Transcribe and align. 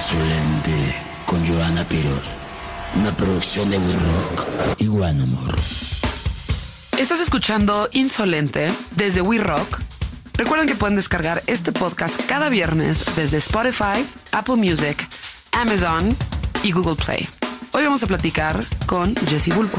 Insolente 0.00 0.94
con 1.26 1.46
Joana 1.46 1.84
Piroz. 1.84 2.30
Una 2.96 3.14
producción 3.14 3.68
de 3.68 3.76
We 3.76 3.92
Rock 3.92 4.46
y 4.78 4.88
One 4.88 5.22
Amor. 5.22 5.54
Estás 6.96 7.20
escuchando 7.20 7.86
Insolente 7.92 8.72
desde 8.92 9.20
We 9.20 9.36
Rock. 9.36 9.78
Recuerden 10.32 10.66
que 10.66 10.74
pueden 10.74 10.96
descargar 10.96 11.42
este 11.46 11.72
podcast 11.72 12.18
cada 12.26 12.48
viernes 12.48 13.04
desde 13.14 13.36
Spotify, 13.36 14.06
Apple 14.32 14.56
Music, 14.56 15.06
Amazon 15.52 16.16
y 16.62 16.72
Google 16.72 16.96
Play. 16.96 17.28
Hoy 17.72 17.84
vamos 17.84 18.02
a 18.02 18.06
platicar 18.06 18.64
con 18.86 19.14
Jesse 19.28 19.54
Bulbo. 19.54 19.76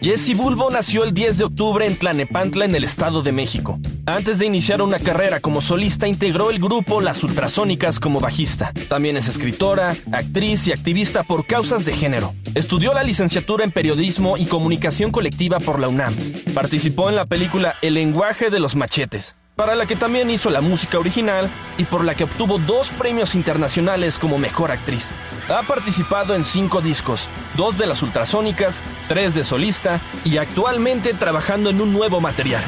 Jesse 0.00 0.36
Bulbo 0.36 0.70
nació 0.70 1.02
el 1.02 1.12
10 1.12 1.38
de 1.38 1.44
octubre 1.44 1.84
en 1.84 1.96
Tlanepantla, 1.96 2.64
en 2.64 2.74
el 2.74 2.84
Estado 2.84 3.22
de 3.22 3.32
México. 3.32 3.80
Antes 4.06 4.38
de 4.38 4.46
iniciar 4.46 4.80
una 4.80 5.00
carrera 5.00 5.40
como 5.40 5.60
solista, 5.60 6.06
integró 6.06 6.50
el 6.50 6.60
grupo 6.60 7.00
Las 7.00 7.24
Ultrasónicas 7.24 7.98
como 7.98 8.20
bajista. 8.20 8.72
También 8.88 9.16
es 9.16 9.28
escritora, 9.28 9.96
actriz 10.12 10.68
y 10.68 10.72
activista 10.72 11.24
por 11.24 11.46
causas 11.46 11.84
de 11.84 11.92
género. 11.92 12.32
Estudió 12.54 12.94
la 12.94 13.02
licenciatura 13.02 13.64
en 13.64 13.72
Periodismo 13.72 14.36
y 14.36 14.46
Comunicación 14.46 15.10
Colectiva 15.10 15.58
por 15.58 15.80
la 15.80 15.88
UNAM. 15.88 16.14
Participó 16.54 17.08
en 17.08 17.16
la 17.16 17.26
película 17.26 17.74
El 17.82 17.94
lenguaje 17.94 18.50
de 18.50 18.60
los 18.60 18.76
machetes, 18.76 19.36
para 19.58 19.74
la 19.74 19.86
que 19.86 19.96
también 19.96 20.30
hizo 20.30 20.50
la 20.50 20.60
música 20.60 21.00
original 21.00 21.50
y 21.78 21.84
por 21.84 22.04
la 22.04 22.14
que 22.14 22.22
obtuvo 22.22 22.60
dos 22.60 22.90
premios 22.90 23.34
internacionales 23.34 24.16
como 24.16 24.38
mejor 24.38 24.70
actriz. 24.70 25.08
Ha 25.48 25.64
participado 25.64 26.36
en 26.36 26.44
cinco 26.44 26.80
discos, 26.80 27.26
dos 27.56 27.76
de 27.76 27.88
las 27.88 28.00
ultrasónicas, 28.04 28.82
tres 29.08 29.34
de 29.34 29.42
solista 29.42 30.00
y 30.24 30.36
actualmente 30.36 31.12
trabajando 31.12 31.70
en 31.70 31.80
un 31.80 31.92
nuevo 31.92 32.20
material. 32.20 32.62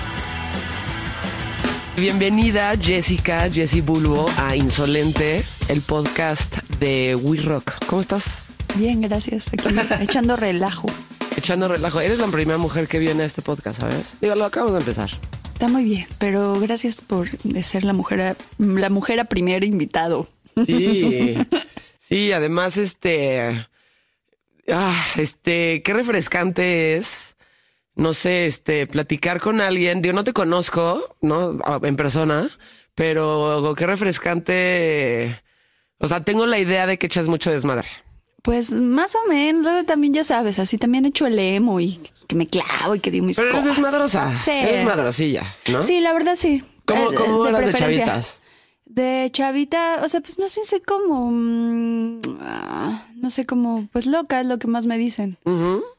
Bienvenida 1.97 2.73
Jessica, 2.77 3.49
Jessie 3.49 3.83
Bulbo 3.83 4.27
a 4.37 4.57
Insolente, 4.57 5.45
el 5.69 5.83
podcast 5.83 6.57
de 6.81 7.15
We 7.15 7.39
Rock. 7.39 7.73
¿Cómo 7.87 8.01
estás? 8.01 8.55
Bien, 8.75 9.01
gracias. 9.01 9.47
Aquí 9.53 9.73
echando 10.01 10.35
relajo. 10.35 10.89
Echando 11.37 11.69
relajo. 11.69 12.01
Eres 12.01 12.19
la 12.19 12.27
primera 12.27 12.59
mujer 12.59 12.89
que 12.89 12.99
viene 12.99 13.23
a 13.23 13.27
este 13.27 13.43
podcast, 13.43 13.79
¿sabes? 13.79 14.17
Digo, 14.21 14.35
lo 14.35 14.45
acabamos 14.45 14.73
de 14.73 14.81
empezar. 14.81 15.11
Está 15.61 15.71
muy 15.71 15.85
bien, 15.85 16.07
pero 16.17 16.55
gracias 16.55 17.03
por 17.03 17.29
ser 17.63 17.85
la 17.85 17.93
mujer 17.93 18.23
a, 18.23 18.37
la 18.57 18.89
mujer 18.89 19.21
a 19.21 19.25
primer 19.27 19.63
invitado. 19.63 20.27
Sí. 20.65 21.37
Sí, 21.99 22.33
además, 22.33 22.79
este. 22.79 23.69
Ah, 24.69 25.05
este, 25.19 25.83
qué 25.83 25.93
refrescante 25.93 26.97
es. 26.97 27.37
No 27.95 28.15
sé, 28.15 28.47
este, 28.47 28.87
platicar 28.87 29.39
con 29.39 29.61
alguien. 29.61 30.03
Yo 30.03 30.15
no 30.15 30.25
te 30.25 30.33
conozco, 30.33 31.17
¿no? 31.21 31.59
En 31.83 31.95
persona, 31.95 32.49
pero 32.95 33.75
qué 33.77 33.87
refrescante. 33.87 35.43
O 35.99 36.09
sea, 36.09 36.25
tengo 36.25 36.47
la 36.47 36.59
idea 36.59 36.87
de 36.87 36.99
que 36.99 37.05
echas 37.05 37.29
mucho 37.29 37.51
desmadre. 37.51 37.87
Pues 38.43 38.71
más 38.71 39.15
o 39.17 39.29
menos, 39.29 39.63
luego 39.63 39.85
también 39.85 40.15
ya 40.15 40.25
sabes, 40.25 40.59
así 40.59 40.79
también 40.79 41.05
he 41.05 41.09
hecho 41.09 41.27
el 41.27 41.39
emo 41.39 41.79
y 41.81 42.01
que 42.27 42.37
me 42.37 42.47
clavo 42.47 42.95
y 42.95 43.01
que 43.01 43.11
digo 43.11 43.27
mis 43.27 43.37
Pero 43.37 43.51
eres 43.51 43.61
cosas. 43.65 43.77
desmadrosa. 43.77 44.41
Sí. 44.41 44.51
Eres 44.53 44.85
madrosilla, 44.85 45.43
¿no? 45.71 45.83
Sí, 45.83 46.01
la 46.01 46.13
verdad 46.15 46.37
sí. 46.37 46.65
¿Cómo, 46.87 47.13
Eh, 47.13 47.15
cómo 47.15 47.47
eras 47.47 47.67
de 47.67 47.75
chavitas? 47.75 48.39
De 48.87 49.29
chavita, 49.33 50.01
o 50.03 50.09
sea, 50.09 50.21
pues 50.21 50.39
más 50.39 50.55
bien 50.55 50.67
soy 50.67 50.81
como, 50.81 51.31
mm, 51.31 52.21
ah, 52.41 53.07
no 53.15 53.31
sé, 53.31 53.47
como, 53.47 53.87
pues 53.93 54.07
loca 54.07 54.41
es 54.41 54.47
lo 54.47 54.59
que 54.59 54.67
más 54.69 54.87
me 54.87 54.99
dicen. 54.99 55.39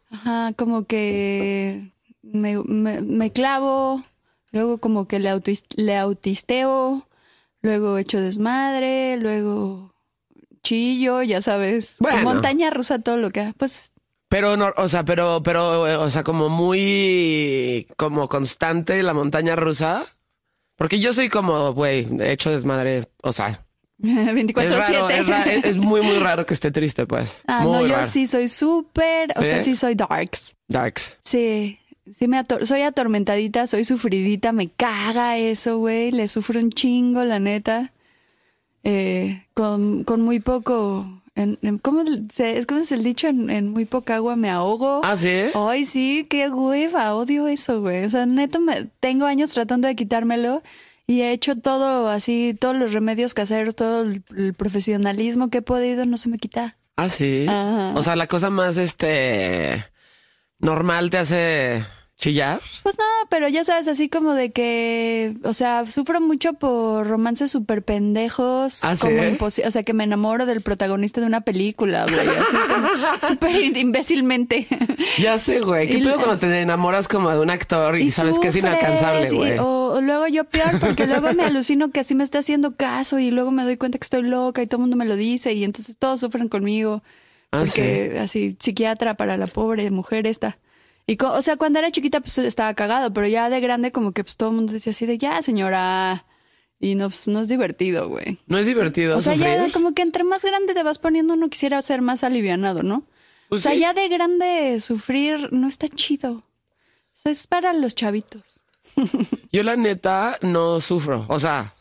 Ajá, 0.10 0.52
como 0.58 0.86
que 0.86 1.92
me, 2.22 2.58
me- 2.66 3.02
me 3.02 3.32
clavo, 3.32 4.04
luego 4.52 4.80
como 4.80 5.08
que 5.08 5.20
le, 5.20 5.30
autis- 5.32 5.64
le 5.76 5.96
autisteo, 5.98 7.08
luego 7.62 7.98
echo 7.98 8.20
desmadre, 8.20 9.16
luego 9.18 9.91
chillo, 10.64 11.22
ya 11.24 11.42
sabes. 11.42 11.98
Bueno. 12.00 12.22
Montaña 12.24 12.70
rusa, 12.70 13.00
todo 13.00 13.18
lo 13.18 13.32
que... 13.32 13.54
Pues 13.58 13.94
Pero, 14.30 14.56
no, 14.58 14.72
o 14.78 14.88
sea, 14.90 15.04
pero, 15.06 15.42
pero, 15.44 15.88
eh, 15.88 15.96
o 15.96 16.10
sea, 16.10 16.24
como 16.24 16.50
muy, 16.50 17.88
como 17.98 18.28
constante 18.30 19.02
la 19.04 19.14
montaña 19.14 19.56
rusa. 19.56 20.04
Porque 20.76 21.00
yo 21.00 21.14
soy 21.14 21.30
como, 21.30 21.74
güey, 21.74 22.08
he 22.20 22.32
hecho 22.32 22.50
desmadre, 22.52 23.08
o 23.22 23.32
sea, 23.34 23.64
es 24.04 24.16
raro, 24.16 24.38
24-7. 24.38 25.12
es, 25.12 25.58
es- 25.58 25.66
es 25.66 25.78
muy, 25.90 26.02
muy 26.02 26.18
raro 26.18 26.46
que 26.46 26.54
esté 26.54 26.72
triste, 26.72 27.06
pues. 27.06 27.42
Ah, 27.48 27.62
muy 27.64 27.72
no, 27.74 27.82
yo 27.88 27.96
raro. 27.96 28.08
sí 28.08 28.26
soy 28.26 28.48
súper, 28.48 29.32
o 29.36 29.42
¿Sí? 29.42 29.48
sea, 29.48 29.64
sí 29.64 29.76
soy 29.76 29.96
darks. 29.96 30.56
Darks. 30.68 31.20
Sí, 31.24 31.78
sí 32.12 32.28
me 32.28 32.40
ator- 32.40 32.66
soy 32.66 32.82
atormentadita, 32.82 33.68
soy 33.68 33.86
sufridita, 33.86 34.54
me 34.54 34.70
caga 34.70 35.38
eso, 35.38 35.78
güey, 35.78 36.12
le 36.12 36.28
sufro 36.28 36.60
un 36.60 36.72
chingo, 36.72 37.24
la 37.26 37.38
neta. 37.40 37.92
Eh, 38.84 39.44
con, 39.54 40.04
con 40.04 40.22
muy 40.22 40.40
poco, 40.40 41.22
en, 41.36 41.60
en- 41.62 41.78
¿cómo, 41.78 42.04
se, 42.34 42.66
¿cómo 42.66 42.82
es 42.82 42.92
el 42.92 43.04
dicho? 43.04 43.28
En, 43.28 43.50
en 43.50 43.70
muy 43.70 43.86
poca 43.86 44.16
agua 44.16 44.36
me 44.36 44.50
ahogo. 44.50 45.02
Ah, 45.04 45.16
sí. 45.16 45.44
Ay, 45.54 45.86
sí, 45.86 46.26
qué 46.30 46.50
hueva, 46.50 47.14
odio 47.16 47.48
eso, 47.48 47.82
güey. 47.82 48.06
O 48.06 48.10
sea, 48.10 48.26
neto, 48.26 48.60
me, 48.60 48.86
tengo 49.00 49.26
años 49.26 49.52
tratando 49.52 49.88
de 49.88 49.96
quitármelo 49.96 50.64
y 51.06 51.22
he 51.22 51.32
hecho 51.32 51.56
todo 51.58 52.10
así, 52.10 52.56
todos 52.60 52.76
los 52.76 52.92
remedios 52.94 53.34
caseros, 53.34 53.76
todo 53.76 54.02
el, 54.02 54.24
el 54.36 54.54
profesionalismo 54.54 55.50
que 55.50 55.60
he 55.60 55.62
podido, 55.62 56.06
no 56.06 56.18
se 56.18 56.30
me 56.30 56.38
quita. 56.38 56.78
Ah, 56.96 57.10
sí. 57.10 57.46
Ajá. 57.48 57.94
O 57.96 58.02
sea, 58.04 58.16
la 58.16 58.28
cosa 58.28 58.50
más, 58.50 58.78
este, 58.78 59.86
normal 60.60 61.10
te 61.10 61.18
hace 61.20 61.86
chillar. 62.22 62.62
Pues 62.84 62.98
no, 63.00 63.04
pero 63.30 63.48
ya 63.50 63.64
sabes, 63.64 63.88
así 63.88 64.08
como 64.08 64.34
de 64.36 64.52
que, 64.52 65.34
o 65.44 65.54
sea, 65.56 65.86
sufro 65.88 66.22
mucho 66.22 66.54
por 66.54 67.08
romances 67.08 67.52
súper 67.52 67.82
pendejos, 67.84 68.84
¿Ah, 68.84 68.96
sí? 68.96 69.02
como 69.08 69.24
imposi- 69.24 69.66
o 69.66 69.72
sea, 69.72 69.82
que 69.82 69.94
me 69.94 70.04
enamoro 70.04 70.46
del 70.46 70.62
protagonista 70.62 71.20
de 71.20 71.26
una 71.26 71.42
película, 71.42 72.06
güey, 72.06 72.28
así 72.28 72.56
como 72.68 72.88
súper 73.28 73.76
imbécilmente. 73.76 74.68
Ya 75.18 75.38
sé, 75.40 75.62
güey. 75.62 75.90
¿Qué 75.90 75.98
pedo 75.98 76.16
cuando 76.18 76.38
te 76.38 76.62
enamoras 76.62 77.08
como 77.08 77.32
de 77.32 77.40
un 77.40 77.50
actor 77.50 77.98
y, 77.98 78.12
sabes 78.12 78.38
que 78.38 78.50
es 78.50 78.56
inalcanzable, 78.56 79.32
güey? 79.32 79.58
O, 79.58 79.94
o 79.96 80.02
luego 80.02 80.28
yo 80.28 80.44
peor, 80.46 80.80
porque 80.80 81.08
luego 81.08 81.34
me 81.34 81.44
alucino 81.44 81.90
que 81.90 82.02
así 82.02 82.14
me 82.14 82.24
está 82.24 82.40
haciendo 82.40 82.76
caso 82.76 83.18
y 83.18 83.32
luego 83.32 83.50
me 83.50 83.64
doy 83.64 83.78
cuenta 83.78 83.98
que 83.98 84.04
estoy 84.04 84.22
loca 84.22 84.62
y 84.62 84.68
todo 84.68 84.78
el 84.78 84.82
mundo 84.82 84.96
me 84.96 85.06
lo 85.06 85.16
dice 85.16 85.54
y 85.54 85.64
entonces 85.64 85.98
todos 85.98 86.20
sufren 86.20 86.50
conmigo. 86.50 87.02
Ah, 87.52 87.64
Porque 87.66 88.18
así, 88.22 88.56
psiquiatra 88.60 89.16
para 89.16 89.36
la 89.38 89.48
pobre 89.48 89.90
mujer 89.92 90.28
esta. 90.28 90.58
Y, 91.12 91.18
co- 91.18 91.32
o 91.34 91.42
sea, 91.42 91.58
cuando 91.58 91.80
era 91.80 91.92
chiquita, 91.92 92.22
pues 92.22 92.38
estaba 92.38 92.74
cagado, 92.74 93.12
pero 93.12 93.28
ya 93.28 93.50
de 93.50 93.60
grande, 93.60 93.92
como 93.92 94.14
que 94.14 94.24
pues 94.24 94.38
todo 94.38 94.50
el 94.50 94.56
mundo 94.56 94.72
decía 94.72 94.92
así 94.92 95.06
de 95.06 95.18
ya, 95.18 95.42
señora. 95.42 96.26
Y 96.80 96.96
no, 96.96 97.10
pues 97.10 97.28
no 97.28 97.42
es 97.42 97.50
divertido, 97.50 98.08
güey. 98.08 98.38
No 98.48 98.58
es 98.58 98.66
divertido 98.66 99.18
O 99.18 99.22
sea, 99.22 99.34
sufrir. 99.34 99.56
ya 99.58 99.72
como 99.72 99.94
que 99.94 100.02
entre 100.04 100.24
más 100.24 100.44
grande 100.46 100.74
te 100.74 100.84
vas 100.84 101.00
poniendo, 101.00 101.34
uno 101.34 101.50
quisiera 101.50 101.82
ser 101.82 102.02
más 102.02 102.24
alivianado, 102.24 102.82
¿no? 102.82 103.04
Pues 103.50 103.62
o 103.62 103.64
sea, 103.64 103.74
sí. 103.74 103.82
ya 103.82 103.94
de 103.94 104.08
grande 104.08 104.80
sufrir 104.80 105.50
no 105.52 105.68
está 105.68 105.90
chido. 105.90 106.32
O 106.32 106.44
sea, 107.14 107.34
es 107.34 107.46
para 107.46 107.74
los 107.74 107.94
chavitos. 107.94 108.64
Yo 109.52 109.64
la 109.64 109.76
neta 109.76 110.38
no 110.42 110.80
sufro. 110.80 111.26
O 111.28 111.42
sea, 111.42 111.76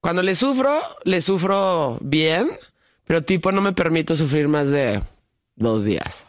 cuando 0.00 0.22
le 0.22 0.36
sufro, 0.36 0.78
le 1.02 1.20
sufro 1.20 1.98
bien, 2.00 2.48
pero 3.04 3.24
tipo 3.24 3.50
no 3.50 3.60
me 3.60 3.72
permito 3.72 4.14
sufrir 4.14 4.46
más 4.46 4.70
de 4.70 5.02
dos 5.56 5.84
días. 5.84 6.27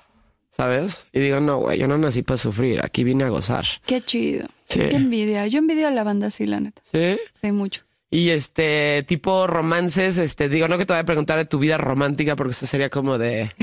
¿Sabes? 0.59 1.05
Y 1.13 1.21
digo, 1.21 1.39
no, 1.39 1.59
güey, 1.59 1.79
yo 1.79 1.87
no 1.87 1.97
nací 1.97 2.21
para 2.21 2.35
sufrir. 2.35 2.81
Aquí 2.83 3.05
vine 3.05 3.23
a 3.23 3.29
gozar. 3.29 3.65
Qué 3.85 4.01
chido. 4.01 4.45
Sí. 4.65 4.81
Qué 4.89 4.97
envidia. 4.97 5.47
Yo 5.47 5.59
envidio 5.59 5.87
a 5.87 5.91
la 5.91 6.03
banda 6.03 6.27
así, 6.27 6.45
la 6.45 6.59
neta. 6.59 6.81
¿Sí? 6.83 7.17
Sé 7.39 7.53
mucho. 7.53 7.83
Y 8.11 8.31
este 8.31 9.05
tipo 9.07 9.47
romances, 9.47 10.17
este, 10.17 10.49
digo, 10.49 10.67
no 10.67 10.77
que 10.77 10.85
te 10.85 10.91
voy 10.91 10.99
a 10.99 11.05
preguntar 11.05 11.37
de 11.37 11.45
tu 11.45 11.59
vida 11.59 11.77
romántica, 11.77 12.35
porque 12.35 12.51
eso 12.51 12.67
sería 12.67 12.89
como 12.89 13.17
de, 13.17 13.53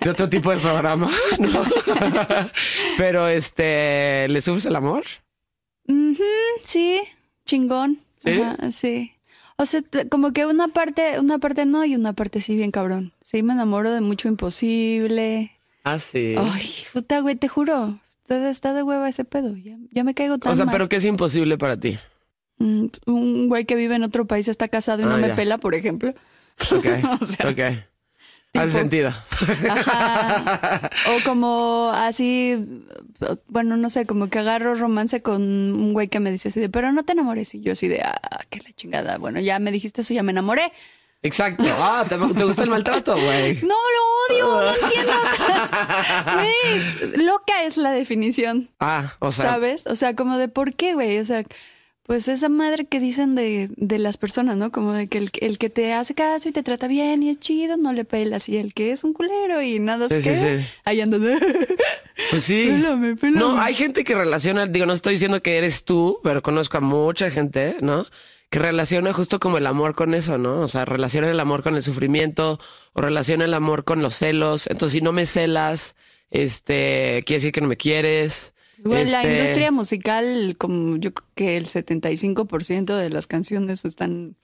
de 0.00 0.10
otro 0.10 0.28
tipo 0.28 0.50
de 0.50 0.56
programa, 0.56 1.08
¿no? 1.38 1.62
Pero 2.98 3.28
este, 3.28 4.26
¿le 4.28 4.40
sufres 4.40 4.66
el 4.66 4.74
amor? 4.74 5.04
Ujú, 5.86 6.24
sí, 6.64 7.00
chingón. 7.46 8.00
¿Sí? 8.18 8.40
Ajá, 8.40 8.72
sí. 8.72 9.12
O 9.56 9.66
sea, 9.66 9.82
como 10.10 10.32
que 10.32 10.46
una 10.46 10.66
parte, 10.66 11.20
una 11.20 11.38
parte 11.38 11.64
no 11.64 11.84
y 11.84 11.94
una 11.94 12.12
parte 12.12 12.40
sí, 12.40 12.56
bien 12.56 12.72
cabrón. 12.72 13.12
Sí, 13.20 13.44
me 13.44 13.52
enamoro 13.52 13.92
de 13.92 14.00
mucho 14.00 14.26
imposible. 14.26 15.52
Ah, 15.84 15.98
sí. 15.98 16.34
Ay, 16.38 16.68
puta, 16.92 17.20
güey, 17.20 17.36
te 17.36 17.48
juro. 17.48 17.98
Está, 18.06 18.50
está 18.50 18.74
de 18.74 18.82
hueva 18.82 19.08
ese 19.08 19.24
pedo. 19.24 19.56
Ya, 19.56 19.76
ya 19.90 20.04
me 20.04 20.14
caigo 20.14 20.38
tan 20.38 20.52
o 20.52 20.54
sea, 20.54 20.64
mal. 20.66 20.72
pero 20.72 20.88
que 20.88 20.96
es 20.96 21.04
imposible 21.04 21.56
para 21.58 21.78
ti. 21.78 21.98
Mm, 22.58 22.86
Un 23.06 23.48
güey 23.48 23.64
que 23.64 23.74
vive 23.74 23.94
en 23.94 24.02
otro 24.02 24.26
país 24.26 24.46
está 24.48 24.68
casado 24.68 25.02
y 25.02 25.06
no 25.06 25.14
Ah, 25.14 25.18
me 25.18 25.28
ya. 25.28 25.34
pela, 25.36 25.58
por 25.58 25.74
ejemplo. 25.74 26.14
Ok. 26.70 26.86
O 27.22 27.24
sea, 27.24 27.48
ok. 27.48 27.60
Hace 28.52 28.66
tipo- 28.66 28.78
sentido. 28.78 29.12
Ajá. 29.70 30.90
O 31.16 31.24
como 31.24 31.90
así, 31.94 32.84
bueno, 33.48 33.76
no 33.76 33.90
sé, 33.90 34.06
como 34.06 34.28
que 34.28 34.38
agarro 34.40 34.74
romance 34.74 35.22
con 35.22 35.42
un 35.42 35.92
güey 35.92 36.08
que 36.08 36.20
me 36.20 36.30
dice 36.30 36.48
así 36.48 36.60
de, 36.60 36.68
pero 36.68 36.92
no 36.92 37.04
te 37.04 37.12
enamores. 37.12 37.54
Y 37.54 37.60
yo 37.62 37.72
así 37.72 37.88
de, 37.88 38.02
ah, 38.02 38.20
qué 38.50 38.60
la 38.60 38.72
chingada. 38.74 39.18
Bueno, 39.18 39.40
ya 39.40 39.58
me 39.58 39.70
dijiste 39.72 40.02
eso, 40.02 40.14
ya 40.14 40.22
me 40.22 40.32
enamoré. 40.32 40.72
Exacto. 41.22 41.64
Ah, 41.68 42.04
¿te, 42.08 42.16
te 42.16 42.44
gusta 42.44 42.62
el 42.62 42.70
maltrato, 42.70 43.14
güey? 43.14 43.60
No, 43.62 43.74
lo 43.74 44.46
odio, 44.48 44.62
no 44.64 44.86
entiendo. 44.86 45.12
O 45.12 45.36
sea, 45.36 46.24
güey, 46.34 47.24
loca 47.24 47.64
es 47.64 47.76
la 47.76 47.90
definición, 47.90 48.70
Ah, 48.80 49.14
o 49.20 49.30
sea. 49.32 49.50
¿sabes? 49.52 49.86
O 49.86 49.94
sea, 49.96 50.14
como 50.16 50.38
de 50.38 50.48
por 50.48 50.74
qué, 50.74 50.94
güey. 50.94 51.18
O 51.18 51.26
sea, 51.26 51.44
pues 52.04 52.26
esa 52.26 52.48
madre 52.48 52.86
que 52.86 52.98
dicen 53.00 53.34
de, 53.34 53.68
de 53.76 53.98
las 53.98 54.16
personas, 54.16 54.56
¿no? 54.56 54.72
Como 54.72 54.92
de 54.94 55.06
que 55.08 55.18
el, 55.18 55.30
el 55.40 55.58
que 55.58 55.70
te 55.70 55.92
hace 55.92 56.14
caso 56.14 56.48
y 56.48 56.52
te 56.52 56.62
trata 56.62 56.88
bien 56.88 57.22
y 57.22 57.28
es 57.30 57.38
chido, 57.38 57.76
no 57.76 57.92
le 57.92 58.04
pelas. 58.04 58.48
Y 58.48 58.56
el 58.56 58.72
que 58.74 58.90
es 58.90 59.04
un 59.04 59.12
culero 59.12 59.62
y 59.62 59.78
nada 59.78 60.08
Sí, 60.08 60.20
sí, 60.22 60.34
sí. 60.34 60.66
ahí 60.84 61.00
andas. 61.00 61.20
Pues 62.30 62.44
sí. 62.44 62.66
Pélame, 62.68 63.16
pélame. 63.16 63.38
No, 63.40 63.58
hay 63.60 63.74
gente 63.74 64.04
que 64.04 64.14
relaciona, 64.14 64.66
digo, 64.66 64.84
no 64.84 64.92
estoy 64.92 65.14
diciendo 65.14 65.40
que 65.42 65.56
eres 65.56 65.84
tú, 65.84 66.20
pero 66.22 66.42
conozco 66.42 66.76
a 66.76 66.80
mucha 66.80 67.30
gente, 67.30 67.76
¿no? 67.80 68.04
Que 68.50 68.58
relaciona 68.58 69.12
justo 69.12 69.38
como 69.38 69.58
el 69.58 69.66
amor 69.66 69.94
con 69.94 70.12
eso, 70.12 70.36
¿no? 70.36 70.60
O 70.60 70.68
sea, 70.68 70.84
relaciona 70.84 71.30
el 71.30 71.38
amor 71.40 71.62
con 71.62 71.76
el 71.76 71.82
sufrimiento 71.84 72.58
o 72.92 73.00
relaciona 73.00 73.44
el 73.44 73.54
amor 73.54 73.84
con 73.84 74.02
los 74.02 74.16
celos. 74.16 74.66
Entonces, 74.66 74.94
si 74.98 75.00
no 75.00 75.12
me 75.12 75.24
celas, 75.24 75.94
este, 76.30 77.22
quiere 77.26 77.38
decir 77.38 77.52
que 77.52 77.60
no 77.60 77.68
me 77.68 77.76
quieres. 77.76 78.52
Igual 78.78 79.10
la 79.12 79.22
Este, 79.22 79.38
industria 79.38 79.70
musical, 79.70 80.56
como 80.58 80.96
yo 80.96 81.14
creo 81.14 81.28
que 81.36 81.56
el 81.56 81.66
75% 81.66 82.96
de 82.96 83.10
las 83.10 83.26
canciones 83.26 83.84
están 83.84 84.36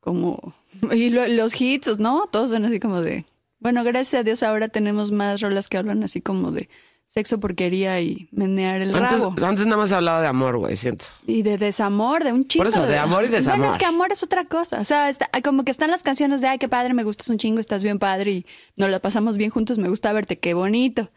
como... 0.00 0.54
Y 0.92 1.10
lo- 1.10 1.26
los 1.28 1.60
hits, 1.60 1.98
¿no? 1.98 2.28
Todos 2.30 2.50
son 2.50 2.64
así 2.64 2.80
como 2.80 3.02
de... 3.02 3.24
Bueno, 3.58 3.82
gracias 3.84 4.20
a 4.20 4.22
Dios 4.22 4.42
ahora 4.42 4.68
tenemos 4.68 5.10
más 5.12 5.40
rolas 5.40 5.68
que 5.68 5.76
hablan 5.78 6.02
así 6.04 6.20
como 6.20 6.52
de 6.52 6.68
sexo, 7.06 7.40
porquería 7.40 8.00
y 8.00 8.28
menear 8.32 8.80
el 8.82 8.94
Antes, 8.94 9.20
rabo. 9.20 9.34
antes 9.46 9.64
nada 9.66 9.78
más 9.78 9.92
hablaba 9.92 10.20
de 10.20 10.26
amor, 10.26 10.58
güey, 10.58 10.76
siento. 10.76 11.06
Y 11.26 11.42
de 11.42 11.56
desamor, 11.56 12.24
de 12.24 12.32
un 12.32 12.44
chingo. 12.44 12.64
Por 12.64 12.72
eso, 12.72 12.86
de 12.86 12.98
amor 12.98 13.24
y 13.24 13.28
desamor. 13.28 13.58
Bueno, 13.60 13.72
es 13.72 13.78
que 13.78 13.86
amor 13.86 14.12
es 14.12 14.22
otra 14.22 14.44
cosa. 14.44 14.80
O 14.80 14.84
sea, 14.84 15.08
está- 15.08 15.30
como 15.42 15.64
que 15.64 15.70
están 15.70 15.90
las 15.90 16.02
canciones 16.02 16.40
de, 16.40 16.48
ay, 16.48 16.58
qué 16.58 16.68
padre, 16.68 16.92
me 16.94 17.04
gustas 17.04 17.28
un 17.28 17.38
chingo, 17.38 17.60
estás 17.60 17.82
bien 17.82 17.98
padre 17.98 18.30
y 18.32 18.46
nos 18.76 18.90
la 18.90 18.98
pasamos 19.00 19.36
bien 19.38 19.50
juntos, 19.50 19.78
me 19.78 19.88
gusta 19.88 20.12
verte, 20.12 20.38
qué 20.38 20.52
bonito. 20.54 21.10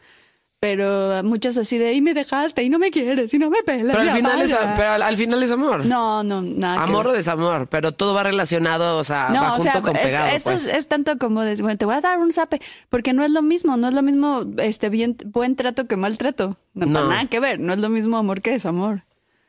Pero 0.60 1.22
muchas 1.24 1.56
así 1.56 1.78
de, 1.78 1.94
y 1.94 2.02
me 2.02 2.12
dejaste, 2.12 2.62
y 2.62 2.68
no 2.68 2.78
me 2.78 2.90
quieres, 2.90 3.32
y 3.32 3.38
no 3.38 3.48
me 3.48 3.62
pelas. 3.62 3.96
Pero 3.96 4.10
al 4.10 4.16
final 4.16 4.42
es, 4.42 4.52
vaya". 4.52 4.74
pero 4.76 4.90
al, 4.90 5.02
al 5.02 5.16
final 5.16 5.42
es 5.42 5.50
amor. 5.50 5.86
No, 5.86 6.22
no, 6.22 6.42
nada. 6.42 6.76
que 6.76 6.82
amor 6.90 7.06
o 7.06 7.12
desamor, 7.12 7.66
pero 7.68 7.92
todo 7.92 8.12
va 8.12 8.24
relacionado, 8.24 8.98
o 8.98 9.04
sea, 9.04 9.28
No, 9.30 9.40
va 9.40 9.48
o 9.52 9.56
junto 9.56 9.72
sea, 9.72 9.80
con 9.80 9.96
es- 9.96 10.02
pegado. 10.02 10.26
eso 10.28 10.50
pues. 10.50 10.66
es, 10.66 10.74
es 10.74 10.86
tanto 10.88 11.16
como 11.16 11.40
de, 11.42 11.54
bueno, 11.62 11.78
te 11.78 11.86
voy 11.86 11.94
a 11.94 12.02
dar 12.02 12.18
un 12.18 12.30
zape, 12.30 12.60
porque 12.90 13.14
no 13.14 13.24
es 13.24 13.30
lo 13.30 13.40
mismo, 13.40 13.78
no 13.78 13.88
es 13.88 13.94
lo 13.94 14.02
mismo 14.02 14.44
este 14.58 14.90
bien 14.90 15.16
buen 15.24 15.56
trato 15.56 15.86
que 15.86 15.96
mal 15.96 16.18
trato. 16.18 16.58
No, 16.74 16.84
nada 17.08 17.24
que 17.24 17.40
ver, 17.40 17.58
no 17.58 17.72
es 17.72 17.78
lo 17.78 17.88
mismo 17.88 18.18
amor 18.18 18.42
que 18.42 18.50
desamor. 18.50 19.04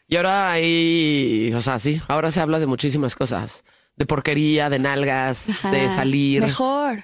Y 0.08 0.16
ahora 0.16 0.52
hay, 0.54 1.52
o 1.54 1.62
sea, 1.62 1.78
sí, 1.78 2.02
ahora 2.08 2.32
se 2.32 2.40
habla 2.40 2.58
de 2.60 2.68
muchísimas 2.68 3.18
cosas. 3.18 3.66
De 3.98 4.06
porquería, 4.06 4.70
de 4.70 4.80
nalgas, 4.80 5.50
Ajá. 5.50 5.72
de 5.72 5.90
salir. 5.90 6.42
Mejor. 6.42 7.04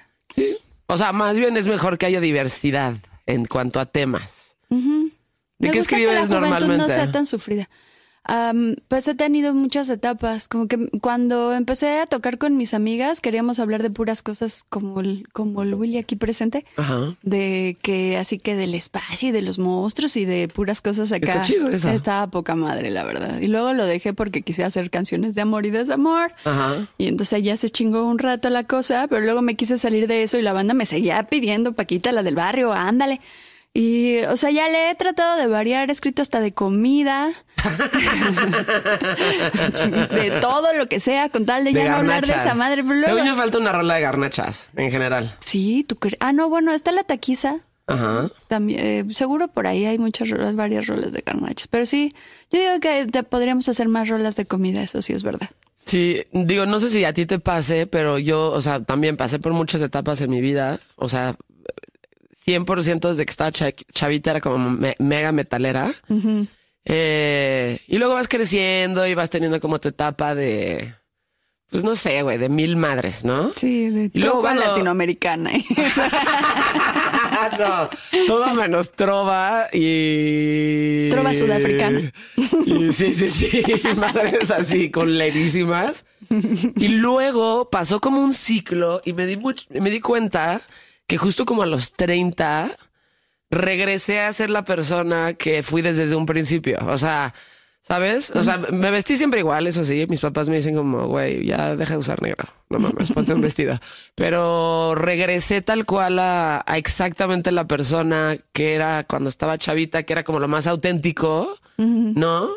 O 0.86 0.96
sea, 0.96 1.12
más 1.12 1.36
bien 1.36 1.58
es 1.58 1.66
mejor 1.66 1.98
que 1.98 2.06
haya 2.06 2.20
diversidad 2.20 2.94
en 3.28 3.44
cuanto 3.44 3.78
a 3.78 3.86
temas. 3.86 4.56
Ujú. 4.70 5.10
¿De 5.58 5.68
Me 5.68 5.72
qué 5.72 5.78
gusta 5.78 5.96
que 5.96 6.02
escribes 6.02 6.28
la 6.28 6.40
normalmente? 6.40 6.76
No 6.78 6.88
sea 6.88 7.12
tan 7.12 7.26
sufrida. 7.26 7.68
Am, 8.28 8.76
pues 8.88 9.08
he 9.08 9.14
tenido 9.14 9.54
muchas 9.54 9.88
etapas. 9.88 10.48
Como 10.48 10.68
que 10.68 10.90
cuando 11.00 11.54
empecé 11.54 12.00
a 12.00 12.06
tocar 12.06 12.36
con 12.36 12.58
mis 12.58 12.74
amigas, 12.74 13.22
queríamos 13.22 13.58
hablar 13.58 13.82
de 13.82 13.88
puras 13.88 14.22
cosas 14.22 14.66
como 14.68 15.00
el, 15.00 15.26
como 15.32 15.62
el 15.62 15.74
Willy 15.74 15.96
aquí 15.96 16.14
presente. 16.14 16.66
Ajá. 16.76 17.16
De 17.22 17.78
que 17.80 18.18
así 18.18 18.38
que 18.38 18.54
del 18.54 18.74
espacio 18.74 19.30
y 19.30 19.32
de 19.32 19.40
los 19.40 19.58
monstruos 19.58 20.14
y 20.18 20.26
de 20.26 20.46
puras 20.46 20.82
cosas 20.82 21.10
acá. 21.10 21.26
Está 21.26 21.40
chido 21.40 21.70
eso. 21.70 21.88
Estaba 21.88 22.26
poca 22.26 22.54
madre, 22.54 22.90
la 22.90 23.02
verdad. 23.04 23.40
Y 23.40 23.46
luego 23.46 23.72
lo 23.72 23.86
dejé 23.86 24.12
porque 24.12 24.42
quise 24.42 24.62
hacer 24.62 24.90
canciones 24.90 25.34
de 25.34 25.40
amor 25.40 25.64
y 25.64 25.70
desamor. 25.70 26.34
Ajá. 26.44 26.86
Y 26.98 27.06
entonces 27.06 27.42
ya 27.42 27.56
se 27.56 27.70
chingó 27.70 28.04
un 28.04 28.18
rato 28.18 28.50
la 28.50 28.64
cosa, 28.64 29.06
pero 29.08 29.22
luego 29.22 29.40
me 29.40 29.54
quise 29.54 29.78
salir 29.78 30.06
de 30.06 30.22
eso 30.22 30.36
y 30.36 30.42
la 30.42 30.52
banda 30.52 30.74
me 30.74 30.84
seguía 30.84 31.22
pidiendo, 31.22 31.72
Paquita, 31.72 32.12
la 32.12 32.22
del 32.22 32.34
barrio, 32.34 32.74
ándale. 32.74 33.22
Y, 33.80 34.18
o 34.24 34.36
sea, 34.36 34.50
ya 34.50 34.68
le 34.68 34.90
he 34.90 34.94
tratado 34.96 35.36
de 35.38 35.46
variar, 35.46 35.88
he 35.88 35.92
escrito 35.92 36.20
hasta 36.20 36.40
de 36.40 36.52
comida, 36.52 37.30
de 40.10 40.38
todo 40.40 40.72
lo 40.76 40.86
que 40.88 40.98
sea, 40.98 41.28
con 41.28 41.46
tal 41.46 41.62
de, 41.64 41.72
De 41.72 41.84
ya 41.84 41.90
no 41.90 41.96
hablar 41.98 42.26
de 42.26 42.34
esa 42.34 42.54
madre. 42.54 42.82
Pero 42.82 42.94
luego- 42.96 43.24
me 43.24 43.34
falta 43.36 43.58
una 43.58 43.72
rola 43.72 43.94
de 43.94 44.00
garnachas, 44.00 44.70
en 44.76 44.90
general. 44.90 45.36
Sí, 45.40 45.84
tú 45.86 45.96
crees. 45.96 46.16
Ah, 46.20 46.32
no, 46.32 46.48
bueno, 46.48 46.72
está 46.72 46.90
la 46.92 47.04
taquiza. 47.04 47.58
Ajá. 47.86 48.28
También, 48.48 48.80
eh, 48.82 49.04
seguro 49.14 49.48
por 49.48 49.66
ahí 49.66 49.86
hay 49.86 49.98
muchas 49.98 50.28
rolas, 50.28 50.54
varias 50.56 50.86
rolas 50.88 51.12
de 51.12 51.22
garnachas. 51.24 51.68
Pero 51.68 51.86
sí, 51.86 52.14
yo 52.50 52.60
digo 52.60 52.80
que 52.80 53.06
te 53.06 53.22
podríamos 53.22 53.68
hacer 53.68 53.88
más 53.88 54.08
rolas 54.08 54.34
de 54.36 54.44
comida, 54.44 54.82
eso 54.82 55.00
sí 55.02 55.12
es 55.12 55.22
verdad. 55.22 55.48
Sí, 55.76 56.22
digo, 56.32 56.66
no 56.66 56.80
sé 56.80 56.90
si 56.90 57.04
a 57.06 57.14
ti 57.14 57.24
te 57.24 57.38
pase, 57.38 57.86
pero 57.86 58.18
yo, 58.18 58.50
o 58.50 58.60
sea, 58.60 58.82
también 58.82 59.16
pasé 59.16 59.38
por 59.38 59.52
muchas 59.52 59.80
etapas 59.80 60.20
en 60.20 60.30
mi 60.30 60.42
vida. 60.42 60.80
O 60.96 61.08
sea, 61.08 61.34
100% 62.48 63.08
desde 63.10 63.26
que 63.26 63.30
estaba 63.30 63.52
cha- 63.52 63.72
chavita 63.92 64.30
era 64.30 64.40
como 64.40 64.70
me- 64.70 64.96
mega 64.98 65.32
metalera. 65.32 65.92
Eh, 66.84 67.78
y 67.86 67.98
luego 67.98 68.14
vas 68.14 68.28
creciendo 68.28 69.06
y 69.06 69.14
vas 69.14 69.30
teniendo 69.30 69.60
como 69.60 69.78
tu 69.78 69.88
etapa 69.88 70.34
de, 70.34 70.94
pues 71.70 71.84
no 71.84 71.96
sé, 71.96 72.22
güey, 72.22 72.38
de 72.38 72.48
mil 72.48 72.76
madres, 72.76 73.24
¿no? 73.24 73.50
Sí, 73.54 73.90
de 73.90 74.10
Y 74.14 74.18
luego 74.20 74.40
trova 74.40 74.54
cuando- 74.54 74.64
latinoamericana. 74.66 75.50
no, 77.58 77.90
todo 78.26 78.54
menos 78.54 78.92
trova 78.92 79.68
y... 79.72 81.08
Trova 81.10 81.34
sudafricana. 81.34 82.12
Y 82.66 82.92
sí, 82.92 83.12
sí, 83.14 83.28
sí, 83.28 83.62
madres 83.96 84.50
así, 84.50 84.90
colerísimas. 84.90 86.06
Y 86.76 86.88
luego 86.88 87.68
pasó 87.70 88.00
como 88.00 88.20
un 88.22 88.32
ciclo 88.32 89.00
y 89.04 89.12
me 89.12 89.26
di, 89.26 89.36
much- 89.36 89.66
me 89.68 89.90
di 89.90 90.00
cuenta 90.00 90.62
que 91.08 91.18
justo 91.18 91.44
como 91.46 91.62
a 91.62 91.66
los 91.66 91.94
30 91.94 92.70
regresé 93.50 94.20
a 94.20 94.32
ser 94.32 94.50
la 94.50 94.64
persona 94.64 95.34
que 95.34 95.62
fui 95.64 95.82
desde 95.82 96.14
un 96.14 96.26
principio. 96.26 96.78
O 96.86 96.98
sea, 96.98 97.34
¿sabes? 97.80 98.30
O 98.32 98.44
sea, 98.44 98.58
me 98.58 98.90
vestí 98.90 99.16
siempre 99.16 99.40
igual, 99.40 99.66
eso 99.66 99.84
sí. 99.84 100.04
Mis 100.10 100.20
papás 100.20 100.50
me 100.50 100.56
dicen 100.56 100.76
como, 100.76 101.06
güey, 101.06 101.46
ya 101.46 101.74
deja 101.76 101.94
de 101.94 102.00
usar 102.00 102.20
negro. 102.20 102.44
No 102.68 102.78
mames, 102.78 103.10
ponte 103.10 103.32
un 103.32 103.40
vestido. 103.40 103.80
Pero 104.14 104.94
regresé 104.94 105.62
tal 105.62 105.86
cual 105.86 106.18
a, 106.18 106.62
a 106.66 106.76
exactamente 106.76 107.52
la 107.52 107.66
persona 107.66 108.36
que 108.52 108.74
era 108.74 109.04
cuando 109.04 109.30
estaba 109.30 109.56
chavita, 109.56 110.02
que 110.02 110.12
era 110.12 110.24
como 110.24 110.40
lo 110.40 110.46
más 110.46 110.66
auténtico, 110.66 111.58
¿no? 111.78 112.50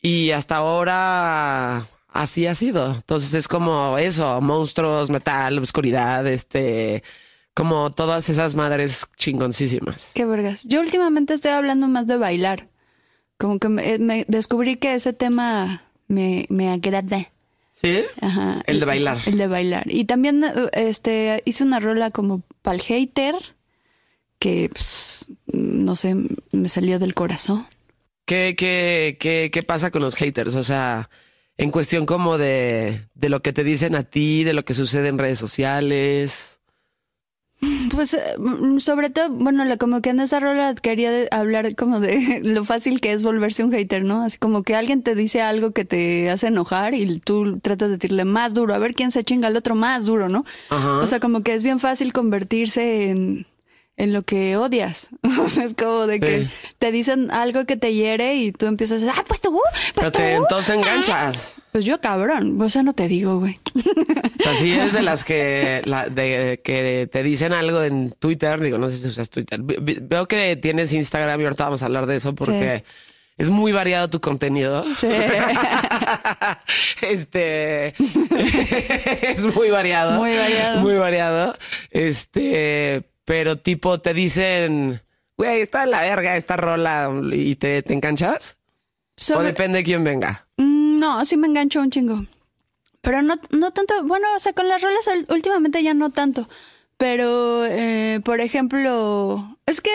Y 0.00 0.30
hasta 0.30 0.56
ahora 0.56 1.88
así 2.08 2.46
ha 2.46 2.54
sido. 2.54 2.94
Entonces 2.94 3.34
es 3.34 3.48
como 3.48 3.98
eso, 3.98 4.40
monstruos, 4.40 5.10
metal, 5.10 5.58
oscuridad, 5.58 6.24
este, 6.28 7.02
como 7.60 7.92
todas 7.92 8.30
esas 8.30 8.54
madres 8.54 9.06
chingoncísimas. 9.18 10.12
Qué 10.14 10.24
vergas. 10.24 10.64
Yo 10.64 10.80
últimamente 10.80 11.34
estoy 11.34 11.50
hablando 11.50 11.88
más 11.88 12.06
de 12.06 12.16
bailar. 12.16 12.68
Como 13.36 13.58
que 13.58 13.68
me, 13.68 13.98
me 13.98 14.24
descubrí 14.28 14.76
que 14.76 14.94
ese 14.94 15.12
tema 15.12 15.82
me, 16.08 16.46
me 16.48 16.70
agrada. 16.70 17.30
¿Sí? 17.74 18.00
Ajá. 18.22 18.62
El 18.66 18.80
de 18.80 18.86
bailar. 18.86 19.18
El 19.26 19.36
de 19.36 19.46
bailar. 19.46 19.92
Y 19.92 20.06
también 20.06 20.42
eh, 20.42 20.70
este 20.72 21.42
hice 21.44 21.62
una 21.62 21.80
rola 21.80 22.10
como 22.10 22.40
pa'l 22.62 22.80
hater 22.80 23.34
que 24.38 24.70
pues, 24.72 25.26
no 25.46 25.96
sé, 25.96 26.16
me 26.52 26.70
salió 26.70 26.98
del 26.98 27.12
corazón. 27.12 27.66
¿Qué, 28.24 28.54
qué, 28.56 29.18
qué, 29.20 29.50
qué 29.52 29.62
pasa 29.62 29.90
con 29.90 30.00
los 30.00 30.14
haters? 30.14 30.54
O 30.54 30.64
sea, 30.64 31.10
en 31.58 31.70
cuestión 31.70 32.06
como 32.06 32.38
de, 32.38 33.02
de 33.12 33.28
lo 33.28 33.42
que 33.42 33.52
te 33.52 33.64
dicen 33.64 33.96
a 33.96 34.04
ti, 34.04 34.44
de 34.44 34.54
lo 34.54 34.64
que 34.64 34.72
sucede 34.72 35.08
en 35.08 35.18
redes 35.18 35.38
sociales. 35.38 36.49
Pues 37.90 38.14
eh, 38.14 38.38
mm, 38.38 38.78
sobre 38.78 39.10
todo, 39.10 39.30
bueno, 39.30 39.64
como 39.78 40.00
que 40.00 40.10
en 40.10 40.20
esa 40.20 40.40
rola 40.40 40.74
quería 40.74 41.26
hablar 41.30 41.74
como 41.76 42.00
de 42.00 42.40
lo 42.44 42.64
fácil 42.64 43.00
que 43.00 43.12
es 43.12 43.22
volverse 43.22 43.64
un 43.64 43.72
hater, 43.72 44.04
¿no? 44.04 44.22
Así 44.22 44.38
como 44.38 44.62
que 44.62 44.74
alguien 44.74 45.02
te 45.02 45.14
dice 45.14 45.42
algo 45.42 45.72
que 45.72 45.84
te 45.84 46.30
hace 46.30 46.46
enojar 46.46 46.94
y 46.94 47.18
tú 47.18 47.58
tratas 47.60 47.88
de 47.88 47.96
decirle 47.96 48.24
más 48.24 48.54
duro, 48.54 48.74
a 48.74 48.78
ver 48.78 48.94
quién 48.94 49.10
se 49.10 49.24
chinga 49.24 49.48
al 49.48 49.56
otro 49.56 49.74
más 49.74 50.06
duro, 50.06 50.28
¿no? 50.28 50.44
Ajá. 50.70 50.98
O 50.98 51.06
sea, 51.06 51.20
como 51.20 51.42
que 51.42 51.54
es 51.54 51.62
bien 51.62 51.78
fácil 51.78 52.12
convertirse 52.12 53.10
en, 53.10 53.46
en 54.00 54.14
lo 54.14 54.22
que 54.22 54.56
odias. 54.56 55.10
Es 55.62 55.74
como 55.74 56.06
de 56.06 56.20
que 56.20 56.48
te 56.78 56.90
dicen 56.90 57.30
algo 57.30 57.66
que 57.66 57.76
te 57.76 57.92
hiere 57.92 58.36
y 58.36 58.52
tú 58.52 58.66
empiezas 58.66 59.02
a, 59.02 59.12
ah, 59.12 59.24
pues 59.26 59.40
tú, 59.40 59.52
pues 59.52 59.92
Pero 59.94 60.12
te, 60.12 60.36
tú. 60.36 60.42
entonces 60.42 60.66
te 60.66 60.74
enganchas. 60.74 61.56
Pues 61.72 61.84
yo 61.84 62.00
cabrón, 62.00 62.60
o 62.60 62.70
sea, 62.70 62.82
no 62.82 62.94
te 62.94 63.08
digo, 63.08 63.38
güey. 63.38 63.58
O 63.74 64.42
sea, 64.42 64.54
sí 64.54 64.72
es 64.78 64.92
de 64.92 65.02
las 65.02 65.24
que, 65.24 65.82
la, 65.84 66.08
de, 66.08 66.60
que 66.64 67.08
te 67.12 67.22
dicen 67.22 67.52
algo 67.52 67.82
en 67.82 68.12
Twitter. 68.12 68.60
Digo, 68.60 68.78
no 68.78 68.88
sé 68.88 68.98
si 68.98 69.08
usas 69.08 69.28
Twitter. 69.28 69.60
Veo 69.62 70.26
que 70.26 70.56
tienes 70.56 70.92
Instagram 70.94 71.40
y 71.40 71.44
ahorita 71.44 71.64
vamos 71.64 71.82
a 71.82 71.86
hablar 71.86 72.06
de 72.06 72.16
eso 72.16 72.34
porque 72.34 72.84
es 73.36 73.50
muy 73.50 73.72
variado 73.72 74.08
tu 74.08 74.20
contenido. 74.20 74.84
Sí. 74.98 75.08
este 77.02 77.94
es 79.22 79.44
muy 79.54 79.70
variado. 79.70 80.18
Muy 80.18 80.36
variado. 80.36 80.80
Muy 80.80 80.94
variado. 80.94 81.56
Este, 81.90 83.09
pero 83.30 83.58
tipo 83.58 84.00
te 84.00 84.12
dicen, 84.12 85.02
güey, 85.36 85.60
está 85.60 85.84
en 85.84 85.92
la 85.92 86.00
verga 86.00 86.34
esta 86.34 86.56
rola 86.56 87.12
y 87.32 87.54
te, 87.54 87.80
te 87.84 87.94
enganchas. 87.94 88.58
O 89.32 89.38
depende 89.40 89.78
de 89.78 89.84
quién 89.84 90.02
venga. 90.02 90.48
Mm, 90.56 90.98
No, 90.98 91.24
sí 91.24 91.36
me 91.36 91.46
engancho 91.46 91.80
un 91.80 91.92
chingo. 91.92 92.26
Pero 93.00 93.22
no, 93.22 93.36
no 93.50 93.70
tanto, 93.70 93.94
bueno, 94.02 94.26
o 94.34 94.40
sea, 94.40 94.52
con 94.52 94.68
las 94.68 94.82
rolas 94.82 95.08
últimamente 95.28 95.80
ya 95.80 95.94
no 95.94 96.10
tanto. 96.10 96.48
Pero, 96.96 97.64
eh, 97.66 98.18
por 98.24 98.40
ejemplo, 98.40 99.56
es 99.64 99.80
que 99.80 99.90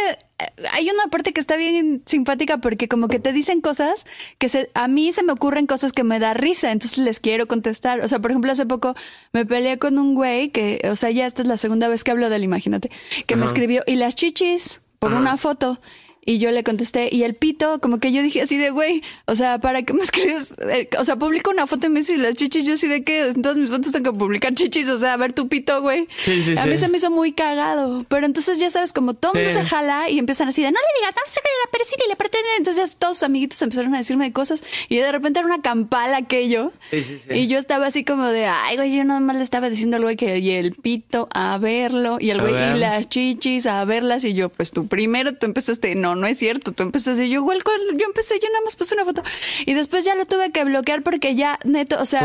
hay 0.71 0.89
una 0.89 1.07
parte 1.09 1.31
que 1.31 1.39
está 1.39 1.55
bien 1.55 2.01
simpática 2.05 2.57
porque 2.57 2.87
como 2.89 3.07
que 3.07 3.19
te 3.19 3.31
dicen 3.31 3.61
cosas 3.61 4.05
que 4.37 4.49
se, 4.49 4.69
a 4.73 4.87
mí 4.87 5.11
se 5.13 5.23
me 5.23 5.31
ocurren 5.31 5.65
cosas 5.65 5.93
que 5.93 6.03
me 6.03 6.19
da 6.19 6.33
risa, 6.33 6.71
entonces 6.71 6.97
les 6.97 7.19
quiero 7.19 7.47
contestar. 7.47 8.01
O 8.01 8.07
sea, 8.07 8.19
por 8.19 8.31
ejemplo, 8.31 8.51
hace 8.51 8.65
poco 8.65 8.95
me 9.31 9.45
peleé 9.45 9.79
con 9.79 9.97
un 9.97 10.13
güey 10.13 10.49
que, 10.49 10.81
o 10.91 10.95
sea, 10.95 11.11
ya 11.11 11.25
esta 11.25 11.41
es 11.41 11.47
la 11.47 11.57
segunda 11.57 11.87
vez 11.87 12.03
que 12.03 12.11
hablo 12.11 12.29
de 12.29 12.35
él, 12.35 12.43
imagínate, 12.43 12.91
que 13.25 13.35
me 13.35 13.45
escribió, 13.45 13.83
y 13.87 13.95
las 13.95 14.15
chichis 14.15 14.81
por 14.99 15.13
una 15.13 15.37
foto. 15.37 15.79
Y 16.27 16.39
yo 16.39 16.49
le 16.51 16.63
contesté, 16.63 17.09
y 17.11 17.21
el 17.23 17.35
pito, 17.35 17.79
como 17.79 17.99
que 17.99 18.11
yo 18.11 18.23
dije 18.23 18.41
así 18.41 18.57
de, 18.57 18.71
güey, 18.71 19.03
o 19.25 19.35
sea, 19.35 19.59
¿para 19.59 19.83
qué 19.83 19.93
me 19.93 20.01
escribes? 20.01 20.55
Eh, 20.71 20.89
O 20.97 21.05
sea, 21.05 21.15
publico 21.17 21.51
una 21.51 21.67
foto 21.67 21.85
y 21.85 21.89
me 21.89 21.99
dice 21.99 22.17
las 22.17 22.33
chichis, 22.35 22.65
yo 22.65 22.73
así 22.73 22.87
de 22.87 23.03
que 23.03 23.27
en 23.27 23.41
todas 23.43 23.57
mis 23.57 23.69
fotos 23.69 23.91
tengo 23.91 24.11
que 24.11 24.17
publicar 24.17 24.53
chichis, 24.53 24.89
o 24.89 24.97
sea, 24.97 25.13
a 25.13 25.17
ver 25.17 25.33
tu 25.33 25.47
pito, 25.47 25.81
güey. 25.81 26.07
Sí, 26.23 26.41
sí, 26.41 26.53
a 26.57 26.63
sí. 26.63 26.69
mí 26.69 26.77
se 26.79 26.89
me 26.89 26.97
hizo 26.97 27.11
muy 27.11 27.31
cagado, 27.31 28.05
pero 28.09 28.25
entonces 28.25 28.59
ya 28.59 28.69
sabes, 28.71 28.91
como 28.91 29.13
todo 29.13 29.33
mundo 29.35 29.49
se 29.51 29.63
jala 29.65 30.09
y 30.09 30.17
empiezan 30.17 30.47
así 30.47 30.61
de, 30.63 30.71
no 30.71 30.79
le 30.79 30.99
digas, 30.99 31.13
no 31.15 31.31
se 31.31 31.39
la 31.41 31.69
pero 31.71 31.85
sí 31.85 31.95
le 32.07 32.15
pretende. 32.15 32.47
Entonces 32.57 32.95
todos 32.97 33.17
sus 33.17 33.23
amiguitos 33.23 33.61
empezaron 33.61 33.93
a 33.93 33.97
decirme 33.99 34.31
cosas 34.33 34.63
y 34.89 34.97
de 34.97 35.11
repente 35.11 35.39
era 35.39 35.45
una 35.47 35.61
campal 35.61 36.13
aquello. 36.13 36.71
Sí, 36.89 37.03
sí, 37.03 37.19
sí. 37.19 37.33
Y 37.33 37.47
yo 37.47 37.59
estaba 37.59 37.85
así 37.87 38.03
como 38.03 38.25
de, 38.25 38.45
ay, 38.47 38.77
güey, 38.77 38.95
yo 38.95 39.03
nada 39.03 39.19
más 39.19 39.37
le 39.37 39.43
estaba 39.43 39.69
diciendo 39.69 39.97
al 39.97 40.03
güey 40.03 40.15
que 40.15 40.39
y 40.39 40.51
el 40.51 40.73
pito 40.73 41.27
a 41.31 41.57
verlo 41.57 42.17
y 42.19 42.29
el 42.31 42.41
güey 42.41 42.53
y 42.53 42.77
las 42.79 43.09
chichis 43.09 43.65
a 43.67 43.83
verlas 43.85 44.23
y 44.25 44.33
yo, 44.33 44.49
pues 44.49 44.71
tú 44.71 44.87
primero 44.87 45.33
tú 45.35 45.45
empezaste, 45.45 45.93
no, 45.95 46.14
no 46.15 46.27
es 46.27 46.37
cierto, 46.37 46.71
tú 46.71 46.83
empezaste, 46.83 47.29
yo 47.29 47.35
igual, 47.41 47.61
yo 47.97 48.05
empecé, 48.05 48.39
yo 48.39 48.47
nada 48.49 48.63
más 48.63 48.75
puse 48.75 48.95
una 48.95 49.05
foto 49.05 49.23
y 49.65 49.73
después 49.73 50.05
ya 50.05 50.15
lo 50.15 50.25
tuve 50.25 50.51
que 50.51 50.63
bloquear 50.63 51.03
porque 51.03 51.35
ya, 51.35 51.59
neto, 51.63 51.97
o 51.99 52.05
sea, 52.05 52.21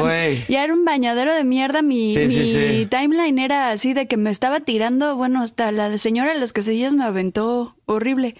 ya 0.48 0.64
era 0.64 0.72
un 0.72 0.84
bañadero 0.84 1.34
de 1.34 1.44
mierda, 1.44 1.82
mi, 1.82 2.14
Sí, 2.14 2.28
sí, 2.30 2.38
mi 2.40 2.46
sí. 2.46 2.86
timeline 2.86 3.38
era 3.38 3.70
así 3.70 3.92
de 3.92 4.06
que 4.06 4.16
me 4.16 4.30
estaba 4.30 4.60
tirando, 4.60 5.16
bueno, 5.16 5.42
hasta 5.42 5.70
la 5.72 5.88
de 5.90 5.98
señora 5.98 6.34
las 6.34 6.50
seguías 6.50 6.94
me 6.94 7.04
aventó 7.04 7.76
horrible. 7.86 8.36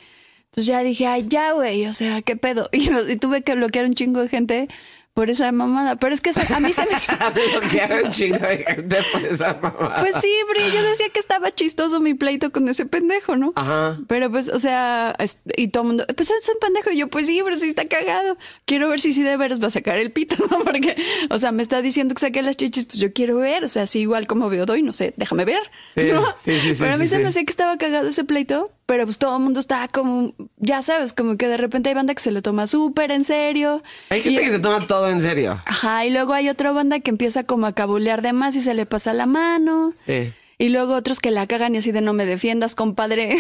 Entonces 0.47 0.67
ya 0.67 0.83
dije, 0.83 1.07
ay, 1.07 1.27
ya, 1.29 1.53
güey, 1.53 1.87
o 1.87 1.93
sea, 1.93 2.23
¿qué 2.23 2.35
pedo? 2.37 2.69
Y 2.73 3.17
tuve 3.17 3.43
que 3.43 3.55
bloquear 3.55 3.85
un 3.87 3.95
chingo 3.95 4.21
de 4.21 4.29
gente 4.29 4.69
por 5.15 5.29
esa 5.31 5.51
mamada. 5.53 5.97
Pero 5.97 6.15
es 6.15 6.21
que 6.21 6.33
se- 6.33 6.53
a 6.53 6.61
mí 6.61 6.73
se 6.73 6.83
me... 6.83 6.91
Bloquear 7.61 8.05
un 8.05 8.11
chingo 8.11 8.39
de 8.39 8.59
gente 8.59 8.99
por 9.13 9.23
esa 9.25 9.55
mamada. 9.61 10.01
Pues 10.01 10.15
sí, 10.21 10.33
pero 10.53 10.67
yo 10.69 10.83
decía 10.83 11.09
que 11.11 11.21
estaba 11.21 11.55
chistoso 11.55 12.01
mi 12.01 12.15
pleito 12.15 12.53
con 12.53 12.69
ese 12.69 12.87
pendejo, 12.87 13.37
¿no? 13.37 13.53
Ajá. 13.57 13.99
Pero 14.09 14.31
pues, 14.31 14.49
o 14.49 14.61
sea, 14.61 15.17
y 15.57 15.69
todo 15.69 15.83
el 15.83 15.87
mundo, 15.89 16.07
pues 16.17 16.31
es 16.31 16.49
un 16.49 16.59
pendejo. 16.61 16.91
Y 16.91 16.99
yo, 16.99 17.09
pues 17.09 17.27
sí, 17.27 17.41
pero 17.45 17.57
sí 17.59 17.69
está 17.69 17.87
cagado. 17.87 18.37
Quiero 18.65 18.89
ver 18.89 19.01
si 19.01 19.13
sí 19.13 19.23
de 19.23 19.37
veras 19.37 19.63
va 19.63 19.67
a 19.67 19.71
sacar 19.71 19.99
el 19.99 20.11
pito, 20.13 20.37
¿no? 20.51 20.61
Porque, 20.61 20.97
o 21.31 21.39
sea, 21.39 21.53
me 21.53 21.63
está 21.63 21.83
diciendo 21.83 22.15
que 22.15 22.21
saque 22.21 22.43
las 22.43 22.57
chichis, 22.57 22.87
pues 22.87 22.99
yo 22.99 23.13
quiero 23.13 23.37
ver. 23.37 23.65
O 23.65 23.69
sea, 23.69 23.87
sí, 23.87 24.01
igual 24.01 24.27
como 24.27 24.49
veo 24.49 24.65
doy, 24.67 24.83
no 24.83 24.93
sé, 24.93 25.13
déjame 25.17 25.45
ver. 25.45 25.61
Sí, 25.95 26.11
¿no? 26.13 26.25
sí, 26.43 26.59
sí, 26.61 26.75
sí, 26.75 26.81
Pero 26.83 26.95
a 26.95 26.97
mí 26.97 27.05
sí, 27.05 27.11
se 27.11 27.19
me 27.19 27.29
hacía 27.29 27.45
que 27.45 27.51
estaba 27.51 27.77
cagado 27.77 28.09
ese 28.09 28.25
pleito, 28.25 28.71
pero 28.91 29.05
pues 29.05 29.19
todo 29.19 29.37
el 29.37 29.43
mundo 29.45 29.61
estaba 29.61 29.87
como, 29.87 30.35
ya 30.57 30.83
sabes, 30.83 31.13
como 31.13 31.37
que 31.37 31.47
de 31.47 31.57
repente 31.57 31.91
hay 31.91 31.95
banda 31.95 32.13
que 32.13 32.21
se 32.21 32.33
lo 32.33 32.43
toma 32.43 32.67
súper 32.67 33.13
en 33.13 33.23
serio. 33.23 33.85
Hay 34.09 34.21
gente 34.21 34.43
Y- 34.43 34.45
que 34.47 34.51
se 34.51 34.59
toma 34.59 34.85
todo 34.89 35.09
en 35.11 35.23
serio. 35.23 35.63
Ajá, 35.65 36.05
y 36.05 36.11
luego 36.11 36.33
hay 36.33 36.49
otra 36.49 36.73
banda 36.73 36.99
que 36.99 37.11
empieza 37.11 37.45
como 37.45 37.67
a 37.67 37.73
cabulear 37.73 38.21
de 38.21 38.33
más 38.33 38.57
y 38.57 38.61
se 38.61 38.75
le 38.75 38.87
pasa 38.87 39.15
la 39.15 39.27
mano. 39.27 39.93
Sí. 39.95 40.33
Y 40.59 40.71
luego 40.71 40.95
otros 40.95 41.21
que 41.21 41.31
la 41.31 41.47
cagan 41.47 41.77
y 41.77 41.79
así 41.79 41.93
de 41.93 42.01
no 42.01 42.15
me 42.15 42.27
defiendas, 42.27 42.75
compadre. 42.75 43.37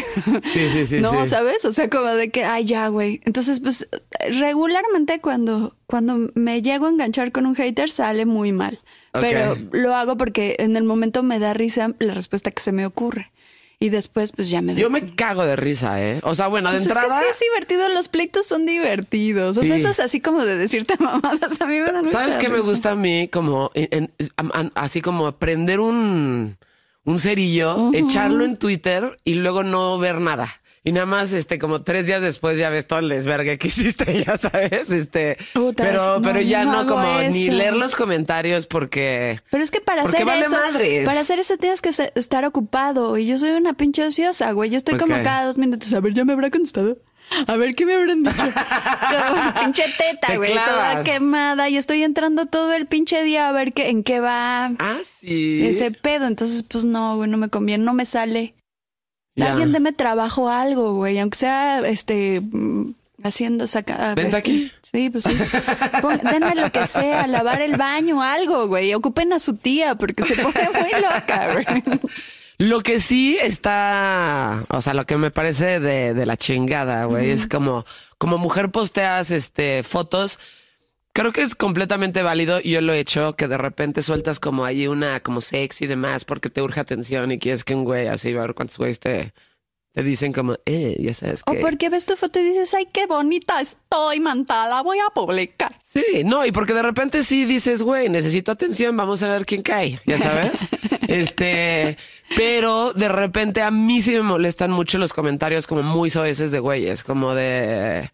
Sí, 0.53 0.69
sí, 0.69 0.87
sí, 0.87 1.01
no, 1.01 1.11
sí. 1.23 1.27
¿sabes? 1.31 1.65
O 1.65 1.73
sea, 1.73 1.91
como 1.91 2.07
de 2.07 2.31
que, 2.31 2.45
ay, 2.45 2.65
ya, 2.67 2.87
güey. 2.87 3.21
Entonces, 3.25 3.59
pues, 3.59 3.89
regularmente 4.41 5.21
cuando, 5.21 5.75
cuando 5.87 6.31
me 6.35 6.63
llego 6.63 6.87
a 6.87 6.91
enganchar 6.91 7.33
con 7.33 7.47
un 7.47 7.57
hater 7.57 7.91
sale 7.91 8.25
muy 8.25 8.53
mal. 8.53 8.79
Ok. 9.15 9.21
Pero 9.21 9.57
lo 9.73 9.95
hago 9.97 10.17
porque 10.17 10.55
en 10.61 10.77
el 10.77 10.85
momento 10.85 11.25
me 11.25 11.41
da 11.41 11.55
risa 11.55 11.93
la 11.99 12.15
respuesta 12.15 12.53
que 12.53 12.63
se 12.63 12.73
me 12.73 12.87
ocurre. 12.87 13.33
Y 13.83 13.89
después, 13.89 14.33
pues 14.33 14.51
ya 14.51 14.61
me 14.61 14.75
Yo 14.75 14.91
me 14.91 15.15
cago 15.15 15.43
de 15.47 15.57
risa, 15.57 16.03
¿eh? 16.05 16.21
O 16.23 16.35
sea, 16.35 16.49
bueno, 16.49 16.69
de 16.71 16.77
pues 16.77 16.87
entrada. 16.87 17.19
es 17.19 17.27
que 17.27 17.33
sí 17.33 17.45
es 17.47 17.51
divertido, 17.51 17.89
los 17.89 18.09
pleitos 18.09 18.47
son 18.47 18.67
divertidos. 18.67 19.57
O 19.57 19.63
sea, 19.65 19.75
Sí. 19.75 19.81
eso 19.81 19.89
es 19.89 20.01
así 20.01 20.21
como 20.21 20.45
de 20.45 20.57
decirte 20.59 20.97
mamadas. 21.01 21.59
A 21.63 21.67
mí 21.67 21.79
me 21.79 21.91
da 21.91 22.05
¿Sabes 22.05 22.37
qué 22.37 22.51
me 22.51 22.61
gusta 22.61 22.91
a 22.91 22.95
mí? 22.95 23.29
Como 23.29 23.71
en- 23.75 24.13
en- 24.19 24.73
así 24.75 25.01
como 25.01 25.33
prender 25.33 25.81
un, 25.81 26.59
un 27.05 27.19
cerillo, 27.19 27.91
echarlo 27.95 28.45
en 28.45 28.57
Twitter 28.59 29.17
y 29.25 29.35
luego 29.35 29.63
no 29.63 29.99
ver 29.99 30.21
nada. 30.21 30.49
Y 30.83 30.93
nada 30.93 31.05
más, 31.05 31.33
este, 31.33 31.59
como 31.59 31.83
tres 31.83 32.07
días 32.07 32.23
después 32.23 32.57
ya 32.57 32.71
ves 32.71 32.87
todo 32.87 33.01
el 33.01 33.09
desvergue 33.11 33.59
que 33.59 33.67
hiciste, 33.69 34.25
ya 34.25 34.39
sabes, 34.39 34.91
este, 34.91 35.37
pero, 35.77 36.19
no, 36.19 36.23
pero 36.23 36.41
ya 36.41 36.65
no 36.65 36.87
como 36.87 37.21
ni 37.31 37.51
leer 37.51 37.77
los 37.77 37.95
comentarios 37.95 38.67
porque, 38.67 39.41
Pero 39.51 39.63
es 39.63 39.71
que 39.71 39.83
para 39.83 40.03
hacer 40.03 40.25
vale 40.25 40.47
eso, 40.47 40.57
madres. 40.57 41.07
para 41.07 41.21
hacer 41.21 41.39
eso 41.39 41.59
tienes 41.59 41.83
que 41.83 41.91
estar 42.15 42.45
ocupado. 42.47 43.19
Y 43.19 43.27
yo 43.27 43.39
soy 43.39 43.51
una 43.51 43.75
pinche 43.75 44.07
ociosa, 44.07 44.53
güey. 44.53 44.71
Yo 44.71 44.79
estoy 44.79 44.99
como 44.99 45.15
cada 45.23 45.45
dos 45.45 45.59
minutos. 45.59 45.93
A 45.93 46.01
ver, 46.01 46.15
ya 46.15 46.25
me 46.25 46.33
habrá 46.33 46.51
contestado. 46.51 46.97
A 47.47 47.57
ver 47.57 47.75
qué 47.75 47.87
me 47.87 47.95
habrán 47.95 48.25
dicho. 48.25 48.37
Como 49.29 49.55
pinche 49.63 49.85
teta, 49.97 50.29
Te 50.29 50.37
güey. 50.37 50.53
Toda 50.53 50.65
clavas. 50.67 51.05
quemada. 51.05 51.69
Y 51.69 51.77
estoy 51.77 52.03
entrando 52.03 52.47
todo 52.47 52.73
el 52.73 52.87
pinche 52.87 53.23
día 53.23 53.49
a 53.49 53.53
ver 53.53 53.73
qué, 53.73 53.89
en 53.89 54.03
qué 54.03 54.19
va 54.21 54.73
ah, 54.79 54.99
sí. 55.05 55.65
ese 55.65 55.93
pedo. 55.93 56.27
Entonces, 56.27 56.65
pues 56.65 56.85
no, 56.85 57.17
güey, 57.17 57.31
no 57.31 57.37
me 57.37 57.49
conviene, 57.49 57.85
no 57.85 57.95
me 57.95 58.05
sale. 58.05 58.55
Ya. 59.37 59.51
Alguien 59.53 59.73
deme 59.73 59.93
trabajo 59.93 60.49
algo, 60.49 60.95
güey. 60.95 61.19
Aunque 61.19 61.39
sea 61.39 61.81
este 61.81 62.41
mm, 62.41 62.95
haciendo 63.23 63.67
saca. 63.67 64.15
Vente 64.15 64.37
este, 64.37 64.37
aquí. 64.37 64.73
Sí, 64.93 65.11
pues 65.11 65.25
sí. 65.25 65.37
Pon- 66.03 66.21
denme 66.23 66.55
lo 66.55 66.71
que 66.73 66.87
sea, 66.87 67.27
lavar 67.27 67.63
el 67.63 67.77
baño, 67.77 68.23
algo, 68.23 68.67
güey. 68.67 68.93
Ocupen 68.95 69.33
a 69.33 69.39
su 69.39 69.57
tía 69.57 69.95
porque 69.95 70.25
se 70.25 70.35
pone 70.37 70.69
muy 70.81 70.91
loca, 71.03 71.53
güey. 71.53 71.83
Lo 72.59 72.83
que 72.83 73.01
sí 73.01 73.39
está, 73.41 74.65
o 74.69 74.81
sea, 74.83 74.93
lo 74.93 75.07
que 75.07 75.17
me 75.17 75.31
parece 75.31 75.81
de, 75.81 76.13
de 76.13 76.27
la 76.27 76.37
chingada, 76.37 77.05
güey, 77.07 77.31
es 77.31 77.47
como, 77.47 77.87
como 78.19 78.37
mujer 78.37 78.71
posteas 78.71 79.31
este 79.31 79.83
fotos. 79.83 80.39
Creo 81.13 81.33
que 81.33 81.43
es 81.43 81.55
completamente 81.57 82.23
válido 82.23 82.61
y 82.63 82.71
yo 82.71 82.81
lo 82.81 82.93
he 82.93 83.01
hecho, 83.01 83.35
que 83.35 83.49
de 83.49 83.59
repente 83.59 84.03
sueltas 84.03 84.39
como 84.39 84.65
ahí 84.65 84.87
una 84.87 85.21
como 85.21 85.41
sexy 85.41 85.85
y 85.85 85.89
demás 85.89 86.25
porque 86.25 86.51
te 86.51 86.63
urge 86.63 86.79
atención 86.81 87.33
y 87.33 87.39
quieres 87.39 87.65
que 87.65 87.75
un 87.75 87.85
güey 87.85 88.07
así, 88.07 88.33
a 88.33 88.41
ver 88.41 88.55
cuántos 88.55 88.79
güeyes 88.79 89.01
te, 89.01 89.33
te 89.93 90.05
dicen 90.05 90.33
como, 90.33 90.55
eh, 90.67 90.97
ya 91.01 91.13
sabes 91.13 91.43
O 91.47 91.53
que... 91.53 91.59
porque 91.59 91.89
ves 91.89 92.07
tu 92.07 92.15
foto 92.15 92.39
y 92.39 92.45
dices, 92.45 92.73
ay, 92.75 92.87
qué 92.93 93.07
bonita 93.07 93.61
estoy, 93.61 94.21
manta, 94.21 94.69
la 94.69 94.83
voy 94.83 94.99
a 94.99 95.13
publicar. 95.13 95.77
Sí, 95.83 96.23
no, 96.25 96.47
y 96.47 96.53
porque 96.53 96.75
de 96.75 96.83
repente 96.83 97.25
sí 97.25 97.45
dices, 97.45 97.83
güey, 97.83 98.09
necesito 98.09 98.53
atención, 98.53 98.97
vamos 98.97 99.23
a 99.25 99.29
ver 99.29 99.45
quién 99.47 99.63
cae, 99.63 100.01
ya 100.07 100.17
sabes. 100.19 100.69
este, 101.09 101.97
pero 102.37 102.93
de 102.93 103.09
repente 103.09 103.63
a 103.63 103.73
mí 103.73 104.01
sí 104.01 104.13
me 104.13 104.23
molestan 104.23 104.71
mucho 104.71 104.99
los 104.99 105.13
comentarios 105.13 105.67
como 105.67 105.83
muy 105.83 106.09
soeces 106.09 106.53
de 106.53 106.61
güeyes, 106.61 107.03
como 107.03 107.35
de 107.35 108.11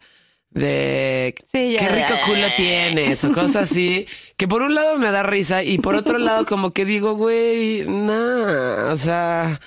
de 0.49 1.35
Sí, 1.51 1.73
ya. 1.73 1.79
qué 1.79 1.89
rico 1.89 2.13
culo 2.25 2.47
tienes 2.55 3.23
o 3.23 3.31
cosas 3.31 3.69
así, 3.71 4.07
que 4.37 4.47
por 4.47 4.61
un 4.61 4.75
lado 4.75 4.97
me 4.97 5.11
da 5.11 5.23
risa 5.23 5.63
y 5.63 5.77
por 5.79 5.95
otro 5.95 6.17
lado 6.19 6.45
como 6.45 6.71
que 6.71 6.85
digo, 6.85 7.15
güey, 7.15 7.85
nah, 7.85 8.91
o 8.91 8.97
sea, 8.97 9.59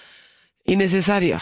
innecesario. 0.65 1.41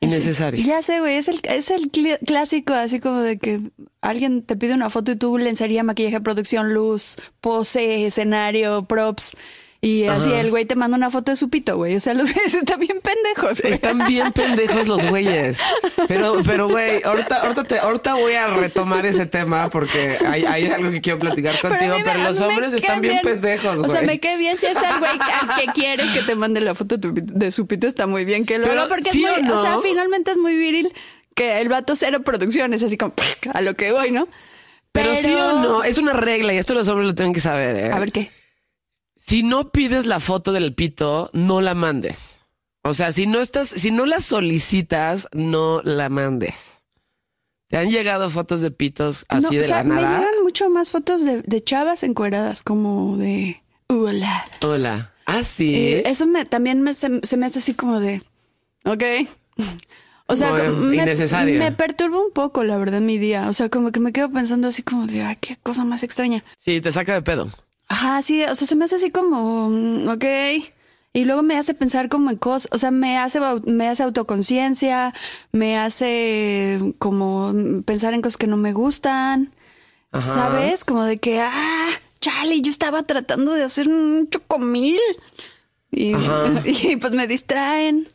Innecesario. 0.00 0.62
Ya 0.64 0.82
sé, 0.82 1.00
güey, 1.00 1.16
es 1.16 1.28
el, 1.28 1.40
es 1.44 1.70
el 1.70 1.90
clásico, 2.26 2.74
así 2.74 3.00
como 3.00 3.20
de 3.22 3.38
que 3.38 3.60
alguien 4.02 4.42
te 4.42 4.54
pide 4.54 4.74
una 4.74 4.90
foto 4.90 5.12
y 5.12 5.16
tú 5.16 5.38
lencería, 5.38 5.82
maquillaje, 5.84 6.20
producción, 6.20 6.74
luz, 6.74 7.16
pose, 7.40 8.04
escenario, 8.06 8.84
props. 8.84 9.32
Y 9.80 10.04
así 10.06 10.32
el 10.32 10.50
güey 10.50 10.64
te 10.64 10.74
manda 10.74 10.96
una 10.96 11.10
foto 11.10 11.30
de 11.30 11.36
su 11.36 11.48
pito, 11.50 11.76
güey. 11.76 11.94
O 11.96 12.00
sea, 12.00 12.14
los 12.14 12.32
güeyes 12.34 12.54
están 12.54 12.80
bien 12.80 13.00
pendejos. 13.02 13.60
güey. 13.60 13.72
Están 13.72 14.04
bien 14.06 14.32
pendejos 14.32 14.88
los 14.88 15.06
güeyes. 15.08 15.60
Pero, 16.08 16.40
pero, 16.44 16.68
güey, 16.68 17.02
ahorita, 17.04 17.36
ahorita, 17.42 17.64
te- 17.64 17.78
ahorita 17.78 18.14
voy 18.14 18.32
a 18.32 18.46
retomar 18.48 19.06
ese 19.06 19.26
tema 19.26 19.68
porque 19.70 20.18
hay, 20.26 20.44
hay 20.44 20.66
algo 20.68 20.90
que 20.90 21.00
quiero 21.00 21.18
platicar 21.18 21.54
Pero 21.60 21.74
contigo, 21.74 21.94
me- 21.98 22.04
pero, 22.04 22.22
los 22.22 22.40
hombres 22.40 22.72
están 22.72 23.00
bien, 23.00 23.20
pendejos, 23.22 23.78
güey. 23.78 23.88
O 23.90 23.92
sea, 23.92 24.02
me 24.02 24.18
cae 24.18 24.36
bien 24.38 24.58
si 24.58 24.66
está 24.66 24.90
el 24.90 24.98
güey 24.98 25.12
que, 25.12 25.64
que 25.66 25.72
quieres 25.80 26.10
que 26.10 26.22
te 26.22 26.34
mande 26.34 26.60
la 26.60 26.74
foto 26.74 26.96
de, 26.98 27.50
su 27.50 27.66
pito, 27.66 27.86
está 27.86 28.06
muy 28.06 28.24
bien 28.24 28.44
que 28.46 28.58
lo 28.58 28.66
Pero, 28.66 28.80
haga 28.80 28.88
porque 28.88 29.12
¿sí 29.12 29.24
es 29.24 29.30
muy, 29.42 29.50
o 29.50 29.54
no? 29.54 29.60
o 29.60 29.62
sea, 29.62 29.78
finalmente 29.82 30.30
es 30.32 30.38
muy 30.38 30.56
viril 30.56 30.92
que 31.34 31.60
el 31.60 31.68
vato 31.68 31.94
cero 31.94 32.22
producciones, 32.22 32.82
así 32.82 32.96
como 32.96 33.12
a 33.52 33.60
lo 33.60 33.74
que 33.76 33.92
voy, 33.92 34.10
¿no? 34.10 34.26
Pero, 34.92 35.14
sí 35.14 35.32
o 35.34 35.60
no, 35.60 35.84
es 35.84 35.98
una 35.98 36.14
regla 36.14 36.54
y 36.54 36.56
esto 36.56 36.72
los 36.74 36.88
hombres 36.88 37.06
lo 37.08 37.14
tienen 37.14 37.34
que 37.34 37.40
saber. 37.40 37.76
¿eh? 37.76 37.92
A 37.92 37.98
ver 37.98 38.10
qué. 38.10 38.30
Si 39.26 39.42
no 39.42 39.70
pides 39.72 40.06
la 40.06 40.20
foto 40.20 40.52
del 40.52 40.74
pito, 40.74 41.30
no 41.32 41.60
la 41.60 41.74
mandes. 41.74 42.40
O 42.82 42.94
sea, 42.94 43.10
si 43.10 43.26
no 43.26 43.40
estás, 43.40 43.68
si 43.68 43.90
no 43.90 44.06
la 44.06 44.20
solicitas, 44.20 45.28
no 45.32 45.82
la 45.82 46.08
mandes. 46.08 46.82
¿Te 47.68 47.78
han 47.78 47.90
llegado 47.90 48.30
fotos 48.30 48.60
de 48.60 48.70
pitos 48.70 49.26
así 49.28 49.42
no, 49.42 49.50
de 49.50 49.60
o 49.60 49.62
sea, 49.64 49.78
la 49.78 49.84
me 49.84 49.94
nada? 49.96 50.18
llegan 50.20 50.44
mucho 50.44 50.70
más 50.70 50.92
fotos 50.92 51.24
de, 51.24 51.42
de 51.42 51.64
chavas 51.64 52.04
encueradas, 52.04 52.62
como 52.62 53.16
de 53.16 53.60
hola. 53.88 54.44
Hola. 54.62 55.12
Ah, 55.24 55.42
sí. 55.42 55.74
Eh, 55.74 56.02
eso 56.06 56.26
me, 56.26 56.44
también 56.44 56.82
me, 56.82 56.94
se, 56.94 57.18
se 57.24 57.36
me 57.36 57.46
hace 57.46 57.58
así 57.58 57.74
como 57.74 57.98
de, 57.98 58.22
ok. 58.84 59.02
O 60.28 60.34
sea, 60.34 60.50
Bueno, 60.50 60.72
me, 60.72 61.04
me 61.04 61.70
perturba 61.70 62.18
un 62.18 62.32
poco, 62.32 62.64
la 62.64 62.76
verdad, 62.78 63.00
mi 63.00 63.16
día. 63.16 63.48
O 63.48 63.52
sea, 63.52 63.68
como 63.68 63.92
que 63.92 64.00
me 64.00 64.12
quedo 64.12 64.28
pensando 64.28 64.66
así 64.66 64.82
como 64.82 65.06
de, 65.06 65.22
ay, 65.22 65.36
qué 65.40 65.56
cosa 65.62 65.84
más 65.84 66.02
extraña. 66.02 66.42
Sí, 66.56 66.80
te 66.80 66.90
saca 66.90 67.14
de 67.14 67.22
pedo. 67.22 67.48
Ajá, 67.88 68.20
sí, 68.22 68.42
o 68.44 68.54
sea, 68.54 68.66
se 68.66 68.76
me 68.76 68.84
hace 68.84 68.96
así 68.96 69.10
como, 69.10 69.70
mm, 69.70 70.08
ok. 70.08 70.24
Y 71.12 71.24
luego 71.24 71.42
me 71.42 71.56
hace 71.56 71.72
pensar 71.72 72.08
como 72.08 72.30
en 72.30 72.36
cosas, 72.36 72.68
o 72.72 72.78
sea, 72.78 72.90
me 72.90 73.16
hace, 73.16 73.40
me 73.64 73.88
hace 73.88 74.02
autoconciencia, 74.02 75.14
me 75.52 75.78
hace 75.78 76.94
como 76.98 77.54
pensar 77.86 78.12
en 78.12 78.20
cosas 78.20 78.36
que 78.36 78.46
no 78.46 78.58
me 78.58 78.74
gustan, 78.74 79.54
Ajá. 80.12 80.34
¿sabes? 80.34 80.84
Como 80.84 81.04
de 81.04 81.18
que, 81.18 81.40
ah, 81.40 81.88
chale, 82.20 82.60
yo 82.60 82.70
estaba 82.70 83.04
tratando 83.04 83.52
de 83.52 83.62
hacer 83.62 83.88
un 83.88 84.28
chocomil. 84.28 85.00
Y, 85.90 86.12
y 86.66 86.96
pues 86.96 87.12
me 87.12 87.26
distraen 87.26 88.08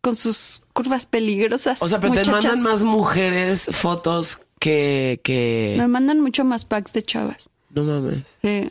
con 0.00 0.16
sus 0.16 0.62
curvas 0.72 1.04
peligrosas. 1.04 1.82
O 1.82 1.88
sea, 1.88 2.00
pero 2.00 2.14
te 2.14 2.30
mandan 2.30 2.62
más 2.62 2.84
mujeres 2.84 3.68
fotos 3.72 4.40
que, 4.60 5.20
que... 5.24 5.74
Me 5.76 5.88
mandan 5.88 6.20
mucho 6.20 6.44
más 6.44 6.64
packs 6.64 6.92
de 6.92 7.02
chavas. 7.02 7.50
No 7.70 7.82
mames. 7.82 8.22
Sí. 8.40 8.70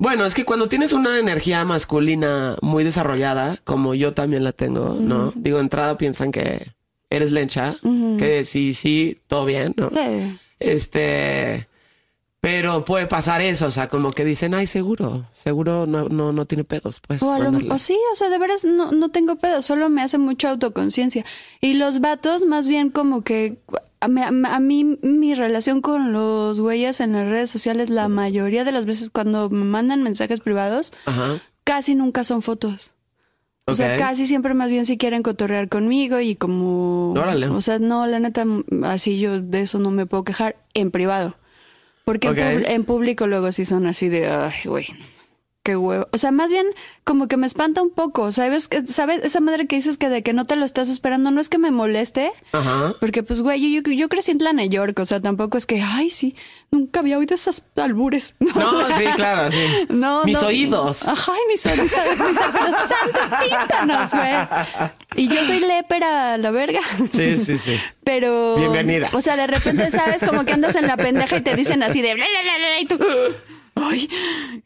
Bueno, 0.00 0.24
es 0.24 0.34
que 0.34 0.46
cuando 0.46 0.66
tienes 0.66 0.94
una 0.94 1.18
energía 1.18 1.62
masculina 1.66 2.56
muy 2.62 2.84
desarrollada, 2.84 3.58
como 3.64 3.94
yo 3.94 4.14
también 4.14 4.44
la 4.44 4.52
tengo, 4.52 4.96
¿no? 4.98 5.30
Digo, 5.36 5.60
entrada 5.60 5.98
piensan 5.98 6.32
que 6.32 6.72
eres 7.10 7.32
lencha, 7.32 7.74
que 8.18 8.46
sí, 8.46 8.72
sí, 8.72 9.18
todo 9.26 9.44
bien, 9.44 9.74
¿no? 9.76 9.90
Sí. 9.90 10.38
Este, 10.58 11.68
pero 12.40 12.84
puede 12.86 13.06
pasar 13.06 13.42
eso, 13.42 13.66
o 13.66 13.70
sea, 13.70 13.88
como 13.88 14.12
que 14.12 14.24
dicen, 14.24 14.54
ay, 14.54 14.66
seguro, 14.66 15.26
seguro 15.34 15.86
no, 15.86 16.08
no, 16.08 16.32
no 16.32 16.46
tiene 16.46 16.64
pedos, 16.64 17.00
pues. 17.06 17.22
O, 17.22 17.32
a 17.32 17.38
lo- 17.38 17.52
mándale". 17.52 17.70
o 17.72 17.78
sí, 17.78 17.98
o 18.12 18.16
sea, 18.16 18.30
de 18.30 18.38
veras 18.38 18.64
no, 18.64 18.92
no 18.92 19.10
tengo 19.10 19.36
pedo, 19.36 19.60
solo 19.60 19.90
me 19.90 20.00
hace 20.02 20.16
mucha 20.16 20.50
autoconciencia. 20.50 21.24
Y 21.60 21.74
los 21.74 22.00
vatos, 22.00 22.44
más 22.46 22.66
bien 22.66 22.88
como 22.90 23.22
que 23.22 23.58
a 24.00 24.08
mí, 24.08 24.22
a 24.22 24.60
mí 24.60 24.98
mi 25.02 25.34
relación 25.34 25.82
con 25.82 26.12
los 26.14 26.58
güeyes 26.60 27.00
en 27.00 27.12
las 27.12 27.28
redes 27.28 27.50
sociales, 27.50 27.90
la 27.90 28.08
mayoría 28.08 28.64
de 28.64 28.72
las 28.72 28.86
veces 28.86 29.10
cuando 29.10 29.50
me 29.50 29.64
mandan 29.66 30.02
mensajes 30.02 30.40
privados, 30.40 30.94
Ajá. 31.04 31.42
casi 31.64 31.94
nunca 31.94 32.24
son 32.24 32.40
fotos. 32.40 32.92
O 33.66 33.74
sea, 33.74 33.96
casi 33.98 34.26
siempre 34.26 34.52
más 34.54 34.68
bien 34.68 34.84
si 34.84 34.96
quieren 34.98 35.22
cotorrear 35.22 35.68
conmigo 35.68 36.18
y 36.18 36.34
como... 36.34 37.12
Órale. 37.12 37.46
O 37.48 37.60
sea, 37.60 37.78
no, 37.78 38.04
la 38.08 38.18
neta, 38.18 38.44
así 38.82 39.20
yo 39.20 39.40
de 39.40 39.60
eso 39.60 39.78
no 39.78 39.92
me 39.92 40.06
puedo 40.06 40.24
quejar 40.24 40.56
en 40.74 40.90
privado. 40.90 41.36
Porque 42.04 42.28
en 42.28 42.84
público 42.84 43.26
luego 43.26 43.52
sí 43.52 43.64
son 43.64 43.86
así 43.86 44.08
de, 44.08 44.28
ay, 44.28 44.52
güey, 44.64 44.86
qué 45.62 45.76
huevo. 45.76 46.08
O 46.12 46.18
sea, 46.18 46.30
más 46.30 46.50
bien 46.50 46.66
como 47.04 47.28
que 47.28 47.36
me 47.36 47.46
espanta 47.46 47.82
un 47.82 47.90
poco, 47.90 48.32
¿sabes? 48.32 48.66
Que- 48.68 48.86
¿Sabes? 48.86 49.22
Esa 49.24 49.40
madre 49.40 49.66
que 49.66 49.76
dices 49.76 49.98
que 49.98 50.08
de 50.08 50.22
que 50.22 50.32
no 50.32 50.44
te 50.46 50.56
lo 50.56 50.64
estás 50.64 50.88
esperando, 50.88 51.30
no 51.30 51.40
es 51.40 51.48
que 51.48 51.58
me 51.58 51.70
moleste, 51.70 52.32
Ajá. 52.52 52.94
porque 53.00 53.22
pues, 53.22 53.42
güey, 53.42 53.60
yo, 53.74 53.82
yo, 53.82 53.92
yo 53.92 54.08
crecí 54.08 54.30
en 54.30 54.38
Tlana 54.38 54.64
York, 54.64 54.98
o 55.00 55.04
sea, 55.04 55.20
tampoco 55.20 55.58
es 55.58 55.66
que, 55.66 55.82
ay, 55.82 56.08
sí, 56.10 56.34
nunca 56.70 57.00
había 57.00 57.18
oído 57.18 57.34
esas 57.34 57.66
albures. 57.76 58.34
No, 58.54 58.96
sí, 58.96 59.04
claro, 59.16 59.50
sí. 59.52 59.58
No, 59.90 60.24
Mis 60.24 60.40
no. 60.40 60.48
oídos. 60.48 61.06
Ajá, 61.08 61.32
mis 61.48 61.64
oídos, 61.66 61.84
mis 61.84 62.36
santos 62.38 63.38
tímpanos, 63.48 64.10
güey. 64.14 64.32
Y 65.16 65.28
yo 65.28 65.44
soy 65.44 65.60
lépera, 65.60 66.36
la 66.38 66.50
verga. 66.50 66.80
Sí, 67.10 67.36
sí, 67.36 67.58
sí. 67.58 67.76
Pero. 68.04 68.56
Bienvenida. 68.56 69.08
O 69.12 69.20
sea, 69.20 69.36
de 69.36 69.46
repente 69.46 69.90
sabes 69.90 70.22
como 70.24 70.44
que 70.44 70.52
andas 70.52 70.74
en 70.76 70.86
la 70.86 70.96
pendeja 70.96 71.36
y 71.36 71.40
te 71.42 71.54
dicen 71.56 71.82
así 71.82 72.00
de 72.02 72.14
bla, 72.14 72.24
bla, 72.28 72.42
bla, 72.42 72.58
bla, 72.58 72.80
y 72.80 72.86
tú. 72.86 72.98
Ay, 73.82 74.08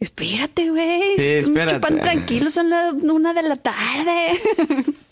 espérate, 0.00 0.70
güey. 0.70 1.02
Sí, 1.16 1.22
espérate. 1.22 1.74
Chupan 1.76 2.00
tranquilo, 2.00 2.50
son 2.50 2.70
las 2.70 2.94
una 2.94 3.32
de 3.32 3.42
la 3.42 3.56
tarde. 3.56 4.40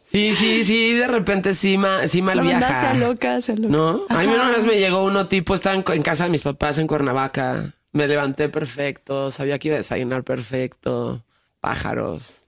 Sí, 0.02 0.34
sí, 0.36 0.62
sí, 0.64 0.92
de 0.92 1.06
repente 1.06 1.54
sí, 1.54 1.78
ma, 1.78 2.06
sí 2.06 2.20
mal 2.20 2.36
La 2.36 2.42
viaja. 2.42 2.92
se 2.92 2.98
loca, 2.98 3.40
se 3.40 3.56
loca. 3.56 3.72
¿No? 3.74 4.02
A 4.10 4.18
mí 4.18 4.26
una 4.26 4.50
vez 4.50 4.66
me 4.66 4.78
llegó 4.78 5.04
uno 5.04 5.26
tipo, 5.28 5.54
estaba 5.54 5.74
en, 5.74 5.84
en 5.86 6.02
casa 6.02 6.24
de 6.24 6.30
mis 6.30 6.42
papás 6.42 6.78
en 6.78 6.86
Cuernavaca. 6.86 7.72
Me 7.92 8.06
levanté 8.08 8.48
perfecto, 8.48 9.30
sabía 9.30 9.58
que 9.58 9.68
iba 9.68 9.76
a 9.76 9.78
desayunar 9.78 10.22
perfecto. 10.24 11.24
Pájaros. 11.60 12.41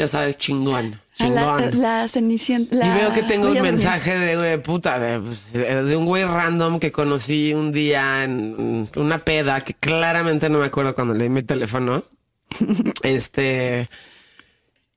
Ya 0.00 0.08
sabes, 0.08 0.38
chingón. 0.38 0.98
La, 1.18 1.26
Chingón. 1.26 1.82
la 1.82 2.08
cenicienta. 2.08 2.74
y 2.74 2.98
veo 2.98 3.12
que 3.12 3.22
tengo 3.22 3.48
un 3.48 3.52
Voy 3.52 3.62
mensaje 3.62 4.18
de 4.18 4.36
güey, 4.36 4.62
puta, 4.62 4.98
de, 4.98 5.20
pues, 5.20 5.52
de 5.52 5.94
un 5.94 6.06
güey 6.06 6.24
random 6.24 6.80
que 6.80 6.90
conocí 6.90 7.52
un 7.52 7.70
día 7.70 8.24
en 8.24 8.88
una 8.96 9.24
peda 9.26 9.62
que 9.62 9.74
claramente 9.74 10.48
no 10.48 10.58
me 10.60 10.64
acuerdo 10.64 10.94
cuando 10.94 11.12
leí 11.12 11.28
mi 11.28 11.42
teléfono. 11.42 12.02
este. 13.02 13.90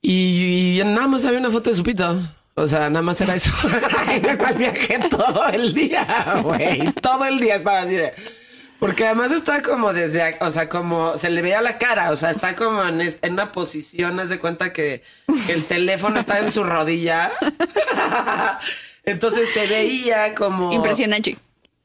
Y, 0.02 0.80
y 0.80 0.84
nada 0.86 1.08
más 1.08 1.26
había 1.26 1.40
una 1.40 1.50
foto 1.52 1.70
de 1.70 1.76
su 1.76 1.84
pito. 1.84 2.18
O 2.56 2.66
sea, 2.66 2.90
nada 2.90 3.02
más 3.02 3.20
era 3.20 3.36
eso. 3.36 3.52
Me 4.08 4.54
viajé 4.54 5.00
todo 5.10 5.50
el 5.50 5.74
día, 5.74 6.40
güey. 6.44 6.94
Todo 7.02 7.26
el 7.26 7.42
día 7.42 7.56
estaba 7.56 7.82
así 7.82 7.96
de. 7.96 8.14
Porque 8.84 9.06
además 9.06 9.32
está 9.32 9.62
como 9.62 9.94
desde, 9.94 10.36
o 10.42 10.52
sea, 10.52 10.68
como 10.68 11.18
se 11.18 11.30
le 11.30 11.42
veía 11.42 11.62
la 11.62 11.78
cara, 11.78 12.12
o 12.12 12.18
sea, 12.18 12.32
está 12.32 12.54
como 12.54 12.84
en, 12.84 13.16
una 13.32 13.54
posición, 13.54 14.20
haz 14.20 14.28
de 14.28 14.40
cuenta 14.40 14.74
que 14.74 15.04
el 15.48 15.64
teléfono 15.64 16.20
está 16.20 16.40
en 16.40 16.52
su 16.52 16.66
rodilla. 16.66 17.32
Entonces 19.06 19.48
se 19.54 19.68
veía 19.68 20.36
como... 20.36 20.74
Impresionante. 20.74 21.38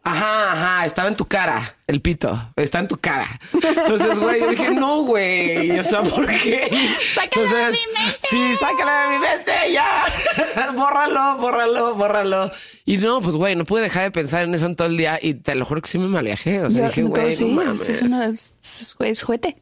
Ajá, 0.08 0.52
ajá, 0.52 0.86
estaba 0.86 1.08
en 1.08 1.16
tu 1.16 1.24
cara, 1.26 1.76
el 1.86 2.00
pito, 2.00 2.50
está 2.56 2.78
en 2.78 2.88
tu 2.88 2.96
cara. 2.96 3.26
Entonces, 3.52 4.18
güey, 4.18 4.40
yo 4.40 4.50
dije, 4.50 4.70
no, 4.70 5.02
güey, 5.02 5.78
o 5.78 5.84
sea, 5.84 6.02
¿por 6.02 6.26
qué? 6.26 6.68
Sácala 7.14 7.46
de 7.46 7.70
mi 7.72 7.78
mente. 7.94 8.18
Sí, 8.22 8.56
sácala 8.58 9.02
de 9.02 9.08
mi 9.14 9.18
mente, 9.18 9.52
ya. 9.72 10.72
bórralo, 10.74 11.36
bórralo, 11.38 11.94
bórralo. 11.94 12.50
Y 12.84 12.96
no, 12.98 13.20
pues, 13.20 13.36
güey, 13.36 13.54
no 13.56 13.64
pude 13.64 13.82
dejar 13.82 14.04
de 14.04 14.10
pensar 14.10 14.44
en 14.44 14.54
eso 14.54 14.66
en 14.66 14.76
todo 14.76 14.88
el 14.88 14.96
día 14.96 15.18
y 15.20 15.34
te 15.34 15.54
lo 15.54 15.64
juro 15.66 15.82
que 15.82 15.88
sí 15.88 15.98
me 15.98 16.08
malviajé. 16.08 16.62
O 16.62 16.70
sea, 16.70 16.80
Yo- 16.82 16.86
dije, 16.88 17.02
güey, 17.02 17.32
sí, 17.34 17.44
no 17.44 17.64
mames. 17.64 17.88
es, 17.88 18.02
una- 18.02 18.26
es- 18.26 18.54
es 19.00 19.22
juguete. 19.22 19.56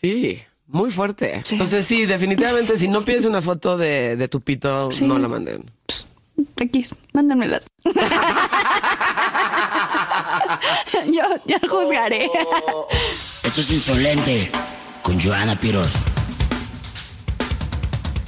Sí, 0.00 0.40
muy 0.66 0.90
fuerte. 0.90 1.40
Sí. 1.44 1.54
Entonces, 1.54 1.86
sí, 1.86 2.06
definitivamente, 2.06 2.76
si 2.78 2.88
no 2.88 3.02
pides 3.02 3.24
una 3.24 3.40
foto 3.42 3.76
de, 3.76 4.16
de 4.16 4.28
tu 4.28 4.40
pito, 4.40 4.90
Sí. 4.92 5.06
no 5.06 5.18
la 5.18 5.28
manden. 5.28 5.70
X, 6.56 6.94
mándenmelas. 7.12 7.66
yo 11.12 11.22
ya 11.46 11.60
juzgaré. 11.68 12.28
Esto 13.44 13.60
es 13.60 13.70
insolente 13.70 14.50
con 15.02 15.20
Joana 15.20 15.58
Piroz. 15.58 15.92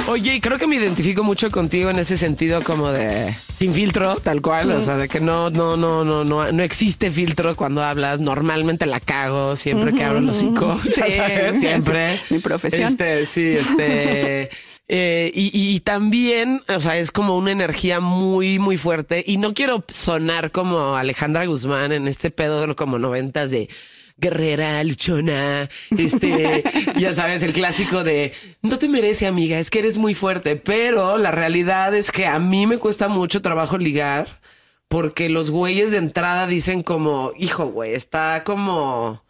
Oye, 0.09 0.35
y 0.35 0.41
creo 0.41 0.59
que 0.59 0.67
me 0.67 0.77
identifico 0.77 1.23
mucho 1.23 1.51
contigo 1.51 1.89
en 1.91 1.99
ese 1.99 2.19
sentido 2.19 2.63
como 2.63 2.91
de 2.91 3.33
sin 3.59 3.75
filtro, 3.75 4.17
tal 4.17 4.41
cual, 4.43 4.73
o 4.73 4.81
sea, 4.81 4.97
de 4.97 5.07
que 5.09 5.21
no, 5.21 5.51
no, 5.51 5.77
no, 5.77 6.05
no, 6.05 6.25
no, 6.25 6.51
no 6.51 6.63
existe 6.63 7.13
filtro 7.13 7.55
cuando 7.55 7.85
hablas. 7.85 8.19
Normalmente 8.21 8.87
la 8.87 8.99
cago 8.99 9.55
siempre 9.55 9.93
que 9.93 10.03
hablo 10.03 10.19
el 10.19 10.31
hocico, 10.31 10.81
ya 10.97 11.05
Sí, 11.07 11.13
sabes, 11.13 11.61
siempre. 11.61 12.21
mi 12.31 12.39
profesión. 12.39 12.93
Este, 12.93 13.27
sí, 13.27 13.57
este. 13.59 14.51
eh, 14.93 15.31
y, 15.33 15.57
y- 15.57 15.75
y 15.77 15.81
también, 15.81 16.63
o 16.69 16.81
sea, 16.81 16.97
es 16.99 17.13
como 17.13 17.37
una 17.37 17.53
energía 17.53 18.01
muy, 18.01 18.59
muy 18.59 18.77
fuerte. 18.77 19.23
Y 19.25 19.37
no 19.37 19.55
quiero 19.55 19.85
sonar 19.89 20.51
como 20.51 20.97
Alejandra 20.97 21.47
Guzmán 21.47 21.93
en 21.93 22.09
este 22.09 22.31
pedo 22.33 22.75
como 22.75 22.99
noventas 22.99 23.53
de 23.53 23.69
guerrera, 24.17 24.83
luchona, 24.85 25.71
este, 25.97 26.63
ya 26.99 27.15
sabes, 27.15 27.43
el 27.45 27.53
clásico 27.53 28.03
de 28.05 28.33
no 28.63 28.79
te 28.79 28.89
merece, 28.89 29.27
amiga, 29.27 29.59
es 29.59 29.71
que 29.71 29.79
eres 29.79 29.97
muy 29.97 30.15
fuerte. 30.15 30.57
Pero 30.57 31.19
la 31.19 31.31
realidad 31.31 31.95
es 31.95 32.11
que 32.11 32.27
a 32.27 32.39
mí 32.41 32.67
me 32.67 32.79
cuesta 32.79 33.09
mucho 33.09 33.41
trabajo 33.43 33.79
ligar 33.79 34.41
porque 34.89 35.29
los 35.29 35.51
güeyes 35.53 35.93
de 35.93 35.99
entrada 35.99 36.49
dicen 36.49 36.83
como, 36.83 37.33
hijo, 37.39 37.67
güey, 37.67 37.95
está 37.95 38.43
como 38.45 39.23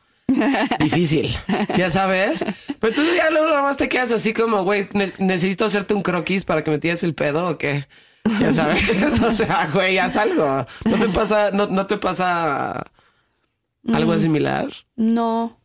difícil, 0.81 1.35
ya 1.77 1.91
sabes. 1.91 2.45
Pero 2.79 2.95
tú 2.95 3.03
ya 3.17 3.31
luego 3.31 3.49
nada 3.49 3.63
más 3.63 3.77
te 3.77 3.89
quedas 3.89 4.13
así 4.13 4.33
como, 4.33 4.63
güey, 4.65 4.89
ne- 4.93 5.13
necesito 5.19 5.65
hacerte 5.65 5.95
un 5.95 6.03
croquis 6.03 6.45
para 6.45 6.65
que 6.65 6.71
me 6.71 6.79
tires 6.79 7.03
el 7.03 7.15
pedo 7.15 7.49
o 7.49 7.59
qué. 7.59 7.87
Ya 8.41 8.53
sabes, 8.53 8.83
o 9.23 9.35
sea, 9.35 9.69
güey, 9.73 9.99
haz 9.99 10.17
algo. 10.17 10.67
No 10.85 10.99
te 10.99 11.09
pasa, 11.09 11.51
no, 11.53 11.67
no 11.67 11.87
te 11.87 11.97
pasa 11.97 12.85
algo 13.93 14.19
similar. 14.19 14.69
No. 14.97 15.59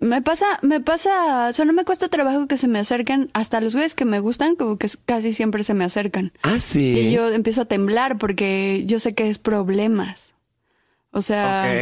Me 0.00 0.20
pasa, 0.20 0.44
me 0.60 0.80
pasa, 0.80 1.48
o 1.48 1.52
sea, 1.52 1.64
no 1.64 1.72
me 1.72 1.84
cuesta 1.84 2.08
trabajo 2.08 2.46
que 2.46 2.58
se 2.58 2.66
me 2.68 2.78
acerquen, 2.80 3.30
hasta 3.32 3.60
los 3.60 3.74
güeyes 3.74 3.94
que 3.94 4.04
me 4.04 4.18
gustan, 4.18 4.54
como 4.56 4.76
que 4.76 4.88
casi 5.06 5.32
siempre 5.32 5.62
se 5.62 5.72
me 5.72 5.84
acercan. 5.84 6.32
Ah, 6.42 6.58
sí. 6.58 6.98
Y 6.98 7.12
yo 7.12 7.28
empiezo 7.32 7.62
a 7.62 7.64
temblar 7.66 8.18
porque 8.18 8.82
yo 8.86 8.98
sé 8.98 9.14
que 9.14 9.30
es 9.30 9.38
problemas. 9.38 10.33
O 11.14 11.22
sea, 11.22 11.72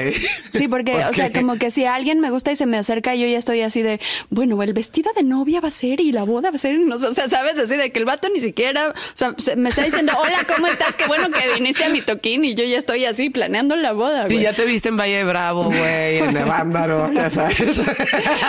sí, 0.52 0.68
porque, 0.68 0.92
¿Por 0.92 1.04
o 1.10 1.12
sea, 1.14 1.32
como 1.32 1.56
que 1.56 1.70
si 1.70 1.84
alguien 1.86 2.20
me 2.20 2.30
gusta 2.30 2.52
y 2.52 2.56
se 2.56 2.66
me 2.66 2.76
acerca, 2.78 3.14
yo 3.14 3.26
ya 3.26 3.38
estoy 3.38 3.62
así 3.62 3.80
de, 3.82 3.98
bueno, 4.30 4.62
el 4.62 4.72
vestido 4.74 5.10
de 5.16 5.22
novia 5.22 5.60
va 5.60 5.68
a 5.68 5.70
ser 5.70 6.00
y 6.00 6.12
la 6.12 6.24
boda 6.24 6.50
va 6.50 6.56
a 6.56 6.58
ser, 6.58 6.78
no 6.78 6.96
o 6.96 6.98
sea, 6.98 7.28
sabes, 7.28 7.58
así 7.58 7.76
de 7.76 7.90
que 7.90 7.98
el 7.98 8.04
vato 8.04 8.28
ni 8.32 8.40
siquiera, 8.40 8.90
o 8.90 8.94
sea, 9.14 9.34
se- 9.38 9.56
me 9.56 9.70
está 9.70 9.82
diciendo, 9.84 10.12
hola, 10.22 10.46
¿cómo 10.54 10.66
estás? 10.66 10.96
Qué 10.96 11.06
bueno 11.06 11.30
que 11.30 11.54
viniste 11.54 11.84
a 11.84 11.88
mi 11.88 12.02
toquín 12.02 12.44
y 12.44 12.54
yo 12.54 12.64
ya 12.64 12.76
estoy 12.78 13.06
así 13.06 13.30
planeando 13.30 13.74
la 13.76 13.92
boda. 13.92 14.28
Sí, 14.28 14.38
ya 14.40 14.52
te 14.52 14.64
viste 14.66 14.90
en 14.90 14.98
Valle 14.98 15.16
de 15.16 15.24
Bravo, 15.24 15.64
güey, 15.64 16.18
en 16.18 16.36
Evándaro, 16.36 17.10
ya 17.12 17.30
sabes. 17.30 17.80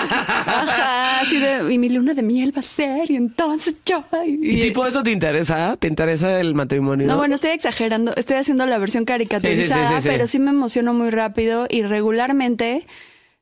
Ajá, 0.09 1.21
así 1.21 1.39
de, 1.39 1.73
y 1.73 1.77
mi 1.77 1.89
luna 1.89 2.13
de 2.13 2.21
miel 2.23 2.55
va 2.55 2.59
a 2.59 2.63
ser, 2.63 3.09
y 3.09 3.15
entonces 3.15 3.77
yo. 3.85 4.03
¿Y 4.25 4.61
tipo 4.61 4.85
eso 4.85 5.03
te 5.03 5.11
interesa? 5.11 5.77
¿Te 5.77 5.87
interesa 5.87 6.39
el 6.39 6.53
matrimonio? 6.55 7.07
No, 7.07 7.17
bueno, 7.17 7.35
estoy 7.35 7.51
exagerando, 7.51 8.13
estoy 8.15 8.37
haciendo 8.37 8.65
la 8.65 8.77
versión 8.77 9.05
caricaturizada, 9.05 9.87
Sí, 9.87 9.87
sí, 9.87 9.95
sí, 9.95 10.01
sí, 10.01 10.01
sí. 10.03 10.09
pero 10.09 10.27
sí 10.27 10.39
me 10.39 10.51
emociono 10.73 10.93
muy 10.93 11.11
rápido 11.11 11.67
y 11.69 11.83
regularmente 11.83 12.87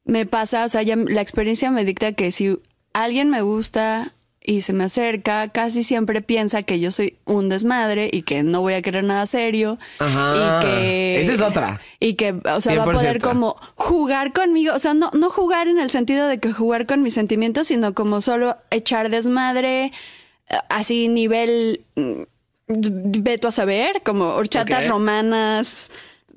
me 0.04 0.26
pasa, 0.26 0.65
o 0.65 0.67
sea, 0.67 0.82
ya 0.82 0.98
la 0.98 1.22
experiencia 1.22 1.72
me 1.72 1.86
dicta 1.86 2.12
que 2.12 2.32
si 2.32 2.60
alguien 2.91 3.30
me 3.30 3.41
gusta 3.41 4.12
y 4.44 4.62
se 4.62 4.74
me 4.74 4.84
acerca, 4.84 5.48
casi 5.50 5.84
siempre 5.84 6.22
piensa 6.22 6.63
que 6.63 6.80
yo 6.82 6.91
soy 6.91 7.17
un 7.26 7.48
desmadre 7.48 8.10
y 8.12 8.24
que 8.24 8.44
no 8.44 8.60
voy 8.60 8.74
a 8.74 8.82
querer 8.82 9.06
nada 9.06 9.26
serio. 9.28 9.78
Ajá. 10.00 10.60
Y 10.60 10.65
que. 10.65 11.22
Esa 11.22 11.34
es 11.34 11.41
otra. 11.41 11.80
Y 12.00 12.15
que, 12.15 12.34
o 12.34 12.60
sea, 12.60 12.76
va 12.76 12.84
a 12.84 12.86
poder 12.86 13.20
100%. 13.20 13.22
como 13.22 13.56
jugar 13.76 14.34
conmigo. 14.34 14.74
O 14.74 14.80
sea, 14.80 14.94
no, 14.94 15.12
no 15.13 15.30
jugar 15.30 15.67
en 15.67 15.80
el 15.80 15.89
sentido 15.89 16.28
de 16.28 16.39
que 16.39 16.52
jugar 16.52 16.88
con 16.88 17.04
mis 17.04 17.13
sentimientos, 17.13 17.67
sino 17.67 17.94
como 17.94 18.20
solo 18.20 18.58
echar 18.72 19.10
desmadre, 19.10 19.86
eh, 19.86 20.58
así 20.70 21.08
nivel. 21.08 21.82
mm, 21.96 22.24
Veto 22.67 23.50
a 23.50 23.52
saber, 23.52 24.02
como 24.04 24.30
horchatas 24.36 24.88
romanas. 24.88 25.91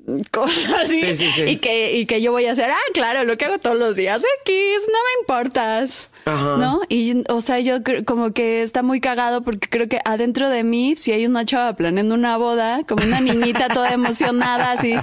Cosas 0.31 0.83
así. 0.83 1.01
Sí, 1.01 1.15
sí, 1.15 1.31
sí. 1.31 1.41
Y, 1.43 1.57
que, 1.57 1.97
y 1.97 2.05
que 2.05 2.21
yo 2.21 2.31
voy 2.31 2.45
a 2.45 2.51
hacer, 2.51 2.69
ah, 2.69 2.91
claro, 2.93 3.23
lo 3.23 3.37
que 3.37 3.45
hago 3.45 3.57
todos 3.57 3.77
los 3.77 3.95
días 3.95 4.23
X, 4.43 4.55
no 4.87 4.93
me 4.93 5.21
importas. 5.21 6.11
Ajá. 6.25 6.57
¿No? 6.57 6.81
Y, 6.89 7.23
o 7.29 7.41
sea, 7.41 7.59
yo 7.59 7.79
como 8.05 8.31
que 8.31 8.61
está 8.61 8.83
muy 8.83 9.01
cagado 9.01 9.41
porque 9.41 9.67
creo 9.69 9.87
que 9.87 9.99
adentro 10.05 10.49
de 10.49 10.63
mí, 10.63 10.95
si 10.95 11.11
hay 11.11 11.25
una 11.25 11.45
chava 11.45 11.73
planeando 11.73 12.15
una 12.15 12.37
boda, 12.37 12.83
como 12.87 13.05
una 13.05 13.19
niñita 13.21 13.67
toda 13.69 13.91
emocionada, 13.93 14.71
así 14.71 14.95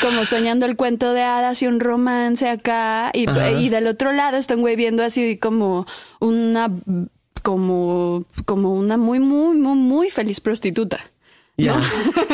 como 0.00 0.24
soñando 0.24 0.66
el 0.66 0.76
cuento 0.76 1.12
de 1.12 1.22
hadas 1.22 1.62
y 1.62 1.66
un 1.66 1.80
romance 1.80 2.48
acá, 2.48 3.10
y, 3.14 3.26
y 3.58 3.68
del 3.68 3.86
otro 3.86 4.12
lado 4.12 4.36
está 4.36 4.54
un 4.54 4.62
güey 4.62 4.76
viendo 4.76 5.02
así 5.02 5.36
como 5.36 5.86
una, 6.20 6.70
como, 7.42 8.24
como 8.44 8.74
una 8.74 8.96
muy, 8.96 9.20
muy, 9.20 9.56
muy, 9.56 9.76
muy 9.76 10.10
feliz 10.10 10.40
prostituta. 10.40 11.00
¿No? 11.58 11.80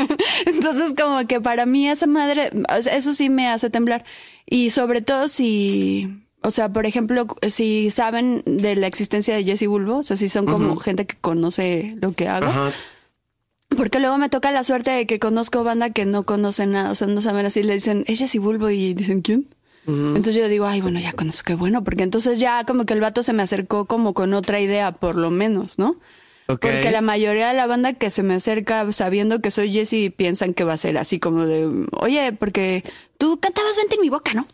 Entonces, 0.47 0.95
como 0.95 1.27
que 1.27 1.41
para 1.41 1.67
mí 1.67 1.89
esa 1.89 2.07
madre, 2.07 2.51
eso 2.93 3.13
sí 3.13 3.31
me 3.31 3.49
hace 3.49 3.71
temblar. 3.71 4.05
Y 4.47 4.71
sobre 4.71 5.03
todo 5.03 5.29
si, 5.29 6.25
o 6.43 6.51
sea, 6.51 6.69
por 6.69 6.87
ejemplo, 6.87 7.27
si 7.49 7.91
saben 7.91 8.43
de 8.45 8.77
la 8.77 8.87
existencia 8.87 9.35
de 9.35 9.45
Jesse 9.45 9.67
Bulbo, 9.67 9.99
o 9.99 10.03
sea, 10.03 10.17
si 10.17 10.29
son 10.29 10.47
como 10.47 10.77
gente 10.77 11.07
que 11.07 11.17
conoce 11.17 11.97
lo 12.01 12.13
que 12.13 12.29
hago. 12.29 12.47
Ajá. 12.47 12.71
Porque 13.77 13.99
luego 13.99 14.19
me 14.19 14.29
toca 14.29 14.53
la 14.53 14.63
suerte 14.63 14.91
de 14.91 15.07
que 15.07 15.19
conozco 15.19 15.65
banda 15.65 15.91
que 15.91 16.05
no 16.05 16.25
conoce 16.25 16.67
nada, 16.67 16.91
o 16.91 16.95
sea, 16.95 17.09
no 17.09 17.21
saben 17.21 17.47
así, 17.47 17.63
le 17.63 17.75
dicen, 17.75 18.05
es 18.07 18.19
Jesse 18.19 18.39
Bulbo 18.39 18.71
y 18.71 18.95
dicen, 18.95 19.21
¿quién? 19.23 19.49
Entonces 19.87 20.37
yo 20.37 20.49
digo, 20.49 20.65
ay, 20.65 20.81
bueno, 20.81 20.99
ya 20.99 21.13
conozco, 21.13 21.45
qué 21.49 21.55
bueno, 21.57 21.85
porque 21.85 22.05
entonces 22.05 22.39
ya 22.39 22.65
como 22.65 22.87
que 22.87 22.95
el 22.95 23.01
vato 23.01 23.23
se 23.23 23.35
me 23.35 23.43
acercó 23.43 23.85
como 23.85 24.15
con 24.15 24.33
otra 24.33 24.59
idea, 24.59 24.93
por 24.93 25.17
lo 25.17 25.31
menos, 25.31 25.79
¿no? 25.79 25.97
Ok. 26.47 26.61
Porque 26.61 26.91
la 26.91 27.01
mayoría 27.01 27.49
de 27.49 27.55
la 27.55 27.67
banda 27.67 27.95
que 27.95 28.11
se 28.11 28.23
me 28.23 28.35
acerca 28.35 28.91
sabiendo 28.93 29.41
que 29.41 29.51
soy 29.51 29.73
Jessie 29.73 30.11
piensan 30.11 30.53
que 30.53 30.65
va 30.65 30.75
a 30.75 30.79
ser 30.79 30.99
así 30.99 31.19
como 31.19 31.47
de, 31.47 31.87
oye, 31.93 32.33
porque 32.33 32.85
tú 33.17 33.41
cantabas 33.41 33.77
vente 33.77 33.95
en 33.95 34.03
mi 34.03 34.11
boca, 34.11 34.35
¿no? 34.35 34.47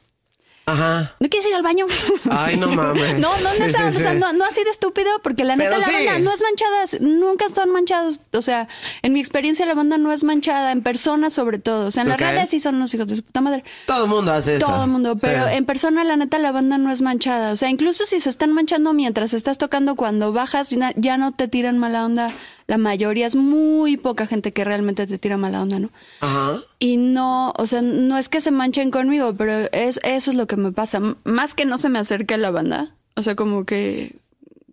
Ajá. 0.73 1.15
¿No 1.19 1.29
quieres 1.29 1.47
ir 1.49 1.55
al 1.55 1.63
baño? 1.63 1.87
Ay, 2.31 2.57
no 2.57 2.69
mames. 2.69 3.19
No, 3.19 3.29
no, 3.39 3.45
no, 3.59 3.67
Sí, 3.69 3.75
o 3.83 3.91
sea, 4.01 4.15
no, 4.15 4.33
no 4.33 4.45
así 4.45 4.63
de 4.65 4.71
estúpido, 4.71 5.09
porque 5.23 5.45
la 5.45 5.57
neta 5.57 5.71
Pero 5.71 5.81
la 5.81 5.87
sí. 5.87 5.93
banda 5.93 6.19
no 6.21 6.33
es 6.33 6.43
manchada, 6.43 6.85
nunca 7.01 7.47
son 7.49 7.71
manchados. 7.71 8.21
O 8.33 8.43
sea, 8.43 8.69
en 9.03 9.13
mi 9.13 9.21
experiencia 9.21 9.67
la 9.67 9.75
banda 9.75 9.99
no 9.99 10.13
es 10.13 10.25
manchada, 10.25 10.73
en 10.73 10.83
persona 10.83 11.31
sobre 11.31 11.59
todo. 11.59 11.87
O 11.87 11.91
sea, 11.91 12.03
en 12.05 12.13
Ok. 12.13 12.21
las 12.21 12.33
redes 12.33 12.51
sí 12.51 12.61
son 12.61 12.77
unos 12.77 12.93
hijos 12.95 13.09
de 13.09 13.17
su 13.17 13.23
puta 13.23 13.41
madre. 13.41 13.65
Todo 13.87 14.05
el 14.05 14.11
mundo 14.11 14.33
hace 14.33 14.57
eso. 14.57 14.67
Todo 14.67 14.85
el 14.85 14.91
mundo, 14.91 15.17
pero 15.21 15.45
Sí. 15.49 15.55
en 15.57 15.65
persona 15.67 16.05
la 16.05 16.17
neta 16.17 16.39
la 16.39 16.53
banda 16.53 16.79
no 16.79 16.91
es 16.91 17.03
manchada. 17.03 17.53
O 17.53 17.57
sea, 17.57 17.69
incluso 17.71 18.05
si 18.05 18.21
se 18.21 18.29
están 18.29 18.53
manchando 18.53 18.93
mientras 18.93 19.35
estás 19.35 19.59
tocando, 19.59 19.95
cuando 19.97 20.33
bajas 20.33 20.71
ya 20.97 21.17
no 21.17 21.33
te 21.33 21.49
tiran 21.49 21.79
mala 21.79 22.05
onda. 22.05 22.29
La 22.71 22.79
mayoría 22.79 23.27
es 23.27 23.35
muy 23.35 23.97
poca 23.97 24.29
gente 24.29 24.53
que 24.53 24.63
realmente 24.63 25.05
te 25.09 25.19
tira 25.19 25.37
mala 25.37 25.61
onda, 25.61 25.81
¿no? 25.81 25.91
Ajá. 26.21 26.57
Y 26.79 26.99
no, 26.99 27.53
o 27.57 27.67
sea, 27.67 27.83
no 27.83 28.17
es 28.17 28.29
que 28.29 28.41
se 28.41 28.53
manchen 28.53 28.93
conmigo, 28.93 29.35
pero 29.37 29.53
es, 29.73 29.99
eso 30.05 30.31
es 30.31 30.37
lo 30.37 30.47
que 30.47 30.55
me 30.57 30.71
pasa. 30.71 30.99
M- 30.99 31.17
Más 31.25 31.55
que 31.55 31.65
no 31.65 31.79
se 31.79 31.89
me 31.89 31.99
acerque 31.99 32.35
a 32.35 32.39
la 32.39 32.53
banda. 32.53 32.95
O 33.17 33.25
sea, 33.25 33.35
como 33.35 33.65
que 33.67 34.13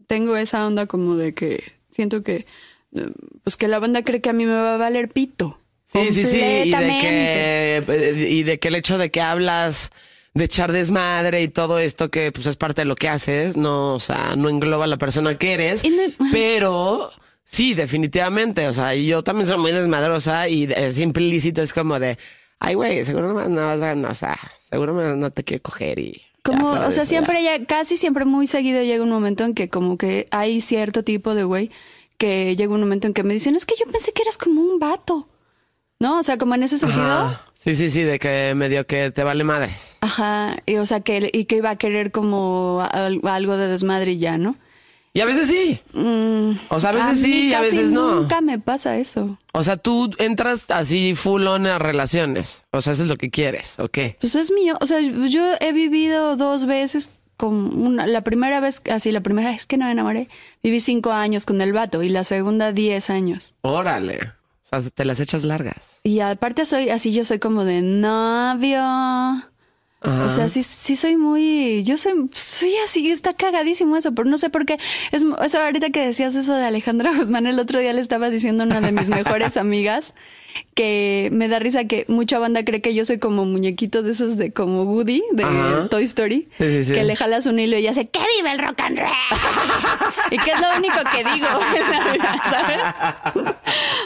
tengo 0.06 0.38
esa 0.38 0.68
onda 0.68 0.86
como 0.86 1.16
de 1.16 1.34
que 1.34 1.64
siento 1.90 2.22
que, 2.22 2.46
eh, 2.94 3.10
pues 3.44 3.58
que 3.58 3.68
la 3.68 3.80
banda 3.80 4.04
cree 4.04 4.22
que 4.22 4.30
a 4.30 4.34
mí 4.34 4.46
me 4.46 4.54
va 4.54 4.76
a 4.76 4.78
valer 4.78 5.10
pito. 5.10 5.58
Sí, 5.86 6.12
sí, 6.12 6.24
sí. 6.24 6.38
Y 6.38 6.70
de 6.72 7.00
que, 7.02 8.28
y 8.30 8.44
de 8.44 8.60
que 8.60 8.68
el 8.68 8.76
hecho 8.76 9.00
de 9.00 9.10
que 9.10 9.22
hablas 9.22 9.92
de 10.36 10.44
echar 10.44 10.72
desmadre 10.72 11.42
y 11.42 11.48
todo 11.48 11.80
esto 11.80 12.12
que 12.12 12.32
pues 12.32 12.46
es 12.46 12.58
parte 12.58 12.82
de 12.82 12.86
lo 12.86 12.96
que 12.96 13.10
haces, 13.10 13.58
no, 13.58 13.96
o 13.96 14.00
sea, 14.00 14.36
no 14.36 14.50
engloba 14.50 14.84
a 14.84 14.88
la 14.88 14.98
persona 14.98 15.34
que 15.36 15.54
eres, 15.54 15.84
no- 15.84 16.28
pero 16.32 17.10
sí, 17.50 17.74
definitivamente, 17.74 18.68
o 18.68 18.74
sea, 18.74 18.94
yo 18.94 19.24
también 19.24 19.48
soy 19.48 19.58
muy 19.58 19.72
desmadrosa 19.72 20.48
y 20.50 20.66
es 20.66 21.00
implícito, 21.00 21.62
es 21.64 21.74
como 21.74 22.00
de, 22.00 22.18
ay, 22.60 22.76
güey, 22.76 23.04
seguro 23.06 23.34
no, 23.34 23.50
no, 23.50 23.96
no, 23.96 24.10
o 24.10 24.14
sea, 24.14 24.38
seguro 24.70 24.94
no, 25.16 25.32
te 25.32 25.44
quiere 25.44 25.62
coger 25.62 25.98
y... 26.00 26.22
Como, 26.44 26.70
o 26.70 26.92
sea, 26.92 27.06
siempre 27.06 27.42
ya. 27.44 27.66
casi 27.66 27.98
siempre 27.98 28.24
muy 28.24 28.46
seguido 28.48 28.82
llega 28.84 29.04
un 29.04 29.10
momento 29.10 29.44
en 29.44 29.54
que 29.54 29.70
como 29.70 29.98
que 29.98 30.28
hay 30.32 30.62
cierto 30.62 31.04
tipo 31.04 31.34
de 31.36 31.44
güey 31.44 31.72
que 32.18 32.56
llega 32.56 32.74
un 32.74 32.80
momento 32.82 33.08
en 33.08 33.14
que 33.14 33.24
me 33.24 33.34
dicen, 33.34 33.56
es 33.56 33.66
que 33.66 33.76
yo 33.80 33.86
pensé 33.92 34.12
que 34.14 34.22
eras 34.22 34.38
como 34.38 34.62
un 34.62 34.78
vato. 34.80 35.28
¿No? 36.00 36.20
O 36.20 36.24
sea, 36.24 36.38
como 36.38 36.54
en 36.54 36.62
ese 36.62 36.78
sentido. 36.78 37.02
Ajá. 37.02 37.42
Sí, 37.56 37.76
sí, 37.76 37.90
sí, 37.90 38.04
de 38.04 38.20
que 38.20 38.54
medio 38.56 38.86
que 38.86 39.10
te 39.10 39.24
vale 39.24 39.44
madres. 39.44 39.98
Ajá. 40.02 40.56
Y, 40.68 40.76
o 40.78 40.86
sea, 40.86 41.00
que, 41.00 41.32
y 41.34 41.46
que 41.46 41.56
iba 41.56 41.72
a 41.72 41.76
querer 41.76 42.12
como 42.12 42.88
al- 42.92 43.20
algo 43.24 43.58
de 43.58 43.68
desmadre 43.68 44.12
y 44.12 44.20
ya, 44.20 44.38
¿no? 44.38 44.56
Y 45.18 45.22
a 45.22 45.26
veces 45.26 45.48
sí. 45.48 45.82
O 46.70 46.80
sea, 46.80 46.92
a 46.92 46.94
veces 46.94 47.18
mí 47.18 47.24
sí 47.24 47.48
y 47.48 47.54
a 47.56 47.62
veces 47.62 47.92
no. 47.92 48.18
Nunca 48.18 48.40
me 48.40 48.60
pasa 48.60 48.98
eso. 48.98 49.40
O 49.52 49.64
sea, 49.64 49.76
tú 49.76 50.12
entras 50.20 50.66
así 50.68 51.16
full 51.16 51.48
on 51.48 51.66
a 51.66 51.80
relaciones. 51.80 52.66
O 52.70 52.84
sea, 52.84 52.94
eso 52.94 53.02
es 53.02 53.10
lo 53.10 53.16
que 53.18 53.32
quieres, 53.32 53.80
¿o 53.80 53.88
qué? 53.88 54.16
Pues 54.22 54.36
es 54.36 54.52
mío. 54.52 54.78
O 54.80 54.86
sea, 54.86 55.00
yo 55.00 55.44
he 55.60 55.74
vivido 55.74 56.36
dos 56.36 56.68
veces 56.68 57.10
con 57.36 57.56
una, 57.82 58.06
la 58.06 58.22
primera 58.22 58.60
vez, 58.60 58.84
así, 58.92 59.12
la 59.12 59.22
primera 59.22 59.50
vez 59.50 59.66
que 59.66 59.78
no 59.78 59.86
me 59.86 59.92
enamoré, 59.94 60.30
viví 60.62 60.80
cinco 60.80 61.12
años 61.12 61.48
con 61.48 61.62
el 61.62 61.74
vato 61.74 62.04
y 62.04 62.10
la 62.10 62.24
segunda 62.24 62.72
diez 62.72 63.10
años. 63.10 63.56
Órale. 63.62 64.20
O 64.22 64.70
sea, 64.70 64.84
te 64.84 65.04
las 65.04 65.20
echas 65.20 65.44
largas. 65.44 66.00
Y 66.04 66.20
aparte 66.20 66.64
soy 66.64 66.92
así, 66.92 67.12
yo 67.12 67.26
soy 67.26 67.40
como 67.40 67.64
de 67.64 67.82
novio. 67.82 68.84
O 70.04 70.30
sea, 70.30 70.48
sí, 70.48 70.62
sí 70.62 70.96
soy 70.96 71.18
muy, 71.18 71.84
yo 71.84 71.98
soy, 71.98 72.30
soy 72.32 72.76
así, 72.86 73.10
está 73.10 73.34
cagadísimo 73.34 73.98
eso, 73.98 74.14
pero 74.14 74.30
no 74.30 74.38
sé 74.38 74.52
por 74.52 74.66
qué. 74.66 74.78
Es 75.12 75.26
eso 75.44 75.60
ahorita 75.60 75.90
que 75.90 76.06
decías 76.06 76.36
eso 76.36 76.54
de 76.54 76.66
Alejandra 76.66 77.12
Guzmán, 77.18 77.48
el 77.48 77.60
otro 77.60 77.80
día 77.80 77.94
le 77.94 78.02
estaba 78.02 78.30
diciendo 78.30 78.64
a 78.64 78.68
una 78.68 78.80
de 78.80 78.92
mis 78.92 79.10
mejores 79.10 79.58
amigas 79.58 80.14
que 80.76 81.30
me 81.34 81.48
da 81.48 81.60
risa 81.60 81.86
que 81.86 82.06
mucha 82.08 82.38
banda 82.40 82.64
cree 82.64 82.82
que 82.82 82.94
yo 82.94 83.06
soy 83.06 83.18
como 83.20 83.46
muñequito 83.46 84.02
de 84.04 84.12
esos 84.12 84.38
de 84.38 84.54
como 84.54 84.84
Woody 84.84 85.24
de 85.32 85.44
Ajá. 85.44 85.88
Toy 85.90 86.04
Story, 86.04 86.48
Sí, 86.52 86.72
sí, 86.72 86.84
sí. 86.86 86.94
que 86.94 87.04
le 87.04 87.16
jalas 87.16 87.46
un 87.48 87.60
hilo 87.60 87.78
y 87.78 87.88
hace 87.88 88.08
que 88.08 88.20
vive 88.38 88.52
el 88.52 88.60
rock 88.60 88.80
and 88.82 89.00
roll. 89.00 89.10
y 90.32 90.38
que 90.38 90.52
es 90.52 90.62
lo 90.62 90.68
único 90.78 90.98
que 91.12 91.24
digo 91.34 91.48
¿sabes? 92.52 93.46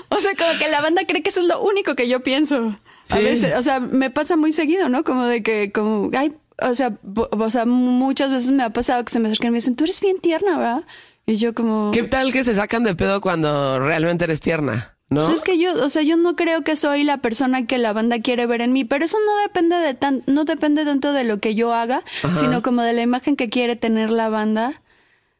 O 0.09 0.19
sea, 0.19 0.35
como 0.35 0.57
que 0.57 0.67
la 0.69 0.81
banda 0.81 1.03
cree 1.05 1.21
que 1.21 1.29
eso 1.29 1.41
es 1.41 1.47
lo 1.47 1.61
único 1.61 1.95
que 1.95 2.07
yo 2.07 2.21
pienso. 2.21 2.77
A 3.13 3.19
veces, 3.19 3.53
o 3.57 3.61
sea, 3.61 3.79
me 3.79 4.09
pasa 4.09 4.37
muy 4.37 4.51
seguido, 4.51 4.89
¿no? 4.89 5.03
Como 5.03 5.25
de 5.25 5.43
que, 5.43 5.71
como, 5.71 6.09
ay, 6.17 6.33
o 6.61 6.73
sea, 6.73 6.93
o 7.15 7.49
sea, 7.49 7.65
muchas 7.65 8.29
veces 8.29 8.51
me 8.51 8.63
ha 8.63 8.69
pasado 8.69 9.03
que 9.03 9.11
se 9.11 9.19
me 9.19 9.27
acercan 9.27 9.49
y 9.49 9.51
me 9.51 9.57
dicen, 9.57 9.75
tú 9.75 9.83
eres 9.83 9.99
bien 10.01 10.19
tierna, 10.19 10.57
¿verdad? 10.57 10.83
Y 11.25 11.35
yo 11.35 11.53
como, 11.53 11.91
¿Qué 11.91 12.03
tal 12.03 12.31
que 12.31 12.43
se 12.43 12.55
sacan 12.55 12.83
de 12.83 12.95
pedo 12.95 13.21
cuando 13.21 13.79
realmente 13.79 14.25
eres 14.25 14.41
tierna? 14.41 14.95
¿No? 15.09 15.25
pues 15.25 15.37
es 15.37 15.41
que 15.41 15.57
yo, 15.57 15.73
o 15.83 15.89
sea, 15.89 16.03
yo 16.03 16.15
no 16.15 16.37
creo 16.37 16.61
que 16.61 16.77
soy 16.77 17.03
la 17.03 17.17
persona 17.17 17.67
que 17.67 17.77
la 17.77 17.91
banda 17.91 18.21
quiere 18.21 18.45
ver 18.45 18.61
en 18.61 18.71
mí, 18.71 18.85
pero 18.85 19.03
eso 19.03 19.17
no 19.25 19.41
depende 19.41 19.75
de 19.75 19.93
tan, 19.93 20.23
no 20.25 20.45
depende 20.45 20.85
tanto 20.85 21.11
de 21.11 21.25
lo 21.25 21.39
que 21.39 21.53
yo 21.53 21.73
haga, 21.73 22.01
sino 22.33 22.61
como 22.61 22.81
de 22.81 22.93
la 22.93 23.01
imagen 23.01 23.35
que 23.35 23.49
quiere 23.49 23.75
tener 23.75 24.09
la 24.09 24.29
banda. 24.29 24.81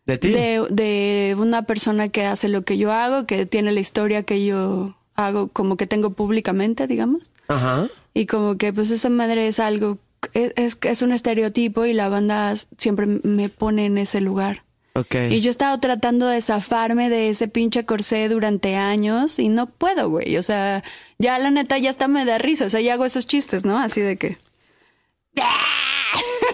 ¿De 0.06 0.18
ti? 0.18 0.30
de, 0.30 0.66
de 0.70 1.36
una 1.38 1.62
persona 1.62 2.10
que 2.10 2.26
hace 2.26 2.50
lo 2.50 2.64
que 2.64 2.78
yo 2.78 2.92
hago, 2.92 3.26
que 3.26 3.46
tiene 3.46 3.72
la 3.72 3.80
historia 3.80 4.24
que 4.24 4.44
yo 4.44 4.98
hago, 5.26 5.48
como 5.50 5.78
que 5.78 5.88
tengo 5.88 6.12
públicamente, 6.12 6.88
digamos. 6.88 7.32
Ajá. 7.48 7.88
Y 8.14 8.26
como 8.26 8.58
que 8.58 8.74
pues 8.74 8.92
esa 8.92 9.10
madre 9.10 9.48
es 9.48 9.60
algo, 9.60 9.98
es, 10.34 10.54
es, 10.56 10.78
es 10.82 11.02
un 11.02 11.12
estereotipo 11.14 11.86
y 11.86 11.94
la 11.94 12.10
banda 12.10 12.54
siempre 12.78 13.06
me 13.06 13.50
pone 13.50 13.86
en 13.86 13.98
ese 13.98 14.22
lugar. 14.22 14.64
Ok. 14.94 15.16
Y 15.30 15.40
yo 15.40 15.50
he 15.50 15.52
estado 15.52 15.80
tratando 15.80 16.28
de 16.28 16.42
zafarme 16.42 17.10
de 17.10 17.30
ese 17.30 17.48
pinche 17.48 17.86
corsé 17.86 18.28
durante 18.28 18.76
años 18.76 19.40
y 19.40 19.48
no 19.48 19.68
puedo, 19.68 20.10
güey. 20.10 20.36
O 20.36 20.44
sea, 20.44 20.84
ya 21.18 21.40
la 21.40 21.50
neta 21.50 21.78
ya 21.78 21.90
hasta 21.90 22.10
me 22.10 22.26
da 22.26 22.38
risa. 22.40 22.66
O 22.66 22.70
sea, 22.70 22.82
ya 22.82 22.94
hago 22.96 23.06
esos 23.06 23.26
chistes, 23.26 23.64
¿no? 23.64 23.78
Así 23.80 24.02
de 24.02 24.18
que... 24.18 24.38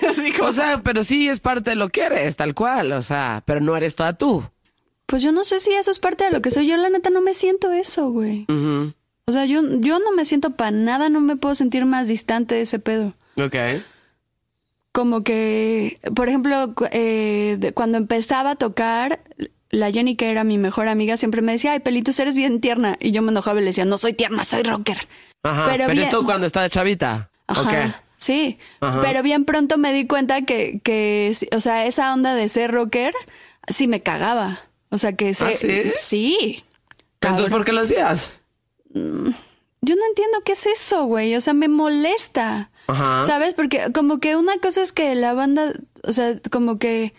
Así 0.08 0.32
como- 0.38 0.50
O 0.50 0.54
sea, 0.54 0.82
pero 0.84 1.04
sí 1.04 1.28
es 1.30 1.40
parte 1.40 1.72
de 1.72 1.76
lo 1.76 1.90
que 1.90 2.02
eres, 2.04 2.36
tal 2.36 2.54
cual. 2.54 2.92
O 2.92 3.02
sea, 3.02 3.42
pero 3.46 3.60
no 3.60 3.76
eres 3.76 3.96
toda 3.96 4.14
tú. 4.14 4.44
Pues 5.08 5.24
yo 5.24 5.32
no 5.32 5.44
sé 5.44 5.60
si 5.60 5.72
eso 5.74 5.90
es 5.90 5.98
parte 6.00 6.26
de 6.26 6.32
lo 6.32 6.42
que 6.42 6.52
soy. 6.52 6.68
Yo 6.68 6.78
la 6.78 6.90
neta 6.90 7.10
no 7.10 7.22
me 7.22 7.34
siento 7.34 7.72
eso, 7.72 8.10
güey. 8.12 8.46
Ujú. 8.50 8.94
O 9.26 9.32
sea, 9.32 9.46
yo, 9.46 9.62
yo 9.80 10.00
no 10.00 10.12
me 10.14 10.24
siento 10.26 10.52
para 10.52 10.72
nada, 10.72 11.10
no 11.10 11.20
me 11.22 11.36
puedo 11.36 11.56
sentir 11.56 11.86
más 11.86 12.08
distante 12.08 12.56
de 12.56 12.62
ese 12.62 12.78
pedo. 12.80 13.14
Ok. 13.38 13.56
Como 14.92 15.24
que, 15.24 16.00
por 16.16 16.28
ejemplo, 16.28 16.74
eh, 16.92 17.58
de- 17.60 17.72
cuando 17.74 17.98
empezaba 17.98 18.52
a 18.52 18.56
tocar, 18.56 19.20
la 19.70 19.92
Jenny, 19.92 20.16
que 20.16 20.32
era 20.32 20.44
mi 20.44 20.58
mejor 20.58 20.88
amiga, 20.88 21.18
siempre 21.18 21.42
me 21.42 21.52
decía, 21.52 21.74
ay, 21.74 21.82
Pelitos, 21.82 22.20
eres 22.20 22.36
bien 22.36 22.62
tierna. 22.62 22.98
Y 23.00 23.12
yo 23.12 23.22
me 23.22 23.32
enojaba 23.32 23.60
y 23.60 23.64
le 23.64 23.68
decía, 23.68 23.86
no 23.86 23.98
soy 23.98 24.14
tierna, 24.14 24.44
soy 24.44 24.64
rocker. 24.64 25.08
Ajá. 25.44 25.66
Pero 25.66 25.78
Pero, 25.86 25.92
bien- 25.94 26.04
esto 26.06 26.24
cuando 26.26 26.48
estaba 26.48 26.68
chavita. 26.70 27.30
Ajá. 27.48 27.62
Ok. 27.62 27.94
Sí, 28.18 28.58
Ajá. 28.80 29.02
pero 29.02 29.22
bien 29.22 29.46
pronto 29.46 29.78
me 29.78 29.94
di 29.94 30.08
cuenta 30.08 30.42
que, 30.42 30.80
que, 30.84 31.32
o 31.56 31.60
sea, 31.60 31.86
esa 31.86 32.12
onda 32.14 32.34
de 32.34 32.50
ser 32.50 32.72
rocker, 32.72 33.14
sí 33.68 33.88
me 33.88 34.02
cagaba. 34.02 34.62
O 34.90 34.98
sea 34.98 35.14
que. 35.14 35.30
¿Ah, 35.30 35.52
sí? 35.56 35.92
Sí. 35.96 36.64
Entonces, 37.22 37.50
¿por 37.50 37.66
qué 37.66 37.74
lo 37.74 37.82
hacías? 37.82 38.38
Yo 38.94 39.96
no 39.96 40.06
entiendo 40.10 40.42
qué 40.46 40.54
es 40.54 40.66
eso, 40.66 41.06
güey. 41.06 41.36
O 41.36 41.42
sea, 41.42 41.54
me 41.54 41.68
molesta. 41.68 42.72
Ajá. 42.88 43.24
¿Sabes? 43.24 43.54
Porque 43.54 43.92
como 43.94 44.20
que 44.20 44.36
una 44.36 44.58
cosa 44.60 44.82
es 44.82 44.92
que 44.92 45.14
la 45.16 45.34
banda, 45.34 45.74
o 46.04 46.12
sea, 46.12 46.40
como 46.52 46.78
que... 46.80 47.14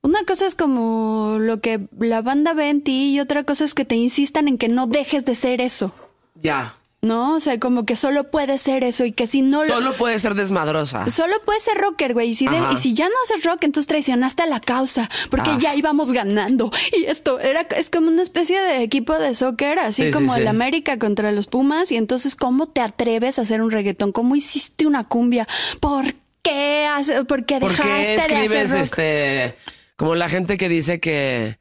Una 0.00 0.24
cosa 0.24 0.46
es 0.46 0.54
como 0.54 1.36
lo 1.40 1.60
que 1.60 1.80
la 1.98 2.22
banda 2.22 2.54
ve 2.54 2.70
en 2.70 2.82
ti 2.82 3.12
y 3.12 3.20
otra 3.20 3.44
cosa 3.44 3.64
es 3.64 3.74
que 3.74 3.84
te 3.84 3.96
insistan 3.96 4.48
en 4.48 4.56
que 4.56 4.68
no 4.68 4.86
dejes 4.86 5.24
de 5.24 5.34
ser 5.34 5.60
eso. 5.60 5.92
Ya. 6.40 6.77
¿No? 7.00 7.36
O 7.36 7.40
sea, 7.40 7.60
como 7.60 7.86
que 7.86 7.94
solo 7.94 8.28
puedes 8.28 8.60
ser 8.60 8.82
eso 8.82 9.04
y 9.04 9.12
que 9.12 9.28
si 9.28 9.40
no 9.40 9.62
lo... 9.62 9.72
Solo 9.72 9.96
puede 9.96 10.18
ser 10.18 10.34
desmadrosa. 10.34 11.08
Solo 11.10 11.36
puedes 11.44 11.62
ser 11.62 11.78
rocker, 11.78 12.12
güey. 12.12 12.30
Y 12.30 12.34
si, 12.34 12.48
de- 12.48 12.60
y 12.72 12.76
si 12.76 12.92
ya 12.92 13.06
no 13.08 13.14
haces 13.22 13.44
rock, 13.44 13.62
entonces 13.62 13.86
traicionaste 13.86 14.42
a 14.42 14.46
la 14.46 14.58
causa. 14.58 15.08
Porque 15.30 15.50
Ah. 15.50 15.58
ya 15.60 15.74
íbamos 15.76 16.10
ganando. 16.10 16.72
Y 16.96 17.04
esto 17.04 17.38
era, 17.38 17.60
es 17.76 17.88
como 17.90 18.08
una 18.08 18.22
especie 18.22 18.60
de 18.60 18.82
equipo 18.82 19.16
de 19.16 19.36
soccer, 19.36 19.78
así 19.78 20.02
Sí, 20.02 20.08
sí, 20.08 20.12
como 20.12 20.34
sí. 20.34 20.40
el 20.40 20.48
América 20.48 20.98
contra 20.98 21.30
los 21.30 21.46
Pumas. 21.46 21.92
Y 21.92 21.96
entonces, 21.96 22.34
¿cómo 22.34 22.66
te 22.66 22.80
atreves 22.80 23.38
a 23.38 23.42
hacer 23.42 23.62
un 23.62 23.70
reggaetón? 23.70 24.10
¿Cómo 24.10 24.34
hiciste 24.34 24.84
una 24.84 25.04
cumbia? 25.06 25.46
¿Por 25.78 26.14
qué, 26.42 26.88
hace- 26.92 27.24
por 27.26 27.44
qué 27.46 27.60
¿Por 27.60 27.70
dejaste 27.70 27.92
qué 27.92 27.98
de 27.98 28.18
hacer 28.18 28.32
escribes 28.32 28.70
rock? 28.72 28.80
este 28.80 29.54
como 29.94 30.14
la 30.16 30.28
gente 30.28 30.56
que 30.56 30.68
dice 30.68 30.98
que 30.98 31.58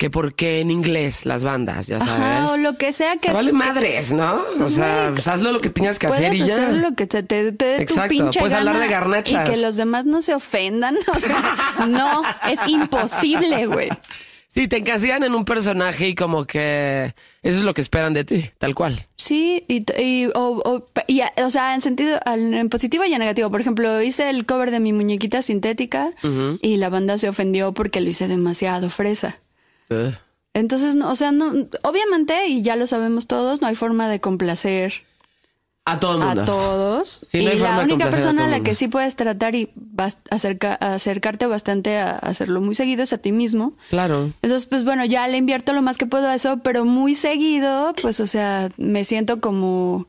que 0.00 0.08
por 0.08 0.32
qué 0.32 0.60
en 0.60 0.70
inglés 0.70 1.26
las 1.26 1.44
bandas, 1.44 1.86
ya 1.86 1.98
sabes? 2.00 2.14
Ajá, 2.22 2.52
o 2.52 2.56
lo 2.56 2.78
que 2.78 2.90
sea 2.94 3.18
que... 3.18 3.28
Se 3.28 3.34
vale 3.34 3.52
madres, 3.52 4.14
¿no? 4.14 4.40
O 4.58 4.70
sea, 4.70 5.02
Güey, 5.02 5.12
pues 5.16 5.28
hazlo 5.28 5.52
lo 5.52 5.60
que 5.60 5.68
tengas 5.68 5.98
que 5.98 6.06
hacer 6.06 6.32
y 6.32 6.38
ya. 6.38 6.46
hacer 6.46 6.72
lo 6.76 6.94
que 6.94 7.06
te, 7.06 7.22
te, 7.22 7.52
te 7.52 7.64
dé 7.66 7.76
tu 7.76 7.82
Exacto, 7.82 8.08
pinche 8.08 8.40
puedes 8.40 8.56
hablar 8.56 8.76
gana 8.76 8.86
de 8.86 8.90
garnachas. 8.90 9.46
Y 9.46 9.52
que 9.52 9.58
los 9.60 9.76
demás 9.76 10.06
no 10.06 10.22
se 10.22 10.32
ofendan. 10.34 10.96
O 11.14 11.18
sea, 11.20 11.86
no, 11.86 12.22
es 12.50 12.66
imposible, 12.66 13.66
güey. 13.66 13.90
Sí, 14.48 14.68
te 14.68 14.78
encasillan 14.78 15.22
en 15.22 15.34
un 15.34 15.44
personaje 15.44 16.08
y 16.08 16.14
como 16.14 16.46
que 16.46 17.14
eso 17.42 17.58
es 17.58 17.62
lo 17.62 17.74
que 17.74 17.82
esperan 17.82 18.14
de 18.14 18.24
ti, 18.24 18.50
tal 18.56 18.74
cual. 18.74 19.06
Sí, 19.16 19.64
y, 19.68 19.84
y, 20.02 20.28
o, 20.34 20.62
o- 20.64 20.86
y, 21.08 21.20
o 21.42 21.50
sea, 21.50 21.74
en 21.74 21.82
sentido, 21.82 22.18
en 22.24 22.70
positivo 22.70 23.04
y 23.04 23.12
en 23.12 23.18
negativo. 23.20 23.50
Por 23.50 23.60
ejemplo, 23.60 24.00
hice 24.00 24.30
el 24.30 24.46
cover 24.46 24.70
de 24.70 24.80
mi 24.80 24.94
muñequita 24.94 25.42
sintética 25.42 26.12
y 26.62 26.78
la 26.78 26.88
banda 26.88 27.18
se 27.18 27.28
ofendió 27.28 27.74
porque 27.74 28.00
lo 28.00 28.08
hice 28.08 28.28
demasiado 28.28 28.88
fresa. 28.88 29.38
Entonces, 30.54 30.96
no, 30.96 31.10
o 31.10 31.14
sea, 31.14 31.32
no, 31.32 31.52
obviamente, 31.82 32.46
y 32.48 32.62
ya 32.62 32.76
lo 32.76 32.86
sabemos 32.86 33.26
todos, 33.26 33.60
no 33.60 33.68
hay 33.68 33.76
forma 33.76 34.08
de 34.08 34.20
complacer 34.20 34.94
A 35.84 36.00
todo 36.00 36.14
el 36.20 36.24
mundo. 36.26 36.42
a 36.42 36.44
todos. 36.44 37.22
Sí, 37.26 37.44
no 37.44 37.52
y 37.52 37.58
la 37.58 37.78
única 37.80 38.06
a 38.08 38.10
persona 38.10 38.44
a 38.46 38.48
la 38.48 38.60
que 38.60 38.74
sí 38.74 38.88
puedes 38.88 39.14
tratar 39.16 39.54
y 39.54 39.70
acerca- 40.30 40.74
acercarte 40.74 41.46
bastante 41.46 41.98
a 41.98 42.16
hacerlo 42.18 42.60
muy 42.60 42.74
seguido 42.74 43.02
es 43.04 43.12
a 43.12 43.18
ti 43.18 43.30
mismo. 43.32 43.74
Claro. 43.90 44.32
Entonces, 44.42 44.66
pues 44.66 44.84
bueno, 44.84 45.04
ya 45.04 45.26
le 45.28 45.36
invierto 45.36 45.72
lo 45.72 45.82
más 45.82 45.98
que 45.98 46.06
puedo 46.06 46.26
a 46.28 46.34
eso, 46.34 46.58
pero 46.58 46.84
muy 46.84 47.14
seguido, 47.14 47.94
pues, 48.02 48.18
o 48.20 48.26
sea, 48.26 48.70
me 48.76 49.04
siento 49.04 49.40
como, 49.40 50.08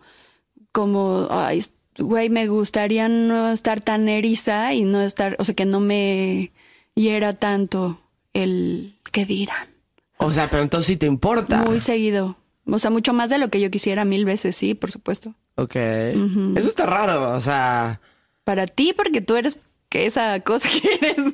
como, 0.71 1.27
ay, 1.29 1.63
güey, 1.99 2.29
me 2.29 2.47
gustaría 2.47 3.07
no 3.09 3.51
estar 3.51 3.79
tan 3.81 4.09
eriza 4.09 4.73
y 4.73 4.85
no 4.85 5.01
estar, 5.01 5.35
o 5.39 5.43
sea, 5.43 5.53
que 5.55 5.65
no 5.65 5.79
me 5.79 6.51
hiera 6.95 7.33
tanto 7.33 7.99
el 8.33 8.95
que 9.11 9.25
dirán. 9.25 9.67
O 10.21 10.31
sea, 10.33 10.49
pero 10.49 10.63
entonces 10.63 10.87
sí 10.87 10.97
te 10.97 11.05
importa. 11.05 11.57
Muy 11.57 11.79
seguido. 11.79 12.37
O 12.65 12.79
sea, 12.79 12.89
mucho 12.91 13.11
más 13.13 13.29
de 13.29 13.37
lo 13.39 13.49
que 13.49 13.59
yo 13.59 13.71
quisiera, 13.71 14.05
mil 14.05 14.23
veces, 14.25 14.55
sí, 14.55 14.73
por 14.75 14.91
supuesto. 14.91 15.33
Ok. 15.55 15.75
Eso 15.75 16.69
está 16.69 16.85
raro, 16.85 17.33
o 17.33 17.41
sea. 17.41 17.99
Para 18.43 18.67
ti, 18.67 18.93
porque 18.95 19.21
tú 19.21 19.35
eres 19.35 19.59
que 19.89 20.05
esa 20.05 20.39
cosa 20.39 20.69
que 20.81 20.93
eres, 21.01 21.33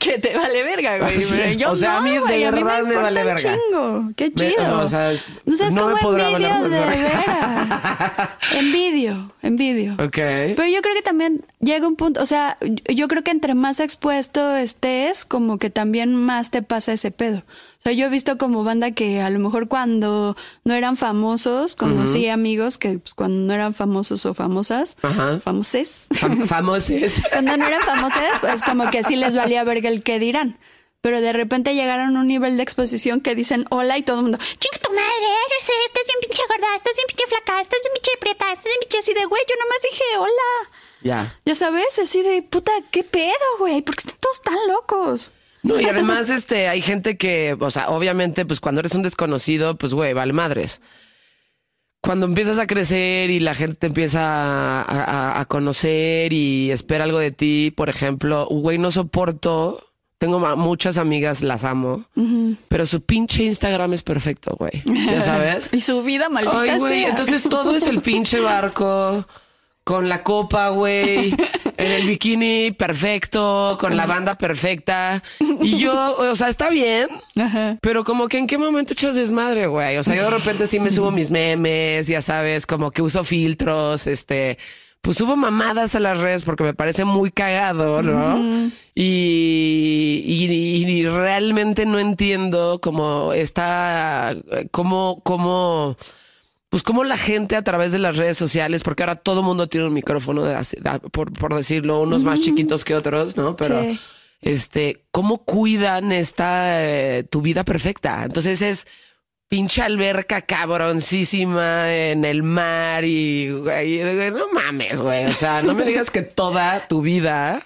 que 0.00 0.18
te 0.18 0.34
vale 0.36 0.62
verga, 0.64 0.98
güey. 0.98 1.18
Sí, 1.20 1.34
Pero 1.36 1.52
yo 1.58 1.70
o 1.72 1.76
sea, 1.76 1.96
a 1.96 1.98
no, 1.98 2.04
mí 2.04 2.10
de 2.12 2.18
güey, 2.20 2.44
a 2.44 2.52
mí 2.52 2.62
verdad 2.62 2.82
me 2.84 2.96
vale 2.96 3.22
verga. 3.24 3.52
chingo. 3.52 4.10
Qué 4.16 4.30
Me- 4.30 4.34
chido. 4.54 4.78
o 4.80 4.88
sea, 4.88 5.12
es- 5.12 5.24
no 5.44 5.56
sabes 5.56 5.74
no 5.74 5.82
cómo 6.00 6.16
envidio 6.18 6.68
de 6.68 6.78
verga. 6.78 8.38
envidio, 8.58 9.32
envidio. 9.42 9.92
Ok. 9.94 10.16
Pero 10.16 10.66
yo 10.66 10.80
creo 10.80 10.94
que 10.94 11.02
también 11.02 11.44
llega 11.60 11.86
un 11.86 11.96
punto, 11.96 12.22
o 12.22 12.26
sea, 12.26 12.56
yo 12.88 13.08
creo 13.08 13.22
que 13.22 13.30
entre 13.30 13.54
más 13.54 13.80
expuesto 13.80 14.56
estés, 14.56 15.24
como 15.24 15.58
que 15.58 15.70
también 15.70 16.14
más 16.14 16.50
te 16.50 16.62
pasa 16.62 16.92
ese 16.92 17.10
pedo. 17.10 17.42
O 17.78 17.82
sea, 17.82 17.92
yo 17.92 18.06
he 18.06 18.08
visto 18.08 18.38
como 18.38 18.64
banda 18.64 18.90
que 18.90 19.20
a 19.20 19.30
lo 19.30 19.38
mejor 19.38 19.68
cuando 19.68 20.36
no 20.64 20.74
eran 20.74 20.96
famosos, 20.96 21.76
conocí 21.76 22.28
amigos 22.28 22.76
que 22.76 22.98
pues, 22.98 23.14
cuando 23.14 23.46
no 23.46 23.54
eran 23.54 23.72
famosos 23.72 24.26
o 24.26 24.34
famosas, 24.34 24.96
famoses, 25.44 26.06
Fam- 26.10 26.46
Famoses. 26.48 27.22
cuando 27.32 27.56
no 27.56 27.64
eran 27.66 27.80
famosas, 27.82 28.40
pues 28.40 28.62
como 28.62 28.90
que 28.90 29.04
sí 29.04 29.14
les 29.16 29.36
valía 29.36 29.62
verga 29.64 29.88
el 29.88 30.02
que 30.02 30.18
dirán. 30.18 30.58
Pero 31.00 31.20
de 31.20 31.32
repente 31.32 31.76
llegaron 31.76 32.16
a 32.16 32.20
un 32.20 32.26
nivel 32.26 32.56
de 32.56 32.64
exposición 32.64 33.20
que 33.20 33.36
dicen 33.36 33.64
hola 33.70 33.96
y 33.96 34.02
todo 34.02 34.16
el 34.16 34.22
mundo, 34.24 34.38
chinga 34.58 34.78
tu 34.82 34.90
madre, 34.90 35.26
eres- 35.46 35.70
estás 35.86 36.02
bien 36.06 36.18
pinche 36.20 36.42
gorda, 36.48 36.74
estás 36.76 36.96
bien 36.96 37.06
pinche 37.06 37.26
flaca, 37.28 37.60
estás 37.60 37.78
bien 37.84 37.92
pinche 37.94 38.10
prieta, 38.18 38.44
estás 38.52 38.64
bien 38.64 38.76
pinche 38.80 38.98
así 38.98 39.14
de 39.14 39.24
güey, 39.26 39.42
yo 39.48 39.54
nomás 39.54 39.78
dije 39.88 40.04
hola. 40.18 40.70
Ya. 41.02 41.38
Ya 41.46 41.54
sabes, 41.54 41.96
así 42.00 42.22
de 42.22 42.42
puta, 42.42 42.72
qué 42.90 43.04
pedo, 43.04 43.32
güey, 43.60 43.82
porque 43.82 44.00
están 44.00 44.16
todos 44.20 44.42
tan 44.42 44.56
locos. 44.66 45.30
No, 45.68 45.80
y 45.80 45.84
además, 45.84 46.30
este, 46.38 46.68
hay 46.68 46.82
gente 46.82 47.16
que, 47.16 47.56
o 47.58 47.70
sea, 47.70 47.88
obviamente, 47.90 48.44
pues 48.44 48.60
cuando 48.60 48.80
eres 48.80 48.94
un 48.94 49.02
desconocido, 49.02 49.76
pues 49.76 49.94
güey, 49.94 50.12
vale 50.12 50.32
madres. 50.32 50.80
Cuando 52.00 52.26
empiezas 52.26 52.58
a 52.58 52.66
crecer 52.68 53.28
y 53.30 53.40
la 53.40 53.54
gente 53.54 53.74
te 53.76 53.86
empieza 53.88 54.20
a, 54.82 54.82
a- 54.82 55.40
a 55.40 55.44
conocer 55.46 56.32
y 56.32 56.70
espera 56.70 57.04
algo 57.04 57.18
de 57.18 57.32
ti, 57.32 57.72
por 57.76 57.88
ejemplo, 57.88 58.46
güey, 58.46 58.78
no 58.78 58.90
soporto. 58.90 59.84
Tengo 60.18 60.40
muchas 60.56 60.98
amigas, 60.98 61.42
las 61.42 61.62
amo, 61.62 62.04
pero 62.68 62.86
su 62.86 63.02
pinche 63.02 63.44
Instagram 63.44 63.92
es 63.92 64.02
perfecto, 64.02 64.56
güey. 64.58 64.82
Ya 64.84 65.22
sabes. 65.22 65.70
Y 65.72 65.80
su 65.80 66.02
vida 66.02 66.28
maldita 66.28 66.60
Ay, 66.60 66.76
güey, 66.78 67.04
entonces 67.04 67.42
todo 67.44 67.76
es 67.76 67.86
el 67.86 68.00
pinche 68.02 68.40
barco 68.40 69.28
con 69.84 70.08
la 70.08 70.24
copa, 70.24 70.70
güey, 70.70 71.34
en 71.78 71.92
el 71.92 72.06
bikini 72.06 72.72
perfecto, 72.72 73.78
con 73.80 73.96
la 73.96 74.04
banda 74.04 74.34
perfecta. 74.34 75.22
Y 75.62 75.78
yo, 75.78 76.16
o 76.18 76.34
sea, 76.34 76.48
está 76.48 76.68
bien, 76.70 77.08
Ajá. 77.40 77.78
pero 77.80 78.02
como 78.04 78.28
que 78.28 78.38
en 78.38 78.46
qué 78.48 78.58
momento 78.58 78.92
echas 78.92 79.14
desmadre, 79.14 79.68
güey. 79.68 79.96
O 79.96 80.02
sea, 80.02 80.16
yo 80.16 80.24
de 80.24 80.30
repente 80.30 80.66
sí 80.66 80.80
me 80.80 80.90
subo 80.90 81.12
mis 81.12 81.30
memes, 81.30 82.08
ya 82.08 82.20
sabes, 82.20 82.66
como 82.66 82.90
que 82.90 83.00
uso 83.00 83.22
filtros, 83.22 84.08
este, 84.08 84.58
pues 85.00 85.16
subo 85.16 85.36
mamadas 85.36 85.94
a 85.94 86.00
las 86.00 86.18
redes 86.18 86.42
porque 86.42 86.64
me 86.64 86.74
parece 86.74 87.04
muy 87.04 87.30
cagado, 87.30 88.02
¿no? 88.02 88.70
y, 88.96 90.22
y, 90.26 90.84
y 90.84 91.06
realmente 91.06 91.86
no 91.86 92.00
entiendo 92.00 92.80
cómo 92.82 93.32
está, 93.32 94.34
cómo, 94.72 95.20
cómo, 95.22 95.96
pues 96.70 96.82
cómo 96.82 97.02
la 97.04 97.16
gente 97.16 97.56
a 97.56 97.62
través 97.62 97.92
de 97.92 97.98
las 97.98 98.16
redes 98.16 98.36
sociales, 98.36 98.82
porque 98.82 99.02
ahora 99.02 99.16
todo 99.16 99.42
mundo 99.42 99.68
tiene 99.68 99.86
un 99.86 99.94
micrófono, 99.94 100.42
de 100.44 100.56
por, 101.12 101.32
por 101.32 101.54
decirlo, 101.54 102.00
unos 102.00 102.24
más 102.24 102.40
chiquitos 102.40 102.84
que 102.84 102.94
otros, 102.94 103.36
¿no? 103.36 103.56
Pero 103.56 103.80
Sí. 103.82 103.98
este, 104.42 105.04
cómo 105.10 105.44
cuidan 105.44 106.12
esta 106.12 106.84
eh, 106.84 107.24
tu 107.24 107.40
vida 107.42 107.64
perfecta. 107.64 108.24
Entonces 108.24 108.60
es 108.62 108.86
pinche 109.48 109.80
alberca 109.80 110.42
cabroncísima 110.42 111.94
en 111.94 112.24
el 112.24 112.42
mar 112.42 113.04
y 113.04 113.50
güey, 113.50 114.00
no 114.30 114.48
mames, 114.52 115.00
güey. 115.00 115.24
O 115.26 115.32
sea, 115.32 115.62
no 115.62 115.74
me 115.74 115.84
digas 115.84 116.10
que 116.10 116.22
toda 116.22 116.86
tu 116.86 117.00
vida 117.00 117.62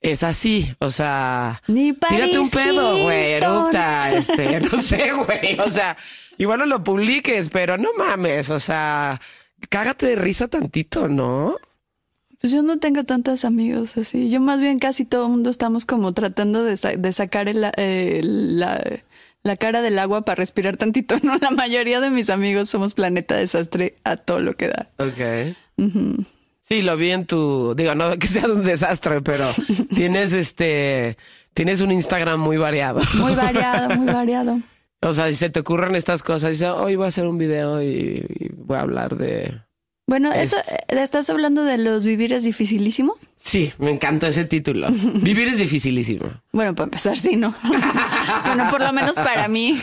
es 0.00 0.22
así. 0.22 0.74
O 0.80 0.90
sea, 0.90 1.62
Ni 1.66 1.94
tírate 1.94 2.38
un 2.38 2.50
pedo, 2.50 2.98
güey, 3.02 3.32
eructa, 3.32 4.12
este, 4.12 4.60
no 4.60 4.82
sé, 4.82 5.12
güey. 5.12 5.58
O 5.60 5.70
sea, 5.70 5.96
igual 6.38 6.58
no 6.60 6.66
lo 6.66 6.82
publiques, 6.84 7.48
pero 7.50 7.76
no 7.78 7.88
mames. 7.98 8.50
O 8.50 8.58
sea, 8.60 9.20
cágate 9.68 10.06
de 10.06 10.16
risa 10.16 10.48
tantito, 10.48 11.08
¿no? 11.08 11.56
Pues 12.40 12.52
yo 12.52 12.62
no 12.62 12.78
tengo 12.78 13.04
tantos 13.04 13.44
amigos 13.46 13.96
así. 13.96 14.28
Yo 14.28 14.40
más 14.40 14.60
bien 14.60 14.78
casi 14.78 15.04
todo 15.06 15.24
el 15.26 15.30
mundo 15.30 15.48
estamos 15.50 15.86
como 15.86 16.12
tratando 16.12 16.62
de, 16.64 16.76
sa- 16.76 16.96
de 16.96 17.12
sacar 17.12 17.48
el- 17.48 17.70
eh, 17.78 18.20
la, 18.22 18.82
la 19.42 19.56
cara 19.56 19.80
del 19.80 19.98
agua 19.98 20.22
para 20.26 20.36
respirar 20.36 20.76
tantito, 20.76 21.16
¿no? 21.22 21.38
La 21.38 21.50
mayoría 21.50 22.00
de 22.00 22.10
mis 22.10 22.28
amigos 22.28 22.68
somos 22.68 22.92
planeta 22.92 23.34
desastre 23.34 23.94
a 24.04 24.16
todo 24.16 24.40
lo 24.40 24.52
que 24.54 24.68
da. 24.68 24.90
Ok. 24.98 25.56
Sí, 26.60 26.82
lo 26.82 26.96
vi 26.96 27.10
en 27.10 27.26
tu, 27.26 27.74
digo, 27.74 27.94
no 27.94 28.18
que 28.18 28.26
sea 28.26 28.46
un 28.46 28.64
desastre, 28.64 29.20
pero 29.22 29.46
tienes 29.94 30.32
este, 30.32 31.16
tienes 31.54 31.80
un 31.80 31.92
Instagram 31.92 32.40
muy 32.40 32.56
variado. 32.56 33.00
Muy 33.14 33.34
variado, 33.34 33.96
muy 33.96 34.06
variado. 34.12 34.60
O 35.04 35.12
sea, 35.12 35.28
si 35.28 35.34
se 35.34 35.50
te 35.50 35.60
ocurren 35.60 35.94
estas 35.94 36.22
cosas, 36.22 36.50
dices, 36.52 36.68
hoy 36.68 36.96
voy 36.96 37.04
a 37.04 37.08
hacer 37.08 37.26
un 37.26 37.38
video 37.38 37.82
y, 37.82 38.24
y 38.28 38.48
voy 38.56 38.76
a 38.76 38.80
hablar 38.80 39.16
de... 39.16 39.60
Bueno, 40.06 40.32
eso, 40.32 40.56
Es- 40.58 40.72
eh, 40.72 40.76
¿estás 41.02 41.30
hablando 41.30 41.64
de 41.64 41.78
los 41.78 42.04
vivir 42.04 42.32
es 42.32 42.44
dificilísimo? 42.44 43.14
Sí, 43.36 43.72
me 43.78 43.90
encantó 43.90 44.26
ese 44.26 44.44
título. 44.44 44.88
Vivir 45.14 45.48
es 45.48 45.58
dificilísimo. 45.58 46.26
Bueno, 46.52 46.74
para 46.74 46.84
empezar, 46.84 47.18
sí, 47.18 47.36
¿no? 47.36 47.54
bueno, 48.46 48.68
por 48.70 48.80
lo 48.82 48.92
menos 48.92 49.12
para 49.14 49.48
mí. 49.48 49.78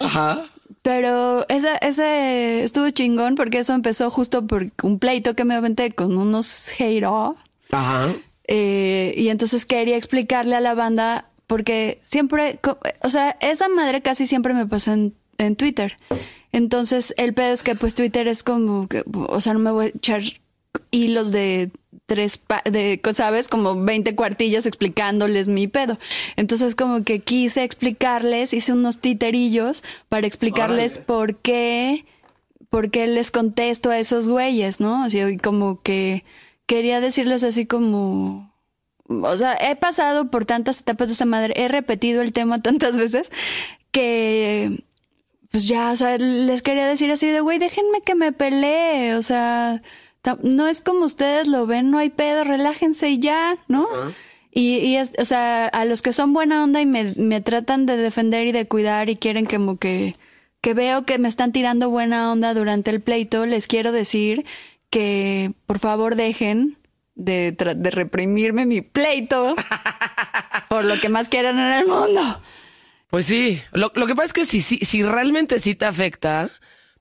Ajá. 0.00 0.42
Pero 0.82 1.44
ese, 1.48 1.68
ese 1.82 2.62
estuvo 2.62 2.88
chingón 2.90 3.34
porque 3.34 3.58
eso 3.58 3.74
empezó 3.74 4.08
justo 4.10 4.46
por 4.46 4.70
un 4.82 4.98
pleito 4.98 5.34
que 5.34 5.44
me 5.44 5.54
aventé 5.54 5.92
con 5.92 6.16
unos 6.16 6.68
haters. 6.70 7.36
Ajá. 7.72 8.14
Eh, 8.48 9.14
y 9.16 9.28
entonces 9.28 9.66
quería 9.66 9.96
explicarle 9.96 10.54
a 10.56 10.60
la 10.60 10.74
banda 10.74 11.26
porque 11.46 11.98
siempre, 12.02 12.58
o 13.02 13.08
sea, 13.08 13.36
esa 13.40 13.68
madre 13.68 14.02
casi 14.02 14.26
siempre 14.26 14.54
me 14.54 14.66
pasa 14.66 14.92
en, 14.94 15.14
en 15.38 15.56
Twitter. 15.56 15.96
Entonces, 16.52 17.14
el 17.18 17.34
pedo 17.34 17.52
es 17.52 17.62
que 17.62 17.74
pues 17.74 17.94
Twitter 17.94 18.28
es 18.28 18.42
como 18.42 18.88
que, 18.88 19.04
o 19.12 19.40
sea, 19.40 19.52
no 19.52 19.58
me 19.58 19.70
voy 19.70 19.86
a 19.86 19.88
echar 19.88 20.22
hilos 20.90 21.32
de 21.32 21.70
tres, 22.06 22.38
pa- 22.38 22.62
de, 22.64 23.00
¿sabes? 23.12 23.48
Como 23.48 23.82
20 23.84 24.14
cuartillas 24.14 24.64
explicándoles 24.66 25.48
mi 25.48 25.66
pedo. 25.68 25.98
Entonces, 26.36 26.74
como 26.74 27.02
que 27.02 27.20
quise 27.20 27.64
explicarles, 27.64 28.52
hice 28.54 28.72
unos 28.72 28.98
titerillos 29.00 29.82
para 30.08 30.26
explicarles 30.26 30.98
por 30.98 31.36
qué, 31.36 32.04
por 32.70 32.90
qué 32.90 33.06
les 33.06 33.30
contesto 33.30 33.90
a 33.90 33.98
esos 33.98 34.28
güeyes, 34.28 34.80
¿no? 34.80 35.04
Así, 35.04 35.18
y 35.20 35.36
como 35.38 35.82
que 35.82 36.24
quería 36.66 37.00
decirles 37.00 37.42
así 37.44 37.66
como, 37.66 38.52
o 39.08 39.38
sea, 39.38 39.56
he 39.60 39.76
pasado 39.76 40.30
por 40.30 40.44
tantas 40.44 40.80
etapas 40.80 41.08
de 41.08 41.14
esa 41.14 41.26
madre, 41.26 41.54
he 41.56 41.68
repetido 41.68 42.22
el 42.22 42.32
tema 42.32 42.62
tantas 42.62 42.96
veces 42.96 43.30
que, 43.90 44.84
pues 45.50 45.66
ya, 45.66 45.90
o 45.90 45.96
sea, 45.96 46.18
les 46.18 46.62
quería 46.62 46.86
decir 46.86 47.10
así 47.10 47.28
de, 47.28 47.40
güey, 47.40 47.58
déjenme 47.58 48.02
que 48.02 48.14
me 48.14 48.32
pelee, 48.32 49.14
o 49.14 49.22
sea, 49.22 49.82
no 50.42 50.66
es 50.66 50.82
como 50.82 51.04
ustedes 51.04 51.46
lo 51.48 51.66
ven, 51.66 51.90
no 51.90 51.98
hay 51.98 52.10
pedo, 52.10 52.44
relájense 52.44 53.10
y 53.10 53.18
ya, 53.20 53.58
¿no? 53.68 53.86
Y, 54.50 54.78
y 54.78 54.96
es, 54.96 55.12
o 55.18 55.24
sea, 55.24 55.66
a 55.66 55.84
los 55.84 56.02
que 56.02 56.12
son 56.12 56.32
buena 56.32 56.64
onda 56.64 56.80
y 56.80 56.86
me, 56.86 57.12
me 57.16 57.40
tratan 57.40 57.86
de 57.86 57.96
defender 57.96 58.46
y 58.46 58.52
de 58.52 58.66
cuidar 58.66 59.08
y 59.08 59.16
quieren 59.16 59.46
como 59.46 59.76
que, 59.76 60.16
que 60.60 60.74
veo 60.74 61.04
que 61.04 61.18
me 61.18 61.28
están 61.28 61.52
tirando 61.52 61.90
buena 61.90 62.32
onda 62.32 62.54
durante 62.54 62.90
el 62.90 63.00
pleito, 63.00 63.46
les 63.46 63.66
quiero 63.66 63.92
decir 63.92 64.44
que 64.90 65.52
por 65.66 65.78
favor 65.78 66.16
dejen 66.16 66.76
de, 67.16 67.52
de 67.52 67.90
reprimirme 67.90 68.66
mi 68.66 68.82
pleito 68.82 69.56
por 70.68 70.84
lo 70.84 71.00
que 71.00 71.08
más 71.08 71.28
quieran 71.28 71.58
en 71.58 71.72
el 71.72 71.86
mundo. 71.86 72.40
Pues 73.10 73.26
sí, 73.26 73.60
lo, 73.72 73.90
lo 73.94 74.06
que 74.06 74.14
pasa 74.14 74.26
es 74.26 74.32
que 74.32 74.44
si, 74.44 74.60
si, 74.60 74.78
si 74.78 75.02
realmente 75.02 75.58
sí 75.58 75.74
te 75.74 75.86
afecta, 75.86 76.50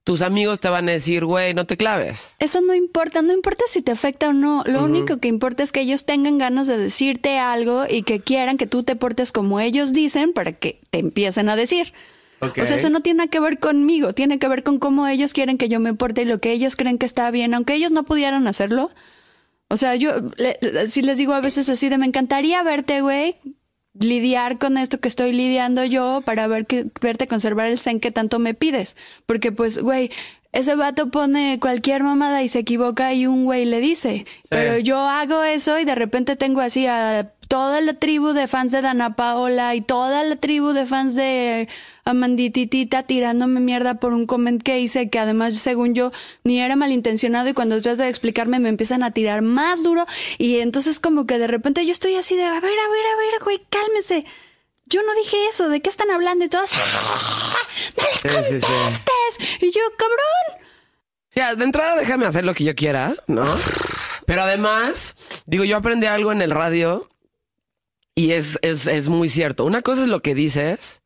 tus 0.05 0.21
amigos 0.21 0.59
te 0.59 0.69
van 0.69 0.87
a 0.87 0.93
decir, 0.93 1.25
güey, 1.25 1.53
no 1.53 1.65
te 1.65 1.77
claves. 1.77 2.35
Eso 2.39 2.61
no 2.61 2.75
importa, 2.75 3.21
no 3.21 3.33
importa 3.33 3.65
si 3.67 3.81
te 3.81 3.91
afecta 3.91 4.29
o 4.29 4.33
no. 4.33 4.63
Lo 4.65 4.83
único 4.83 5.17
que 5.17 5.27
importa 5.27 5.63
es 5.63 5.71
que 5.71 5.81
ellos 5.81 6.05
tengan 6.05 6.37
ganas 6.37 6.67
de 6.67 6.77
decirte 6.77 7.39
algo 7.39 7.85
y 7.89 8.03
que 8.03 8.19
quieran 8.19 8.57
que 8.57 8.67
tú 8.67 8.83
te 8.83 8.95
portes 8.95 9.31
como 9.31 9.59
ellos 9.59 9.93
dicen 9.93 10.31
para 10.31 10.53
que 10.53 10.79
te 10.91 10.99
empiecen 10.99 11.49
a 11.49 11.55
decir. 11.55 11.91
O 12.39 12.65
sea, 12.65 12.75
eso 12.75 12.89
no 12.89 13.01
tiene 13.01 13.17
nada 13.17 13.29
que 13.31 13.39
ver 13.39 13.57
conmigo, 13.57 14.13
tiene 14.13 14.37
que 14.37 14.47
ver 14.47 14.61
con 14.61 14.77
cómo 14.77 15.07
ellos 15.07 15.33
quieren 15.33 15.57
que 15.57 15.69
yo 15.69 15.79
me 15.79 15.95
porte 15.95 16.21
y 16.21 16.25
lo 16.25 16.39
que 16.39 16.51
ellos 16.51 16.75
creen 16.75 16.99
que 16.99 17.07
está 17.07 17.31
bien, 17.31 17.55
aunque 17.55 17.73
ellos 17.73 17.91
no 17.91 18.03
pudieran 18.03 18.45
hacerlo. 18.47 18.91
O 19.75 19.77
sea, 19.77 19.95
yo 19.95 20.13
le- 20.37 20.57
sí 20.87 21.01
les 21.01 21.17
digo 21.17 21.33
a 21.33 21.41
veces 21.41 21.67
así 21.67 21.89
de 21.89 21.97
me 21.97 22.05
encantaría 22.05 22.63
verte, 22.63 23.01
güey, 23.01 23.35
lidiar 23.93 24.57
con 24.57 24.77
esto 24.77 25.01
que 25.01 25.09
estoy 25.09 25.33
lidiando 25.33 25.83
yo 25.83 26.21
para 26.23 26.47
ver 26.47 26.65
que 26.65 26.85
verte 27.01 27.27
conservar 27.27 27.67
el 27.67 27.77
zen 27.77 27.99
que 27.99 28.09
tanto 28.09 28.39
me 28.39 28.53
pides, 28.53 28.95
porque 29.25 29.51
pues, 29.51 29.77
güey, 29.79 30.11
ese 30.55 30.75
vato 30.75 31.09
pone 31.09 31.59
cualquier 31.59 32.01
mamada 32.01 32.41
y 32.41 32.47
se 32.47 32.59
equivoca 32.59 33.13
y 33.13 33.27
un 33.27 33.43
güey 33.43 33.65
le 33.65 33.81
dice, 33.81 34.25
pero 34.47 34.77
yo 34.77 34.99
hago 34.99 35.43
eso 35.43 35.77
y 35.77 35.83
de 35.83 35.95
repente 35.95 36.37
tengo 36.37 36.61
así 36.61 36.87
a 36.87 37.33
toda 37.49 37.81
la 37.81 37.93
tribu 37.95 38.29
de 38.29 38.47
fans 38.47 38.71
de 38.71 38.81
Dana 38.81 39.17
Paola 39.17 39.75
y 39.75 39.81
toda 39.81 40.23
la 40.23 40.37
tribu 40.37 40.69
de 40.69 40.85
fans 40.85 41.13
de 41.13 41.67
Amandititita 42.05 43.03
tirándome 43.03 43.59
mierda 43.59 43.95
por 43.95 44.13
un 44.13 44.25
comment 44.27 44.63
que 44.63 44.79
hice 44.79 45.09
que 45.09 45.19
además 45.19 45.55
según 45.55 45.93
yo 45.93 46.13
ni 46.45 46.61
era 46.61 46.77
malintencionado 46.77 47.49
y 47.49 47.53
cuando 47.53 47.81
trato 47.81 48.03
de 48.03 48.09
explicarme 48.09 48.61
me 48.61 48.69
empiezan 48.69 49.03
a 49.03 49.11
tirar 49.11 49.41
más 49.41 49.83
duro. 49.83 50.05
Y 50.37 50.59
entonces 50.59 51.01
como 51.01 51.27
que 51.27 51.37
de 51.37 51.47
repente 51.47 51.85
yo 51.85 51.91
estoy 51.91 52.15
así 52.15 52.37
de 52.37 52.45
a 52.45 52.53
ver, 52.53 52.63
a 52.63 52.63
ver, 52.63 52.73
a 52.73 53.17
ver, 53.17 53.43
güey, 53.43 53.61
cálmese. 53.69 54.25
Yo 54.87 55.01
no 55.03 55.13
dije 55.15 55.37
eso, 55.49 55.67
¿de 55.69 55.81
qué 55.81 55.89
están 55.89 56.11
hablando? 56.11 56.45
Y 56.45 56.49
todos, 56.49 56.71
¡no 56.73 58.03
les 58.03 58.21
Sí, 58.21 58.29
sí, 58.29 58.59
sí. 58.59 58.65
contestes! 58.65 59.61
Y 59.61 59.71
yo, 59.71 59.81
cabrón. 59.97 60.67
Sea, 61.29 61.55
de 61.55 61.63
entrada 61.63 61.95
déjame 61.97 62.25
hacer 62.25 62.45
lo 62.45 62.53
que 62.53 62.63
yo 62.63 62.75
quiera, 62.75 63.15
¿no? 63.27 63.43
Pero 64.25 64.43
además, 64.43 65.15
digo, 65.45 65.63
yo 65.63 65.77
aprendí 65.77 66.07
algo 66.07 66.31
en 66.31 66.41
el 66.41 66.51
radio 66.51 67.09
y 68.15 68.31
es, 68.31 68.57
es, 68.61 68.87
es 68.87 69.09
muy 69.09 69.27
cierto. 69.27 69.65
Una 69.65 69.81
cosa 69.81 70.03
es 70.03 70.07
lo 70.07 70.21
que 70.21 70.33
dices 70.35 71.01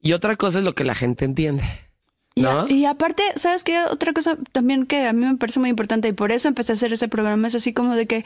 y 0.00 0.12
otra 0.12 0.36
cosa 0.36 0.58
es 0.58 0.64
lo 0.64 0.74
que 0.74 0.84
la 0.84 0.94
gente 0.94 1.24
entiende. 1.24 1.64
Y, 2.34 2.42
¿No? 2.42 2.60
a- 2.62 2.70
y 2.70 2.84
aparte, 2.84 3.22
¿sabes 3.36 3.64
qué? 3.64 3.82
Otra 3.84 4.12
cosa 4.12 4.36
también 4.52 4.86
que 4.86 5.06
a 5.06 5.12
mí 5.12 5.24
me 5.24 5.36
parece 5.36 5.58
muy 5.60 5.70
importante 5.70 6.08
y 6.08 6.12
por 6.12 6.32
eso 6.32 6.48
empecé 6.48 6.72
a 6.72 6.74
hacer 6.74 6.92
ese 6.92 7.08
programa 7.08 7.48
es 7.48 7.54
así 7.54 7.72
como 7.72 7.94
de 7.96 8.06
que... 8.06 8.24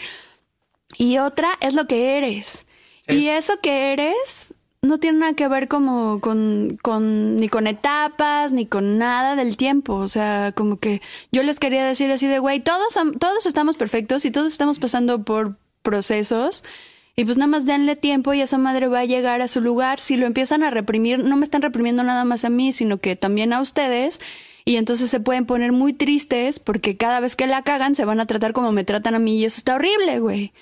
Y 0.98 1.18
otra 1.18 1.50
es 1.60 1.74
lo 1.74 1.86
que 1.86 2.18
eres. 2.18 2.66
Y 3.08 3.28
eso 3.28 3.60
que 3.60 3.92
eres 3.92 4.54
no 4.84 4.98
tiene 4.98 5.18
nada 5.18 5.34
que 5.34 5.48
ver 5.48 5.68
como 5.68 6.20
con, 6.20 6.78
con 6.82 7.36
ni 7.36 7.48
con 7.48 7.66
etapas 7.66 8.52
ni 8.52 8.66
con 8.66 8.98
nada 8.98 9.36
del 9.36 9.56
tiempo. 9.56 9.94
O 9.94 10.08
sea, 10.08 10.52
como 10.54 10.78
que 10.78 11.00
yo 11.32 11.42
les 11.42 11.58
quería 11.58 11.84
decir 11.84 12.10
así 12.10 12.26
de, 12.26 12.38
güey, 12.38 12.60
todos, 12.60 12.98
todos 13.18 13.46
estamos 13.46 13.76
perfectos 13.76 14.24
y 14.24 14.30
todos 14.30 14.52
estamos 14.52 14.78
pasando 14.78 15.22
por 15.22 15.56
procesos. 15.82 16.64
Y 17.16 17.24
pues 17.24 17.36
nada 17.36 17.48
más 17.48 17.64
denle 17.64 17.94
tiempo 17.96 18.34
y 18.34 18.40
esa 18.40 18.58
madre 18.58 18.88
va 18.88 19.00
a 19.00 19.04
llegar 19.04 19.40
a 19.40 19.48
su 19.48 19.60
lugar. 19.60 20.00
Si 20.00 20.16
lo 20.16 20.26
empiezan 20.26 20.62
a 20.62 20.70
reprimir, 20.70 21.22
no 21.22 21.36
me 21.36 21.44
están 21.44 21.62
reprimiendo 21.62 22.02
nada 22.02 22.24
más 22.24 22.44
a 22.44 22.50
mí, 22.50 22.72
sino 22.72 22.98
que 22.98 23.14
también 23.16 23.52
a 23.52 23.60
ustedes. 23.60 24.20
Y 24.64 24.76
entonces 24.76 25.10
se 25.10 25.20
pueden 25.20 25.46
poner 25.46 25.72
muy 25.72 25.92
tristes 25.92 26.58
porque 26.58 26.96
cada 26.96 27.20
vez 27.20 27.36
que 27.36 27.46
la 27.46 27.62
cagan 27.62 27.94
se 27.94 28.04
van 28.04 28.18
a 28.18 28.26
tratar 28.26 28.52
como 28.52 28.72
me 28.72 28.84
tratan 28.84 29.14
a 29.14 29.18
mí 29.18 29.38
y 29.38 29.44
eso 29.44 29.58
está 29.58 29.76
horrible, 29.76 30.18
güey. 30.18 30.52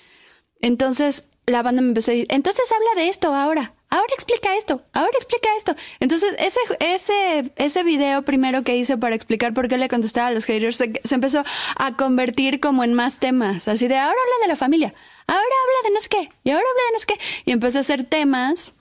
Entonces 0.61 1.29
la 1.47 1.63
banda 1.63 1.83
me 1.83 1.89
empezó 1.89 2.11
a 2.11 2.15
decir, 2.15 2.27
entonces 2.31 2.71
habla 2.73 3.03
de 3.03 3.09
esto 3.09 3.35
ahora, 3.35 3.75
ahora 3.91 4.13
explica 4.15 4.57
esto, 4.57 4.83
ahora 4.93 5.13
explica 5.17 5.49
esto. 5.57 5.75
Entonces 6.01 6.35
ese, 6.39 6.61
ese, 6.81 7.53
ese 7.57 7.83
video 7.83 8.23
primero 8.23 8.63
que 8.63 8.77
hice 8.77 8.97
para 8.97 9.15
explicar 9.15 9.53
por 9.53 9.69
qué 9.69 9.77
le 9.77 9.89
contestaba 9.89 10.29
a 10.29 10.31
los 10.31 10.45
haters 10.45 10.77
se, 10.77 10.93
empezó 11.11 11.45
a 11.77 11.97
convertir 11.97 12.61
como 12.61 12.85
en 12.85 12.95
más 12.95 13.19
temas, 13.19 13.69
así 13.69 13.89
de 13.89 13.97
ahora 13.97 14.11
habla 14.11 14.43
de 14.43 14.49
la 14.49 14.57
familia, 14.57 14.95
ahora 15.27 15.41
habla 15.43 15.89
de 15.89 15.95
no 15.95 16.01
sé 16.01 16.09
qué, 16.09 16.29
y 16.45 16.51
ahora 16.51 16.65
habla 16.69 16.83
de 16.87 16.93
no 16.93 16.99
sé 16.99 17.07
qué. 17.07 17.19
Y 17.45 17.53
empecé 17.53 17.79
a 17.79 17.81
hacer 17.83 18.05
temas 18.05 18.73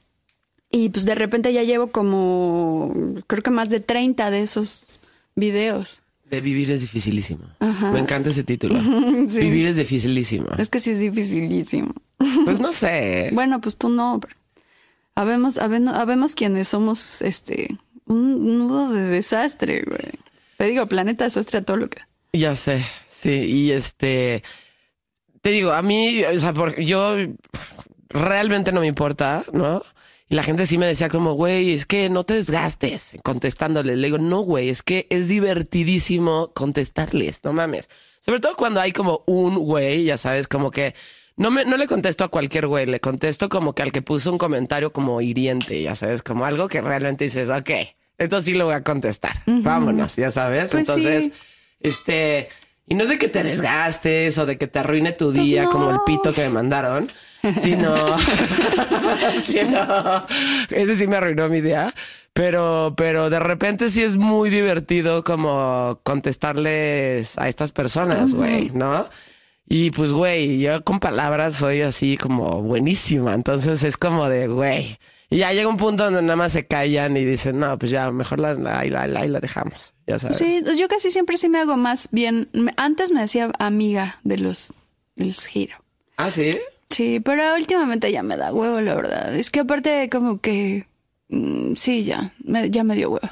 y 0.69 0.89
pues 0.89 1.05
de 1.05 1.15
repente 1.15 1.51
ya 1.51 1.63
llevo 1.63 1.91
como, 1.91 2.93
creo 3.27 3.43
que 3.43 3.51
más 3.51 3.69
de 3.69 3.79
30 3.79 4.31
de 4.31 4.41
esos 4.41 4.99
videos. 5.35 6.00
De 6.31 6.41
vivir 6.41 6.71
es 6.71 6.81
dificilísimo. 6.81 7.45
Ajá. 7.59 7.91
Me 7.91 7.99
encanta 7.99 8.29
ese 8.29 8.43
título. 8.43 8.79
Sí. 9.27 9.41
Vivir 9.41 9.67
es 9.67 9.75
dificilísimo. 9.75 10.47
Es 10.57 10.69
que 10.69 10.79
sí 10.79 10.91
es 10.91 10.97
dificilísimo. 10.99 11.93
Pues 12.45 12.59
no 12.59 12.71
sé. 12.71 13.29
Bueno, 13.33 13.61
pues 13.61 13.77
tú 13.77 13.89
no. 13.89 14.19
Habemos, 15.13 15.57
habemos, 15.57 15.93
habemos 15.93 16.33
quienes 16.33 16.69
somos 16.69 17.21
este 17.21 17.77
un 18.05 18.57
nudo 18.57 18.91
de 18.91 19.01
desastre, 19.07 19.83
güey. 19.83 20.13
Te 20.57 20.65
digo, 20.65 20.85
planeta 20.87 21.25
desastre 21.25 21.59
a 21.59 21.63
todo 21.63 21.77
lo 21.77 21.89
que. 21.89 22.01
Ya 22.33 22.55
sé, 22.55 22.85
sí, 23.09 23.31
y 23.31 23.71
este, 23.71 24.41
te 25.41 25.49
digo, 25.49 25.71
a 25.71 25.81
mí, 25.81 26.23
o 26.23 26.39
sea, 26.39 26.53
porque 26.53 26.85
yo 26.85 27.15
realmente 28.09 28.71
no 28.71 28.79
me 28.79 28.87
importa, 28.87 29.43
¿no? 29.51 29.83
Y 30.31 30.35
la 30.35 30.43
gente 30.43 30.65
sí 30.65 30.77
me 30.77 30.87
decía 30.87 31.09
como, 31.09 31.33
güey, 31.33 31.73
es 31.73 31.85
que 31.85 32.09
no 32.09 32.23
te 32.23 32.35
desgastes 32.35 33.15
contestándole. 33.21 33.97
Le 33.97 34.07
digo, 34.07 34.17
no, 34.17 34.39
güey, 34.39 34.69
es 34.69 34.81
que 34.81 35.05
es 35.09 35.27
divertidísimo 35.27 36.51
contestarles, 36.53 37.43
no 37.43 37.53
mames. 37.53 37.89
Sobre 38.21 38.39
todo 38.39 38.55
cuando 38.55 38.79
hay 38.79 38.93
como 38.93 39.23
un 39.27 39.55
güey, 39.57 40.05
ya 40.05 40.17
sabes, 40.17 40.47
como 40.47 40.71
que 40.71 40.95
no 41.35 41.51
me, 41.51 41.65
no 41.65 41.75
le 41.75 41.85
contesto 41.85 42.23
a 42.23 42.29
cualquier 42.29 42.67
güey, 42.67 42.85
le 42.85 42.99
contesto 43.01 43.49
como 43.49 43.73
que 43.73 43.83
al 43.83 43.91
que 43.91 44.01
puso 44.01 44.31
un 44.31 44.37
comentario 44.37 44.93
como 44.93 45.19
hiriente, 45.21 45.81
ya 45.81 45.95
sabes, 45.95 46.23
como 46.23 46.45
algo 46.45 46.67
que 46.69 46.81
realmente 46.81 47.25
dices, 47.25 47.49
ok, 47.49 47.69
esto 48.17 48.41
sí 48.41 48.53
lo 48.53 48.65
voy 48.67 48.75
a 48.75 48.83
contestar. 48.83 49.43
Vámonos, 49.45 50.15
ya 50.15 50.31
sabes. 50.31 50.71
Pues 50.71 50.87
Entonces, 50.87 51.25
sí. 51.25 51.33
este, 51.81 52.49
y 52.87 52.95
no 52.95 53.03
es 53.03 53.09
de 53.09 53.17
que 53.17 53.27
te 53.27 53.43
desgastes 53.43 54.37
o 54.37 54.45
de 54.45 54.57
que 54.57 54.67
te 54.67 54.79
arruine 54.79 55.11
tu 55.11 55.31
día 55.31 55.63
Pues 55.63 55.73
no. 55.75 55.79
como 55.81 55.91
el 55.91 55.97
pito 56.05 56.31
que 56.31 56.41
me 56.43 56.49
mandaron, 56.49 57.09
sino, 57.61 57.95
sino, 59.39 60.25
ese 60.69 60.95
sí 60.95 61.07
me 61.07 61.17
arruinó 61.17 61.49
mi 61.49 61.61
día, 61.61 61.93
pero, 62.33 62.93
pero 62.97 63.29
de 63.29 63.39
repente 63.39 63.89
sí 63.89 64.03
es 64.03 64.17
muy 64.17 64.49
divertido 64.49 65.23
como 65.23 65.99
contestarles 66.03 67.37
a 67.37 67.47
estas 67.47 67.71
personas, 67.71 68.33
güey, 68.35 68.69
¿no? 68.71 69.07
Y 69.67 69.91
pues, 69.91 70.11
güey, 70.11 70.59
yo 70.59 70.83
con 70.83 70.99
palabras 70.99 71.55
soy 71.55 71.81
así 71.81 72.17
como 72.17 72.61
buenísima, 72.61 73.33
entonces 73.33 73.83
es 73.83 73.95
como 73.97 74.27
de, 74.27 74.47
güey. 74.47 74.97
Y 75.29 75.37
ya 75.37 75.53
llega 75.53 75.69
un 75.69 75.77
punto 75.77 76.03
donde 76.03 76.21
nada 76.21 76.35
más 76.35 76.51
se 76.51 76.67
callan 76.67 77.15
y 77.15 77.23
dicen, 77.23 77.57
no, 77.57 77.79
pues 77.79 77.89
ya, 77.89 78.11
mejor 78.11 78.39
la, 78.39 78.53
la, 78.53 78.83
la, 78.83 79.07
la- 79.07 79.39
dejamos, 79.39 79.93
ya 80.05 80.19
sabes. 80.19 80.37
Sí, 80.37 80.61
yo 80.77 80.89
casi 80.89 81.09
siempre 81.09 81.37
sí 81.37 81.47
me 81.47 81.59
hago 81.59 81.77
más 81.77 82.09
bien. 82.11 82.49
Antes 82.75 83.11
me 83.13 83.21
hacía 83.21 83.49
amiga 83.57 84.19
de 84.25 84.37
los, 84.37 84.73
de 85.15 85.27
los 85.27 85.45
giro. 85.45 85.77
Ah, 86.17 86.29
sí. 86.29 86.57
Sí, 86.91 87.19
pero 87.19 87.55
últimamente 87.55 88.11
ya 88.11 88.21
me 88.21 88.37
da 88.37 88.53
huevo, 88.53 88.81
la 88.81 88.93
verdad. 88.95 89.33
Es 89.35 89.49
que 89.49 89.61
aparte 89.61 90.09
como 90.09 90.39
que 90.41 90.85
mm, 91.29 91.73
sí, 91.75 92.03
ya, 92.03 92.33
me, 92.43 92.69
ya 92.69 92.83
me 92.83 92.95
dio 92.95 93.09
huevo. 93.11 93.29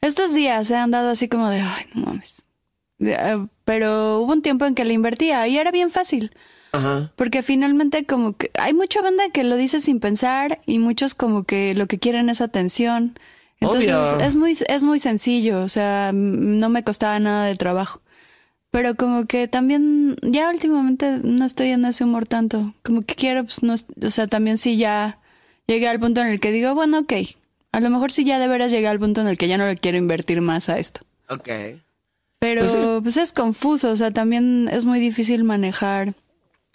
Estos 0.00 0.32
días 0.34 0.70
he 0.70 0.76
andado 0.76 1.10
así 1.10 1.28
como 1.28 1.48
de, 1.50 1.60
ay, 1.60 1.84
no 1.94 2.06
mames. 2.06 2.42
Eh, 3.00 3.46
pero 3.64 4.20
hubo 4.20 4.32
un 4.32 4.42
tiempo 4.42 4.64
en 4.64 4.74
que 4.74 4.84
le 4.84 4.94
invertía 4.94 5.46
y 5.48 5.58
era 5.58 5.70
bien 5.70 5.90
fácil. 5.90 6.32
Ajá. 6.72 7.12
Porque 7.16 7.42
finalmente 7.42 8.04
como 8.06 8.36
que 8.36 8.50
hay 8.58 8.74
mucha 8.74 9.00
banda 9.02 9.24
que 9.32 9.44
lo 9.44 9.56
dice 9.56 9.80
sin 9.80 10.00
pensar 10.00 10.60
y 10.66 10.78
muchos 10.78 11.14
como 11.14 11.44
que 11.44 11.74
lo 11.74 11.86
que 11.86 11.98
quieren 11.98 12.28
es 12.28 12.40
atención. 12.40 13.18
Entonces 13.60 13.90
Obvio. 13.94 14.20
es 14.20 14.36
muy 14.36 14.56
es 14.68 14.82
muy 14.84 14.98
sencillo, 14.98 15.62
o 15.62 15.68
sea, 15.68 16.10
m- 16.10 16.58
no 16.58 16.68
me 16.68 16.82
costaba 16.84 17.18
nada 17.18 17.46
de 17.46 17.56
trabajo. 17.56 18.00
Pero 18.76 18.94
como 18.94 19.24
que 19.24 19.48
también 19.48 20.16
ya 20.20 20.50
últimamente 20.50 21.18
no 21.24 21.46
estoy 21.46 21.68
en 21.70 21.86
ese 21.86 22.04
humor 22.04 22.26
tanto. 22.26 22.74
Como 22.82 23.00
que 23.00 23.14
quiero 23.14 23.42
pues 23.44 23.62
no, 23.62 23.72
es- 23.72 23.86
o 24.04 24.10
sea, 24.10 24.26
también 24.26 24.58
sí 24.58 24.76
ya 24.76 25.16
llegué 25.66 25.88
al 25.88 25.98
punto 25.98 26.20
en 26.20 26.26
el 26.26 26.40
que 26.40 26.52
digo, 26.52 26.74
bueno, 26.74 26.98
ok, 26.98 27.12
a 27.72 27.80
lo 27.80 27.88
mejor 27.88 28.12
sí 28.12 28.24
ya 28.24 28.38
de 28.38 28.48
veras 28.48 28.70
llegué 28.70 28.86
al 28.88 28.98
punto 28.98 29.22
en 29.22 29.28
el 29.28 29.38
que 29.38 29.48
ya 29.48 29.56
no 29.56 29.66
le 29.66 29.78
quiero 29.78 29.96
invertir 29.96 30.42
más 30.42 30.68
a 30.68 30.78
esto. 30.78 31.00
Ok. 31.30 31.48
Pero 32.38 32.60
Pues 32.60 32.76
pues, 33.02 33.16
es 33.16 33.32
confuso, 33.32 33.88
o 33.92 33.96
sea, 33.96 34.10
también 34.10 34.68
es 34.70 34.84
muy 34.84 35.00
difícil 35.00 35.42
manejar. 35.44 36.12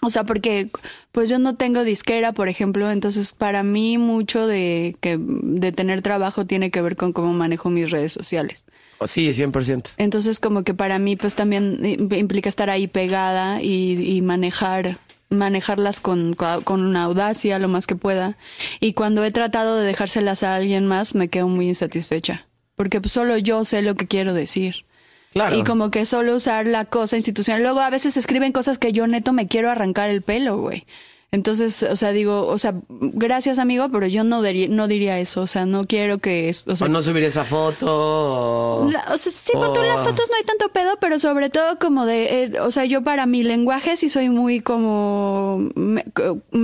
O 0.03 0.09
sea, 0.09 0.23
porque 0.23 0.69
pues 1.11 1.29
yo 1.29 1.37
no 1.37 1.55
tengo 1.55 1.83
disquera, 1.83 2.31
por 2.31 2.49
ejemplo, 2.49 2.89
entonces 2.89 3.33
para 3.33 3.61
mí 3.61 3.99
mucho 3.99 4.47
de 4.47 4.95
que 4.99 5.19
de 5.19 5.71
tener 5.71 6.01
trabajo 6.01 6.45
tiene 6.45 6.71
que 6.71 6.81
ver 6.81 6.95
con 6.95 7.13
cómo 7.13 7.31
manejo 7.33 7.69
mis 7.69 7.91
redes 7.91 8.11
sociales. 8.11 8.65
Oh, 8.97 9.05
sí, 9.05 9.29
100%. 9.29 9.93
Entonces 9.97 10.39
como 10.39 10.63
que 10.63 10.73
para 10.73 10.97
mí 10.97 11.15
pues 11.15 11.35
también 11.35 11.79
implica 11.83 12.49
estar 12.49 12.71
ahí 12.71 12.87
pegada 12.87 13.61
y, 13.61 14.15
y 14.17 14.21
manejar 14.21 14.97
manejarlas 15.29 16.01
con, 16.01 16.35
con 16.35 16.83
una 16.83 17.03
audacia 17.03 17.57
lo 17.57 17.67
más 17.67 17.87
que 17.87 17.95
pueda. 17.95 18.37
Y 18.79 18.93
cuando 18.93 19.23
he 19.23 19.31
tratado 19.31 19.77
de 19.77 19.85
dejárselas 19.85 20.43
a 20.43 20.55
alguien 20.55 20.87
más 20.87 21.15
me 21.15 21.29
quedo 21.29 21.47
muy 21.47 21.67
insatisfecha. 21.69 22.47
Porque 22.75 23.01
pues, 23.01 23.13
solo 23.13 23.37
yo 23.37 23.63
sé 23.65 23.81
lo 23.81 23.95
que 23.95 24.07
quiero 24.07 24.33
decir. 24.33 24.85
Claro. 25.33 25.55
Y 25.57 25.63
como 25.63 25.91
que 25.91 26.05
solo 26.05 26.35
usar 26.35 26.65
la 26.67 26.85
cosa 26.85 27.15
institucional. 27.15 27.63
Luego 27.63 27.79
a 27.79 27.89
veces 27.89 28.17
escriben 28.17 28.51
cosas 28.51 28.77
que 28.77 28.91
yo 28.93 29.07
neto 29.07 29.31
me 29.33 29.47
quiero 29.47 29.69
arrancar 29.69 30.09
el 30.09 30.21
pelo, 30.21 30.57
güey. 30.57 30.85
Entonces, 31.33 31.83
o 31.83 31.95
sea, 31.95 32.11
digo, 32.11 32.45
o 32.47 32.57
sea, 32.57 32.73
gracias 32.89 33.57
amigo, 33.57 33.87
pero 33.89 34.05
yo 34.05 34.25
no 34.25 34.41
diría, 34.41 34.67
no 34.67 34.89
diría 34.89 35.17
eso. 35.19 35.39
O 35.43 35.47
sea, 35.47 35.65
no 35.65 35.85
quiero 35.85 36.17
que, 36.17 36.49
es- 36.49 36.67
o 36.67 36.75
sea, 36.75 36.87
o 36.87 36.89
no 36.89 37.01
subir 37.01 37.23
esa 37.23 37.45
foto. 37.45 37.85
o- 37.87 38.91
la- 38.91 39.05
o 39.13 39.17
sea, 39.17 39.31
sí, 39.31 39.53
con 39.53 39.69
Oh. 39.69 39.83
las 39.85 40.01
fotos 40.01 40.29
no 40.29 40.35
hay 40.35 40.43
tanto 40.43 40.67
pedo, 40.73 40.97
pero 40.99 41.17
sobre 41.19 41.49
todo 41.49 41.79
como 41.79 42.05
de, 42.05 42.43
eh, 42.43 42.59
o 42.59 42.69
sea, 42.69 42.83
yo 42.83 43.01
para 43.01 43.25
mi 43.27 43.43
lenguaje 43.43 43.95
sí 43.95 44.09
soy 44.09 44.27
muy 44.27 44.59
como, 44.59 45.69
me- 45.75 46.03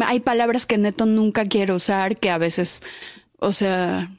hay 0.05 0.19
palabras 0.19 0.65
que 0.65 0.77
neto 0.77 1.05
nunca 1.05 1.45
quiero 1.45 1.75
usar, 1.75 2.17
que 2.17 2.29
a 2.29 2.37
veces, 2.37 2.83
o 3.39 3.53
sea, 3.53 4.11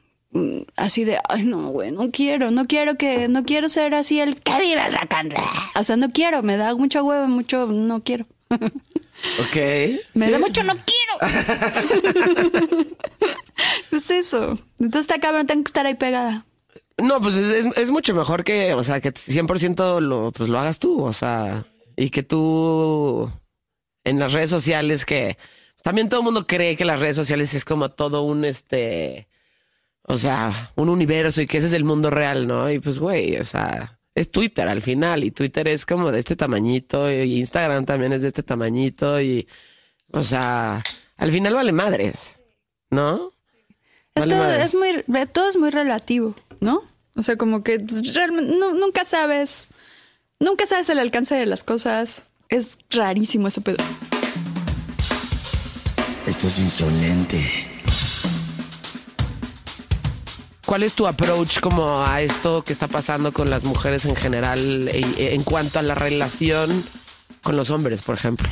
así 0.76 1.04
de, 1.04 1.18
ay 1.28 1.44
no, 1.44 1.68
güey, 1.68 1.90
no 1.92 2.10
quiero, 2.10 2.50
no 2.50 2.66
quiero 2.66 2.96
que, 2.96 3.28
no 3.28 3.44
quiero 3.44 3.68
ser 3.68 3.94
así 3.94 4.20
el 4.20 4.40
que 4.40 4.58
vive 4.60 4.80
el 4.86 4.92
roll". 4.92 5.34
O 5.74 5.82
sea, 5.82 5.96
no 5.96 6.10
quiero, 6.10 6.42
me 6.42 6.56
da 6.56 6.74
mucho 6.74 7.02
huevo, 7.04 7.26
mucho, 7.28 7.66
no 7.66 8.02
quiero. 8.02 8.26
Ok. 9.40 9.56
Me 10.14 10.30
da 10.30 10.38
mucho 10.38 10.62
no 10.62 10.74
quiero. 10.74 11.18
pues 13.90 14.10
eso. 14.10 14.56
Entonces 14.78 15.00
está 15.10 15.18
cabrón, 15.18 15.46
tengo 15.46 15.64
que 15.64 15.68
estar 15.68 15.86
ahí 15.86 15.94
pegada. 15.94 16.46
No, 16.98 17.20
pues 17.20 17.36
es, 17.36 17.66
es- 17.66 17.76
es 17.76 17.90
mucho 17.90 18.14
mejor 18.14 18.44
que, 18.44 18.74
o 18.74 18.82
sea, 18.84 19.00
que 19.00 19.12
100% 19.12 20.00
lo, 20.00 20.32
pues 20.32 20.48
lo 20.48 20.58
hagas 20.58 20.78
tú, 20.78 21.02
o 21.02 21.12
sea, 21.12 21.64
y 21.96 22.10
que 22.10 22.22
tú 22.22 23.30
en 24.04 24.18
las 24.18 24.32
redes 24.32 24.50
sociales 24.50 25.04
que 25.04 25.36
también 25.82 26.08
todo 26.08 26.20
el 26.20 26.24
mundo 26.24 26.46
cree 26.46 26.76
que 26.76 26.84
las 26.84 26.98
redes 27.00 27.16
sociales 27.16 27.54
es 27.54 27.64
como 27.64 27.90
todo 27.90 28.22
un 28.22 28.44
este, 28.44 29.27
o 30.08 30.16
sea, 30.16 30.72
un 30.76 30.88
universo 30.88 31.40
y 31.42 31.46
que 31.46 31.58
ese 31.58 31.66
es 31.68 31.72
el 31.74 31.84
mundo 31.84 32.10
real, 32.10 32.46
¿no? 32.46 32.70
Y 32.70 32.78
pues, 32.80 32.98
güey, 32.98 33.36
o 33.36 33.44
sea, 33.44 33.98
es 34.14 34.30
Twitter 34.30 34.66
al 34.68 34.82
final 34.82 35.22
y 35.22 35.30
Twitter 35.30 35.68
es 35.68 35.84
como 35.86 36.10
de 36.10 36.18
este 36.20 36.34
tamañito 36.34 37.10
y 37.12 37.38
Instagram 37.38 37.84
también 37.84 38.12
es 38.12 38.22
de 38.22 38.28
este 38.28 38.42
tamañito 38.42 39.20
y, 39.20 39.46
o 40.12 40.22
sea, 40.22 40.82
al 41.16 41.30
final 41.30 41.54
vale 41.54 41.72
madres, 41.72 42.40
¿no? 42.90 43.32
Vale 44.16 44.34
Esto 44.34 44.44
madres. 44.44 44.64
es 44.64 44.74
muy, 44.74 45.26
todo 45.32 45.48
es 45.50 45.56
muy 45.56 45.70
relativo, 45.70 46.34
¿no? 46.60 46.82
O 47.14 47.22
sea, 47.22 47.36
como 47.36 47.62
que 47.62 47.78
pues, 47.80 48.14
realmente 48.14 48.56
nu- 48.56 48.74
nunca 48.74 49.04
sabes, 49.04 49.68
nunca 50.40 50.66
sabes 50.66 50.88
el 50.88 50.98
alcance 51.00 51.34
de 51.34 51.46
las 51.46 51.64
cosas. 51.64 52.22
Es 52.48 52.78
rarísimo 52.90 53.48
ese 53.48 53.60
pedo. 53.60 53.76
Esto 56.26 56.46
es 56.46 56.58
insolente. 56.58 57.67
¿Cuál 60.68 60.82
es 60.82 60.92
tu 60.94 61.06
approach 61.06 61.60
como 61.60 62.04
a 62.04 62.20
esto 62.20 62.62
que 62.62 62.74
está 62.74 62.88
pasando 62.88 63.32
con 63.32 63.48
las 63.48 63.64
mujeres 63.64 64.04
en 64.04 64.14
general 64.14 64.86
e- 64.88 65.00
e- 65.16 65.34
en 65.34 65.42
cuanto 65.42 65.78
a 65.78 65.82
la 65.82 65.94
relación 65.94 66.84
con 67.42 67.56
los 67.56 67.70
hombres, 67.70 68.02
por 68.02 68.14
ejemplo? 68.16 68.50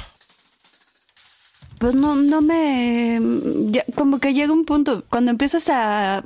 Pues 1.77 1.95
no, 1.95 2.17
no 2.17 2.41
me, 2.41 3.21
como 3.95 4.19
que 4.19 4.33
llega 4.33 4.51
un 4.51 4.64
punto 4.64 5.05
cuando 5.11 5.31
empiezas 5.31 5.69
a, 5.69 6.23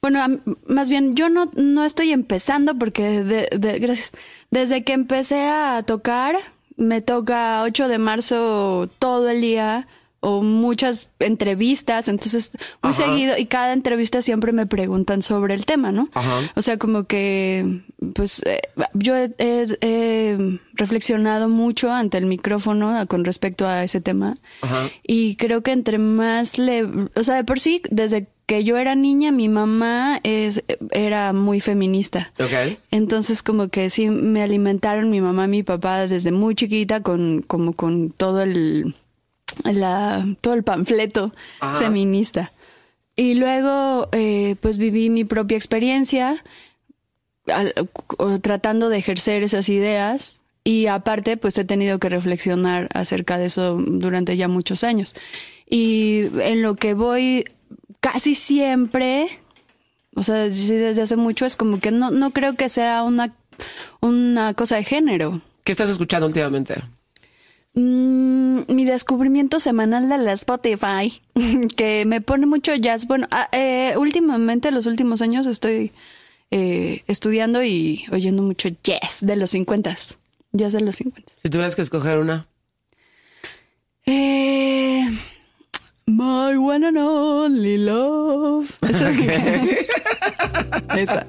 bueno, 0.00 0.24
más 0.66 0.88
bien 0.88 1.14
yo 1.14 1.28
no, 1.28 1.50
no 1.56 1.84
estoy 1.84 2.12
empezando 2.12 2.74
porque, 2.78 3.22
de- 3.22 3.78
gracias, 3.80 4.12
desde 4.50 4.82
que 4.82 4.94
empecé 4.94 5.46
a 5.46 5.82
tocar, 5.82 6.36
me 6.78 7.02
toca 7.02 7.60
8 7.64 7.86
de 7.86 7.98
marzo 7.98 8.88
todo 8.98 9.28
el 9.28 9.42
día 9.42 9.86
o 10.20 10.42
muchas 10.42 11.08
entrevistas, 11.18 12.06
entonces 12.08 12.52
muy 12.82 12.90
Ajá. 12.92 13.04
seguido 13.04 13.38
y 13.38 13.46
cada 13.46 13.72
entrevista 13.72 14.20
siempre 14.20 14.52
me 14.52 14.66
preguntan 14.66 15.22
sobre 15.22 15.54
el 15.54 15.64
tema, 15.64 15.92
¿no? 15.92 16.10
Ajá. 16.12 16.40
O 16.56 16.62
sea, 16.62 16.76
como 16.76 17.04
que, 17.04 17.80
pues, 18.14 18.42
eh, 18.44 18.60
yo 18.94 19.16
he, 19.16 19.30
he- 19.38 19.78
he 19.80 20.58
reflexionado 20.74 21.48
mucho 21.48 21.90
ante 21.90 22.18
el 22.18 22.26
micrófono 22.26 23.06
con 23.08 23.24
respecto 23.24 23.66
a 23.66 23.82
ese 23.82 24.00
tema. 24.02 24.36
Ajá. 24.60 24.90
Y 25.06 25.36
creo 25.36 25.62
que 25.62 25.72
entre 25.72 25.96
más 25.98 26.58
le, 26.58 26.84
o 27.14 27.22
sea, 27.22 27.36
de 27.36 27.44
por 27.44 27.58
sí, 27.58 27.80
desde 27.90 28.26
que 28.46 28.64
yo 28.64 28.76
era 28.76 28.94
niña, 28.96 29.30
mi 29.32 29.48
mamá 29.48 30.20
es, 30.24 30.64
era 30.90 31.32
muy 31.32 31.60
feminista. 31.60 32.32
Entonces, 32.90 33.42
como 33.42 33.68
que 33.68 33.88
sí 33.90 34.10
me 34.10 34.42
alimentaron 34.42 35.08
mi 35.08 35.20
mamá 35.20 35.44
y 35.44 35.48
mi 35.48 35.62
papá 35.62 36.06
desde 36.08 36.32
muy 36.32 36.54
chiquita 36.56 37.00
con, 37.02 37.42
como 37.46 37.72
con 37.74 38.10
todo 38.10 38.42
el, 38.42 38.94
la, 39.64 40.26
todo 40.40 40.54
el 40.54 40.62
panfleto 40.62 41.32
Ajá. 41.60 41.78
feminista. 41.78 42.52
Y 43.16 43.34
luego, 43.34 44.08
eh, 44.12 44.56
pues 44.60 44.78
viví 44.78 45.10
mi 45.10 45.24
propia 45.24 45.56
experiencia 45.56 46.42
al- 47.46 47.74
tratando 48.42 48.88
de 48.88 48.98
ejercer 48.98 49.42
esas 49.42 49.68
ideas 49.68 50.40
y 50.64 50.86
aparte, 50.86 51.36
pues 51.36 51.56
he 51.58 51.64
tenido 51.64 51.98
que 51.98 52.08
reflexionar 52.08 52.88
acerca 52.94 53.38
de 53.38 53.46
eso 53.46 53.76
durante 53.78 54.36
ya 54.36 54.46
muchos 54.48 54.84
años. 54.84 55.14
Y 55.68 56.22
en 56.40 56.62
lo 56.62 56.74
que 56.76 56.94
voy 56.94 57.44
casi 58.00 58.34
siempre, 58.34 59.28
o 60.14 60.22
sea, 60.22 60.36
desde 60.36 61.02
hace 61.02 61.16
mucho, 61.16 61.46
es 61.46 61.56
como 61.56 61.80
que 61.80 61.90
no, 61.90 62.10
no 62.10 62.30
creo 62.30 62.56
que 62.56 62.68
sea 62.68 63.02
una, 63.04 63.32
una 64.00 64.54
cosa 64.54 64.76
de 64.76 64.84
género. 64.84 65.40
¿Qué 65.64 65.72
estás 65.72 65.90
escuchando 65.90 66.26
últimamente? 66.26 66.74
Mm, 67.74 68.62
mi 68.68 68.84
descubrimiento 68.84 69.60
semanal 69.60 70.08
de 70.08 70.18
la 70.18 70.32
Spotify, 70.32 71.22
que 71.76 72.04
me 72.06 72.20
pone 72.20 72.46
mucho 72.46 72.74
jazz. 72.74 73.06
Bueno, 73.06 73.28
ah, 73.30 73.48
eh, 73.52 73.94
últimamente, 73.96 74.70
los 74.70 74.86
últimos 74.86 75.22
años 75.22 75.46
estoy 75.46 75.92
eh, 76.50 77.04
estudiando 77.06 77.62
y 77.62 78.04
oyendo 78.10 78.42
mucho 78.42 78.70
jazz 78.82 79.18
de 79.20 79.36
los 79.36 79.50
50 79.52 79.94
Jazz 80.52 80.72
de 80.72 80.80
los 80.80 80.96
50 80.96 81.32
Si 81.40 81.48
tuvieras 81.48 81.76
que 81.76 81.82
escoger 81.82 82.18
una. 82.18 82.48
Eh, 84.04 85.06
my 86.06 86.56
one 86.56 86.84
and 86.84 86.98
only 86.98 87.78
love. 87.78 88.78
Esa 88.82 89.08
es 89.08 89.16
Esa. 90.96 91.26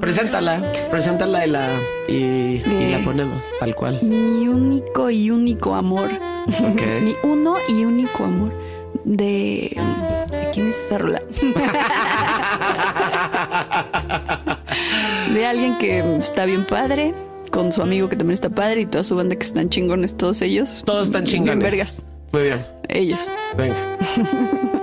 Preséntala, 0.00 0.72
preséntala 0.90 1.46
y 1.46 1.50
la, 1.50 1.80
y, 2.08 2.58
la 2.90 3.02
ponemos 3.04 3.42
tal 3.60 3.74
cual. 3.74 3.98
Mi 4.02 4.48
único 4.48 5.10
y 5.10 5.30
único 5.30 5.74
amor. 5.74 6.10
Ok. 6.46 6.82
Mi 7.02 7.14
uno 7.22 7.56
y 7.68 7.84
único 7.84 8.24
amor. 8.24 8.52
De. 9.04 9.76
¿De 10.30 10.50
quién 10.52 10.68
es 10.68 10.78
esa 10.78 10.98
rola? 10.98 11.22
de 15.32 15.46
alguien 15.46 15.78
que 15.78 16.00
está 16.18 16.44
bien 16.44 16.66
padre, 16.66 17.14
con 17.50 17.72
su 17.72 17.80
amigo 17.82 18.08
que 18.08 18.16
también 18.16 18.34
está 18.34 18.50
padre 18.50 18.82
y 18.82 18.86
toda 18.86 19.04
su 19.04 19.16
banda 19.16 19.36
que 19.36 19.44
están 19.44 19.70
chingones, 19.70 20.16
todos 20.16 20.42
ellos. 20.42 20.82
Todos 20.84 21.06
están 21.08 21.24
chingones. 21.24 21.62
vergas. 21.62 22.02
Muy 22.32 22.42
bien. 22.42 22.66
Ellos. 22.88 23.32
Venga. 23.56 23.98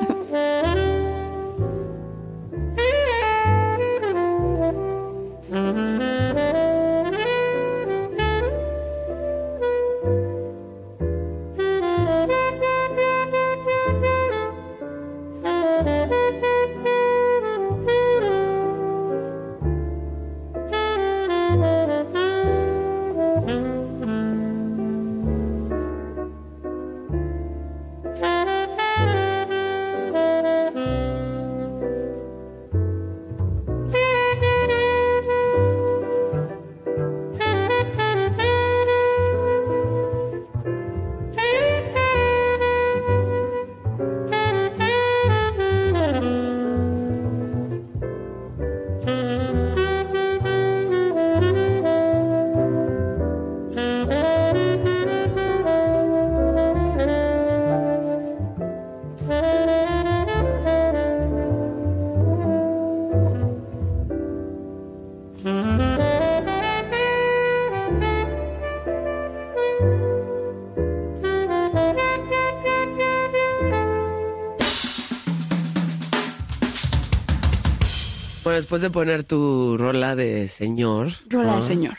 después 78.76 78.82
de 78.82 78.90
poner 78.90 79.24
tu 79.24 79.78
rola 79.78 80.16
de 80.16 80.48
señor. 80.48 81.12
Rola 81.30 81.52
¿no? 81.52 81.58
de 81.58 81.64
señor. 81.64 81.98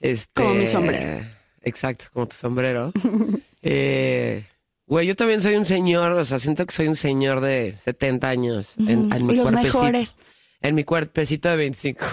Este, 0.00 0.42
Como 0.42 0.54
mi 0.54 0.66
sombrero. 0.66 1.26
Exacto, 1.62 2.04
como 2.12 2.26
tu 2.28 2.36
sombrero. 2.36 2.92
eh, 3.62 4.44
güey, 4.86 5.06
yo 5.06 5.16
también 5.16 5.40
soy 5.40 5.56
un 5.56 5.64
señor, 5.64 6.12
o 6.12 6.24
sea, 6.24 6.38
siento 6.38 6.64
que 6.66 6.72
soy 6.74 6.88
un 6.88 6.96
señor 6.96 7.40
de 7.40 7.74
70 7.76 8.28
años 8.28 8.74
en, 8.78 9.12
en 9.12 9.26
mi 9.26 9.34
Los 9.34 9.48
cuerpecito. 9.50 9.78
mejores. 9.82 10.16
En 10.60 10.74
mi 10.74 10.84
cuerpecito 10.84 11.48
de 11.48 11.56
25. 11.56 12.04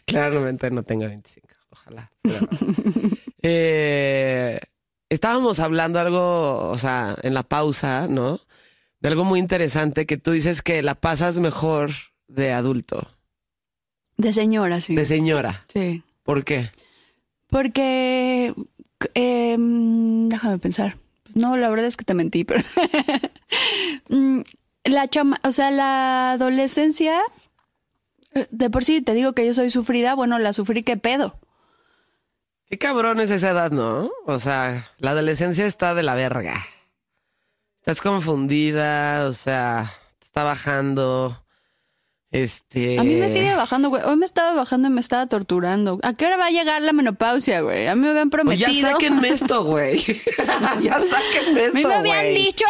Claramente 0.06 0.70
no 0.72 0.84
tengo 0.84 1.06
25, 1.08 1.48
ojalá. 1.70 2.12
pero- 2.22 2.48
Eh, 3.46 4.58
estábamos 5.10 5.60
hablando 5.60 6.00
algo, 6.00 6.70
o 6.70 6.78
sea, 6.78 7.14
en 7.24 7.34
la 7.34 7.44
pausa, 7.44 8.08
¿no? 8.08 8.40
De 9.04 9.10
algo 9.10 9.24
muy 9.26 9.38
interesante 9.40 10.08
que 10.08 10.18
tú 10.18 10.32
dices 10.32 10.62
que 10.64 10.82
la 10.82 10.96
pasas 10.96 11.38
mejor 11.40 11.92
de 12.28 12.54
adulto, 12.54 13.12
De 14.18 14.34
señora, 14.34 14.82
sí. 14.82 14.96
de 14.96 15.06
señora. 15.06 15.66
Sí. 15.72 16.02
¿Por 16.24 16.44
qué? 16.44 16.72
Porque. 17.50 18.54
eh, 19.14 19.56
déjame 19.60 20.58
pensar. 20.58 20.98
No, 21.36 21.58
la 21.58 21.70
verdad 21.70 21.86
es 21.88 21.98
que 21.98 22.06
te 22.06 22.14
mentí, 22.16 22.44
pero. 22.46 22.64
Mm, 24.10 24.42
la 24.86 25.08
chama, 25.08 25.40
o 25.44 25.52
sea, 25.52 25.70
la 25.72 26.32
adolescencia. 26.34 27.20
eh, 28.34 28.48
De 28.52 28.70
por 28.70 28.84
sí 28.84 29.02
te 29.02 29.14
digo 29.14 29.34
que 29.34 29.46
yo 29.46 29.54
soy 29.54 29.70
sufrida, 29.70 30.14
bueno, 30.16 30.40
la 30.40 30.52
sufrí 30.54 30.84
que 30.84 30.98
pedo. 30.98 31.40
Qué 32.70 32.78
cabrón 32.78 33.20
es 33.20 33.32
esa 33.32 33.52
edad, 33.52 33.72
¿no? 33.72 34.12
O 34.26 34.40
sea, 34.40 34.90
la 34.98 35.12
adolescencia 35.12 35.66
está 35.66 35.94
de 35.94 36.04
la 36.04 36.16
verga. 36.16 36.56
Estás 37.86 38.02
confundida, 38.02 39.26
o 39.28 39.34
sea, 39.34 39.94
te 40.20 40.26
está 40.28 40.44
bajando. 40.44 41.38
Este. 42.32 42.98
A 42.98 43.04
mí 43.04 43.16
me 43.16 43.28
sigue 43.28 43.54
bajando, 43.56 43.90
güey. 43.90 44.02
Hoy 44.04 44.16
me 44.16 44.26
estaba 44.26 44.54
bajando 44.54 44.88
y 44.88 44.92
me 44.92 45.02
estaba 45.02 45.28
torturando. 45.28 46.00
¿A 46.02 46.14
qué 46.14 46.26
hora 46.26 46.38
va 46.38 46.46
a 46.46 46.50
llegar 46.50 46.82
la 46.82 46.94
menopausia, 46.94 47.60
güey? 47.62 47.88
A 47.88 47.96
mí 47.96 48.02
me 48.02 48.10
habían 48.12 48.30
Pues 48.30 48.42
prometido. 48.42 48.70
ya 48.72 48.90
sáquenme 48.92 49.30
esto, 49.30 49.64
güey. 49.66 49.98
ya 50.82 51.00
sáquenme 51.00 51.60
A 51.60 51.66
esto, 51.66 51.78
mí 51.78 51.84
me 51.86 51.94
habían 51.94 52.22
güey. 52.22 52.36
dicho. 52.36 52.66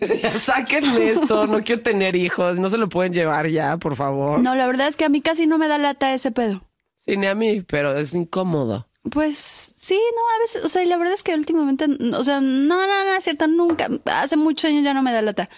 Ya 0.22 0.36
sáquenme 0.38 1.08
esto. 1.08 1.46
No 1.46 1.60
quiero 1.62 1.82
tener 1.82 2.14
hijos. 2.16 2.58
No 2.58 2.68
se 2.70 2.78
lo 2.78 2.88
pueden 2.88 3.12
llevar 3.12 3.48
ya, 3.48 3.76
por 3.78 3.94
favor. 3.96 4.40
No, 4.40 4.54
la 4.56 4.66
verdad 4.66 4.88
es 4.88 4.96
que 4.96 5.04
a 5.04 5.08
mí 5.08 5.20
casi 5.22 5.46
no 5.46 5.58
me 5.58 5.66
da 5.68 5.78
lata 5.78 6.12
ese 6.14 6.30
pedo. 6.32 6.62
Sí, 6.98 7.16
ni 7.16 7.26
a 7.28 7.34
mí, 7.36 7.62
pero 7.62 7.96
es 7.96 8.12
incómodo. 8.14 8.87
Pues 9.10 9.74
sí, 9.76 10.00
no, 10.14 10.20
a 10.36 10.38
veces, 10.40 10.64
o 10.64 10.68
sea, 10.68 10.82
y 10.82 10.86
la 10.86 10.96
verdad 10.96 11.14
es 11.14 11.22
que 11.22 11.34
últimamente, 11.34 11.86
o 12.14 12.24
sea, 12.24 12.40
no, 12.40 12.86
no, 12.86 13.04
no, 13.04 13.14
es 13.16 13.24
cierto, 13.24 13.46
nunca, 13.46 13.88
hace 14.06 14.36
muchos 14.36 14.70
años 14.70 14.84
ya 14.84 14.94
no 14.94 15.02
me 15.02 15.12
da 15.12 15.22
lata, 15.22 15.48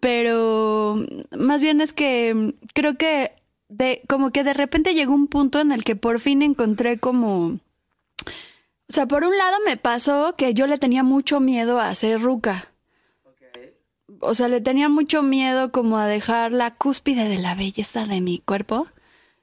pero 0.00 1.04
más 1.30 1.60
bien 1.60 1.80
es 1.80 1.92
que 1.92 2.54
creo 2.74 2.96
que 2.96 3.32
de, 3.68 4.02
como 4.08 4.30
que 4.30 4.44
de 4.44 4.54
repente 4.54 4.94
llegó 4.94 5.14
un 5.14 5.28
punto 5.28 5.60
en 5.60 5.72
el 5.72 5.84
que 5.84 5.96
por 5.96 6.20
fin 6.20 6.42
encontré 6.42 6.98
como, 6.98 7.58
o 8.88 8.92
sea, 8.92 9.06
por 9.06 9.24
un 9.24 9.36
lado 9.36 9.58
me 9.66 9.76
pasó 9.76 10.34
que 10.36 10.54
yo 10.54 10.66
le 10.66 10.78
tenía 10.78 11.02
mucho 11.02 11.40
miedo 11.40 11.78
a 11.80 11.94
ser 11.94 12.20
ruca. 12.20 12.68
O 14.20 14.34
sea, 14.34 14.48
le 14.48 14.60
tenía 14.60 14.88
mucho 14.88 15.22
miedo 15.22 15.70
como 15.70 15.98
a 15.98 16.06
dejar 16.06 16.50
la 16.50 16.74
cúspide 16.74 17.28
de 17.28 17.38
la 17.38 17.54
belleza 17.54 18.06
de 18.06 18.20
mi 18.20 18.38
cuerpo. 18.38 18.88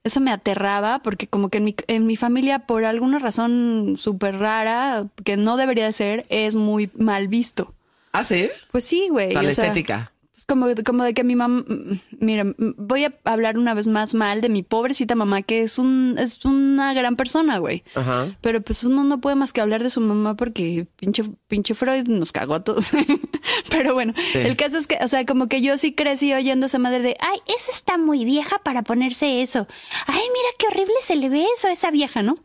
Eso 0.05 0.21
me 0.21 0.31
aterraba 0.31 0.99
porque 0.99 1.25
como 1.27 1.49
que 1.49 1.57
en 1.57 1.63
mi, 1.63 1.75
en 1.87 2.05
mi 2.05 2.15
familia, 2.15 2.59
por 2.59 2.85
alguna 2.85 3.17
razón 3.17 3.95
súper 3.97 4.37
rara, 4.37 5.07
que 5.23 5.35
no 5.35 5.57
debería 5.57 5.85
de 5.85 5.91
ser, 5.93 6.25
es 6.29 6.55
muy 6.55 6.91
mal 6.95 7.27
visto. 7.27 7.73
¿Ah, 8.11 8.23
sí? 8.23 8.49
Pues 8.71 8.83
sí, 8.83 9.07
güey. 9.09 9.33
La 9.33 9.39
o 9.39 9.43
sea, 9.43 9.65
estética. 9.65 10.13
Como, 10.47 10.67
como 10.85 11.03
de 11.03 11.13
que 11.13 11.23
mi 11.23 11.35
mamá, 11.35 11.63
mira, 12.19 12.43
voy 12.57 13.05
a 13.05 13.13
hablar 13.23 13.57
una 13.57 13.73
vez 13.73 13.87
más 13.87 14.13
mal 14.13 14.41
de 14.41 14.49
mi 14.49 14.63
pobrecita 14.63 15.15
mamá, 15.15 15.41
que 15.41 15.61
es 15.61 15.79
un, 15.79 16.15
es 16.19 16.43
una 16.45 16.93
gran 16.93 17.15
persona, 17.15 17.57
güey. 17.57 17.83
Ajá. 17.95 18.27
Pero 18.41 18.61
pues 18.61 18.83
uno 18.83 19.03
no 19.03 19.19
puede 19.21 19.35
más 19.35 19.53
que 19.53 19.61
hablar 19.61 19.81
de 19.83 19.89
su 19.89 20.01
mamá 20.01 20.35
porque 20.35 20.87
pinche, 20.97 21.23
pinche 21.47 21.73
Freud 21.73 22.07
nos 22.07 22.31
cagó 22.31 22.53
a 22.55 22.63
todos. 22.63 22.91
Pero 23.69 23.93
bueno, 23.93 24.13
Sí. 24.31 24.39
el 24.39 24.55
caso 24.55 24.77
es 24.77 24.87
que, 24.87 24.97
o 25.01 25.07
sea, 25.07 25.25
como 25.25 25.47
que 25.47 25.61
yo 25.61 25.77
sí 25.77 25.93
crecí 25.93 26.33
oyendo 26.33 26.65
esa 26.67 26.79
madre 26.79 27.01
de, 27.01 27.17
ay, 27.19 27.39
esa 27.57 27.71
está 27.71 27.97
muy 27.97 28.25
vieja 28.25 28.59
para 28.59 28.81
ponerse 28.83 29.41
eso. 29.41 29.67
Ay, 30.07 30.21
mira 30.33 30.49
qué 30.59 30.67
horrible 30.67 30.95
se 31.01 31.15
le 31.15 31.29
ve 31.29 31.45
eso 31.55 31.67
a 31.67 31.71
esa 31.71 31.91
vieja, 31.91 32.21
¿no? 32.21 32.37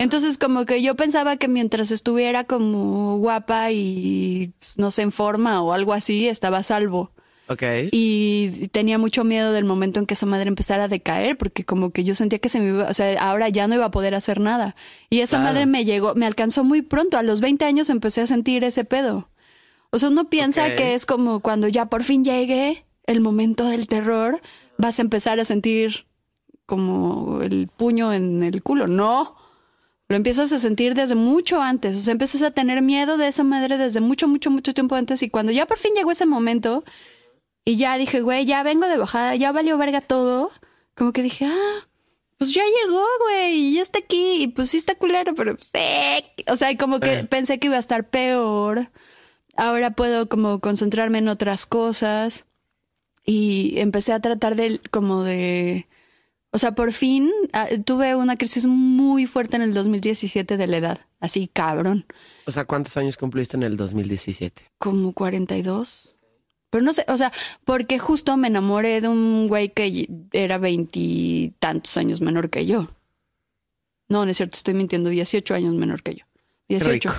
Entonces 0.00 0.38
como 0.38 0.64
que 0.64 0.80
yo 0.80 0.94
pensaba 0.94 1.38
que 1.38 1.48
mientras 1.48 1.90
estuviera 1.90 2.44
como 2.44 3.18
guapa 3.18 3.72
y 3.72 4.52
pues, 4.60 4.78
no 4.78 4.90
sé, 4.92 5.02
en 5.02 5.10
forma 5.12 5.60
o 5.62 5.72
algo 5.72 5.92
así, 5.92 6.28
estaba 6.28 6.58
a 6.58 6.62
salvo. 6.62 7.10
Ok. 7.48 7.62
Y 7.92 8.68
tenía 8.72 8.98
mucho 8.98 9.24
miedo 9.24 9.52
del 9.52 9.64
momento 9.64 10.00
en 10.00 10.06
que 10.06 10.14
esa 10.14 10.26
madre 10.26 10.48
empezara 10.48 10.84
a 10.84 10.88
decaer, 10.88 11.38
porque 11.38 11.64
como 11.64 11.90
que 11.90 12.04
yo 12.04 12.14
sentía 12.14 12.38
que 12.38 12.48
se 12.48 12.60
me 12.60 12.68
iba, 12.68 12.88
o 12.88 12.94
sea, 12.94 13.18
ahora 13.22 13.48
ya 13.48 13.66
no 13.66 13.74
iba 13.74 13.86
a 13.86 13.90
poder 13.90 14.14
hacer 14.14 14.38
nada. 14.40 14.76
Y 15.08 15.20
esa 15.20 15.38
Claro. 15.38 15.52
madre 15.54 15.66
me 15.66 15.84
llegó, 15.84 16.14
me 16.14 16.26
alcanzó 16.26 16.62
muy 16.64 16.82
pronto, 16.82 17.16
a 17.16 17.22
los 17.22 17.40
20 17.40 17.64
años 17.64 17.88
empecé 17.90 18.20
a 18.20 18.26
sentir 18.26 18.64
ese 18.64 18.84
pedo. 18.84 19.28
O 19.90 19.98
sea, 19.98 20.10
uno 20.10 20.28
piensa 20.28 20.76
que 20.76 20.92
es 20.94 21.06
como 21.06 21.40
cuando 21.40 21.66
ya 21.68 21.86
por 21.86 22.02
fin 22.02 22.22
llegue 22.24 22.84
el 23.06 23.22
momento 23.22 23.64
del 23.66 23.86
terror, 23.86 24.40
vas 24.76 24.98
a 24.98 25.02
empezar 25.02 25.40
a 25.40 25.46
sentir 25.46 26.04
como 26.66 27.40
el 27.40 27.68
puño 27.74 28.12
en 28.12 28.42
el 28.42 28.62
culo. 28.62 28.86
No. 28.86 29.36
Lo 30.10 30.16
empiezas 30.16 30.52
a 30.52 30.58
sentir 30.58 30.94
desde 30.94 31.14
mucho 31.14 31.60
antes. 31.62 31.96
O 31.96 32.00
sea, 32.00 32.12
empiezas 32.12 32.42
a 32.42 32.50
tener 32.50 32.82
miedo 32.82 33.16
de 33.16 33.28
esa 33.28 33.44
madre 33.44 33.78
desde 33.78 34.00
mucho, 34.00 34.28
mucho, 34.28 34.50
mucho 34.50 34.74
tiempo 34.74 34.94
antes. 34.94 35.22
Y 35.22 35.30
cuando 35.30 35.52
ya 35.52 35.64
por 35.66 35.78
fin 35.78 35.92
llegó 35.94 36.10
ese 36.10 36.26
momento, 36.26 36.84
y 37.68 37.76
ya 37.76 37.98
dije, 37.98 38.20
güey, 38.20 38.46
ya 38.46 38.62
vengo 38.62 38.86
de 38.88 38.96
bajada, 38.96 39.34
ya 39.36 39.52
valió 39.52 39.76
verga 39.76 40.00
todo. 40.00 40.50
Como 40.94 41.12
que 41.12 41.22
dije, 41.22 41.44
ah, 41.46 41.86
pues 42.38 42.52
ya 42.54 42.62
llegó, 42.64 43.04
güey, 43.24 43.54
y 43.56 43.74
ya 43.74 43.82
está 43.82 43.98
aquí. 43.98 44.42
Y 44.42 44.48
pues 44.48 44.70
sí 44.70 44.76
está 44.76 44.94
culero, 44.94 45.34
pero 45.34 45.54
pues, 45.56 45.70
eh. 45.74 46.24
O 46.48 46.56
sea, 46.56 46.76
como 46.78 46.98
que 47.00 47.20
Eh. 47.20 47.24
pensé 47.24 47.58
que 47.58 47.66
iba 47.66 47.76
a 47.76 47.80
estar 47.80 48.08
peor. 48.08 48.90
Ahora 49.56 49.90
puedo 49.90 50.28
como 50.28 50.60
concentrarme 50.60 51.18
en 51.18 51.28
otras 51.28 51.66
cosas. 51.66 52.46
Y 53.24 53.74
empecé 53.78 54.12
a 54.14 54.20
tratar 54.20 54.56
de, 54.56 54.80
como 54.90 55.22
de. 55.22 55.86
O 56.50 56.56
sea, 56.58 56.72
por 56.74 56.92
fin 56.94 57.30
ah, 57.52 57.66
tuve 57.84 58.14
una 58.16 58.36
crisis 58.38 58.66
muy 58.66 59.26
fuerte 59.26 59.56
en 59.56 59.62
el 59.62 59.74
2017 59.74 60.56
de 60.56 60.66
la 60.66 60.76
edad. 60.78 61.00
Así, 61.20 61.48
cabrón. 61.52 62.06
O 62.46 62.50
sea, 62.52 62.64
¿cuántos 62.64 62.96
años 62.96 63.18
cumpliste 63.18 63.56
en 63.58 63.64
el 63.64 63.76
2017? 63.76 64.62
Como 64.78 65.12
42. 65.12 66.17
Pero 66.70 66.84
no 66.84 66.92
sé, 66.92 67.04
o 67.08 67.16
sea, 67.16 67.32
porque 67.64 67.98
justo 67.98 68.36
me 68.36 68.48
enamoré 68.48 69.00
de 69.00 69.08
un 69.08 69.48
güey 69.48 69.70
que 69.70 70.08
era 70.32 70.58
veintitantos 70.58 71.96
años 71.96 72.20
menor 72.20 72.50
que 72.50 72.66
yo. 72.66 72.88
No, 74.08 74.24
no 74.24 74.30
es 74.30 74.36
cierto, 74.36 74.56
estoy 74.56 74.74
mintiendo, 74.74 75.10
18 75.10 75.54
años 75.54 75.74
menor 75.74 76.02
que 76.02 76.14
yo. 76.16 76.24
18. 76.68 77.08
rico. 77.08 77.14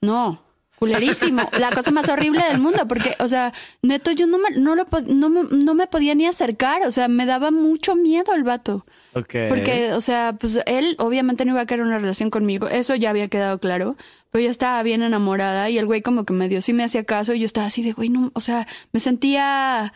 No, 0.00 0.42
culerísimo. 0.82 1.42
La 1.58 1.70
cosa 1.70 1.90
más 1.92 2.08
horrible 2.08 2.42
del 2.50 2.58
mundo, 2.58 2.86
porque, 2.88 3.14
o 3.20 3.28
sea, 3.28 3.52
neto, 3.82 4.10
yo 4.10 4.26
no 4.26 4.38
me, 4.38 4.50
no 4.50 4.74
lo, 4.74 4.84
no, 5.06 5.28
me- 5.30 5.48
no 5.50 5.74
me 5.74 5.86
podía 5.86 6.14
ni 6.14 6.26
acercar, 6.26 6.82
o 6.86 6.90
sea, 6.90 7.06
me 7.08 7.24
daba 7.24 7.50
mucho 7.52 7.94
miedo 7.94 8.34
el 8.34 8.42
vato. 8.42 8.84
Ok. 9.14 9.34
Porque, 9.48 9.92
o 9.92 10.00
sea, 10.00 10.36
pues 10.40 10.58
él 10.66 10.96
obviamente 10.98 11.44
no 11.44 11.52
iba 11.52 11.60
a 11.60 11.66
querer 11.66 11.84
una 11.84 11.98
relación 11.98 12.30
conmigo, 12.30 12.68
eso 12.68 12.94
ya 12.96 13.10
había 13.10 13.28
quedado 13.28 13.58
claro, 13.58 13.96
pero 14.30 14.42
yo 14.44 14.50
estaba 14.50 14.82
bien 14.82 15.02
enamorada 15.02 15.68
y 15.70 15.78
el 15.78 15.86
güey 15.86 16.00
como 16.02 16.24
que 16.24 16.32
medio 16.32 16.62
sí 16.62 16.72
me 16.72 16.82
hacía 16.84 17.04
caso 17.04 17.34
y 17.34 17.38
yo 17.40 17.44
estaba 17.46 17.66
así 17.66 17.82
de, 17.82 17.92
güey, 17.92 18.08
no, 18.08 18.30
o 18.34 18.40
sea, 18.40 18.66
me 18.92 18.98
sentía 19.00 19.92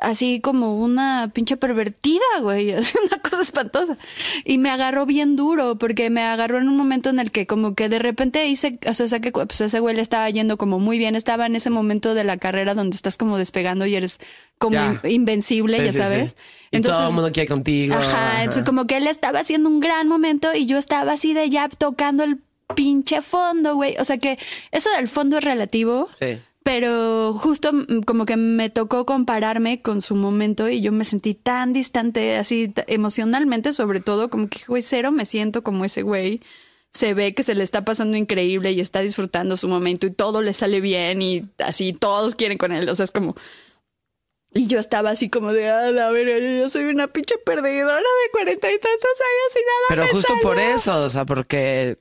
así 0.00 0.40
como 0.40 0.78
una 0.78 1.30
pinche 1.34 1.56
pervertida, 1.56 2.22
güey, 2.40 2.72
una 3.06 3.18
cosa 3.22 3.42
espantosa. 3.42 3.96
Y 4.44 4.58
me 4.58 4.70
agarró 4.70 5.06
bien 5.06 5.36
duro 5.36 5.76
porque 5.78 6.10
me 6.10 6.22
agarró 6.22 6.58
en 6.58 6.68
un 6.68 6.76
momento 6.76 7.10
en 7.10 7.18
el 7.18 7.30
que 7.30 7.46
como 7.46 7.74
que 7.74 7.88
de 7.88 7.98
repente 7.98 8.46
hice, 8.46 8.78
o 8.86 8.94
sea, 8.94 9.08
saqué, 9.08 9.32
pues 9.32 9.60
ese 9.60 9.80
güey 9.80 9.96
le 9.96 10.02
estaba 10.02 10.28
yendo 10.30 10.56
como 10.56 10.78
muy 10.78 10.98
bien, 10.98 11.16
estaba 11.16 11.46
en 11.46 11.56
ese 11.56 11.70
momento 11.70 12.14
de 12.14 12.24
la 12.24 12.36
carrera 12.36 12.74
donde 12.74 12.96
estás 12.96 13.16
como 13.16 13.38
despegando 13.38 13.86
y 13.86 13.94
eres 13.94 14.18
como 14.58 14.76
in- 15.04 15.10
invencible, 15.10 15.78
Sí, 15.78 15.84
ya 15.86 15.92
sí, 15.92 15.98
sabes. 15.98 16.36
Y 16.70 16.80
todo 16.80 17.06
el 17.08 17.12
mundo 17.14 17.30
quiere 17.32 17.48
contigo. 17.48 17.94
Ajá, 17.94 18.40
entonces 18.40 18.64
como 18.64 18.86
que 18.86 18.96
él 18.96 19.06
estaba 19.06 19.38
haciendo 19.40 19.68
un 19.68 19.78
gran 19.80 20.08
momento 20.08 20.54
y 20.54 20.66
yo 20.66 20.76
estaba 20.78 21.12
así 21.12 21.32
de 21.34 21.48
ya 21.50 21.68
tocando 21.68 22.24
el 22.24 22.38
pinche 22.74 23.22
fondo, 23.22 23.76
güey. 23.76 23.94
O 23.98 24.04
sea 24.04 24.18
que 24.18 24.38
eso 24.72 24.90
del 24.96 25.06
fondo 25.08 25.38
es 25.38 25.44
relativo, 25.44 26.08
Sí. 26.12 26.38
Pero 26.64 27.34
justo 27.34 27.72
mm, 27.72 28.00
como 28.06 28.26
que 28.26 28.36
me 28.36 28.70
tocó 28.70 29.06
compararme 29.06 29.82
con 29.82 30.02
su 30.02 30.16
momento 30.16 30.68
y 30.68 30.80
yo 30.80 30.92
me 30.92 31.04
sentí 31.04 31.34
tan 31.34 31.72
distante, 31.72 32.36
así 32.36 32.72
emocionalmente 32.88 33.72
sobre 33.72 34.00
todo, 34.00 34.30
como 34.30 34.48
que, 34.48 34.60
güey, 34.66 34.82
cero 34.82 35.12
me 35.12 35.26
siento 35.26 35.62
como 35.62 35.84
ese 35.84 36.02
güey. 36.02 36.40
Se 36.92 37.12
ve 37.14 37.34
que 37.34 37.42
se 37.42 37.54
le 37.54 37.64
está 37.64 37.84
pasando 37.84 38.16
increíble 38.16 38.72
y 38.72 38.80
está 38.80 39.00
disfrutando 39.00 39.56
su 39.56 39.68
momento 39.68 40.06
y 40.06 40.12
todo 40.12 40.42
le 40.42 40.54
sale 40.54 40.80
bien 40.80 41.22
y 41.22 41.44
así 41.58 41.92
todos 41.92 42.34
quieren 42.36 42.58
con 42.58 42.72
él. 42.72 42.88
O 42.88 42.94
sea, 42.94 43.04
es 43.04 43.12
como... 43.12 43.36
Y 44.56 44.68
yo 44.68 44.78
estaba 44.78 45.10
así 45.10 45.28
como 45.28 45.52
de, 45.52 45.68
a 45.68 45.90
la 45.90 46.10
verga, 46.10 46.38
yo, 46.38 46.48
yo 46.62 46.68
soy 46.68 46.84
una 46.84 47.08
pinche 47.08 47.36
perdedora 47.38 47.96
de 47.96 48.30
cuarenta 48.30 48.70
y 48.70 48.78
tantos 48.78 49.10
años 49.20 49.56
y 49.56 49.58
nada 49.58 49.86
Pero 49.88 50.02
me 50.02 50.08
justo 50.10 50.28
salió". 50.28 50.42
por 50.42 50.58
eso, 50.60 51.00
o 51.02 51.10
sea, 51.10 51.24
porque, 51.24 51.98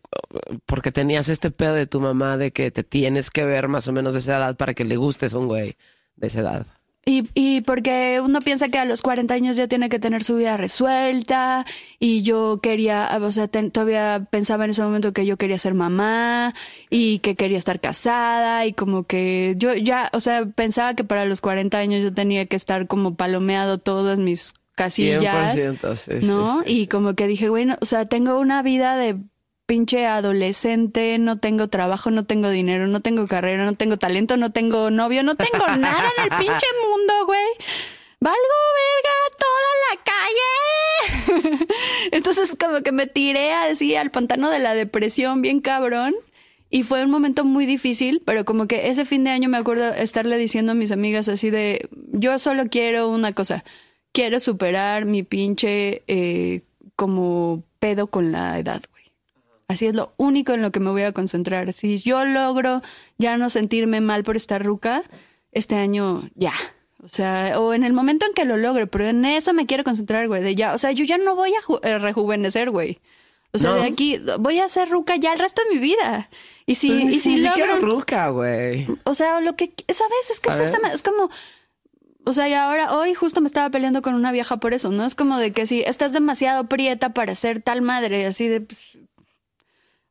porque 0.67 0.91
tenías 0.91 1.29
este 1.29 1.49
pedo 1.49 1.73
de 1.73 1.87
tu 1.87 1.99
mamá 1.99 2.37
de 2.37 2.51
que 2.51 2.69
te 2.69 2.83
tienes 2.83 3.31
que 3.31 3.43
ver 3.43 3.67
más 3.67 3.87
o 3.87 3.91
menos 3.91 4.13
de 4.13 4.19
esa 4.19 4.37
edad 4.37 4.55
para 4.55 4.75
que 4.75 4.85
le 4.85 4.97
gustes 4.97 5.33
a 5.33 5.39
un 5.39 5.47
güey 5.47 5.77
de 6.15 6.27
esa 6.27 6.41
edad. 6.41 6.67
Y, 7.05 7.27
y 7.33 7.59
porque 7.61 8.21
uno 8.23 8.39
piensa 8.39 8.69
que 8.69 8.77
a 8.79 8.85
los 8.85 9.01
40 9.01 9.33
años 9.33 9.57
ya 9.57 9.67
tiene 9.67 9.89
que 9.89 9.99
tener 9.99 10.23
su 10.23 10.37
vida 10.37 10.55
resuelta 10.55 11.65
y 11.99 12.21
yo 12.23 12.59
quería, 12.63 13.09
o 13.21 13.31
sea, 13.31 13.49
ten- 13.49 13.71
todavía 13.71 14.25
pensaba 14.29 14.63
en 14.63 14.71
ese 14.71 14.83
momento 14.83 15.11
que 15.11 15.25
yo 15.25 15.35
quería 15.35 15.57
ser 15.57 15.73
mamá 15.73 16.53
y 16.89 17.19
que 17.19 17.35
quería 17.35 17.57
estar 17.57 17.81
casada 17.81 18.65
y 18.65 18.71
como 18.73 19.03
que 19.03 19.55
yo 19.57 19.73
ya, 19.73 20.09
o 20.13 20.21
sea, 20.21 20.45
pensaba 20.45 20.93
que 20.93 21.03
para 21.03 21.25
los 21.25 21.41
40 21.41 21.77
años 21.77 22.01
yo 22.03 22.13
tenía 22.13 22.45
que 22.45 22.55
estar 22.55 22.87
como 22.87 23.15
palomeado 23.15 23.79
todas 23.79 24.19
mis 24.19 24.53
casillas. 24.75 25.55
100%, 25.57 25.95
sí, 25.95 26.11
sí, 26.21 26.25
¿no? 26.25 26.63
sí, 26.65 26.73
y 26.83 26.87
como 26.87 27.15
que 27.15 27.27
dije, 27.27 27.49
bueno, 27.49 27.75
o 27.81 27.85
sea, 27.85 28.05
tengo 28.05 28.39
una 28.39 28.63
vida 28.63 28.95
de 28.95 29.17
pinche 29.66 30.05
adolescente, 30.05 31.18
no 31.20 31.39
tengo 31.39 31.68
trabajo, 31.70 32.11
no 32.11 32.26
tengo 32.26 32.49
dinero, 32.49 32.88
no 32.88 33.01
tengo 33.01 33.28
carrera, 33.28 33.66
no 33.66 33.76
tengo 33.76 33.97
talento, 33.97 34.38
no 34.38 34.51
tengo 34.51 34.91
novio, 34.91 35.24
no 35.24 35.36
tengo 35.36 35.68
nada 35.78 36.11
en 36.18 36.24
el 36.24 36.30
pinche 36.38 36.68
mundo, 36.88 37.14
güey. 37.26 37.47
Valgo 38.20 38.38
verga 38.80 39.18
toda 39.38 39.72
la 39.89 41.38
calle. 41.43 41.66
Entonces 42.11 42.55
como 42.57 42.82
que 42.82 42.91
me 42.93 43.07
tiré 43.07 43.51
así 43.53 43.95
al 43.95 44.11
pantano 44.11 44.49
de 44.49 44.59
la 44.59 44.74
depresión 44.74 45.41
bien 45.41 45.59
cabrón. 45.59 46.16
Y 46.70 46.82
fue 46.84 47.03
un 47.03 47.11
momento 47.11 47.45
muy 47.45 47.68
difícil, 47.68 48.24
pero 48.26 48.45
como 48.45 48.66
que 48.66 48.88
ese 48.88 49.05
fin 49.05 49.24
de 49.24 49.30
año 49.30 49.47
me 49.47 49.57
acuerdo 49.57 49.93
estarle 49.93 50.38
diciendo 50.39 50.72
a 50.72 50.76
mis 50.76 50.91
amigas 50.91 51.28
así 51.28 51.51
de, 51.51 51.88
yo 52.11 52.39
solo 52.39 52.64
quiero 52.68 53.09
una 53.09 53.32
cosa, 53.32 53.64
quiero 54.11 54.39
superar 54.39 55.05
mi 55.05 55.22
pinche 55.22 56.01
eh, 56.07 56.61
como 56.95 57.64
pedo 57.78 58.07
con 58.07 58.32
la 58.32 58.57
edad. 58.57 58.82
Así 59.74 59.88
es 59.88 59.95
lo 59.95 60.13
único 60.17 60.53
en 60.53 60.61
lo 60.61 60.71
que 60.71 60.80
me 60.80 60.89
voy 60.91 61.01
a 61.03 61.11
concentrar. 61.11 61.74
Si 61.74 61.97
yo 61.97 62.24
logro 62.26 62.82
ya 63.17 63.38
no 63.38 63.49
sentirme 63.49 64.01
mal 64.01 64.24
por 64.24 64.36
estar 64.36 64.63
ruca, 64.63 65.03
este 65.51 65.76
año 65.76 66.30
ya. 66.36 66.53
O 67.03 67.09
sea, 67.09 67.59
o 67.59 67.74
en 67.74 67.84
el 67.84 67.91
momento 67.91 68.26
en 68.26 68.34
que 68.34 68.45
lo 68.45 68.55
logre, 68.55 68.88
pero 68.88 69.05
en 69.07 69.26
eso 69.26 69.53
me 69.53 69.65
quiero 69.65 69.84
concentrar, 69.84 70.28
güey, 70.28 70.41
de 70.41 70.55
ya. 70.55 70.74
O 70.74 70.78
sea, 70.78 70.91
yo 70.91 71.03
ya 71.03 71.17
no 71.17 71.36
voy 71.36 71.51
a 71.53 71.88
eh, 71.88 71.99
rejuvenecer, 71.99 72.69
güey. 72.69 72.99
O 73.51 73.59
sea, 73.59 73.71
No. 73.71 73.76
de 73.76 73.84
aquí 73.84 74.19
voy 74.39 74.59
a 74.59 74.67
ser 74.69 74.89
ruca 74.89 75.15
ya 75.17 75.34
el 75.34 75.39
resto 75.39 75.61
de 75.67 75.76
mi 75.76 75.82
vida. 75.82 76.30
Y 76.65 76.76
si, 76.76 76.89
Pues 76.89 77.13
y 77.15 77.19
si 77.19 77.36
ni 77.36 77.41
logro- 77.41 77.82
ruca, 77.82 78.30
güey. 78.30 78.88
o 79.03 79.13
sea, 79.13 79.41
lo 79.41 79.55
que, 79.55 79.74
¿sabes? 79.89 80.30
Es 80.32 80.39
que 80.39 80.49
esa 80.49 80.78
es 80.93 81.03
como, 81.03 81.30
o 82.26 82.34
sea, 82.34 82.47
y 82.47 82.53
ahora, 82.53 82.93
hoy 82.95 83.13
justo 83.13 83.41
me 83.41 83.47
estaba 83.47 83.69
peleando 83.69 84.01
con 84.01 84.15
una 84.15 84.32
vieja 84.32 84.57
por 84.57 84.74
eso, 84.74 84.89
¿no? 84.91 85.05
Es 85.05 85.13
como 85.13 85.38
de 85.38 85.51
que 85.51 85.67
si 85.67 85.82
estás 85.82 86.13
demasiado 86.13 86.67
prieta 86.69 87.13
para 87.13 87.36
ser 87.36 87.61
tal 87.61 87.82
madre, 87.82 88.26
así 88.26 88.47
de, 88.47 88.61
pues, 88.61 88.97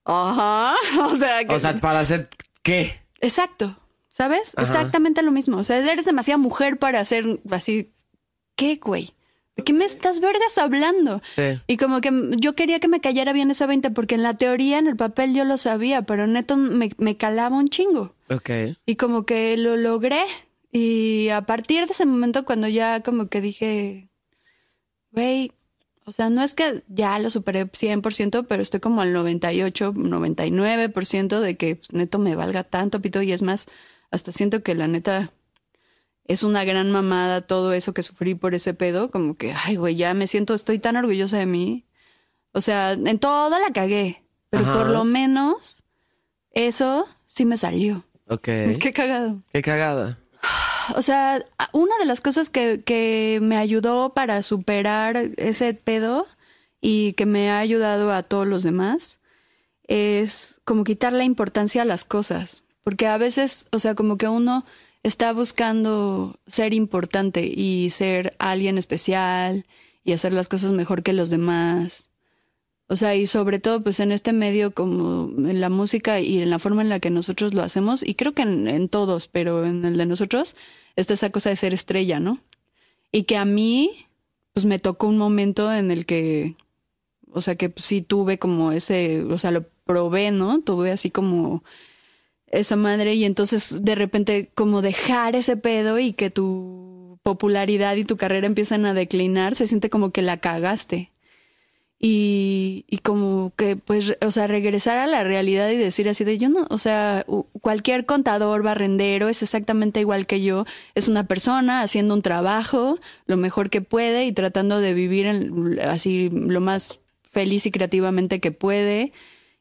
ajá, 0.05 0.75
o 1.07 1.15
sea, 1.15 1.45
que, 1.45 1.55
O 1.55 1.59
sea, 1.59 1.75
para 1.77 2.01
hacer 2.01 2.29
qué? 2.63 3.01
exacto, 3.21 3.79
¿sabes? 4.09 4.55
Ajá. 4.57 4.63
Exactamente 4.63 5.23
lo 5.23 5.33
mismo, 5.33 5.59
o 5.59 5.65
sea, 5.65 5.79
eres 5.79 6.05
demasiada 6.05 6.39
mujer 6.39 6.79
para 6.79 7.05
ser 7.05 7.41
así, 7.51 7.93
¿qué, 8.57 8.77
güey? 8.77 9.15
¿De 9.57 9.65
qué 9.65 9.75
me 9.75 9.85
estás 9.85 10.21
vergas 10.21 10.57
hablando? 10.57 11.21
Sí. 11.37 11.61
Y 11.67 11.77
como 11.77 12.01
que 12.01 12.11
yo 12.39 12.55
quería 12.55 12.81
que 12.81 12.89
me 12.89 13.03
cayera 13.03 13.35
bien 13.35 13.51
ese 13.51 13.67
20, 13.67 13.91
porque 13.91 14.15
en 14.15 14.23
la 14.23 14.35
teoría, 14.35 14.79
en 14.79 14.87
el 14.87 14.97
papel 14.97 15.35
yo 15.35 15.45
lo 15.45 15.59
sabía, 15.59 16.03
pero 16.03 16.27
neto 16.27 16.57
me, 16.57 16.91
me 16.97 17.19
calaba 17.19 17.59
un 17.59 17.69
chingo. 17.69 18.15
Ok. 18.31 18.49
Y 18.87 18.97
como 18.97 19.27
que 19.27 19.55
lo 19.59 19.77
logré. 19.77 20.23
Y 20.71 21.29
a 21.29 21.43
partir 21.43 21.85
de 21.85 21.93
ese 21.93 22.07
momento, 22.07 22.47
cuando 22.47 22.67
ya 22.67 23.03
como 23.03 23.29
que 23.29 23.43
dije, 23.43 24.09
güey, 25.11 25.53
o 26.05 26.13
sea, 26.13 26.31
no 26.31 26.43
es 26.43 26.55
que 26.55 26.83
ya 26.89 27.19
lo 27.19 27.31
superé 27.31 27.67
100%, 27.67 28.47
pero 28.49 28.63
estoy 28.63 28.81
como 28.81 29.01
al 29.03 29.13
98, 29.13 29.95
99% 29.95 31.41
de 31.41 31.57
que 31.57 31.77
pues, 31.77 31.93
neto 31.93 32.19
me 32.19 32.35
valga 32.35 32.65
tanto, 32.65 33.01
pito. 33.01 33.23
Y 33.23 33.33
es 33.33 33.43
más, 33.43 33.67
hasta 34.11 34.33
siento 34.33 34.63
que 34.63 34.75
la 34.75 34.89
neta 34.89 35.33
es 36.25 36.43
una 36.43 36.65
gran 36.65 36.91
mamada 36.91 37.43
todo 37.43 37.73
eso 37.73 37.95
que 37.95 38.03
sufrí 38.03 38.35
por 38.35 38.55
ese 38.55 38.75
pedo. 38.75 39.11
Como 39.11 39.37
que, 39.37 39.53
ay, 39.53 39.77
güey, 39.77 39.97
ya 39.97 40.15
me 40.15 40.27
siento, 40.27 40.55
estoy 40.55 40.79
tan 40.79 40.97
orgullosa 40.97 41.39
de 41.39 41.47
mí. 41.47 41.87
O 42.53 42.61
sea, 42.61 42.93
en 42.93 43.19
todo 43.19 43.59
la 43.59 43.73
cagué. 43.73 44.25
Pero 44.51 44.65
Ajá. 44.65 44.75
por 44.75 44.91
lo 44.91 45.05
menos 45.05 45.83
eso 46.51 47.07
sí 47.27 47.45
me 47.45 47.57
salió. 47.57 48.05
Ok. 48.29 48.45
Qué 48.81 48.93
cagado. 48.93 49.43
Qué 49.53 49.63
cagada. 49.63 50.19
O 50.97 51.03
sea, 51.03 51.45
una 51.73 51.97
de 51.99 52.07
las 52.07 52.21
cosas 52.21 52.51
que, 52.51 52.83
que 52.83 53.39
me 53.43 53.57
ayudó 53.57 54.15
para 54.15 54.43
superar 54.43 55.17
ese 55.37 55.75
pedo 55.75 56.27
y 56.81 57.13
que 57.15 57.27
me 57.27 57.51
ha 57.51 57.59
ayudado 57.59 58.13
a 58.13 58.23
todos 58.23 58.47
los 58.47 58.63
demás 58.63 59.21
es 59.89 60.59
como 60.65 60.85
quitar 60.85 61.13
la 61.13 61.25
importancia 61.25 61.83
a 61.83 61.87
las 61.87 62.05
cosas. 62.05 62.63
Porque 62.85 63.07
a 63.07 63.17
veces, 63.17 63.67
o 63.71 63.79
sea, 63.79 63.95
como 63.95 64.17
que 64.17 64.29
uno 64.29 64.65
está 65.03 65.33
buscando 65.33 66.39
ser 66.47 66.75
importante 66.75 67.45
y 67.45 67.91
ser 67.91 68.35
alguien 68.39 68.79
especial 68.79 69.67
y 70.05 70.13
hacer 70.13 70.33
las 70.33 70.49
cosas 70.49 70.73
mejor 70.73 71.03
que 71.03 71.13
los 71.13 71.31
demás. 71.31 72.09
O 72.93 72.97
sea, 72.97 73.17
y 73.17 73.27
sobre 73.27 73.59
todo, 73.59 73.83
pues 73.83 74.01
en 74.01 74.13
este 74.13 74.35
medio 74.35 74.75
como 74.75 75.31
en 75.49 75.63
la 75.63 75.71
música 75.71 76.21
y 76.21 76.43
en 76.43 76.51
la 76.51 76.59
forma 76.59 76.83
en 76.83 76.91
la 76.91 77.01
que 77.01 77.09
nosotros 77.09 77.55
lo 77.55 77.63
hacemos, 77.63 78.07
y 78.07 78.17
creo 78.17 78.35
que 78.35 78.43
en, 78.43 78.89
todos, 78.91 79.29
pero 79.29 79.65
en 79.65 79.87
el 79.87 79.97
de 79.97 80.05
nosotros, 80.05 80.57
está 80.95 81.15
esa 81.15 81.31
cosa 81.31 81.49
de 81.49 81.57
ser 81.57 81.73
estrella, 81.73 82.21
¿no? 82.21 82.41
Y 83.11 83.23
que 83.23 83.39
a 83.39 83.47
mí, 83.47 83.91
pues 84.53 84.67
me 84.67 84.79
tocó 84.79 85.09
un 85.09 85.17
momento 85.17 85.73
en 85.73 85.91
el 85.91 86.05
que, 86.05 86.55
o 87.31 87.41
sea, 87.41 87.55
que 87.55 87.71
pues, 87.71 87.87
sí 87.87 88.03
tuve 88.03 88.39
como 88.39 88.73
ese, 88.73 89.23
o 89.23 89.39
sea, 89.39 89.53
lo 89.53 89.65
probé, 89.87 90.31
¿no? 90.31 90.61
Tuve 90.61 90.91
así 90.93 91.11
como 91.11 91.65
esa 92.49 92.77
madre 92.77 93.15
y 93.15 93.25
entonces 93.25 93.83
de 93.83 93.95
repente 93.95 94.51
como 94.55 94.83
dejar 94.83 95.35
ese 95.35 95.57
pedo 95.57 95.99
y 95.99 96.13
que 96.13 96.29
tu 96.29 97.19
popularidad 97.23 97.97
y 97.97 98.05
tu 98.05 98.19
carrera 98.19 98.47
empiezan 98.47 98.85
a 98.85 98.93
declinar, 98.93 99.55
se 99.55 99.67
siente 99.67 99.89
como 99.89 100.11
que 100.11 100.21
la 100.21 100.37
cagaste 100.37 101.12
y, 102.05 102.85
y 102.89 102.99
como 102.99 103.53
que 103.57 103.77
pues 103.77 104.17
o 104.21 104.31
sea 104.33 104.49
regresar 104.49 104.99
a 104.99 105.07
la 105.07 105.23
realidad 105.23 105.71
y 105.71 105.77
decir 105.77 106.09
así 106.09 106.25
de 106.25 106.37
yo 106.37 106.49
no 106.49 106.67
o 106.69 106.79
sea 106.79 107.25
cualquier 107.61 108.07
contador 108.07 108.65
barrendero 108.65 109.29
es 109.29 109.41
exactamente 109.43 110.01
igual 110.01 110.27
que 110.27 110.43
yo. 110.43 110.67
Es 110.97 111.07
una 111.09 111.29
persona 111.29 111.83
haciendo 111.83 112.15
un 112.15 112.23
trabajo 112.23 112.99
lo 113.27 113.37
mejor 113.37 113.71
que 113.71 113.83
puede 113.83 114.25
y 114.27 114.33
tratando 114.33 114.81
de 114.81 114.95
vivir 114.95 115.27
en- 115.27 115.79
así 115.81 116.29
lo 116.31 116.61
más 116.61 116.99
feliz 117.31 117.67
y 117.67 117.71
creativamente 117.71 118.41
que 118.41 118.51
puede 118.51 119.13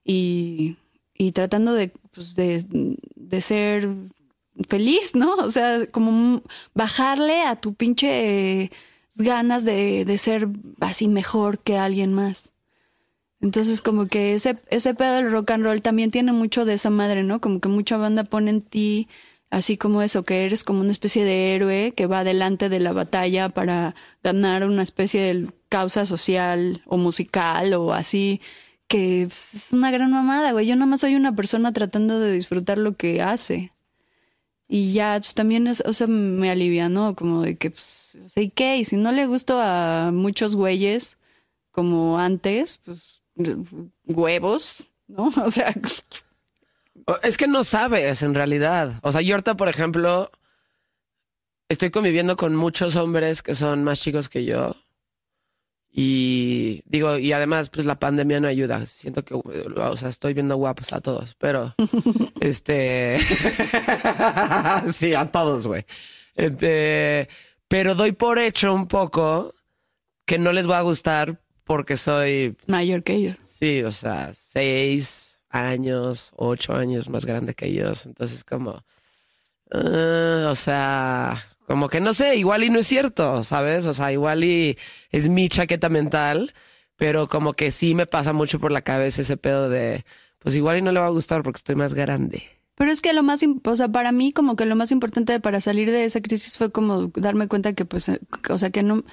y, 0.03 0.77
y 1.15 1.33
tratando 1.33 1.73
de 1.73 1.91
pues 2.11 2.35
de, 2.35 2.65
de 3.15 3.41
ser 3.41 3.87
feliz 4.67 5.13
no 5.15 5.35
o 5.35 5.51
sea 5.51 5.85
como 5.91 6.41
bajarle 6.73 7.43
a 7.43 7.55
tu 7.55 7.75
pinche 7.75 8.71
ganas 9.21 9.65
de, 9.65 10.05
de 10.05 10.17
ser 10.17 10.47
así 10.79 11.07
mejor 11.07 11.59
que 11.59 11.77
alguien 11.77 12.13
más. 12.13 12.51
Entonces, 13.41 13.81
como 13.81 14.07
que 14.07 14.33
ese, 14.35 14.57
ese 14.69 14.93
pedo 14.93 15.15
del 15.15 15.31
rock 15.31 15.51
and 15.51 15.63
roll 15.63 15.81
también 15.81 16.11
tiene 16.11 16.31
mucho 16.31 16.63
de 16.65 16.73
esa 16.73 16.91
madre, 16.91 17.23
¿no? 17.23 17.41
Como 17.41 17.59
que 17.59 17.69
mucha 17.69 17.97
banda 17.97 18.23
pone 18.23 18.51
en 18.51 18.61
ti 18.61 19.07
así 19.51 19.77
como 19.77 20.01
eso, 20.01 20.23
que 20.23 20.45
eres 20.45 20.63
como 20.63 20.81
una 20.81 20.91
especie 20.91 21.25
de 21.25 21.55
héroe 21.55 21.93
que 21.95 22.07
va 22.07 22.23
delante 22.23 22.69
de 22.69 22.79
la 22.79 22.93
batalla 22.93 23.49
para 23.49 23.95
ganar 24.23 24.63
una 24.65 24.83
especie 24.83 25.21
de 25.21 25.51
causa 25.69 26.05
social 26.05 26.81
o 26.85 26.97
musical 26.97 27.73
o 27.73 27.93
así, 27.93 28.41
que 28.87 29.23
es 29.23 29.67
una 29.71 29.91
gran 29.91 30.11
mamada, 30.11 30.51
güey. 30.53 30.67
Yo 30.67 30.75
nomás 30.75 31.01
soy 31.01 31.15
una 31.15 31.35
persona 31.35 31.73
tratando 31.73 32.19
de 32.19 32.31
disfrutar 32.31 32.77
lo 32.77 32.95
que 32.95 33.21
hace. 33.21 33.73
Y 34.67 34.93
ya, 34.93 35.17
pues 35.19 35.33
también 35.35 35.67
es, 35.67 35.83
o 35.85 35.93
sea, 35.93 36.07
me 36.07 36.49
alivia, 36.49 36.89
¿no? 36.89 37.15
Como 37.15 37.41
de 37.41 37.57
que, 37.57 37.71
pues, 37.71 38.00
o 38.15 38.29
sea, 38.29 38.43
¿y 38.43 38.49
qué? 38.49 38.77
Y 38.77 38.85
si 38.85 38.97
no 38.97 39.11
le 39.11 39.25
gusto 39.25 39.59
a 39.59 40.11
muchos 40.13 40.55
güeyes 40.55 41.17
como 41.71 42.19
antes, 42.19 42.81
pues, 42.85 43.23
huevos, 44.05 44.89
¿no? 45.07 45.31
O 45.43 45.51
sea, 45.51 45.73
Es 47.23 47.37
que 47.37 47.47
no 47.47 47.63
sabes 47.63 48.21
en 48.21 48.35
realidad. 48.35 48.93
O 49.03 49.11
sea, 49.11 49.21
yo 49.21 49.35
ahorita, 49.35 49.55
por 49.55 49.69
ejemplo, 49.69 50.31
estoy 51.69 51.89
conviviendo 51.89 52.37
con 52.37 52.55
muchos 52.55 52.95
hombres 52.95 53.41
que 53.41 53.55
son 53.55 53.83
más 53.83 53.99
chicos 53.99 54.29
que 54.29 54.45
yo. 54.45 54.75
Y 55.93 56.83
digo, 56.85 57.17
y 57.17 57.33
además, 57.33 57.69
pues 57.69 57.85
la 57.85 57.99
pandemia 57.99 58.39
no 58.39 58.47
ayuda. 58.47 58.85
Siento 58.85 59.25
que, 59.25 59.33
o 59.33 59.97
sea, 59.97 60.07
estoy 60.07 60.33
viendo 60.33 60.55
guapos 60.55 60.93
a 60.93 61.01
todos, 61.01 61.35
pero 61.37 61.75
este. 62.39 63.19
sí, 64.93 65.13
a 65.13 65.29
todos, 65.31 65.67
güey. 65.67 65.85
Este, 66.35 67.27
pero 67.71 67.95
doy 67.95 68.11
por 68.11 68.37
hecho 68.37 68.73
un 68.73 68.85
poco 68.85 69.55
que 70.25 70.37
no 70.37 70.51
les 70.51 70.69
va 70.69 70.79
a 70.79 70.81
gustar 70.81 71.39
porque 71.63 71.95
soy 71.95 72.57
mayor 72.67 73.01
que 73.01 73.13
ellos. 73.13 73.37
Sí, 73.43 73.81
o 73.83 73.91
sea, 73.91 74.33
seis 74.33 75.39
años, 75.49 76.33
ocho 76.35 76.75
años 76.75 77.07
más 77.07 77.25
grande 77.25 77.53
que 77.53 77.67
ellos. 77.67 78.05
Entonces, 78.05 78.43
como, 78.43 78.83
ah, 79.71 80.49
o 80.51 80.55
sea, 80.55 81.41
como 81.65 81.87
que 81.87 82.01
no 82.01 82.13
sé, 82.13 82.35
igual 82.35 82.65
y 82.65 82.69
no 82.69 82.79
es 82.79 82.87
cierto, 82.87 83.41
¿sabes? 83.45 83.85
O 83.85 83.93
sea, 83.93 84.11
igual 84.11 84.43
y 84.43 84.77
es 85.09 85.29
mi 85.29 85.47
chaqueta 85.47 85.87
mental, 85.87 86.53
pero 86.97 87.29
como 87.29 87.53
que 87.53 87.71
sí 87.71 87.95
me 87.95 88.05
pasa 88.05 88.33
mucho 88.33 88.59
por 88.59 88.73
la 88.73 88.81
cabeza 88.81 89.21
ese 89.21 89.37
pedo 89.37 89.69
de, 89.69 90.03
pues 90.39 90.55
igual 90.55 90.79
y 90.79 90.81
no 90.81 90.91
le 90.91 90.99
va 90.99 91.05
a 91.05 91.11
gustar 91.11 91.41
porque 91.41 91.59
estoy 91.59 91.75
más 91.75 91.93
grande. 91.93 92.43
Pero 92.81 92.91
es 92.91 93.01
que 93.01 93.13
lo 93.13 93.21
más, 93.21 93.45
o 93.63 93.75
sea, 93.75 93.89
para 93.89 94.11
mí 94.11 94.31
como 94.31 94.55
que 94.55 94.65
lo 94.65 94.75
más 94.75 94.91
importante 94.91 95.39
para 95.39 95.61
salir 95.61 95.91
de 95.91 96.03
esa 96.03 96.19
crisis 96.19 96.57
fue 96.57 96.71
como 96.71 97.11
darme 97.13 97.47
cuenta 97.47 97.73
que 97.73 97.85
pues, 97.85 98.09
eh, 98.09 98.19
o 98.49 98.57
sea, 98.57 98.71
que 98.71 98.81
no, 98.81 99.03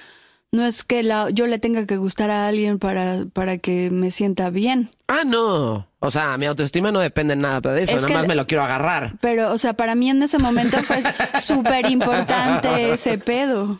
no 0.51 0.65
es 0.65 0.83
que 0.83 1.03
la, 1.03 1.29
yo 1.29 1.45
le 1.45 1.59
tenga 1.59 1.85
que 1.85 1.97
gustar 1.97 2.31
a 2.31 2.47
alguien 2.47 2.79
para, 2.79 3.25
para 3.31 3.59
que 3.59 3.91
me 3.91 4.09
sienta 4.09 4.49
bien. 4.49 4.89
Ah, 5.07 5.21
no. 5.23 5.87
O 5.99 6.09
sea, 6.09 6.35
mi 6.39 6.47
autoestima 6.47 6.91
no 6.91 6.99
depende 6.99 7.35
nada 7.35 7.71
de 7.71 7.83
eso. 7.83 7.95
Es 7.95 8.01
Nada 8.01 8.15
más 8.15 8.27
me 8.27 8.33
lo 8.33 8.47
quiero 8.47 8.63
agarrar. 8.63 9.17
Pero, 9.21 9.53
o 9.53 9.57
sea, 9.59 9.73
para 9.73 9.93
mí 9.93 10.09
en 10.09 10.23
ese 10.23 10.39
momento 10.39 10.81
fue 10.81 11.03
súper 11.39 11.91
importante 11.91 12.93
ese 12.93 13.19
pedo. 13.19 13.79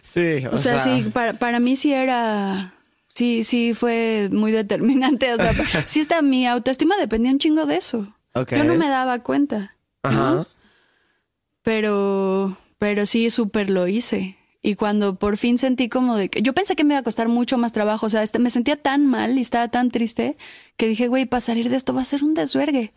Sí, 0.00 0.46
O, 0.50 0.56
sea, 0.56 0.80
sí, 0.80 1.10
para, 1.12 1.34
para 1.34 1.60
mí 1.60 1.76
sí 1.76 1.92
era, 1.92 2.72
sí, 3.08 3.44
sí 3.44 3.74
fue 3.74 4.30
muy 4.32 4.50
determinante. 4.50 5.34
O 5.34 5.36
sea, 5.36 5.52
sí 5.86 6.00
está, 6.00 6.22
mi 6.22 6.46
autoestima 6.46 6.96
dependía 6.96 7.32
un 7.32 7.38
chingo 7.38 7.66
de 7.66 7.76
eso. 7.76 8.15
Yo 8.50 8.64
no 8.64 8.74
me 8.74 8.88
daba 8.88 9.20
cuenta. 9.20 9.74
Ajá. 10.02 10.46
pero 11.62 12.56
pero 12.78 13.06
sí 13.06 13.30
súper 13.30 13.70
lo 13.70 13.88
hice 13.88 14.36
y 14.66 14.74
cuando 14.74 15.14
por 15.14 15.36
fin 15.36 15.58
sentí 15.58 15.88
como 15.88 16.16
de 16.16 16.28
que 16.28 16.42
yo 16.42 16.52
pensé 16.52 16.74
que 16.74 16.82
me 16.82 16.94
iba 16.94 16.98
a 16.98 17.04
costar 17.04 17.28
mucho 17.28 17.56
más 17.56 17.72
trabajo, 17.72 18.06
o 18.06 18.10
sea, 18.10 18.24
este, 18.24 18.40
me 18.40 18.50
sentía 18.50 18.74
tan 18.74 19.06
mal 19.06 19.38
y 19.38 19.40
estaba 19.40 19.68
tan 19.68 19.92
triste 19.92 20.36
que 20.76 20.88
dije, 20.88 21.06
güey, 21.06 21.24
para 21.24 21.40
salir 21.40 21.70
de 21.70 21.76
esto 21.76 21.94
va 21.94 22.00
a 22.00 22.04
ser 22.04 22.24
un 22.24 22.34
desvergue. 22.34 22.92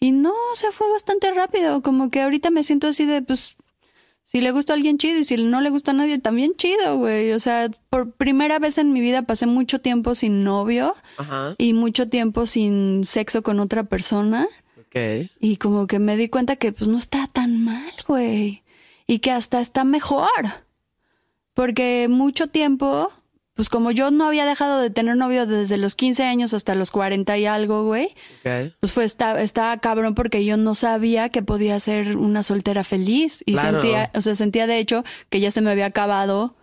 Y 0.00 0.10
no, 0.10 0.32
o 0.32 0.56
sea, 0.56 0.72
fue 0.72 0.90
bastante 0.90 1.30
rápido, 1.30 1.80
como 1.80 2.10
que 2.10 2.22
ahorita 2.22 2.50
me 2.50 2.64
siento 2.64 2.88
así 2.88 3.06
de, 3.06 3.22
pues, 3.22 3.54
si 4.24 4.40
le 4.40 4.50
gusta 4.50 4.72
a 4.72 4.76
alguien 4.76 4.98
chido 4.98 5.20
y 5.20 5.24
si 5.24 5.36
no 5.36 5.60
le 5.60 5.70
gusta 5.70 5.92
a 5.92 5.94
nadie 5.94 6.18
también 6.18 6.54
chido, 6.56 6.96
güey. 6.96 7.30
O 7.34 7.38
sea, 7.38 7.70
por 7.88 8.10
primera 8.10 8.58
vez 8.58 8.78
en 8.78 8.92
mi 8.92 9.00
vida 9.00 9.22
pasé 9.22 9.46
mucho 9.46 9.80
tiempo 9.80 10.16
sin 10.16 10.42
novio 10.42 10.96
Ajá. 11.18 11.54
y 11.56 11.72
mucho 11.72 12.08
tiempo 12.08 12.46
sin 12.46 13.04
sexo 13.04 13.44
con 13.44 13.60
otra 13.60 13.84
persona. 13.84 14.48
Y 15.40 15.56
como 15.56 15.86
que 15.86 15.98
me 15.98 16.16
di 16.16 16.28
cuenta 16.28 16.56
que 16.56 16.72
pues 16.72 16.88
no 16.88 16.98
está 16.98 17.26
tan 17.32 17.62
mal, 17.64 17.92
güey. 18.06 18.62
Y 19.06 19.18
que 19.20 19.30
hasta 19.30 19.60
está 19.60 19.84
mejor. 19.84 20.30
Porque 21.54 22.06
mucho 22.10 22.46
tiempo, 22.48 23.10
pues 23.54 23.68
como 23.68 23.90
yo 23.90 24.10
no 24.10 24.24
había 24.26 24.46
dejado 24.46 24.80
de 24.80 24.88
tener 24.90 25.16
novio 25.16 25.46
desde 25.46 25.76
los 25.76 25.94
15 25.94 26.24
años 26.24 26.54
hasta 26.54 26.74
los 26.74 26.90
40 26.90 27.36
y 27.38 27.44
algo, 27.46 27.84
güey, 27.84 28.14
pues 28.80 28.92
fue, 28.92 29.04
estaba, 29.04 29.42
estaba 29.42 29.76
cabrón 29.78 30.14
porque 30.14 30.44
yo 30.44 30.56
no 30.56 30.74
sabía 30.74 31.28
que 31.28 31.42
podía 31.42 31.78
ser 31.80 32.16
una 32.16 32.42
soltera 32.42 32.84
feliz. 32.84 33.42
Y 33.44 33.52
Claro. 33.52 33.82
sentía, 33.82 34.10
o 34.14 34.22
sea, 34.22 34.34
sentía 34.34 34.66
de 34.66 34.78
hecho 34.78 35.04
que 35.28 35.40
ya 35.40 35.50
se 35.50 35.60
me 35.60 35.70
había 35.70 35.86
acabado 35.86 36.54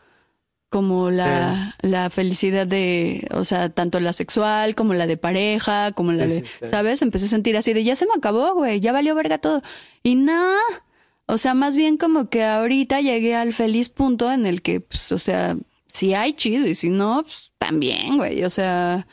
como 0.69 1.09
la, 1.09 1.75
la 1.81 2.09
felicidad 2.11 2.67
de, 2.67 3.27
o 3.31 3.43
sea, 3.43 3.69
tanto 3.69 3.99
la 3.99 4.13
sexual 4.13 4.75
como 4.75 4.93
la 4.93 5.07
de 5.07 5.17
pareja, 5.17 5.91
como 5.93 6.11
la 6.11 6.27
de, 6.27 6.41
sí. 6.41 6.67
¿sabes? 6.67 7.01
Empecé 7.01 7.25
a 7.25 7.29
sentir 7.29 7.57
así 7.57 7.73
de, 7.73 7.83
ya 7.83 7.95
se 7.95 8.05
me 8.05 8.11
acabó, 8.15 8.53
güey, 8.53 8.79
ya 8.79 8.91
valió 8.91 9.15
verga 9.15 9.39
todo. 9.39 9.63
Y 10.03 10.13
no, 10.15 10.53
o 11.25 11.37
sea, 11.39 11.53
más 11.55 11.75
bien 11.75 11.97
como 11.97 12.29
que 12.29 12.43
ahorita 12.43 13.01
llegué 13.01 13.35
al 13.35 13.53
feliz 13.53 13.89
punto 13.89 14.31
en 14.31 14.45
el 14.45 14.61
que, 14.61 14.79
pues, 14.79 15.11
o 15.11 15.17
sea, 15.17 15.57
si 15.87 16.13
hay 16.13 16.33
chido 16.33 16.67
y 16.67 16.75
si 16.75 16.89
no, 16.89 17.23
pues 17.23 17.51
también, 17.57 18.17
güey, 18.17 18.43
o 18.43 18.49
sea, 18.51 19.07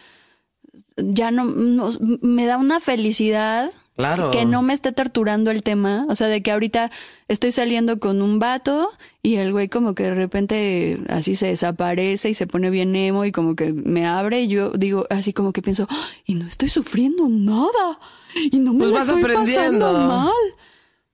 ya 0.99 1.31
no, 1.31 1.45
no- 1.45 1.91
me 2.21 2.45
da 2.47 2.59
una 2.59 2.81
felicidad 2.81 3.71
Claro. 3.97 4.31
que 4.31 4.45
no 4.45 4.61
me 4.63 4.75
esté 4.75 4.93
torturando 4.93 5.51
el 5.51 5.63
tema, 5.63 6.05
o 6.11 6.15
sea, 6.15 6.27
de 6.29 6.43
que 6.43 6.53
ahorita 6.53 6.91
estoy 7.29 7.51
saliendo 7.51 7.99
con 7.99 8.21
un 8.21 8.39
vato 8.39 8.91
y 9.23 9.37
el 9.37 9.53
güey 9.53 9.69
como 9.69 9.95
que 9.95 10.03
de 10.05 10.15
repente 10.15 10.99
así 11.09 11.35
se 11.35 11.47
desaparece 11.47 12.29
y 12.29 12.35
se 12.35 12.47
pone 12.47 12.69
bien 12.71 12.95
emo 12.95 13.25
y 13.25 13.33
como 13.33 13.57
que 13.57 13.73
me 13.73 14.07
abre 14.07 14.43
y 14.43 14.49
yo 14.49 14.71
digo 14.71 15.07
así 15.09 15.33
como 15.33 15.53
que 15.53 15.63
pienso, 15.63 15.87
"Ah, 15.91 16.09
y 16.27 16.35
no 16.35 16.47
estoy 16.47 16.69
sufriendo 16.69 17.27
nada 17.31 17.99
y 18.53 18.59
no 18.59 18.73
me 18.75 18.81
Pues 18.81 18.91
la 18.91 18.99
vas 18.99 19.09
estoy 19.09 19.23
aprendiendo. 19.23 19.87
pasando 19.87 20.07
mal. 20.07 20.29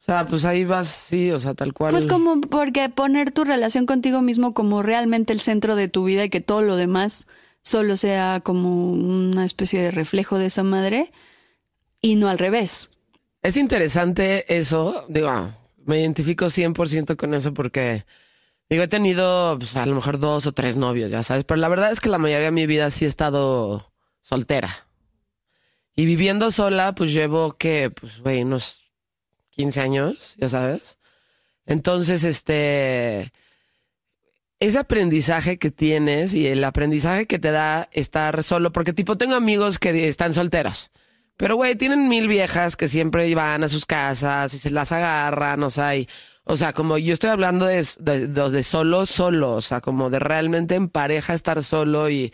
O 0.01 0.05
sea, 0.05 0.27
pues 0.27 0.45
ahí 0.45 0.65
vas, 0.65 0.89
sí, 0.89 1.31
o 1.31 1.39
sea, 1.39 1.55
tal 1.55 1.73
cual. 1.75 1.93
Pues 1.93 2.09
como 2.09 2.41
porque 2.41 2.89
poner 2.89 3.31
tu 3.31 3.45
relación 3.45 3.87
contigo 3.87 4.21
mismo 4.21 4.53
como 4.55 4.83
realmente 4.83 5.33
el 5.33 5.39
centro 5.39 5.77
de 5.77 5.87
tu 5.87 6.03
vida 6.03 6.25
y 6.25 6.29
que 6.31 6.41
todo 6.41 6.63
lo 6.63 6.75
demás 6.75 7.29
solo 7.63 7.97
sea 7.97 8.41
como 8.43 8.91
una 8.91 9.45
especie 9.45 9.81
de 9.81 9.93
reflejo 9.93 10.39
de 10.39 10.47
esa 10.47 10.65
madre 10.65 11.13
y 12.03 12.17
no 12.17 12.29
al 12.29 12.39
revés. 12.39 12.91
Es 13.41 13.57
interesante 13.57 14.45
eso, 14.57 15.07
digo, 15.09 15.29
ah, 15.29 15.57
me 15.87 16.01
identifico 16.01 16.47
100% 16.47 17.17
con 17.17 17.33
eso 17.35 17.55
porque, 17.55 18.05
digo, 18.69 18.83
he 18.83 18.89
tenido 18.89 19.57
pues, 19.59 19.75
a 19.77 19.87
lo 19.87 19.95
mejor 19.95 20.19
dos 20.19 20.47
o 20.47 20.53
tres 20.53 20.77
novios, 20.77 21.11
ya 21.11 21.23
sabes, 21.23 21.45
pero 21.45 21.59
la 21.59 21.69
verdad 21.69 21.91
es 21.91 22.01
que 22.01 22.09
la 22.09 22.19
mayoría 22.19 22.47
de 22.47 22.53
mi 22.53 22.67
vida 22.67 22.91
sí 22.91 23.05
he 23.05 23.09
estado 23.09 23.93
soltera. 24.21 24.87
Y 25.95 26.07
viviendo 26.07 26.51
sola, 26.51 26.95
pues 26.95 27.13
llevo 27.13 27.57
que, 27.57 27.91
pues, 27.91 28.19
güey, 28.21 28.43
unos 28.43 28.85
15 29.51 29.81
años, 29.81 30.37
ya 30.39 30.49
sabes. 30.49 30.99
Entonces, 31.67 32.25
este, 32.25 33.33
ese 34.59 34.79
aprendizaje 34.79 35.59
que 35.59 35.71
tienes 35.71 36.33
y 36.33 36.47
el 36.47 36.65
aprendizaje 36.65 37.27
que 37.27 37.39
te 37.39 37.51
da 37.51 37.89
estar 37.93 38.43
solo, 38.43 38.73
porque 38.73 38.93
tipo 38.93 39.19
tengo 39.19 39.35
amigos 39.35 39.79
que 39.79 40.09
están 40.09 40.33
solteros. 40.33 40.91
Pero, 41.37 41.57
güey, 41.57 41.75
tienen 41.77 42.09
mil 42.09 42.29
viejas 42.29 42.77
que 42.77 42.89
siempre 42.89 43.35
van 43.35 43.65
a 43.65 43.69
sus 43.69 43.87
casas 43.87 44.55
y 44.55 44.59
se 44.59 44.71
las 44.71 44.93
agarran, 44.93 45.63
o 45.63 45.71
sea, 45.71 45.97
y- 45.97 46.09
o 46.45 46.57
sea, 46.57 46.73
como 46.73 46.99
yo 46.99 47.13
estoy 47.13 47.31
hablando 47.31 47.67
de, 47.67 47.87
de, 48.01 48.27
de- 48.29 48.51
de 48.51 48.63
solo, 48.63 49.07
solo, 49.07 49.53
o 49.53 49.61
sea, 49.63 49.81
como 49.81 50.11
de 50.11 50.19
realmente 50.19 50.75
en 50.75 50.89
pareja 50.89 51.35
estar 51.35 51.63
solo 51.63 52.11
y, 52.11 52.33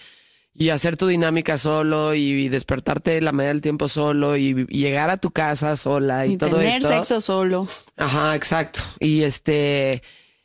y 0.55 0.71
hacer 0.71 0.97
tu 0.97 1.07
dinámica 1.07 1.57
solo 1.59 2.15
y, 2.15 2.49
despertarte 2.49 3.21
la 3.21 3.33
mayoría 3.33 3.53
del 3.53 3.61
tiempo 3.63 3.87
solo 3.87 4.37
y, 4.37 4.67
y 4.69 4.79
llegar 4.81 5.11
a 5.11 5.19
tu 5.19 5.31
casa 5.31 5.77
sola 5.77 6.27
y, 6.27 6.33
Y 6.33 6.37
todo 6.39 6.57
tener 6.57 6.79
esto. 6.83 6.89
sexo 6.89 7.21
solo. 7.21 7.69
Ajá, 7.97 8.35
exacto. 8.35 8.81
Y 8.99 9.23
este, 9.23 10.03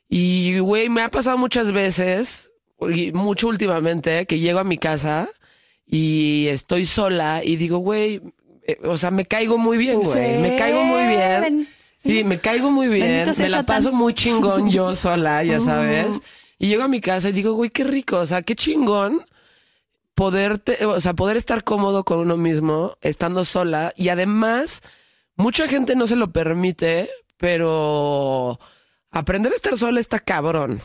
y 0.09 0.59
güey, 0.59 0.89
me 0.89 1.01
ha 1.01 1.09
pasado 1.09 1.37
muchas 1.37 1.71
veces, 1.71 2.51
y 2.81 3.11
mucho 3.13 3.47
últimamente, 3.47 4.25
que 4.27 4.39
llego 4.39 4.59
a 4.59 4.63
mi 4.65 4.77
casa 4.77 5.27
y 5.85 6.47
estoy 6.49 6.85
sola 6.85 7.41
y 7.43 7.55
digo, 7.55 7.77
güey, 7.79 8.21
eh, 8.65 8.79
o 8.83 8.97
sea, 8.97 9.11
me 9.11 9.25
caigo 9.25 9.57
muy 9.57 9.77
bien, 9.77 9.99
güey. 9.99 10.11
Sí, 10.11 10.41
Me 10.41 10.55
caigo 10.55 10.83
muy 10.83 11.05
bien. 11.05 11.67
Sí, 11.97 12.23
me 12.23 12.39
caigo 12.39 12.71
muy 12.71 12.87
bien. 12.87 13.25
Bendito 13.25 13.41
Me 13.41 13.49
la 13.49 13.63
paso 13.63 13.91
muy 13.91 14.13
chingón 14.13 14.69
yo 14.69 14.95
sola, 14.95 15.43
ya 15.43 15.59
sabes. 15.59 16.21
Y 16.59 16.67
llego 16.67 16.83
a 16.83 16.87
mi 16.87 17.01
casa 17.01 17.29
y 17.29 17.31
digo, 17.33 17.53
güey, 17.53 17.69
qué 17.69 17.83
rico, 17.83 18.17
o 18.19 18.25
sea, 18.25 18.41
qué 18.41 18.55
chingón 18.55 19.25
poderte, 20.15 20.85
o 20.85 20.99
sea, 21.01 21.13
poder 21.13 21.37
estar 21.37 21.63
cómodo 21.63 22.03
con 22.03 22.19
uno 22.19 22.37
mismo 22.37 22.97
estando 23.01 23.45
sola 23.45 23.93
y 23.97 24.09
además 24.09 24.81
mucha 25.35 25.67
gente 25.67 25.95
no 25.95 26.07
se 26.07 26.15
lo 26.15 26.31
permite, 26.31 27.09
pero 27.37 28.59
aprender 29.11 29.51
a 29.51 29.55
estar 29.55 29.77
sola 29.77 29.99
está 29.99 30.19
cabrón. 30.19 30.81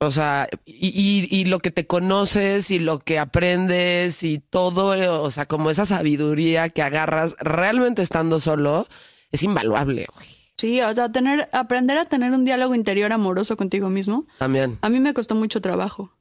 O 0.00 0.10
sea, 0.12 0.48
y, 0.64 0.88
y- 0.88 1.28
y 1.28 1.44
lo 1.46 1.58
que 1.58 1.70
te 1.72 1.86
conoces 1.86 2.70
y 2.70 2.78
lo 2.78 3.00
que 3.00 3.18
aprendes 3.18 4.22
y 4.22 4.38
todo, 4.38 4.94
eh, 4.94 5.08
o 5.08 5.30
sea, 5.30 5.46
como 5.46 5.70
esa 5.70 5.86
sabiduría 5.86 6.68
que 6.68 6.82
agarras 6.82 7.34
realmente 7.40 8.02
estando 8.02 8.38
solo, 8.38 8.86
es 9.32 9.42
invaluable, 9.42 10.06
güey. 10.14 10.26
Sí, 10.56 10.80
o 10.82 10.92
sea, 10.94 11.10
tener, 11.12 11.48
aprender 11.52 11.98
a 11.98 12.04
tener 12.06 12.32
un 12.32 12.44
diálogo 12.44 12.74
interior 12.74 13.12
amoroso 13.12 13.56
contigo 13.56 13.88
mismo. 13.90 14.26
También. 14.38 14.78
A 14.82 14.88
mí 14.88 14.98
me 15.00 15.14
costó 15.14 15.34
mucho 15.36 15.60
trabajo. 15.60 16.12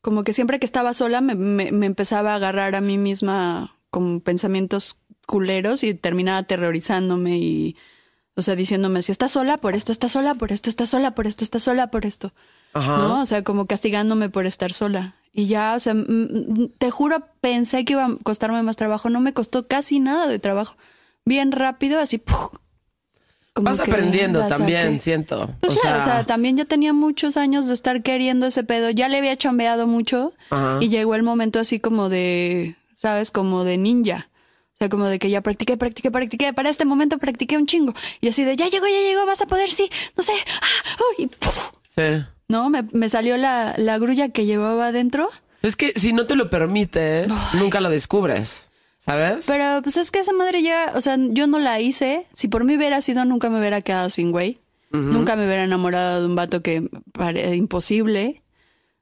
Como 0.00 0.22
que 0.24 0.32
siempre 0.32 0.58
que 0.60 0.66
estaba 0.66 0.94
sola 0.94 1.20
me, 1.20 1.34
me- 1.34 1.72
me 1.72 1.86
empezaba 1.86 2.32
a 2.32 2.36
agarrar 2.36 2.74
a 2.76 2.80
mí 2.80 2.96
misma 2.98 3.76
con 3.90 4.20
pensamientos 4.20 5.00
culeros 5.26 5.82
y 5.82 5.94
terminaba 5.94 6.38
aterrorizándome 6.38 7.38
y, 7.38 7.76
o 8.36 8.42
sea, 8.42 8.54
diciéndome, 8.54 9.02
si 9.02 9.10
estás 9.10 9.32
sola 9.32 9.56
por 9.56 9.74
esto, 9.74 9.90
estás 9.90 10.12
sola 10.12 10.34
por 10.34 10.52
esto, 10.52 10.70
estás 10.70 10.90
sola 10.90 11.14
por 11.16 11.26
esto, 11.26 11.42
estás 11.42 11.62
sola 11.62 11.90
por 11.90 12.04
esto. 12.06 12.32
Ajá. 12.76 12.98
¿No? 12.98 13.22
O 13.22 13.26
sea, 13.26 13.42
como 13.42 13.66
castigándome 13.66 14.28
por 14.28 14.46
estar 14.46 14.72
sola. 14.72 15.14
Y 15.32 15.46
ya, 15.46 15.74
o 15.74 15.80
sea, 15.80 15.94
te 16.78 16.90
juro, 16.90 17.22
pensé 17.40 17.84
que 17.84 17.94
iba 17.94 18.06
a 18.06 18.16
costarme 18.22 18.62
más 18.62 18.76
trabajo. 18.76 19.10
No 19.10 19.20
me 19.20 19.32
costó 19.32 19.66
casi 19.66 20.00
nada 20.00 20.26
de 20.28 20.38
trabajo. 20.38 20.76
Bien 21.24 21.52
rápido, 21.52 22.00
así. 22.00 22.18
¡puf! 22.18 22.48
Como 23.52 23.70
Vas 23.70 23.80
aprendiendo 23.80 24.46
también, 24.48 24.98
siento. 24.98 25.50
Pues 25.60 25.78
o, 25.78 25.80
claro, 25.80 26.02
sea, 26.02 26.12
o 26.12 26.14
sea, 26.16 26.26
también 26.26 26.58
yo 26.58 26.66
tenía 26.66 26.92
muchos 26.92 27.38
años 27.38 27.66
de 27.66 27.72
estar 27.72 28.02
queriendo 28.02 28.46
ese 28.46 28.64
pedo. 28.64 28.90
Ya 28.90 29.08
le 29.08 29.16
había 29.16 29.34
chambeado 29.36 29.86
mucho 29.86 30.34
Ajá. 30.50 30.78
y 30.80 30.90
llegó 30.90 31.14
el 31.14 31.22
momento 31.22 31.58
así 31.58 31.80
como 31.80 32.10
de, 32.10 32.76
¿sabes? 32.92 33.30
Como 33.30 33.64
de 33.64 33.78
ninja. 33.78 34.28
O 34.74 34.76
sea, 34.78 34.90
como 34.90 35.06
de 35.06 35.18
que 35.18 35.30
ya 35.30 35.40
practiqué, 35.40 35.78
practiqué, 35.78 36.10
practiqué. 36.10 36.52
Para 36.52 36.68
este 36.68 36.84
momento 36.84 37.16
practiqué 37.16 37.56
un 37.56 37.66
chingo. 37.66 37.94
Y 38.20 38.28
así 38.28 38.44
de, 38.44 38.56
ya 38.56 38.68
llegó, 38.68 38.86
ya 38.86 39.00
llegó, 39.00 39.24
vas 39.24 39.40
a 39.40 39.46
poder, 39.46 39.70
sí. 39.70 39.90
No 40.16 40.22
sé. 40.22 40.32
Ah, 40.62 41.02
uy, 41.18 41.24
y 41.24 41.26
¡puf! 41.28 41.70
Sí. 41.96 42.24
No, 42.48 42.70
me, 42.70 42.84
me 42.92 43.08
salió 43.08 43.36
la, 43.36 43.74
la 43.76 43.98
grulla 43.98 44.28
que 44.28 44.46
llevaba 44.46 44.88
adentro. 44.88 45.28
Es 45.62 45.74
que 45.76 45.92
si 45.96 46.12
no 46.12 46.26
te 46.26 46.36
lo 46.36 46.48
permites, 46.48 47.28
nunca 47.54 47.80
lo 47.80 47.90
descubres. 47.90 48.68
¿Sabes? 48.98 49.46
Pero 49.46 49.82
pues 49.82 49.96
es 49.96 50.10
que 50.10 50.18
esa 50.20 50.32
madre 50.32 50.62
ya, 50.62 50.92
o 50.94 51.00
sea, 51.00 51.16
yo 51.18 51.46
no 51.46 51.58
la 51.58 51.80
hice. 51.80 52.26
Si 52.32 52.48
por 52.48 52.64
mí 52.64 52.76
hubiera 52.76 53.00
sido, 53.00 53.24
nunca 53.24 53.50
me 53.50 53.58
hubiera 53.58 53.80
quedado 53.80 54.10
sin 54.10 54.32
güey. 54.32 54.58
Nunca 54.92 55.36
me 55.36 55.44
hubiera 55.44 55.62
enamorado 55.64 56.20
de 56.22 56.26
un 56.26 56.36
vato 56.36 56.62
que 56.62 56.88
pare 57.12 57.54
imposible. 57.54 58.42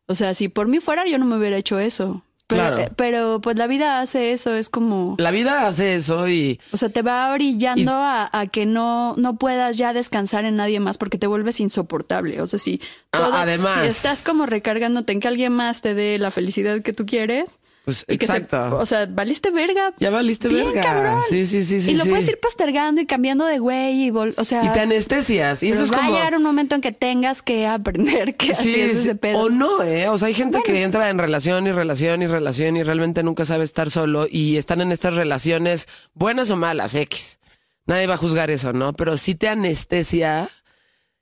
O 0.06 0.16
sea, 0.16 0.34
si 0.34 0.48
por 0.48 0.66
mí 0.66 0.80
fuera, 0.80 1.06
yo 1.06 1.18
no 1.18 1.24
me 1.24 1.36
hubiera 1.36 1.56
hecho 1.56 1.78
eso. 1.78 2.23
Pero, 2.46 2.60
Claro. 2.60 2.78
eh, 2.82 2.90
pero 2.94 3.40
pues 3.40 3.56
la 3.56 3.66
vida 3.66 4.00
hace 4.02 4.32
eso, 4.32 4.54
es 4.54 4.68
como... 4.68 5.14
La 5.18 5.30
vida 5.30 5.66
hace 5.66 5.94
eso 5.94 6.28
y 6.28 6.60
O 6.72 6.76
sea, 6.76 6.90
te 6.90 7.00
va 7.00 7.32
brillando 7.32 7.90
Y- 7.90 7.94
a, 7.94 8.28
a 8.38 8.46
que 8.48 8.66
no, 8.66 9.14
no 9.16 9.36
puedas 9.38 9.78
ya 9.78 9.94
descansar 9.94 10.44
en 10.44 10.56
nadie 10.56 10.78
más 10.78 10.98
porque 10.98 11.16
te 11.16 11.26
vuelves 11.26 11.58
insoportable. 11.60 12.42
O 12.42 12.46
sea, 12.46 12.58
si, 12.58 12.82
Ah, 13.12 13.18
todo- 13.20 13.32
además. 13.34 13.78
si 13.80 13.86
estás 13.86 14.22
como 14.22 14.44
recargándote 14.44 15.12
en 15.12 15.20
que 15.20 15.28
alguien 15.28 15.54
más 15.54 15.80
te 15.80 15.94
dé 15.94 16.18
la 16.18 16.30
felicidad 16.30 16.82
que 16.82 16.92
tú 16.92 17.06
quieres. 17.06 17.58
Pues 17.84 18.04
y 18.08 18.14
exacto. 18.14 18.78
o 18.78 18.86
sea, 18.86 19.06
valiste 19.06 19.50
verga. 19.50 19.92
ya 19.98 20.08
valiste 20.10 20.48
bien 20.48 20.66
verga. 20.72 20.82
cabrón. 20.82 21.20
Sí, 21.28 21.44
sí, 21.46 21.62
sí, 21.64 21.80
sí. 21.80 21.90
y 21.92 21.96
lo 21.96 22.04
sí. 22.04 22.10
puedes 22.10 22.26
ir 22.28 22.40
postergando 22.40 23.00
y 23.00 23.06
cambiando 23.06 23.44
de 23.44 23.58
güey 23.58 24.04
y 24.04 24.10
vol- 24.10 24.34
o 24.38 24.44
sea, 24.44 24.64
Y 24.64 24.68
te 24.70 24.80
anestesias. 24.80 25.62
Y 25.62 25.70
eso 25.70 25.84
es 25.84 25.92
va 25.92 25.96
como. 25.98 26.10
a 26.10 26.14
llegar 26.14 26.34
un 26.36 26.42
momento 26.42 26.74
en 26.74 26.80
que 26.80 26.92
tengas 26.92 27.42
que 27.42 27.66
aprender 27.66 28.36
que 28.36 28.52
así 28.52 28.80
es 28.80 28.98
ese 29.00 29.14
pedo. 29.14 29.38
O 29.38 29.50
no, 29.50 29.82
¿eh? 29.82 30.08
O 30.08 30.16
sea, 30.16 30.28
hay 30.28 30.34
gente 30.34 30.62
que 30.64 30.82
entra 30.82 31.10
en 31.10 31.18
relación 31.18 31.66
y 31.66 31.72
relación 31.72 32.22
y 32.22 32.26
relación 32.26 32.76
y 32.76 32.82
realmente 32.82 33.22
nunca 33.22 33.44
sabe 33.44 33.64
estar 33.64 33.90
solo 33.90 34.26
y 34.30 34.56
están 34.56 34.80
en 34.80 34.90
estas 34.90 35.14
relaciones 35.14 35.86
buenas 36.14 36.50
o 36.50 36.56
malas, 36.56 36.94
X. 36.94 37.38
Nadie 37.86 38.06
va 38.06 38.14
a 38.14 38.16
juzgar 38.16 38.50
eso, 38.50 38.72
¿no? 38.72 38.94
Pero 38.94 39.18
sí 39.18 39.34
te 39.34 39.48
anestesia 39.48 40.48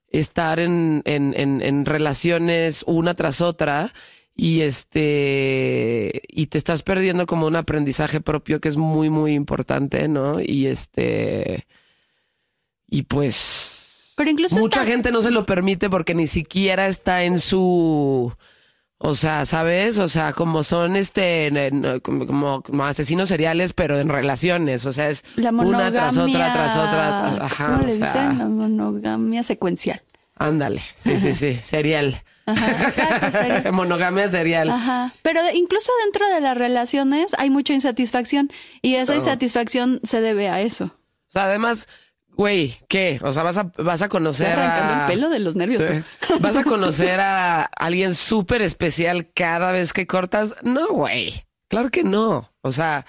estar 0.09 0.59
en, 0.59 1.01
en, 1.05 1.33
en, 1.35 1.61
en 1.61 1.85
relaciones 1.85 2.83
una 2.87 3.15
tras 3.15 3.41
otra 3.41 3.91
y 4.35 4.61
este 4.61 6.21
y 6.27 6.47
te 6.47 6.57
estás 6.57 6.81
perdiendo 6.83 7.25
como 7.27 7.45
un 7.47 7.55
aprendizaje 7.55 8.19
propio 8.21 8.59
que 8.59 8.69
es 8.69 8.77
muy 8.77 9.09
muy 9.09 9.33
importante, 9.33 10.07
¿no? 10.07 10.39
Y 10.41 10.67
este 10.67 11.67
y 12.89 13.03
pues 13.03 14.13
Pero 14.17 14.29
incluso 14.29 14.57
mucha 14.57 14.81
está- 14.81 14.91
gente 14.91 15.11
no 15.11 15.21
se 15.21 15.31
lo 15.31 15.45
permite 15.45 15.89
porque 15.89 16.15
ni 16.15 16.27
siquiera 16.27 16.87
está 16.87 17.23
en 17.23 17.39
su 17.39 18.33
o 19.05 19.15
sea, 19.15 19.45
¿sabes? 19.45 19.99
O 19.99 20.07
sea, 20.07 20.31
como 20.31 20.63
son 20.63 20.95
este 20.95 21.51
como, 22.01 22.63
asesinos 22.85 23.27
seriales, 23.29 23.73
pero 23.73 23.99
en 23.99 24.07
relaciones, 24.07 24.85
o 24.85 24.93
sea, 24.93 25.09
es 25.09 25.25
la 25.35 25.49
una 25.51 25.91
tras 25.91 26.17
otra 26.17 26.53
tras 26.53 26.77
otra, 26.77 27.45
ajá, 27.45 27.65
¿Cómo 27.67 27.79
o 27.83 27.85
le 27.85 27.91
sea, 27.91 28.05
dicen? 28.07 28.37
La 28.39 28.47
monogamia 28.47 29.43
secuencial. 29.43 30.01
ándale. 30.37 30.81
Sí, 30.95 31.17
sí, 31.17 31.33
sí, 31.33 31.55
serial. 31.63 32.23
Ajá, 32.45 32.83
exacto, 32.83 33.31
sería- 33.31 33.71
Monogamia 33.71 34.27
serial. 34.29 34.69
Ajá. 34.69 35.13
Pero 35.21 35.39
incluso 35.53 35.91
dentro 36.03 36.27
de 36.27 36.41
las 36.41 36.57
relaciones 36.57 37.31
hay 37.37 37.49
mucha 37.49 37.73
insatisfacción 37.73 38.51
y 38.81 38.95
esa 38.95 39.15
insatisfacción 39.15 39.99
se 40.03 40.21
debe 40.21 40.49
a 40.49 40.61
eso. 40.61 40.85
O 40.85 41.31
sea, 41.31 41.45
además, 41.45 41.87
güey, 42.27 42.77
¿qué? 42.89 43.19
O 43.23 43.31
sea, 43.33 43.43
vas 43.43 43.57
a 43.57 43.71
vas 43.77 44.01
a 44.01 44.09
conocer 44.09 44.59
a 44.59 45.05
el 45.07 45.13
pelo 45.13 45.29
de 45.29 45.39
los 45.39 45.55
nervios. 45.55 45.83
Sí. 45.87 46.03
¿Vas 46.39 46.55
a 46.55 46.63
conocer 46.63 47.19
a 47.19 47.63
alguien 47.63 48.13
súper 48.13 48.61
especial 48.61 49.29
cada 49.33 49.71
vez 49.71 49.93
que 49.93 50.05
cortas? 50.07 50.53
No, 50.63 50.87
güey. 50.89 51.45
Claro 51.69 51.89
que 51.89 52.03
no. 52.03 52.51
O 52.61 52.71
sea, 52.71 53.05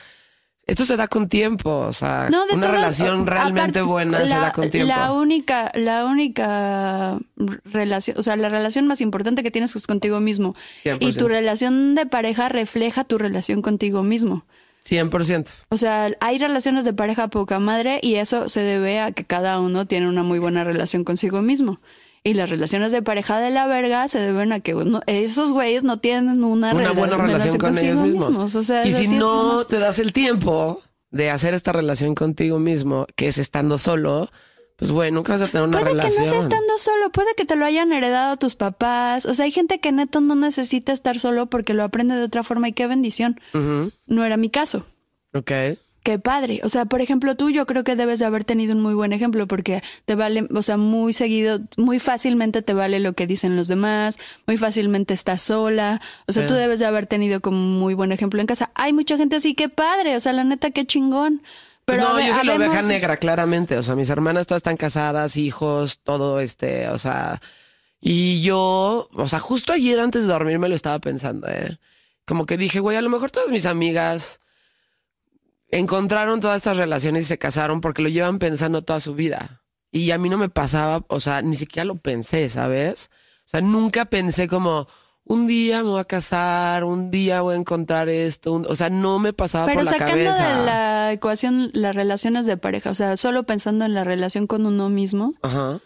esto 0.66 0.84
se 0.84 0.96
da 0.96 1.08
con 1.08 1.28
tiempo. 1.28 1.70
O 1.70 1.92
sea, 1.92 2.28
No, 2.30 2.44
una 2.52 2.66
todo- 2.66 2.72
relación 2.72 3.26
realmente 3.26 3.78
aparte, 3.78 3.82
buena 3.82 4.26
se 4.26 4.34
da 4.34 4.52
con 4.52 4.70
tiempo. 4.70 4.88
La 4.94 5.12
única, 5.12 5.70
la 5.74 6.04
única 6.06 7.18
relación, 7.64 8.18
o 8.18 8.22
sea, 8.22 8.36
la 8.36 8.48
relación 8.48 8.86
más 8.86 9.00
importante 9.00 9.42
que 9.42 9.50
tienes 9.50 9.74
es 9.76 9.86
contigo 9.86 10.20
mismo. 10.20 10.54
100%. 10.82 10.98
Y 11.00 11.12
tu 11.12 11.28
relación 11.28 11.94
de 11.94 12.06
pareja 12.06 12.48
refleja 12.48 13.04
tu 13.04 13.18
relación 13.18 13.62
contigo 13.62 14.02
mismo. 14.02 14.44
100%. 14.86 15.50
O 15.70 15.76
sea, 15.78 16.10
hay 16.20 16.38
relaciones 16.38 16.84
de 16.84 16.92
pareja 16.92 17.28
poca 17.28 17.58
madre 17.58 18.00
y 18.02 18.16
eso 18.16 18.48
se 18.50 18.60
debe 18.60 19.00
a 19.00 19.12
que 19.12 19.24
cada 19.24 19.58
uno 19.60 19.86
tiene 19.86 20.08
una 20.08 20.22
muy 20.22 20.38
buena 20.38 20.62
relación 20.62 21.04
consigo 21.04 21.40
mismo. 21.40 21.80
Y 22.26 22.32
las 22.34 22.48
relaciones 22.48 22.90
de 22.90 23.02
pareja 23.02 23.38
de 23.38 23.50
la 23.50 23.66
verga 23.66 24.08
se 24.08 24.18
deben 24.18 24.52
a 24.52 24.60
que 24.60 24.74
esos 25.06 25.52
güeyes 25.52 25.84
no 25.84 25.98
tienen 26.00 26.42
una, 26.42 26.72
Una 26.72 26.90
rela- 26.92 26.94
buena 26.96 27.16
relación 27.18 27.58
con 27.58 27.76
ellos 27.76 28.00
mismos. 28.00 28.54
O 28.54 28.62
sea, 28.62 28.86
y 28.86 28.92
si 28.94 29.14
no 29.14 29.50
nomás. 29.52 29.68
te 29.68 29.78
das 29.78 29.98
el 29.98 30.12
tiempo 30.14 30.80
de 31.10 31.30
hacer 31.30 31.52
esta 31.52 31.72
relación 31.72 32.14
contigo 32.14 32.58
mismo, 32.58 33.06
que 33.14 33.28
es 33.28 33.36
estando 33.36 33.76
solo, 33.76 34.30
pues 34.76 34.90
güey, 34.90 35.12
nunca 35.12 35.34
vas 35.34 35.42
a 35.42 35.48
tener 35.48 35.68
una 35.68 35.78
Puede 35.78 35.90
relación. 35.92 36.14
que 36.14 36.20
no 36.24 36.30
sea 36.30 36.40
estando 36.40 36.78
solo, 36.78 37.10
puede 37.12 37.34
que 37.36 37.44
te 37.44 37.56
lo 37.56 37.66
hayan 37.66 37.92
heredado 37.92 38.36
tus 38.38 38.56
papás. 38.56 39.26
O 39.26 39.34
sea, 39.34 39.44
hay 39.44 39.52
gente 39.52 39.78
que 39.78 39.92
neto 39.92 40.22
no 40.22 40.34
necesita 40.34 40.92
estar 40.92 41.18
solo 41.20 41.46
porque 41.46 41.74
lo 41.74 41.84
aprende 41.84 42.16
de 42.16 42.24
otra 42.24 42.42
forma 42.42 42.68
y 42.68 42.72
qué 42.72 42.86
bendición. 42.86 43.38
No 44.06 44.24
era 44.24 44.36
mi 44.38 44.48
caso. 44.48 44.86
Ok. 45.34 45.52
Qué 46.04 46.18
padre. 46.18 46.60
O 46.62 46.68
sea, 46.68 46.84
por 46.84 47.00
ejemplo, 47.00 47.34
tú 47.34 47.48
yo 47.50 47.64
creo 47.66 47.82
que 47.82 47.96
debes 47.96 48.18
de 48.18 48.26
haber 48.26 48.44
tenido 48.44 48.74
un 48.76 48.82
muy 48.82 48.92
buen 48.94 49.12
ejemplo 49.14 49.46
porque 49.48 49.82
te 50.04 50.14
vale, 50.14 50.46
o 50.54 50.60
sea, 50.62 50.76
muy 50.76 51.12
seguido, 51.14 51.60
muy 51.78 51.98
fácilmente 51.98 52.60
te 52.62 52.74
vale 52.74 53.00
lo 53.00 53.14
que 53.14 53.26
dicen 53.26 53.56
los 53.56 53.68
demás, 53.68 54.18
muy 54.46 54.58
fácilmente 54.58 55.14
estás 55.14 55.40
sola. 55.42 56.02
O 56.26 56.32
sea, 56.32 56.42
Sí. 56.42 56.48
tú 56.48 56.54
debes 56.54 56.78
de 56.78 56.84
haber 56.86 57.06
tenido 57.06 57.40
como 57.40 57.56
muy 57.56 57.94
buen 57.94 58.12
ejemplo 58.12 58.38
en 58.40 58.46
casa. 58.46 58.70
Hay 58.74 58.92
mucha 58.92 59.16
gente 59.16 59.36
así, 59.36 59.54
qué 59.54 59.70
padre. 59.70 60.14
O 60.14 60.20
sea, 60.20 60.34
la 60.34 60.44
neta, 60.44 60.70
qué 60.70 60.84
chingón. 60.86 61.42
Pero 61.86 62.02
no, 62.02 62.08
habe- 62.10 62.26
yo 62.28 62.34
soy 62.34 62.46
la 62.46 62.54
oveja 62.56 62.82
negra, 62.82 63.16
claramente. 63.16 63.76
O 63.78 63.82
sea, 63.82 63.94
mis 63.96 64.10
hermanas 64.10 64.46
todas 64.46 64.60
están 64.60 64.76
casadas, 64.76 65.36
hijos, 65.38 66.00
todo 66.00 66.38
este, 66.40 66.88
o 66.90 66.98
sea. 66.98 67.40
Y 68.00 68.42
yo, 68.42 69.08
o 69.14 69.26
sea, 69.28 69.38
justo 69.40 69.72
ayer 69.72 69.98
antes 70.00 70.22
de 70.22 70.28
dormir 70.28 70.58
me 70.58 70.68
lo 70.68 70.74
estaba 70.74 70.98
pensando, 70.98 71.48
¿eh? 71.48 71.78
Como 72.26 72.44
que 72.44 72.58
dije, 72.58 72.80
güey, 72.80 72.98
a 72.98 73.02
lo 73.02 73.08
mejor 73.08 73.30
todas 73.30 73.48
mis 73.50 73.64
amigas 73.64 74.40
encontraron 75.78 76.40
todas 76.40 76.56
estas 76.58 76.76
relaciones 76.76 77.24
y 77.24 77.26
se 77.26 77.38
casaron 77.38 77.80
porque 77.80 78.02
lo 78.02 78.08
llevan 78.08 78.38
pensando 78.38 78.82
toda 78.82 79.00
su 79.00 79.14
vida. 79.14 79.62
Y 79.90 80.10
a 80.10 80.18
mí 80.18 80.28
no 80.28 80.38
me 80.38 80.48
pasaba, 80.48 81.04
o 81.08 81.20
sea, 81.20 81.42
ni 81.42 81.56
siquiera 81.56 81.84
lo 81.84 81.96
pensé, 81.96 82.48
¿sabes? 82.48 83.10
O 83.38 83.46
sea, 83.48 83.60
nunca 83.60 84.06
pensé 84.06 84.48
como, 84.48 84.88
un 85.24 85.46
día 85.46 85.82
me 85.82 85.90
voy 85.90 86.00
a 86.00 86.04
casar, 86.04 86.84
un 86.84 87.10
día 87.10 87.40
voy 87.42 87.54
a 87.54 87.58
encontrar 87.58 88.08
esto, 88.08 88.52
un- 88.52 88.66
o 88.68 88.74
sea, 88.76 88.90
no 88.90 89.18
me 89.18 89.32
pasaba 89.32 89.66
Pero 89.66 89.78
por 89.78 89.84
la 89.84 89.90
sacando 89.92 90.12
cabeza. 90.14 90.58
de 90.58 90.64
la 90.66 91.12
ecuación 91.12 91.70
las 91.74 91.94
relaciones 91.94 92.44
de 92.46 92.56
pareja, 92.56 92.90
o 92.90 92.94
sea, 92.94 93.16
solo 93.16 93.44
pensando 93.44 93.84
en 93.84 93.94
la 93.94 94.04
relación 94.04 94.46
con 94.46 94.66
uno 94.66 94.88
mismo, 94.90 95.34
Ajá. 95.42 95.78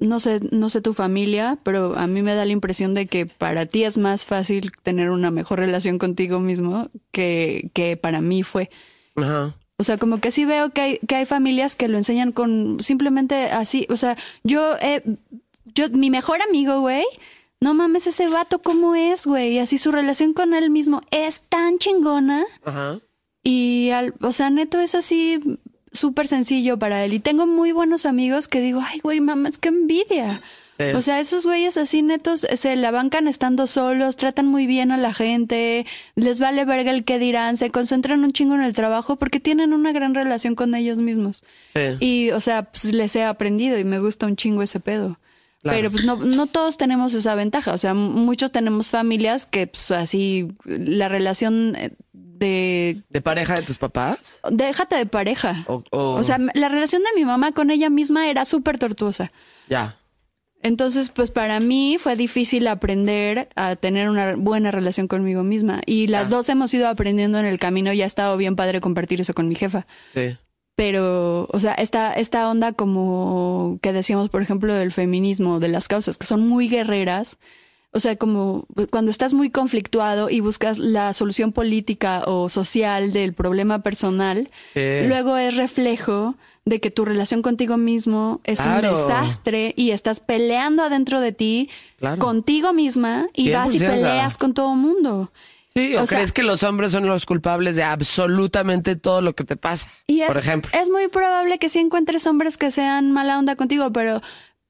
No 0.00 0.18
sé, 0.18 0.40
no 0.50 0.68
sé 0.68 0.80
tu 0.80 0.94
familia, 0.94 1.58
pero 1.62 1.96
a 1.96 2.06
mí 2.06 2.22
me 2.22 2.34
da 2.34 2.44
la 2.44 2.52
impresión 2.52 2.94
de 2.94 3.06
que 3.06 3.26
para 3.26 3.66
ti 3.66 3.84
es 3.84 3.98
más 3.98 4.24
fácil 4.24 4.72
tener 4.82 5.10
una 5.10 5.30
mejor 5.30 5.58
relación 5.58 5.98
contigo 5.98 6.40
mismo 6.40 6.90
que, 7.12 7.70
que 7.74 7.96
para 7.96 8.20
mí 8.20 8.42
fue. 8.42 8.70
Ajá. 9.16 9.54
O 9.76 9.84
sea, 9.84 9.96
como 9.96 10.20
que 10.20 10.30
sí 10.30 10.44
veo 10.44 10.70
que 10.70 10.80
hay, 10.80 10.98
que 10.98 11.14
hay 11.14 11.24
familias 11.24 11.74
que 11.74 11.88
lo 11.88 11.96
enseñan 11.96 12.32
con 12.32 12.80
simplemente 12.80 13.44
así. 13.44 13.86
O 13.88 13.96
sea, 13.96 14.16
yo, 14.42 14.76
eh, 14.82 15.02
yo, 15.74 15.88
mi 15.90 16.10
mejor 16.10 16.42
amigo, 16.42 16.80
güey, 16.80 17.04
no 17.60 17.72
mames 17.72 18.06
ese 18.06 18.28
vato 18.28 18.60
cómo 18.60 18.94
es, 18.94 19.26
güey. 19.26 19.52
Y 19.52 19.58
así 19.58 19.78
su 19.78 19.90
relación 19.90 20.34
con 20.34 20.52
él 20.52 20.68
mismo 20.68 21.00
es 21.10 21.44
tan 21.44 21.78
chingona. 21.78 22.44
Ajá. 22.64 22.98
Y, 23.42 23.88
al, 23.90 24.14
o 24.20 24.32
sea, 24.32 24.50
neto 24.50 24.80
es 24.80 24.94
así 24.94 25.40
súper 25.92 26.28
sencillo 26.28 26.78
para 26.78 27.04
él. 27.04 27.12
Y 27.12 27.20
tengo 27.20 27.46
muy 27.46 27.72
buenos 27.72 28.06
amigos 28.06 28.48
que 28.48 28.60
digo, 28.60 28.82
ay, 28.84 29.00
güey, 29.00 29.20
mamá, 29.20 29.48
es 29.48 29.58
que 29.58 29.68
envidia. 29.68 30.40
Sí. 30.78 30.84
O 30.94 31.02
sea, 31.02 31.20
esos 31.20 31.44
güeyes 31.44 31.76
así 31.76 32.00
netos 32.00 32.46
se 32.54 32.74
la 32.74 32.90
bancan 32.90 33.28
estando 33.28 33.66
solos, 33.66 34.16
tratan 34.16 34.46
muy 34.46 34.66
bien 34.66 34.92
a 34.92 34.96
la 34.96 35.12
gente, 35.12 35.84
les 36.14 36.40
vale 36.40 36.64
verga 36.64 36.90
el 36.90 37.04
que 37.04 37.18
dirán, 37.18 37.58
se 37.58 37.70
concentran 37.70 38.24
un 38.24 38.32
chingo 38.32 38.54
en 38.54 38.62
el 38.62 38.74
trabajo 38.74 39.16
porque 39.16 39.40
tienen 39.40 39.74
una 39.74 39.92
gran 39.92 40.14
relación 40.14 40.54
con 40.54 40.74
ellos 40.74 40.96
mismos. 40.96 41.44
Sí. 41.74 41.80
Y, 42.00 42.30
o 42.30 42.40
sea, 42.40 42.62
pues 42.62 42.92
les 42.94 43.14
he 43.14 43.24
aprendido 43.24 43.78
y 43.78 43.84
me 43.84 43.98
gusta 43.98 44.24
un 44.24 44.36
chingo 44.36 44.62
ese 44.62 44.80
pedo. 44.80 45.18
Claro. 45.62 45.76
Pero 45.76 45.90
pues 45.90 46.04
no, 46.04 46.16
no 46.16 46.46
todos 46.46 46.78
tenemos 46.78 47.12
esa 47.12 47.34
ventaja. 47.34 47.74
O 47.74 47.78
sea, 47.78 47.92
muchos 47.92 48.50
tenemos 48.50 48.90
familias 48.90 49.44
que 49.44 49.66
pues 49.66 49.90
así 49.90 50.48
la 50.64 51.10
relación 51.10 51.76
eh, 51.76 51.92
de... 52.40 53.02
¿De 53.08 53.20
pareja 53.20 53.54
de 53.54 53.62
tus 53.62 53.78
papás? 53.78 54.40
Déjate 54.50 54.96
de 54.96 55.06
pareja. 55.06 55.64
O, 55.68 55.84
o- 55.92 56.14
O 56.14 56.22
sea, 56.24 56.38
la 56.54 56.68
relación 56.68 57.02
de 57.02 57.10
mi 57.14 57.24
mamá 57.24 57.52
con 57.52 57.70
ella 57.70 57.88
misma 57.90 58.28
era 58.28 58.44
súper 58.44 58.78
tortuosa. 58.78 59.30
ya. 59.68 59.96
Entonces, 60.62 61.08
pues 61.08 61.30
para 61.30 61.58
mí 61.58 61.96
fue 61.98 62.16
difícil 62.16 62.66
aprender 62.68 63.48
a 63.56 63.76
tener 63.76 64.10
una 64.10 64.36
buena 64.36 64.70
relación 64.70 65.08
conmigo 65.08 65.42
misma. 65.42 65.80
Y 65.86 66.06
las 66.08 66.28
dos 66.28 66.50
hemos 66.50 66.74
ido 66.74 66.86
aprendiendo 66.86 67.38
en 67.38 67.46
el 67.46 67.58
camino 67.58 67.94
y 67.94 68.02
ha 68.02 68.06
estado 68.06 68.36
bien 68.36 68.56
padre 68.56 68.82
compartir 68.82 69.22
eso 69.22 69.32
con 69.32 69.48
mi 69.48 69.54
jefa. 69.54 69.86
Sí. 70.12 70.36
Pero, 70.76 71.48
o 71.50 71.58
sea, 71.60 71.72
esta, 71.72 72.12
esta 72.12 72.46
onda 72.50 72.72
como 72.74 73.78
que 73.80 73.94
decíamos, 73.94 74.28
por 74.28 74.42
ejemplo, 74.42 74.74
del 74.74 74.92
feminismo, 74.92 75.60
de 75.60 75.68
las 75.68 75.88
causas 75.88 76.18
que 76.18 76.26
son 76.26 76.46
muy 76.46 76.68
guerreras. 76.68 77.38
O 77.92 77.98
sea, 77.98 78.14
como 78.16 78.66
cuando 78.90 79.10
estás 79.10 79.32
muy 79.34 79.50
conflictuado 79.50 80.30
y 80.30 80.38
buscas 80.40 80.78
la 80.78 81.12
solución 81.12 81.50
política 81.52 82.22
o 82.26 82.48
social 82.48 83.12
del 83.12 83.34
problema 83.34 83.82
personal, 83.82 84.48
Sí. 84.74 85.06
luego 85.08 85.36
es 85.36 85.56
reflejo 85.56 86.36
de 86.64 86.78
que 86.80 86.92
tu 86.92 87.04
relación 87.04 87.42
contigo 87.42 87.76
mismo 87.78 88.40
es 88.44 88.60
Claro. 88.60 88.90
un 88.90 88.94
desastre 88.96 89.74
y 89.76 89.90
estás 89.90 90.20
peleando 90.20 90.84
adentro 90.84 91.20
de 91.20 91.32
ti 91.32 91.68
Claro. 91.98 92.18
contigo 92.20 92.72
misma 92.72 93.28
y 93.34 93.50
vas 93.50 93.74
y 93.74 93.78
100%. 93.80 93.90
peleas 94.02 94.38
con 94.38 94.54
todo 94.54 94.74
mundo. 94.76 95.32
Sí, 95.66 95.94
o, 95.96 96.02
O 96.02 96.06
sea- 96.06 96.18
crees 96.18 96.32
que 96.32 96.42
los 96.42 96.62
hombres 96.64 96.92
son 96.92 97.06
los 97.06 97.26
culpables 97.26 97.76
de 97.76 97.82
absolutamente 97.84 98.96
todo 98.96 99.20
lo 99.20 99.34
que 99.34 99.44
te 99.44 99.56
pasa. 99.56 99.88
Y 100.06 100.20
es, 100.20 100.26
por 100.28 100.38
ejemplo. 100.38 100.70
es 100.74 100.90
muy 100.90 101.08
probable 101.08 101.58
que 101.58 101.68
sí 101.68 101.78
encuentres 101.78 102.26
hombres 102.26 102.56
que 102.56 102.70
sean 102.70 103.10
mala 103.12 103.38
onda 103.38 103.54
contigo, 103.56 103.92
pero, 103.92 104.20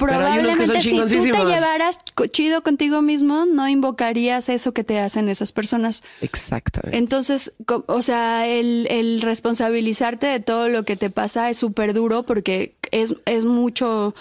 Probablemente 0.09 0.80
si 0.80 0.90
tú 0.96 1.07
te 1.07 1.20
llevaras 1.44 1.98
chido 2.30 2.62
contigo 2.62 3.03
mismo, 3.03 3.44
no 3.46 3.68
invocarías 3.68 4.48
eso 4.48 4.72
que 4.72 4.84
te 4.84 4.98
hacen 4.98 5.28
esas 5.28 5.53
personas. 5.53 6.03
Exactamente. 6.20 6.96
Entonces, 6.98 7.53
o 7.86 8.03
sea, 8.03 8.46
el, 8.46 8.86
el 8.90 9.20
responsabilizarte 9.22 10.26
de 10.26 10.40
todo 10.40 10.68
lo 10.68 10.82
que 10.84 10.96
te 10.96 11.11
pasa 11.11 11.51
es 11.51 11.59
súper 11.59 11.94
duro 11.94 12.22
porque 12.24 12.74
es, 12.90 13.14
es 13.26 13.44
mucho... 13.44 14.14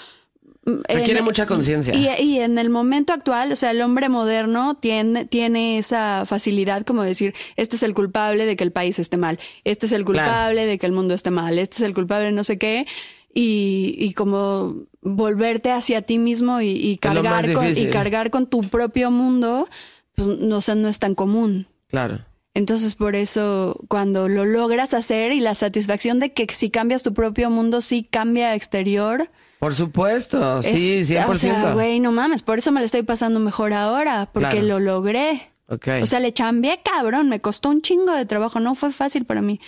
mm, 0.65 0.71
Requiere 0.87 1.21
mucha 1.21 1.45
conciencia. 1.45 1.93
Y, 1.95 2.07
y 2.23 2.39
en 2.39 2.57
el 2.57 2.69
momento 2.69 3.13
actual, 3.13 3.51
o 3.51 3.55
sea, 3.55 3.71
el 3.71 3.81
hombre 3.81 4.09
moderno 4.09 4.75
tiene, 4.75 5.25
tiene 5.25 5.77
esa 5.77 6.25
facilidad 6.25 6.83
como 6.85 7.03
decir, 7.03 7.33
este 7.55 7.75
es 7.75 7.83
el 7.83 7.93
culpable 7.93 8.45
de 8.45 8.55
que 8.55 8.63
el 8.63 8.71
país 8.71 8.99
esté 8.99 9.17
mal, 9.17 9.39
este 9.63 9.85
es 9.85 9.91
el 9.91 10.05
culpable 10.05 10.65
de 10.65 10.77
que 10.77 10.85
el 10.85 10.91
mundo 10.91 11.13
esté 11.13 11.31
mal, 11.31 11.57
este 11.59 11.77
es 11.77 11.81
el 11.83 11.93
culpable 11.93 12.25
de 12.25 12.31
no 12.33 12.43
sé 12.43 12.57
qué, 12.57 12.85
y, 13.33 13.95
y 13.97 14.13
como 14.13 14.75
volverte 15.01 15.71
hacia 15.71 16.01
ti 16.01 16.17
mismo 16.17 16.61
y, 16.61 16.97
cargar 17.01 17.53
con, 17.53 17.67
y 17.69 17.87
cargar 17.87 18.29
con 18.31 18.47
tu 18.47 18.61
propio 18.61 19.11
mundo, 19.11 19.67
pues 20.15 20.27
no, 20.27 20.57
o 20.57 20.61
sea, 20.61 20.75
no 20.75 20.87
es 20.87 20.99
tan 20.99 21.15
común. 21.15 21.67
Claro. 21.87 22.19
Entonces, 22.55 22.95
por 22.95 23.15
eso, 23.15 23.79
cuando 23.87 24.27
lo 24.27 24.43
logras 24.45 24.93
hacer 24.93 25.31
y 25.31 25.39
la 25.39 25.55
satisfacción 25.55 26.19
de 26.19 26.33
que 26.33 26.47
si 26.53 26.69
cambias 26.69 27.03
tu 27.03 27.13
propio 27.13 27.49
mundo, 27.49 27.79
sí 27.79 28.03
cambia 28.09 28.55
exterior. 28.55 29.29
Por 29.59 29.73
supuesto, 29.75 30.61
sí, 30.61 30.97
es- 30.99 31.07
100%. 31.11 31.29
O 31.29 31.35
sea, 31.35 31.73
güey, 31.73 31.99
no 31.99 32.11
mames, 32.11 32.41
por 32.43 32.57
eso 32.57 32.71
me 32.71 32.79
la 32.81 32.85
estoy 32.85 33.03
pasando 33.03 33.39
mejor 33.39 33.71
ahora, 33.73 34.29
porque 34.33 34.49
Claro. 34.49 34.67
lo 34.67 34.79
logré. 34.79 35.51
Ok. 35.67 35.87
O 36.01 36.05
sea, 36.07 36.19
le 36.19 36.33
chambeé 36.33 36.81
cabrón, 36.83 37.29
me 37.29 37.39
costó 37.39 37.69
un 37.69 37.81
chingo 37.83 38.11
de 38.13 38.25
trabajo, 38.25 38.59
no 38.59 38.73
fue 38.75 38.91
fácil 38.91 39.25
para 39.25 39.41
mí. 39.41 39.59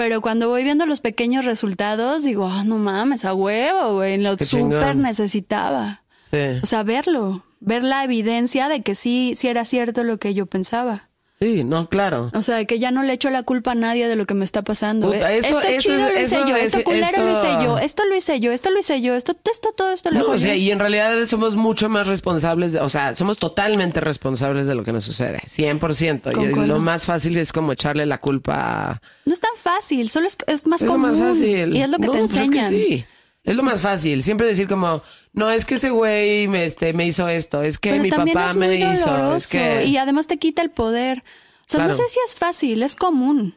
Pero 0.00 0.22
cuando 0.22 0.48
voy 0.48 0.64
viendo 0.64 0.86
los 0.86 1.02
pequeños 1.02 1.44
resultados, 1.44 2.24
digo, 2.24 2.46
ah, 2.46 2.64
no 2.64 2.78
mames, 2.78 3.26
a 3.26 3.34
huevo, 3.34 3.96
güey, 3.96 4.16
lo 4.16 4.38
súper 4.38 4.96
necesitaba. 4.96 6.00
sí. 6.30 6.38
O 6.62 6.66
sea, 6.66 6.82
verlo, 6.84 7.44
ver 7.60 7.84
la 7.84 8.02
evidencia 8.02 8.70
de 8.70 8.80
que 8.80 8.94
sí, 8.94 9.34
sí 9.36 9.48
era 9.48 9.66
cierto 9.66 10.02
lo 10.02 10.16
que 10.16 10.32
yo 10.32 10.46
pensaba. 10.46 11.09
Sí, 11.42 11.64
no, 11.64 11.88
claro. 11.88 12.30
O 12.34 12.42
sea, 12.42 12.62
que 12.66 12.78
ya 12.78 12.90
no 12.90 13.02
le 13.02 13.14
echo 13.14 13.30
la 13.30 13.42
culpa 13.44 13.70
a 13.72 13.74
nadie 13.74 14.08
de 14.08 14.14
lo 14.16 14.26
que 14.26 14.34
me 14.34 14.44
está 14.44 14.60
pasando. 14.60 15.10
Puta, 15.10 15.32
Eh, 15.32 15.38
eso- 15.38 15.58
esto 15.60 15.68
eso 15.68 15.80
chido 15.80 15.96
lo 16.08 16.12
hice 16.12 16.22
eso 16.36 16.46
yo, 16.46 16.56
es- 16.56 16.64
esto 16.64 16.84
culero 16.84 17.24
lo 17.24 17.32
hice 17.32 17.46
yo, 17.64 17.78
esto 17.78 18.04
lo 18.04 18.14
hice 18.16 18.40
yo, 18.40 18.52
esto 18.52 18.70
lo 18.70 18.78
hice 18.78 19.00
yo, 19.00 19.14
esto, 19.14 19.34
esto 19.50 19.72
todo 19.74 19.90
esto 19.92 20.10
lo 20.10 20.18
No, 20.18 20.24
hago 20.26 20.34
o 20.34 20.38
sea, 20.38 20.54
yo. 20.54 20.60
y 20.60 20.70
en 20.70 20.78
realidad 20.78 21.24
somos 21.24 21.56
mucho 21.56 21.88
más 21.88 22.06
responsables, 22.08 22.72
de- 22.74 22.80
o 22.80 22.90
sea, 22.90 23.14
somos 23.14 23.38
totalmente 23.38 24.02
responsables 24.02 24.66
de 24.66 24.74
lo 24.74 24.84
que 24.84 24.92
nos 24.92 25.04
sucede, 25.04 25.40
100%. 25.46 26.30
Y 26.30 26.34
Concuerdo. 26.34 26.66
lo 26.66 26.78
más 26.78 27.06
fácil 27.06 27.38
es 27.38 27.54
como 27.54 27.72
echarle 27.72 28.04
la 28.04 28.18
culpa 28.18 28.90
a... 28.90 29.02
No 29.24 29.32
es 29.32 29.40
tan 29.40 29.56
fácil, 29.56 30.10
solo 30.10 30.26
es, 30.26 30.36
es 30.46 30.66
más 30.66 30.82
Es 30.82 30.86
lo 30.88 30.92
común. 30.92 31.10
más 31.18 31.18
fácil. 31.18 31.74
Y 31.74 31.80
es 31.80 31.88
lo 31.88 31.96
que 31.96 32.06
No, 32.06 32.12
te 32.12 32.18
pues 32.18 32.34
es 32.36 32.50
que 32.50 32.58
enseñan. 32.58 32.68
sí. 32.70 33.04
Es 33.44 33.56
lo 33.56 33.62
más 33.62 33.80
fácil. 33.80 34.22
Siempre 34.22 34.46
decir 34.46 34.68
como, 34.68 35.02
no, 35.32 35.50
es 35.50 35.64
que 35.64 35.76
ese 35.76 35.90
güey 35.90 36.46
me, 36.48 36.64
este, 36.64 36.92
me 36.92 37.06
hizo 37.06 37.28
esto, 37.28 37.62
es 37.62 37.78
que 37.78 37.90
Pero 37.90 38.02
mi 38.02 38.10
papá 38.10 38.54
me 38.54 38.74
hizo, 38.76 39.34
es 39.34 39.46
que... 39.46 39.86
y 39.86 39.96
además 39.96 40.26
te 40.26 40.38
quita 40.38 40.62
el 40.62 40.70
poder. 40.70 41.22
O 41.60 41.64
sea, 41.66 41.86
no 41.86 41.94
sé 41.94 42.02
si 42.08 42.18
es 42.26 42.34
fácil, 42.34 42.82
es 42.82 42.96
común. 42.96 43.54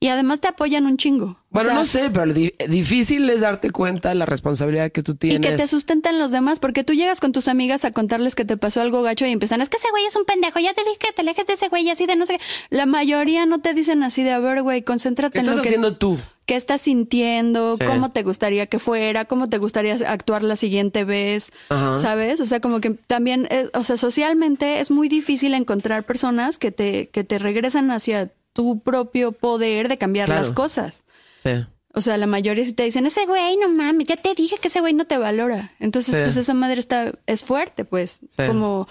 Y 0.00 0.08
además 0.08 0.40
te 0.40 0.46
apoyan 0.46 0.86
un 0.86 0.96
chingo. 0.96 1.26
O 1.26 1.36
Bueno, 1.50 1.70
sea, 1.70 1.74
no 1.74 1.84
sé, 1.84 2.10
pero 2.10 2.32
di- 2.32 2.54
difícil 2.68 3.28
es 3.30 3.40
darte 3.40 3.70
cuenta 3.72 4.10
de 4.10 4.14
la 4.14 4.26
responsabilidad 4.26 4.92
que 4.92 5.02
tú 5.02 5.12
Y 5.12 5.16
tienes. 5.16 5.50
que 5.50 5.56
te 5.56 5.66
sustentan 5.66 6.20
los 6.20 6.30
demás, 6.30 6.60
porque 6.60 6.84
tú 6.84 6.92
llegas 6.94 7.18
con 7.18 7.32
tus 7.32 7.48
amigas 7.48 7.84
a 7.84 7.90
contarles 7.90 8.36
que 8.36 8.44
te 8.44 8.56
pasó 8.56 8.80
algo 8.80 9.02
gacho 9.02 9.26
y 9.26 9.32
empiezan, 9.32 9.60
es 9.60 9.68
que 9.70 9.76
ese 9.78 9.88
güey 9.90 10.04
es 10.06 10.14
un 10.14 10.24
pendejo, 10.24 10.60
ya 10.60 10.72
te 10.72 10.82
dije 10.84 10.98
que 11.00 11.12
te 11.12 11.22
alejes 11.22 11.46
de 11.48 11.54
ese 11.54 11.68
güey, 11.68 11.90
así 11.90 12.06
de 12.06 12.14
no 12.14 12.26
sé 12.26 12.38
qué. 12.38 12.44
La 12.76 12.86
mayoría 12.86 13.44
no 13.46 13.60
te 13.60 13.74
dicen 13.74 14.04
así 14.04 14.22
de, 14.22 14.30
a 14.30 14.38
ver, 14.38 14.62
güey, 14.62 14.82
concéntrate 14.82 15.32
¿Qué 15.32 15.38
en 15.40 15.44
estás 15.46 15.56
lo 15.56 15.62
que, 15.62 15.68
haciendo 15.70 15.96
tú? 15.96 16.16
qué 16.46 16.54
estás 16.54 16.80
sintiendo, 16.80 17.76
Sí. 17.76 17.84
cómo 17.84 18.10
te 18.12 18.22
gustaría 18.22 18.66
que 18.66 18.78
fuera, 18.78 19.24
cómo 19.24 19.48
te 19.48 19.58
gustaría 19.58 19.94
actuar 20.06 20.44
la 20.44 20.54
siguiente 20.54 21.02
vez, 21.04 21.50
Ajá. 21.70 21.96
¿sabes? 21.96 22.40
O 22.40 22.46
sea, 22.46 22.60
como 22.60 22.80
que 22.80 22.90
también, 22.90 23.48
es- 23.50 23.70
o 23.74 23.82
sea, 23.82 23.96
socialmente 23.96 24.78
es 24.80 24.90
muy 24.92 25.08
difícil 25.08 25.54
encontrar 25.54 26.04
personas 26.04 26.58
que 26.58 26.70
te, 26.70 27.08
que 27.08 27.24
te 27.24 27.38
regresan 27.38 27.90
hacia 27.90 28.30
tu 28.58 28.80
propio 28.80 29.30
poder 29.30 29.86
de 29.88 29.98
cambiar 29.98 30.26
Claro. 30.26 30.40
las 30.42 30.52
cosas. 30.52 31.04
Sí. 31.44 31.50
O 31.94 32.00
sea, 32.00 32.16
la 32.16 32.26
mayoría 32.26 32.64
sí 32.64 32.72
te 32.72 32.82
dicen, 32.82 33.06
ese 33.06 33.24
güey, 33.24 33.56
no 33.56 33.68
mames, 33.68 34.08
ya 34.08 34.16
te 34.16 34.34
dije 34.34 34.56
que 34.60 34.66
ese 34.66 34.80
güey 34.80 34.94
no 34.94 35.04
te 35.04 35.16
valora. 35.16 35.70
Entonces, 35.78 36.12
Sí. 36.16 36.20
pues 36.20 36.36
esa 36.36 36.54
madre 36.54 36.80
está, 36.80 37.12
es 37.26 37.44
fuerte, 37.44 37.84
pues. 37.84 38.18
Sí. 38.36 38.42
Como, 38.48 38.88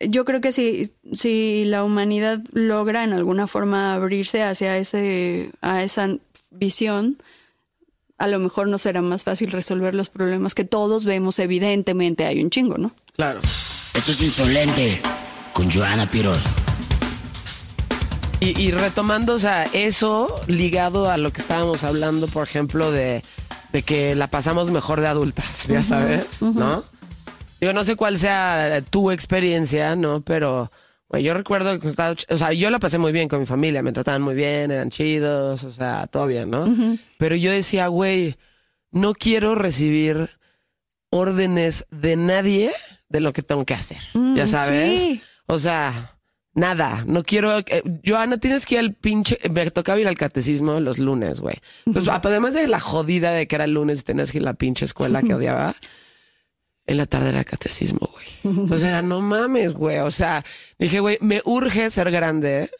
yo 0.00 0.24
creo 0.24 0.40
que 0.40 0.52
si, 0.52 0.92
si 1.12 1.64
la 1.66 1.84
humanidad 1.84 2.40
logra 2.54 3.04
en 3.04 3.12
alguna 3.12 3.46
forma 3.46 3.92
abrirse 3.92 4.42
hacia 4.42 4.78
ese, 4.78 5.50
a 5.60 5.82
esa 5.82 6.16
visión, 6.50 7.18
a 8.16 8.28
lo 8.28 8.38
mejor 8.38 8.66
no 8.68 8.78
será 8.78 9.02
más 9.02 9.24
fácil 9.24 9.52
resolver 9.52 9.94
los 9.94 10.08
problemas 10.08 10.54
que 10.54 10.64
todos 10.64 11.04
vemos, 11.04 11.38
evidentemente 11.38 12.24
hay 12.24 12.42
un 12.42 12.48
chingo, 12.48 12.78
¿no? 12.78 12.94
Claro. 13.14 13.40
Esto 13.94 14.12
es 14.12 14.22
insolente 14.22 15.02
con 15.52 15.70
Joana 15.70 16.10
Piroz. 16.10 16.42
Y, 18.40 18.58
y 18.58 18.70
retomando, 18.70 19.34
o 19.34 19.38
sea, 19.38 19.64
eso 19.72 20.40
ligado 20.46 21.10
a 21.10 21.18
lo 21.18 21.30
que 21.32 21.42
estábamos 21.42 21.84
hablando, 21.84 22.26
por 22.26 22.42
ejemplo, 22.46 22.90
de, 22.90 23.22
de 23.72 23.82
que 23.82 24.14
la 24.14 24.28
pasamos 24.28 24.70
mejor 24.70 25.00
de 25.02 25.08
adultas, 25.08 25.66
ya 25.68 25.82
sabes, 25.82 26.40
¿no? 26.40 26.82
Digo, 27.60 27.74
no 27.74 27.84
sé 27.84 27.96
cuál 27.96 28.16
sea 28.16 28.80
tu 28.88 29.10
experiencia, 29.10 29.94
¿no? 29.94 30.22
Pero, 30.22 30.72
güey, 31.10 31.22
yo 31.22 31.34
recuerdo 31.34 31.78
que 31.78 31.88
estaba, 31.88 32.16
o 32.30 32.36
sea, 32.38 32.54
yo 32.54 32.70
la 32.70 32.78
pasé 32.78 32.96
muy 32.96 33.12
bien 33.12 33.28
con 33.28 33.40
mi 33.40 33.44
familia, 33.46 33.82
me 33.82 33.92
trataban 33.92 34.22
muy 34.22 34.34
bien, 34.34 34.70
eran 34.70 34.88
chidos, 34.88 35.62
o 35.64 35.70
sea, 35.70 36.06
todo 36.06 36.26
bien, 36.26 36.48
¿no? 36.50 36.64
Pero 37.18 37.36
yo 37.36 37.50
decía, 37.52 37.88
güey, 37.88 38.36
no 38.90 39.12
quiero 39.12 39.54
recibir 39.54 40.30
órdenes 41.10 41.86
de 41.90 42.16
nadie 42.16 42.72
de 43.10 43.20
lo 43.20 43.34
que 43.34 43.42
tengo 43.42 43.66
que 43.66 43.74
hacer, 43.74 43.98
ya 44.14 44.44
Mm, 44.44 44.46
sabes. 44.46 45.02
sí. 45.02 45.20
O 45.46 45.58
sea, 45.58 46.16
nada, 46.54 47.04
no 47.06 47.22
quiero. 47.22 47.58
eh, 47.58 47.82
Joana, 48.06 48.38
tienes 48.38 48.66
que 48.66 48.74
ir 48.76 48.80
al 48.80 48.94
pinche. 48.94 49.38
Me 49.50 49.70
tocaba 49.70 50.00
ir 50.00 50.08
al 50.08 50.16
catecismo 50.16 50.78
los 50.80 50.98
lunes, 50.98 51.40
güey. 51.40 51.56
Entonces, 51.86 52.10
además 52.12 52.54
de 52.54 52.66
la 52.68 52.80
jodida 52.80 53.32
de 53.32 53.46
que 53.46 53.54
era 53.56 53.64
el 53.64 53.74
lunes 53.74 54.00
y 54.00 54.04
tenías 54.04 54.32
que 54.32 54.38
ir 54.38 54.42
a 54.44 54.46
la 54.46 54.54
pinche 54.54 54.84
escuela 54.84 55.22
que 55.22 55.34
odiaba, 55.34 55.74
en 56.86 56.96
la 56.96 57.06
tarde 57.06 57.28
era 57.28 57.44
catecismo, 57.44 58.10
güey. 58.12 58.26
Entonces 58.56 58.82
era, 58.88 59.02
no 59.02 59.20
mames, 59.20 59.74
güey. 59.74 59.98
O 59.98 60.10
sea, 60.10 60.44
dije, 60.78 61.00
güey, 61.00 61.18
me 61.20 61.40
urge 61.44 61.88
ser 61.90 62.10
grande 62.10 62.70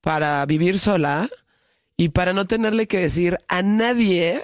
para 0.00 0.44
vivir 0.46 0.78
sola 0.78 1.28
y 1.96 2.08
para 2.08 2.32
no 2.32 2.46
tenerle 2.46 2.88
que 2.88 2.98
decir 2.98 3.38
a 3.48 3.62
nadie 3.62 4.40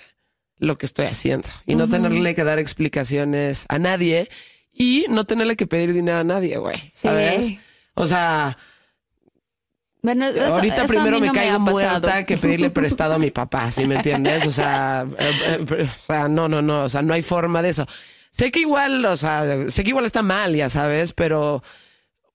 lo 0.59 0.79
que 0.79 0.87
estoy 0.87 1.07
haciendo 1.07 1.49
y 1.67 1.75
no 1.75 1.89
tenerle 1.89 2.35
que 2.35 2.45
dar 2.45 2.59
explicaciones 2.59 3.67
a 3.69 3.79
nadie 3.79 4.29
y 4.73 5.07
no 5.09 5.25
tenerle 5.25 5.57
que 5.57 5.67
pedir 5.67 5.93
dinero 5.93 6.19
a 6.19 6.25
nadie, 6.25 6.59
güey. 6.59 6.77
¿Sabes? 6.95 7.47
Sí. 7.47 7.61
O 7.95 8.07
sea, 8.07 8.57
Bueno, 10.07 10.27
eso- 10.29 10.55
ahorita 10.55 10.85
eso 10.85 10.87
primero 10.95 11.19
me 11.19 11.33
caigo 11.33 11.65
pasado. 11.65 12.01
muerta 12.01 12.25
que 12.25 12.37
pedirle 12.37 12.71
prestado 12.81 13.15
a 13.15 13.19
mi 13.19 13.33
papá, 13.33 13.73
¿sí 13.73 13.87
me 13.89 13.97
entiendes? 13.97 14.47
O 14.47 14.53
sea, 14.53 15.05
eh, 15.19 15.59
eh, 15.69 15.89
o 15.93 15.99
sea, 16.07 16.29
no, 16.29 16.49
no, 16.49 16.63
no, 16.63 16.85
o 16.85 16.89
sea, 16.89 17.03
no 17.03 17.13
hay 17.13 17.23
forma 17.23 17.61
de 17.61 17.71
eso. 17.71 17.87
Sé 18.31 18.53
que 18.53 18.61
igual, 18.61 19.05
o 19.05 19.17
sea, 19.17 19.69
sé 19.69 19.83
que 19.83 19.91
igual 19.91 20.05
está 20.07 20.23
mal, 20.23 20.55
ya 20.55 20.69
sabes, 20.71 21.13
pero 21.13 21.63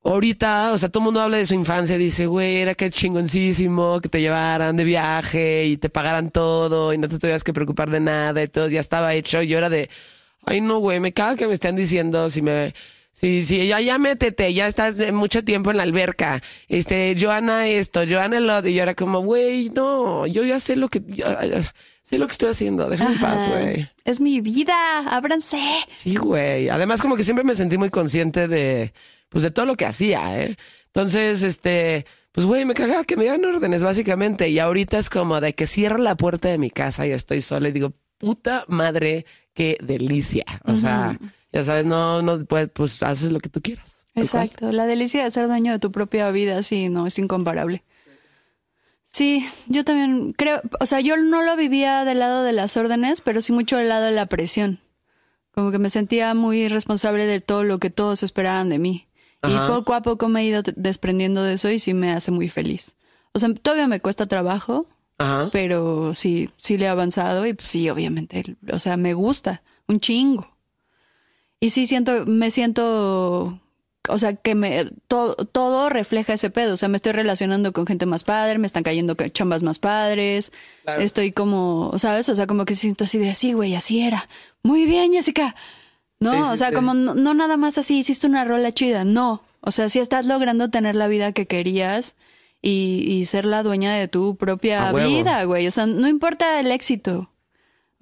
ahorita, 0.04 0.72
o 0.74 0.78
sea, 0.78 0.90
todo 0.90 1.02
el 1.02 1.06
mundo 1.06 1.22
habla 1.22 1.38
de 1.38 1.46
su 1.46 1.54
infancia, 1.54 1.98
dice, 1.98 2.26
güey, 2.26 2.58
era 2.58 2.74
que 2.76 2.90
chingoncísimo 2.90 4.02
que 4.02 4.10
te 4.10 4.20
llevaran 4.20 4.76
de 4.76 4.84
viaje 4.84 5.66
y 5.68 5.78
te 5.78 5.90
pagaran 5.90 6.32
todo 6.32 6.92
y 6.94 6.98
no 6.98 7.08
te 7.08 7.20
tuvieras 7.20 7.44
que 7.44 7.54
preocupar 7.54 7.90
de 7.90 8.00
nada 8.00 8.42
y 8.44 8.48
todo 8.48 8.68
ya 8.68 8.80
estaba 8.80 9.14
hecho. 9.14 9.42
Yo 9.44 9.58
era 9.58 9.70
de, 9.70 9.90
ay, 10.46 10.60
no, 10.62 10.80
güey, 10.80 11.00
me 11.00 11.14
caga 11.14 11.36
que 11.36 11.48
me 11.48 11.54
estén 11.54 11.76
diciendo 11.76 12.30
si 12.30 12.42
me... 12.42 12.74
Sí, 13.14 13.44
sí, 13.44 13.68
ya, 13.68 13.80
ya 13.82 13.98
métete, 14.00 14.54
ya 14.54 14.68
estás 14.68 14.98
mucho 15.12 15.44
tiempo 15.44 15.70
en 15.72 15.78
la 15.78 15.84
alberca. 15.84 16.42
Este, 16.68 17.16
Joana 17.20 17.68
esto, 17.68 18.02
Joana 18.08 18.38
el 18.38 18.50
otro. 18.50 18.70
Y 18.70 18.74
yo 18.76 18.84
era 18.84 18.96
como, 18.96 19.20
güey, 19.20 19.70
no, 19.70 20.26
yo 20.26 20.44
ya 20.44 20.60
sé 20.60 20.76
lo 20.76 20.88
que, 20.90 21.02
ya- 21.08 21.44
ya 21.46 21.62
sé 22.04 22.18
lo 22.18 22.26
que 22.26 22.32
estoy 22.32 22.50
haciendo, 22.50 22.90
déjame 22.90 23.16
en 23.16 23.20
paz, 23.22 23.48
güey. 23.48 23.90
Es 24.06 24.20
mi 24.22 24.42
vida, 24.42 24.74
ábranse. 25.10 25.60
Sí, 25.96 26.16
güey. 26.16 26.70
Además, 26.70 27.02
como 27.02 27.16
que 27.16 27.24
siempre 27.24 27.44
me 27.44 27.54
sentí 27.54 27.78
muy 27.78 27.90
consciente 27.90 28.48
de, 28.48 28.94
pues, 29.30 29.44
de 29.44 29.52
todo 29.52 29.66
lo 29.66 29.76
que 29.76 29.86
hacía, 29.86 30.42
¿eh? 30.44 30.56
Entonces, 30.88 31.44
este, 31.44 32.06
pues, 32.32 32.48
güey, 32.48 32.66
me 32.66 32.74
cagaba 32.74 33.04
que 33.04 33.18
me 33.18 33.24
dieran 33.24 33.46
órdenes, 33.46 33.84
básicamente. 33.84 34.50
Y 34.50 34.58
ahorita 34.58 34.98
es 34.98 35.10
como 35.10 35.40
de 35.42 35.54
que 35.54 35.68
cierro 35.68 35.98
la 36.00 36.16
puerta 36.16 36.48
de 36.50 36.58
mi 36.58 36.70
casa 36.72 37.06
y 37.06 37.12
estoy 37.12 37.42
sola 37.42 37.70
y 37.70 37.72
digo, 37.72 37.94
puta 38.18 38.66
madre, 38.68 39.26
qué 39.54 39.78
delicia. 39.84 40.46
O 40.66 40.76
sea, 40.76 41.18
ya 41.52 41.64
sabes, 41.64 41.86
no, 41.86 42.22
no, 42.22 42.46
pues, 42.46 42.70
pues, 42.74 43.02
haces 43.04 43.32
lo 43.32 43.40
que 43.40 43.50
tú 43.50 43.62
quieras. 43.62 44.06
Cual. 44.14 44.26
Exacto, 44.26 44.72
la 44.72 44.86
delicia 44.86 45.24
de 45.24 45.32
ser 45.32 45.48
dueño 45.48 45.72
de 45.72 45.80
tu 45.80 45.92
propia 45.92 46.30
vida, 46.32 46.64
sí, 46.64 46.90
no, 46.90 47.08
es 47.08 47.18
incomparable. 47.18 47.84
Sí, 49.06 49.46
yo 49.68 49.84
también 49.84 50.34
creo, 50.34 50.62
o 50.80 50.86
sea, 50.86 51.02
yo 51.02 51.18
no 51.18 51.42
lo 51.42 51.58
vivía 51.58 52.06
del 52.06 52.20
lado 52.20 52.44
de 52.44 52.54
las 52.54 52.78
órdenes, 52.78 53.20
pero 53.22 53.42
sí 53.42 53.52
mucho 53.52 53.78
del 53.78 53.90
lado 53.90 54.06
de 54.06 54.12
la 54.12 54.26
presión. 54.26 54.80
Como 55.54 55.72
que 55.72 55.80
me 55.80 55.90
sentía 55.90 56.34
muy 56.34 56.70
responsable 56.70 57.26
de 57.26 57.42
todo 57.42 57.66
lo 57.66 57.78
que 57.80 57.90
todos 57.90 58.24
esperaban 58.24 58.70
de 58.70 58.80
mí. 58.80 59.08
Ajá. 59.42 59.54
Y 59.54 59.70
poco 59.70 59.96
a 59.96 60.02
poco 60.02 60.30
me 60.30 60.42
he 60.42 60.46
ido 60.46 60.64
desprendiendo 60.64 61.44
de 61.44 61.56
eso 61.56 61.70
y 61.70 61.80
sí 61.80 61.94
me 61.94 62.14
hace 62.14 62.32
muy 62.32 62.48
feliz. 62.48 62.96
O 63.34 63.40
sea, 63.40 63.54
todavía 63.54 63.88
me 63.88 64.00
cuesta 64.00 64.28
trabajo, 64.28 64.88
Ajá. 65.18 65.50
pero 65.52 66.16
sí, 66.16 66.50
sí 66.56 66.78
le 66.78 66.86
he 66.86 66.90
avanzado 66.90 67.46
y 67.46 67.54
pues, 67.54 67.68
sí, 67.68 67.90
obviamente, 67.90 68.56
o 68.72 68.80
sea, 68.80 68.96
me 68.96 69.14
gusta 69.14 69.62
un 69.88 70.00
chingo. 70.00 70.51
Y 71.62 71.70
sí 71.70 71.86
siento, 71.88 72.26
me 72.26 72.52
siento, 72.52 73.60
o 74.10 74.18
sea, 74.18 74.34
que 74.36 74.56
me, 74.56 74.90
todo, 75.08 75.36
todo 75.36 75.90
refleja 75.90 76.34
ese 76.34 76.50
pedo. 76.50 76.74
O 76.74 76.78
sea, 76.78 76.90
me 76.90 76.96
estoy 76.98 77.14
relacionando 77.14 77.72
con 77.72 77.86
gente 77.88 78.06
más 78.06 78.24
padre, 78.26 78.58
me 78.58 78.68
están 78.68 78.84
cayendo 78.84 79.16
ca- 79.16 79.30
chambas 79.30 79.64
más 79.64 79.80
padres. 79.80 80.52
Claro. 80.84 81.02
Estoy 81.02 81.32
como, 81.32 81.94
¿sabes? 81.98 82.28
O 82.30 82.36
sea, 82.36 82.48
como 82.48 82.66
que 82.66 82.76
siento 82.76 83.06
así 83.06 83.18
de 83.20 83.30
así, 83.30 83.54
güey, 83.54 83.76
así 83.76 84.02
era. 84.02 84.28
Muy 84.64 84.86
bien, 84.86 85.14
Jessica. 85.14 85.56
No, 86.20 86.32
Sí, 86.34 86.38
sí, 86.38 86.50
o 86.52 86.58
sea, 86.58 86.70
sí. 86.70 86.76
como 86.76 86.94
no, 86.94 87.14
no 87.16 87.34
nada 87.34 87.58
más 87.58 87.78
así, 87.78 88.00
hiciste 88.00 88.28
una 88.28 88.44
rola 88.44 88.72
chida. 88.74 89.06
No. 89.06 89.42
O 89.62 89.72
sea, 89.72 89.88
sí 89.90 90.00
estás 90.00 90.26
logrando 90.26 90.70
tener 90.72 90.96
la 90.96 91.08
vida 91.08 91.32
que 91.32 91.46
querías 91.46 92.16
y, 92.62 93.06
y 93.08 93.26
ser 93.28 93.46
la 93.46 93.64
dueña 93.64 93.94
de 93.94 94.08
tu 94.08 94.36
propia 94.36 94.92
vida, 94.92 95.44
güey. 95.46 95.68
O 95.68 95.72
sea, 95.72 95.86
no 95.86 96.08
importa 96.08 96.60
el 96.60 96.72
éxito. 96.72 97.30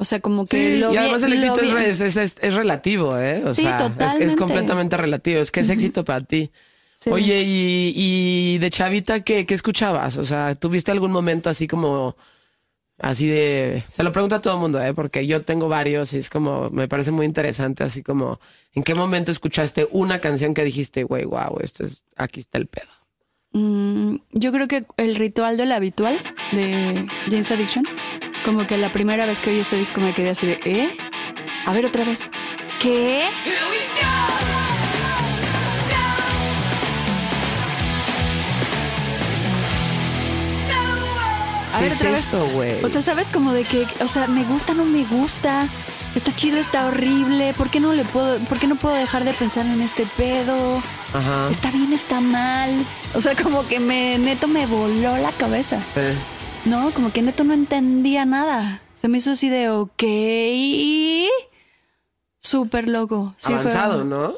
O 0.02 0.06
sea, 0.06 0.22
como 0.22 0.46
que 0.46 0.58
Sí, 0.76 0.80
lo 0.80 0.94
y 0.94 0.98
además 0.98 1.22
el 1.24 1.34
éxito 1.34 1.56
es, 1.56 1.62
bien- 1.62 1.76
re- 1.76 1.90
es, 1.90 2.00
es- 2.02 2.38
es 2.40 2.54
relativo, 2.54 3.18
¿eh? 3.18 3.44
O 3.46 3.54
Sí, 3.54 3.64
sea, 3.64 3.94
es- 4.20 4.36
completamente 4.38 4.96
relativo. 4.98 5.42
Es 5.42 5.52
que 5.52 5.60
es 5.60 5.70
éxito 5.70 6.04
para 6.06 6.22
ti. 6.22 6.50
Sí. 6.96 7.10
Oye, 7.12 7.44
y, 7.46 7.94
y 7.96 8.58
de 8.60 8.70
chavita, 8.70 9.22
¿qué, 9.22 9.46
¿qué 9.46 9.54
escuchabas? 9.54 10.18
O 10.18 10.26
sea, 10.26 10.56
¿tuviste 10.56 10.92
algún 10.92 11.12
momento 11.12 11.50
así 11.50 11.68
como, 11.68 12.16
así 12.98 13.28
de... 13.28 13.84
Se 13.90 14.04
lo 14.04 14.12
pregunto 14.12 14.36
a 14.36 14.42
todo 14.42 14.54
el 14.56 14.60
mundo, 14.62 14.82
¿eh? 14.82 14.94
Porque 14.94 15.26
yo 15.28 15.42
tengo 15.44 15.68
varios 15.70 16.14
y 16.14 16.18
es 16.18 16.30
como, 16.30 16.70
me 16.72 16.88
parece 16.88 17.12
muy 17.12 17.26
interesante, 17.26 17.84
así 17.84 18.02
como, 18.04 18.40
¿en 18.74 18.84
qué 18.84 18.96
momento 18.96 19.32
escuchaste 19.32 19.88
una 19.92 20.20
canción 20.20 20.54
que 20.54 20.64
dijiste, 20.64 21.04
güey, 21.04 21.24
wow, 21.26 21.58
este 21.62 21.86
es, 21.86 22.04
aquí 22.18 22.40
está 22.42 22.58
el 22.58 22.68
pedo? 22.68 22.88
Mm, 23.52 24.18
yo 24.34 24.52
creo 24.52 24.68
que 24.68 24.86
el 24.98 25.16
ritual 25.16 25.58
del 25.58 25.72
habitual 25.72 26.20
de 26.52 27.08
James 27.30 27.52
Addiction, 27.52 27.86
como 28.44 28.66
que 28.68 28.78
la 28.78 28.92
primera 28.92 29.26
vez 29.26 29.42
que 29.42 29.50
oí 29.50 29.60
ese 29.60 29.76
disco 29.76 30.02
me 30.02 30.14
quedé 30.14 30.30
así 30.30 30.48
de, 30.48 30.60
¿eh? 30.66 30.98
A 31.66 31.74
ver 31.74 31.86
otra 31.86 32.04
vez. 32.04 32.30
¿Qué? 32.80 33.28
A 41.74 41.80
¿Qué 41.80 41.88
es 41.88 42.02
vez. 42.04 42.20
esto, 42.20 42.48
güey? 42.48 42.84
O 42.84 42.90
sea, 42.90 43.02
¿sabes? 43.02 43.32
Como 43.32 43.54
de 43.54 43.64
que, 43.64 43.86
o 44.04 44.08
sea, 44.08 44.28
me 44.28 44.44
gusta, 44.44 44.74
no 44.74 44.86
me 44.86 45.04
gusta. 45.06 45.68
Está 46.16 46.36
chido, 46.36 46.58
está 46.58 46.88
horrible. 46.88 47.54
¿Por 47.54 47.70
qué 47.70 47.80
no 47.80 47.94
le 47.94 48.04
puedo, 48.04 48.40
por 48.46 48.58
qué 48.58 48.66
no 48.66 48.76
puedo 48.76 48.96
dejar 48.96 49.24
de 49.24 49.34
pensar 49.34 49.66
en 49.68 49.82
este 49.82 50.08
pedo? 50.18 50.82
Ajá. 51.14 51.50
Está 51.52 51.70
bien, 51.70 51.94
está 51.94 52.20
mal. 52.20 52.84
O 53.14 53.22
sea, 53.22 53.36
como 53.36 53.68
que 53.68 53.80
me, 53.80 54.18
neto 54.18 54.48
me 54.48 54.66
voló 54.66 55.18
la 55.18 55.32
cabeza. 55.34 55.80
Sí. 55.94 56.02
No, 56.66 56.92
como 56.94 57.12
que 57.12 57.22
neto 57.22 57.44
no 57.44 57.54
entendía 57.54 58.26
nada. 58.26 58.82
Se 58.96 59.08
me 59.08 59.18
hizo 59.18 59.32
así 59.32 59.50
de, 59.50 59.70
ok. 59.70 60.04
Súper 62.42 62.88
loco. 62.88 63.34
Sí, 63.38 63.48
fue- 63.48 63.56
Avanzado, 63.62 64.04
¿no? 64.04 64.34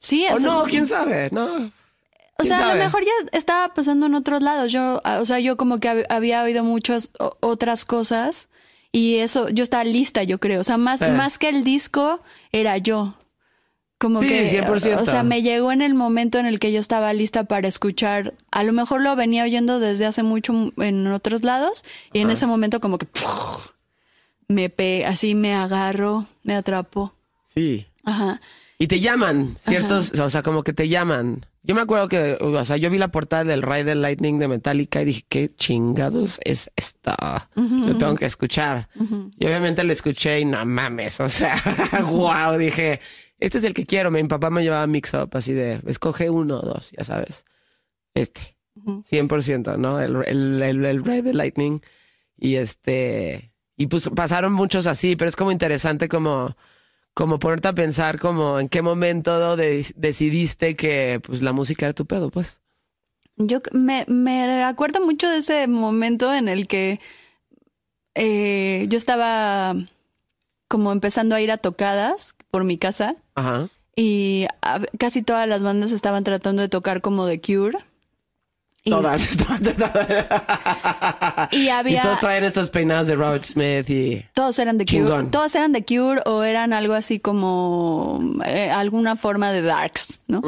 Sí, 0.00 0.24
O 0.34 0.38
no, 0.40 0.64
quién 0.64 0.86
sabe, 0.86 1.28
no. 1.32 1.44
O 1.46 1.70
¿Quién 2.38 2.48
sea, 2.56 2.70
a 2.70 2.74
lo 2.74 2.82
mejor 2.82 3.04
ya 3.04 3.12
estaba 3.32 3.72
pasando 3.74 4.06
en 4.06 4.14
otros 4.14 4.42
lados. 4.42 4.72
Yo, 4.72 5.00
o 5.04 5.24
sea, 5.24 5.38
yo 5.38 5.56
como 5.56 5.78
que 5.78 5.88
hab- 5.88 6.06
había 6.08 6.42
oído 6.42 6.64
muchas 6.64 7.12
otras 7.40 7.84
cosas 7.84 8.48
y 8.90 9.16
eso, 9.16 9.48
yo 9.50 9.62
estaba 9.62 9.84
lista, 9.84 10.22
yo 10.24 10.40
creo. 10.40 10.60
O 10.60 10.64
sea, 10.64 10.76
más, 10.76 11.00
Sí. 11.00 11.06
más 11.06 11.38
que 11.38 11.48
el 11.48 11.62
disco, 11.64 12.20
era 12.50 12.78
yo. 12.78 13.14
Como 14.02 14.20
Sí, 14.20 14.28
que, 14.28 14.48
100%. 14.48 15.00
o 15.00 15.06
sea, 15.06 15.22
me 15.22 15.42
llegó 15.42 15.70
en 15.70 15.80
el 15.80 15.94
momento 15.94 16.40
en 16.40 16.46
el 16.46 16.58
que 16.58 16.72
yo 16.72 16.80
estaba 16.80 17.12
lista 17.12 17.44
para 17.44 17.68
escuchar. 17.68 18.34
A 18.50 18.64
lo 18.64 18.72
mejor 18.72 19.00
lo 19.00 19.14
venía 19.14 19.44
oyendo 19.44 19.78
desde 19.78 20.06
hace 20.06 20.24
mucho 20.24 20.72
en 20.76 21.06
otros 21.06 21.44
lados 21.44 21.84
y 22.12 22.18
en 22.18 22.30
ese 22.30 22.46
momento 22.46 22.80
como 22.80 22.98
que 22.98 23.06
me 24.48 24.70
pe, 24.70 25.06
así 25.06 25.36
me 25.36 25.54
agarro, 25.54 26.26
me 26.42 26.56
atrapo. 26.56 27.14
Sí. 27.44 27.86
Ajá. 28.02 28.40
Y 28.76 28.88
te 28.88 28.98
llaman, 28.98 29.54
ciertos, 29.60 30.18
o 30.18 30.28
sea, 30.28 30.42
como 30.42 30.64
que 30.64 30.72
te 30.72 30.88
llaman. 30.88 31.46
Yo 31.62 31.76
me 31.76 31.80
acuerdo 31.82 32.08
que, 32.08 32.38
o 32.40 32.64
sea, 32.64 32.76
yo 32.78 32.90
vi 32.90 32.98
la 32.98 33.12
portada 33.12 33.44
del 33.44 33.62
Ride 33.62 33.94
Lightning 33.94 34.40
de 34.40 34.48
Metallica 34.48 35.00
y 35.02 35.04
dije, 35.04 35.24
¿qué 35.28 35.54
chingados 35.54 36.40
es 36.44 36.72
esta? 36.74 37.48
Lo 37.54 37.96
tengo 37.98 38.16
que 38.16 38.24
escuchar. 38.24 38.88
Y 39.38 39.46
obviamente 39.46 39.84
lo 39.84 39.92
escuché 39.92 40.40
y 40.40 40.44
no 40.44 40.66
mames, 40.66 41.20
o 41.20 41.28
sea, 41.28 41.54
wow, 42.10 42.58
dije, 42.58 42.98
este 43.44 43.58
es 43.58 43.64
el 43.64 43.74
que 43.74 43.86
quiero. 43.86 44.10
Mi 44.10 44.22
papá 44.24 44.50
me 44.50 44.62
llevaba 44.62 44.86
mix 44.86 45.12
up 45.14 45.30
así 45.32 45.52
de, 45.52 45.80
escoge 45.86 46.30
uno 46.30 46.58
o 46.60 46.62
dos, 46.62 46.90
ya 46.96 47.04
sabes. 47.04 47.44
Este, 48.14 48.56
100%, 48.76 49.76
¿no? 49.78 50.00
El, 50.00 50.16
el, 50.26 50.62
el, 50.62 50.84
el 50.84 51.04
Ride 51.04 51.34
Lightning. 51.34 51.80
Y 52.38 52.56
este, 52.56 53.52
y 53.76 53.86
pues 53.86 54.08
pasaron 54.14 54.52
muchos 54.52 54.86
así, 54.86 55.16
pero 55.16 55.28
es 55.28 55.36
como 55.36 55.52
interesante 55.52 56.08
como 56.08 56.56
como 57.14 57.38
ponerte 57.38 57.68
a 57.68 57.74
pensar 57.74 58.18
como 58.18 58.58
en 58.58 58.70
qué 58.70 58.80
momento 58.80 59.54
de- 59.56 59.86
decidiste 59.96 60.76
que 60.76 61.20
pues 61.22 61.42
la 61.42 61.52
música 61.52 61.84
era 61.86 61.92
tu 61.92 62.06
pedo, 62.06 62.30
pues. 62.30 62.60
Yo 63.36 63.60
me, 63.72 64.04
me 64.08 64.62
acuerdo 64.64 65.04
mucho 65.04 65.28
de 65.28 65.38
ese 65.38 65.66
momento 65.66 66.32
en 66.32 66.48
el 66.48 66.66
que 66.66 67.00
eh, 68.14 68.86
yo 68.88 68.98
estaba 68.98 69.74
como 70.68 70.92
empezando 70.92 71.34
a 71.34 71.40
ir 71.40 71.50
a 71.50 71.58
tocadas 71.58 72.34
por 72.52 72.62
mi 72.64 72.76
casa 72.78 73.16
Ajá. 73.34 73.66
y 73.96 74.46
a- 74.60 74.80
casi 74.98 75.22
todas 75.22 75.48
las 75.48 75.62
bandas 75.62 75.90
estaban 75.90 76.22
tratando 76.22 76.62
de 76.62 76.68
tocar 76.68 77.00
como 77.00 77.26
The 77.26 77.40
Cure. 77.40 77.78
Y, 78.84 78.90
Todas 78.90 79.26
estaban 79.30 79.62
Y 81.52 81.68
había... 81.68 82.00
Y 82.00 82.02
todos 82.02 82.20
traen 82.20 82.44
estos 82.44 82.68
peinados 82.68 83.06
de 83.06 83.14
Robert 83.14 83.44
Smith 83.44 83.88
y 83.88 84.24
Todos 84.34 84.58
eran 84.58 84.76
de 84.76 84.84
Cure. 84.86 85.24
Todos 85.30 85.54
eran 85.54 85.72
de 85.72 85.84
Cure 85.84 86.20
o 86.26 86.42
eran 86.42 86.72
algo 86.72 86.92
así 86.94 87.18
como 87.20 88.20
eh, 88.44 88.70
alguna 88.70 89.16
forma 89.16 89.50
de 89.52 89.62
darks, 89.62 90.20
¿no? 90.26 90.42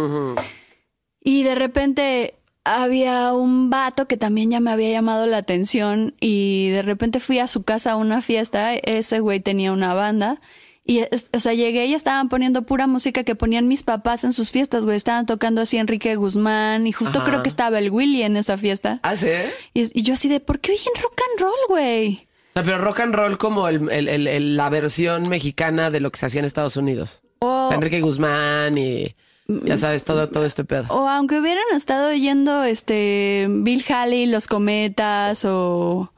Y 1.23 1.43
de 1.45 1.55
repente 1.55 2.35
había 2.65 3.33
un 3.33 3.71
vato 3.71 4.07
que 4.09 4.17
también 4.17 4.51
ya 4.51 4.61
me 4.61 4.73
había 4.73 4.91
llamado 4.91 5.27
la 5.27 5.39
atención 5.39 6.15
y 6.21 6.69
de 6.71 6.83
repente 6.83 7.21
fui 7.21 7.39
a 7.39 7.47
su 7.47 7.63
casa 7.63 7.93
a 7.93 7.97
una 7.97 8.21
fiesta. 8.21 8.75
Ese 8.75 9.21
güey 9.21 9.41
tenía 9.41 9.73
una 9.73 9.95
banda. 9.95 10.41
Y, 10.87 10.99
es- 11.11 11.29
o 11.33 11.41
sea, 11.41 11.55
llegué 11.55 11.87
y 11.87 11.95
estaban 11.95 12.29
poniendo 12.29 12.63
pura 12.63 12.87
música 12.87 13.25
que 13.25 13.35
ponían 13.35 13.69
mis 13.69 13.83
papás 13.83 14.23
en 14.25 14.33
sus 14.35 14.51
fiestas, 14.51 14.85
güey. 14.85 14.97
Estaban 14.97 15.25
tocando 15.25 15.63
así 15.63 15.79
Enrique 15.79 16.15
Guzmán 16.17 16.87
y 16.87 16.93
justo 16.93 17.21
Ajá. 17.21 17.29
creo 17.29 17.43
que 17.43 17.49
estaba 17.49 17.79
el 17.79 17.91
Willy 17.91 18.23
en 18.23 18.37
esa 18.37 18.59
fiesta. 18.59 19.01
¿Ah, 19.03 19.17
sí? 19.17 19.29
Y, 19.73 19.99
y 19.99 20.03
yo 20.03 20.15
así 20.15 20.29
de, 20.29 20.41
¿por 20.41 20.61
qué 20.61 20.73
oyen 20.73 20.93
rock 21.03 21.21
and 21.31 21.41
roll, 21.41 21.61
güey? 21.69 22.29
O 22.51 22.53
sea, 22.53 22.63
pero 22.65 22.79
rock 22.79 23.01
and 23.01 23.15
roll 23.15 23.39
como 23.39 23.67
el, 23.69 23.91
el- 23.91 24.09
el- 24.09 24.27
el- 24.27 24.57
la 24.59 24.69
versión 24.69 25.29
mexicana 25.29 25.91
de 25.91 26.01
lo 26.01 26.13
que 26.13 26.19
se 26.19 26.27
hacía 26.27 26.41
en 26.41 26.45
Estados 26.45 26.77
Unidos. 26.77 27.23
O 27.41 27.47
O, 27.47 27.69
sea, 27.69 27.77
Enrique 27.77 28.01
Guzmán 28.03 28.77
y 28.79 29.17
ya 29.49 29.77
sabes, 29.77 30.05
todo, 30.05 30.29
todo 30.31 30.45
este 30.45 30.65
pedo. 30.65 30.85
o 30.91 31.09
aunque 31.09 31.39
hubieran 31.41 31.65
estado 31.75 32.11
oyendo 32.11 32.63
este 32.65 33.47
Bill 33.51 33.85
Haley, 33.89 34.27
Los 34.27 34.47
Cometas 34.47 35.45
o 35.47 36.11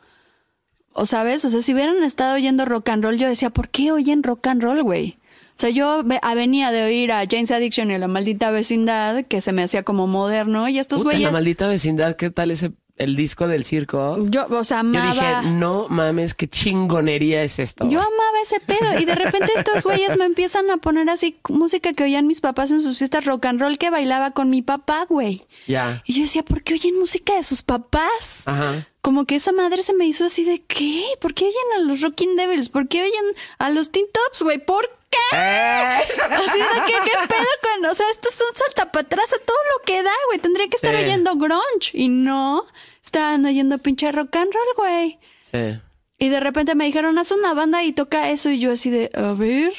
o 0.96 1.06
sabes, 1.06 1.44
o 1.44 1.50
sea, 1.50 1.60
si 1.60 1.72
hubieran 1.74 2.02
estado 2.02 2.34
oyendo 2.34 2.64
rock 2.64 2.88
and 2.88 3.04
roll, 3.04 3.16
yo 3.18 3.28
decía, 3.28 3.50
¿por 3.50 3.68
qué 3.68 3.92
oyen 3.92 4.22
rock 4.22 4.46
and 4.48 4.62
roll, 4.62 4.82
güey? 4.82 5.18
O 5.50 5.58
sea, 5.58 5.70
yo 5.70 6.02
ve- 6.04 6.20
venía 6.34 6.70
de 6.70 6.82
oír 6.84 7.12
a 7.12 7.24
James 7.30 7.50
Addiction 7.50 7.90
y 7.90 7.94
a 7.94 7.98
la 7.98 8.08
maldita 8.08 8.50
vecindad, 8.50 9.24
que 9.24 9.40
se 9.40 9.52
me 9.52 9.62
hacía 9.62 9.82
como 9.84 10.06
moderno, 10.06 10.68
y 10.68 10.78
estos 10.78 11.02
güeyes, 11.04 11.22
la 11.22 11.30
maldita 11.30 11.66
vecindad, 11.66 12.16
¿qué 12.16 12.30
tal 12.30 12.50
ese 12.50 12.72
el 12.98 13.14
disco 13.14 13.46
del 13.46 13.64
circo? 13.66 14.26
yo, 14.30 14.46
o 14.50 14.64
sea, 14.64 14.78
Yo 14.78 14.80
amaba. 14.88 15.12
dije, 15.12 15.50
no 15.52 15.86
mames, 15.90 16.32
qué 16.34 16.48
chingonería 16.48 17.42
es 17.42 17.58
esto. 17.58 17.88
Yo 17.90 18.00
amaba 18.00 18.40
ese 18.42 18.58
pedo 18.60 18.98
y 18.98 19.04
de 19.04 19.14
repente 19.14 19.48
estos 19.54 19.84
güeyes 19.84 20.16
me 20.16 20.24
empiezan 20.24 20.70
a 20.70 20.78
poner 20.78 21.08
así 21.10 21.38
música 21.50 21.92
que 21.92 22.04
oían 22.04 22.26
mis 22.26 22.40
papás 22.40 22.70
en 22.70 22.80
sus 22.80 22.96
fiestas 22.98 23.24
rock 23.26 23.46
and 23.46 23.60
roll 23.60 23.76
que 23.78 23.90
bailaba 23.90 24.30
con 24.30 24.48
mi 24.50 24.62
papá, 24.62 25.04
güey. 25.08 25.46
Ya. 25.66 26.02
Y 26.06 26.14
yo 26.14 26.22
decía, 26.22 26.42
¿por 26.42 26.62
qué 26.62 26.72
oyen 26.74 26.98
música 26.98 27.34
de 27.34 27.42
sus 27.42 27.62
papás? 27.62 28.42
Ajá. 28.46 28.88
Como 29.06 29.24
que 29.24 29.36
esa 29.36 29.52
madre 29.52 29.84
se 29.84 29.94
me 29.94 30.04
hizo 30.04 30.24
así 30.24 30.42
de 30.44 30.62
¿qué? 30.66 31.04
¿Por 31.20 31.32
qué 31.32 31.44
oyen 31.44 31.56
a 31.76 31.78
los 31.84 32.00
Rocking 32.00 32.34
Devils? 32.34 32.70
¿Por 32.70 32.88
qué 32.88 33.02
oyen 33.02 33.24
a 33.60 33.70
los 33.70 33.92
Teen 33.92 34.06
Tops, 34.12 34.42
güey? 34.42 34.58
¿Por 34.58 34.90
qué? 35.10 35.36
¡Eh! 35.36 35.98
Así 36.32 36.58
de 36.58 36.80
que 36.86 36.92
qué 37.04 37.16
pedo 37.28 37.46
con, 37.62 37.86
o 37.86 37.94
sea, 37.94 38.10
esto 38.10 38.28
es 38.28 38.40
un 38.40 38.56
saltapatraza 38.56 39.36
todo 39.46 39.56
lo 39.78 39.84
que 39.84 40.02
da, 40.02 40.10
güey. 40.26 40.40
Tendría 40.40 40.66
que 40.66 40.74
estar 40.74 40.92
Sí. 40.96 41.04
oyendo 41.04 41.36
grunge 41.36 41.92
y 41.92 42.08
no, 42.08 42.64
estaban 43.00 43.44
oyendo 43.46 43.78
pinche 43.78 44.10
rock 44.10 44.34
and 44.34 44.52
roll, 44.52 44.74
güey. 44.76 45.18
Sí. 45.52 45.80
Y 46.18 46.28
de 46.28 46.40
repente 46.40 46.74
me 46.74 46.86
dijeron, 46.86 47.16
haz 47.16 47.30
una 47.30 47.54
banda 47.54 47.84
y 47.84 47.92
toca 47.92 48.30
eso. 48.30 48.50
Y 48.50 48.58
yo 48.58 48.72
así 48.72 48.90
de, 48.90 49.12
a 49.14 49.34
ver. 49.34 49.72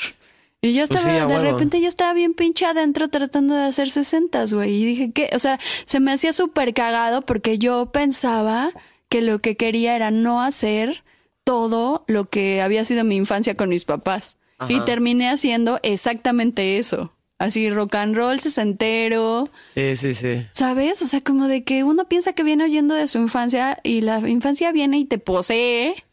Y 0.61 0.71
ya 0.71 0.87
Pues 0.87 1.01
estaba, 1.01 1.17
sí, 1.17 1.21
a 1.21 1.27
de 1.27 1.33
huevo. 1.37 1.51
repente 1.51 1.81
ya 1.81 1.89
estaba 1.89 2.13
bien 2.13 2.33
pinche 2.33 2.65
adentro 2.65 3.09
tratando 3.09 3.55
de 3.55 3.65
hacer 3.65 3.91
sesentas, 3.91 4.53
güey. 4.53 4.71
Y 4.73 4.85
dije 4.85 5.11
que, 5.11 5.29
o 5.33 5.39
sea, 5.39 5.59
se 5.85 5.99
me 5.99 6.13
hacía 6.13 6.31
súper 6.31 6.73
cagado 6.73 7.23
porque 7.23 7.57
yo 7.57 7.91
pensaba 7.91 8.71
que 9.09 9.21
lo 9.21 9.39
que 9.39 9.55
quería 9.57 9.95
era 9.95 10.11
no 10.11 10.41
hacer 10.41 11.03
todo 11.43 12.03
lo 12.07 12.29
que 12.29 12.61
había 12.61 12.83
sido 12.85 13.03
mi 13.03 13.15
infancia 13.15 13.55
con 13.55 13.69
mis 13.69 13.85
papás. 13.85 14.37
Ajá. 14.57 14.71
Y 14.71 14.79
terminé 14.81 15.29
haciendo 15.29 15.79
exactamente 15.83 16.77
eso. 16.77 17.13
Así 17.39 17.69
rock 17.69 17.95
and 17.95 18.15
roll 18.15 18.39
sesentero, 18.39 19.49
Sí, 19.75 19.95
sí, 19.95 20.15
sí. 20.15 20.47
¿Sabes? 20.53 21.03
O 21.03 21.07
sea, 21.07 21.21
como 21.21 21.47
de 21.47 21.63
que 21.63 21.83
uno 21.83 22.05
piensa 22.09 22.33
que 22.33 22.43
viene 22.43 22.63
oyendo 22.63 22.95
de 22.95 23.07
su 23.07 23.19
infancia 23.19 23.77
y 23.83 24.01
la 24.01 24.27
infancia 24.27 24.71
viene 24.71 24.97
y 24.97 25.05
te 25.05 25.19
posee. 25.19 26.03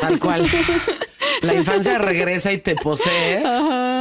Tal 0.00 0.18
cual. 0.18 0.44
La 1.42 1.54
infancia 1.54 1.98
regresa 1.98 2.52
y 2.52 2.58
te 2.58 2.74
posee. 2.74 3.42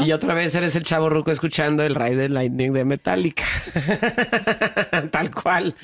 Y 0.04 0.12
otra 0.14 0.34
vez 0.34 0.56
eres 0.56 0.76
el 0.76 0.84
chavo 0.84 1.10
ruco 1.10 1.32
escuchando 1.32 1.84
el 1.84 1.94
Ride 1.94 2.16
the 2.16 2.30
Lightning 2.30 2.72
de 2.72 2.86
Metallica. 2.86 3.44
Tal 5.12 5.32
cual. 5.32 5.76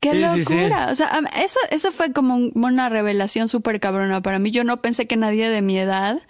¡Qué 0.00 0.12
Sí, 0.12 0.20
locura! 0.20 0.34
sí, 0.36 0.44
sí. 0.44 0.92
O 0.92 0.94
sea, 0.94 1.20
eso, 1.42 1.58
eso 1.70 1.90
fue 1.92 2.12
como 2.12 2.36
un- 2.36 2.52
una 2.54 2.88
revelación 2.88 3.48
súper 3.48 3.80
cabrona 3.80 4.20
para 4.22 4.38
mí. 4.38 4.50
Yo 4.50 4.62
no 4.64 4.80
pensé 4.82 5.06
que 5.06 5.16
nadie 5.16 5.48
de 5.48 5.62
mi 5.62 5.78
edad 5.78 6.20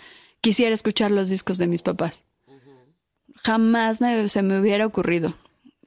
quisiera 0.40 0.74
escuchar 0.74 1.10
los 1.10 1.28
discos 1.28 1.58
de 1.58 1.66
mis 1.66 1.82
papás. 1.82 2.24
Jamás 3.44 4.00
me- 4.00 4.28
se 4.28 4.42
me 4.42 4.58
hubiera 4.60 4.86
ocurrido. 4.86 5.34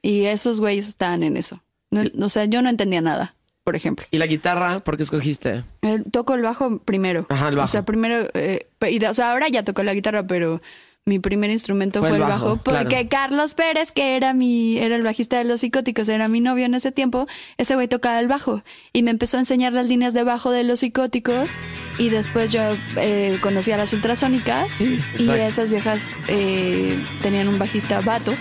Y 0.02 0.24
esos 0.24 0.60
güeyes 0.60 0.88
estaban 0.88 1.22
en 1.22 1.36
eso. 1.36 1.62
No- 1.90 2.02
o 2.24 2.28
sea, 2.28 2.44
yo 2.46 2.62
no 2.62 2.68
entendía 2.68 3.00
nada, 3.00 3.34
por 3.64 3.76
ejemplo. 3.76 4.06
¿Y 4.10 4.18
la 4.18 4.26
guitarra? 4.26 4.80
¿Por 4.80 4.96
qué 4.96 5.02
escogiste? 5.02 5.64
Eh, 5.82 6.02
toco 6.10 6.34
el 6.34 6.42
bajo 6.42 6.78
primero. 6.78 7.26
Ajá, 7.28 7.48
el 7.48 7.56
bajo. 7.56 7.64
O 7.66 7.68
sea, 7.68 7.84
primero, 7.84 8.28
eh, 8.34 8.68
y 8.88 8.98
de- 8.98 9.08
o 9.08 9.14
sea, 9.14 9.32
ahora 9.32 9.48
ya 9.48 9.64
toco 9.64 9.82
la 9.82 9.92
guitarra, 9.94 10.26
pero 10.26 10.62
mi 11.06 11.18
primer 11.18 11.50
instrumento 11.50 12.00
fue, 12.00 12.10
el 12.10 12.20
bajo, 12.20 12.58
porque 12.62 12.84
claro. 12.86 13.08
Carlos 13.10 13.54
Pérez, 13.54 13.90
que 13.90 14.16
era 14.16 14.32
mi, 14.34 14.78
era 14.78 14.94
el 14.94 15.02
bajista 15.02 15.38
de 15.38 15.44
Los 15.44 15.60
Psicóticos, 15.60 16.08
era 16.08 16.28
mi 16.28 16.40
novio 16.40 16.66
en 16.66 16.74
ese 16.74 16.92
tiempo, 16.92 17.26
ese 17.56 17.74
güey 17.74 17.88
tocaba 17.88 18.20
el 18.20 18.28
bajo 18.28 18.62
y 18.92 19.02
me 19.02 19.10
empezó 19.10 19.36
a 19.38 19.40
enseñar 19.40 19.72
las 19.72 19.86
líneas 19.86 20.12
de 20.14 20.22
bajo 20.24 20.50
de 20.52 20.62
Los 20.62 20.80
Psicóticos 20.80 21.50
y 21.98 22.10
después 22.10 22.52
yo 22.52 22.60
eh, 22.96 23.38
conocí 23.42 23.72
a 23.72 23.76
las 23.76 23.92
ultrasónicas 23.92 24.72
Sí, 24.74 25.00
y 25.18 25.28
esas 25.30 25.70
viejas 25.72 26.10
eh, 26.28 26.96
tenían 27.22 27.48
un 27.48 27.58
bajista 27.58 28.00
vato 28.02 28.34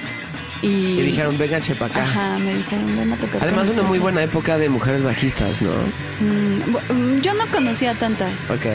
y, 0.61 0.67
Y 0.67 1.01
dijeron, 1.03 1.37
venga, 1.37 1.61
chepa 1.61 1.85
acá. 1.85 2.03
ajá, 2.03 2.37
me 2.39 2.53
dijeron, 2.53 2.85
ven 2.97 3.13
a 3.13 3.15
tocar. 3.15 3.41
Además, 3.41 3.69
una 3.69 3.83
muy 3.83 3.97
nosotros". 3.97 4.01
buena 4.01 4.23
época 4.23 4.57
de 4.57 4.67
mujeres 4.67 5.01
bajistas, 5.03 5.61
¿no? 5.61 5.71
Mm, 6.19 7.15
mm, 7.17 7.21
yo 7.21 7.33
no 7.35 7.45
conocía 7.47 7.93
tantas. 7.95 8.29
Ok. 8.49 8.65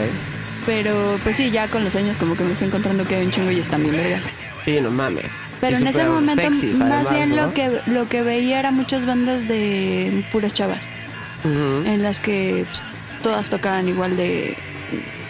Pero 0.65 1.19
pues 1.23 1.35
sí, 1.35 1.51
ya 1.51 1.67
con 1.67 1.83
los 1.83 1.95
años 1.95 2.17
como 2.17 2.35
que 2.35 2.43
me 2.43 2.55
fui 2.55 2.67
encontrando 2.67 3.05
que 3.07 3.15
hay 3.15 3.25
un 3.25 3.31
chingo 3.31 3.51
y 3.51 3.59
están 3.59 3.83
bien 3.83 3.95
vergas. 3.95 4.23
Sí, 4.63 4.79
no 4.81 4.89
mames. 4.89 5.25
Pero 5.61 5.77
Y 5.77 5.81
en 5.81 5.87
ese 5.87 6.05
momento 6.05 6.41
sexys, 6.41 6.79
más 6.79 7.07
además, 7.07 7.13
bien 7.13 7.29
¿no? 7.35 7.35
lo 7.47 7.53
que 7.53 7.79
lo 7.87 8.09
que 8.09 8.23
veía 8.23 8.59
era 8.59 8.71
muchas 8.71 9.05
bandas 9.05 9.47
de 9.47 10.25
puras 10.31 10.53
chavas, 10.53 10.85
en 11.43 12.01
las 12.01 12.19
que 12.19 12.65
pues, 12.67 12.81
todas 13.21 13.49
tocaban 13.49 13.87
igual 13.87 14.17
de 14.17 14.55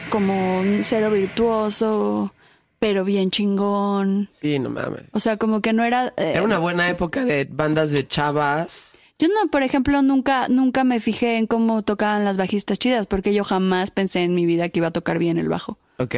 como 0.09 0.59
un 0.61 0.79
cero 0.83 1.11
virtuoso, 1.11 2.33
pero 2.79 3.03
bien 3.03 3.29
chingón. 3.29 4.29
Sí, 4.31 4.57
no 4.59 4.69
mames. 4.69 5.01
O 5.11 5.19
sea, 5.19 5.35
como 5.37 5.59
que 5.61 5.73
no 5.73 5.83
era... 5.83 6.13
eh, 6.17 6.31
Era 6.35 6.43
una 6.43 6.57
buena 6.59 6.89
época 6.89 7.25
de 7.25 7.45
bandas 7.49 7.91
de 7.91 8.07
chavas. 8.07 8.94
Yo 9.17 9.27
no, 9.29 9.49
por 9.49 9.63
ejemplo, 9.63 10.01
nunca, 10.01 10.47
nunca 10.49 10.83
me 10.83 10.99
fijé 10.99 11.37
en 11.37 11.47
cómo 11.47 11.83
tocaban 11.83 12.25
las 12.25 12.35
bajistas 12.37 12.79
chidas, 12.79 13.07
porque 13.07 13.33
yo 13.33 13.43
jamás 13.45 13.91
pensé 13.91 14.23
en 14.23 14.35
mi 14.35 14.45
vida 14.45 14.67
que 14.69 14.79
iba 14.79 14.87
a 14.87 14.91
tocar 14.91 15.19
bien 15.19 15.37
el 15.37 15.47
bajo. 15.47 15.77
Ok. 15.99 16.15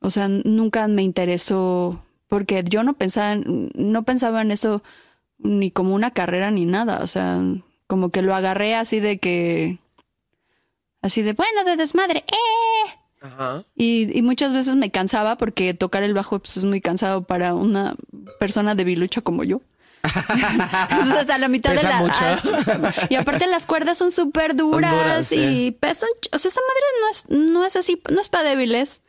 O 0.00 0.10
sea, 0.10 0.28
nunca 0.28 0.88
me 0.88 1.02
interesó 1.02 2.02
porque 2.28 2.64
yo 2.66 2.82
no 2.84 2.94
pensaba, 2.94 3.32
en- 3.32 3.70
no 3.74 4.02
pensaba 4.04 4.40
en 4.40 4.50
eso 4.50 4.82
ni 5.38 5.70
como 5.70 5.94
una 5.94 6.12
carrera 6.12 6.50
ni 6.50 6.64
nada. 6.64 7.00
O 7.02 7.06
sea, 7.06 7.38
como 7.86 8.08
que 8.08 8.22
lo 8.22 8.34
agarré 8.34 8.74
así 8.74 8.98
de 9.00 9.18
que, 9.18 9.78
así 11.02 11.20
de 11.22 11.34
bueno, 11.34 11.64
de 11.64 11.76
desmadre, 11.76 12.24
¡eh! 12.28 12.90
Ajá. 13.20 13.64
Y, 13.76 14.16
y 14.18 14.22
muchas 14.22 14.54
veces 14.54 14.76
me 14.76 14.90
cansaba 14.90 15.36
porque 15.36 15.74
tocar 15.74 16.02
el 16.02 16.14
bajo 16.14 16.38
pues, 16.38 16.56
es 16.56 16.64
muy 16.64 16.80
cansado 16.80 17.24
para 17.24 17.54
una 17.54 17.94
persona 18.38 18.74
debilucha 18.74 19.20
como 19.20 19.44
yo. 19.44 19.60
Entonces 20.02 21.30
a 21.30 21.38
la 21.38 21.48
mitad 21.48 21.72
Pesa 21.72 21.88
de 21.88 21.94
la 21.94 22.00
mucho. 22.00 23.00
y 23.10 23.14
aparte 23.14 23.46
las 23.46 23.66
cuerdas 23.66 23.98
son 23.98 24.10
súper 24.10 24.56
duras, 24.56 25.32
y 25.32 25.72
pesan, 25.72 26.08
o 26.32 26.38
sea, 26.38 26.48
esa 26.48 26.60
madre 26.60 26.82
no 27.00 27.10
es, 27.10 27.50
no 27.52 27.64
es 27.66 27.76
así, 27.76 28.00
no 28.10 28.20
es 28.20 28.28
para 28.28 28.48
débiles. 28.48 29.02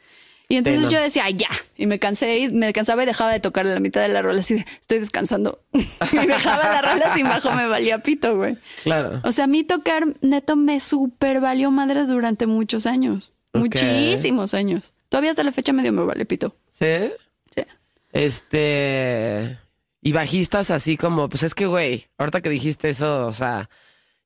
Y 0.49 0.57
entonces 0.57 0.83
no. 0.83 0.89
yo 0.89 0.99
decía, 0.99 1.23
"Ay, 1.25 1.35
ya, 1.35 1.47
y 1.77 1.85
me 1.85 1.97
cansé 1.97 2.39
y 2.39 2.49
me 2.49 2.73
cansaba 2.73 3.03
y 3.03 3.05
dejaba 3.05 3.31
de 3.31 3.39
tocar 3.39 3.65
a 3.65 3.69
la 3.69 3.79
mitad 3.79 4.01
de 4.01 4.09
la 4.09 4.21
rola 4.21 4.41
así 4.41 4.55
de, 4.55 4.65
estoy 4.81 4.99
descansando. 4.99 5.63
y 5.73 6.27
dejaba 6.27 6.63
la 6.63 6.81
rola 6.81 7.13
sin 7.13 7.23
bajo, 7.23 7.51
me 7.53 7.67
valía 7.67 7.99
pito, 7.99 8.35
güey. 8.35 8.57
Claro. 8.83 9.21
O 9.23 9.31
sea, 9.31 9.45
a 9.45 9.47
mí 9.47 9.63
tocar 9.63 10.07
neto 10.19 10.57
me 10.57 10.81
súper 10.81 11.39
valió 11.39 11.71
madre 11.71 12.03
durante 12.05 12.47
muchos 12.47 12.85
años. 12.85 13.33
Muchísimos 13.53 14.53
años. 14.53 14.93
Todavía 15.07 15.31
hasta 15.31 15.43
la 15.43 15.53
fecha 15.53 15.71
medio 15.71 15.93
me 15.93 16.03
vale 16.03 16.25
pito. 16.25 16.53
¿Sí? 16.69 17.11
Sí. 17.55 17.63
Este. 18.11 19.57
Y 20.01 20.13
bajistas 20.13 20.71
así 20.71 20.97
como, 20.97 21.29
pues 21.29 21.43
es 21.43 21.53
que, 21.53 21.67
güey, 21.67 22.07
ahorita 22.17 22.41
que 22.41 22.49
dijiste 22.49 22.89
eso, 22.89 23.27
o 23.27 23.31
sea, 23.31 23.69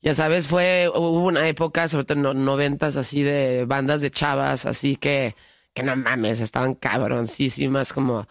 ya 0.02 0.14
sabes, 0.14 0.48
fue, 0.48 0.90
hubo 0.94 1.26
una 1.26 1.48
época, 1.50 1.88
sobre 1.88 2.06
todo 2.06 2.18
en 2.18 2.24
los 2.24 2.36
noventas, 2.36 2.96
así 2.96 3.24
de 3.24 3.66
bandas 3.66 4.02
de 4.02 4.12
chavas, 4.12 4.66
así 4.66 4.96
que, 4.96 5.36
que 5.74 5.84
no 5.84 5.96
mames, 5.96 6.40
estaban 6.40 6.76
cabroncísimas, 6.76 7.92
como. 7.92 8.26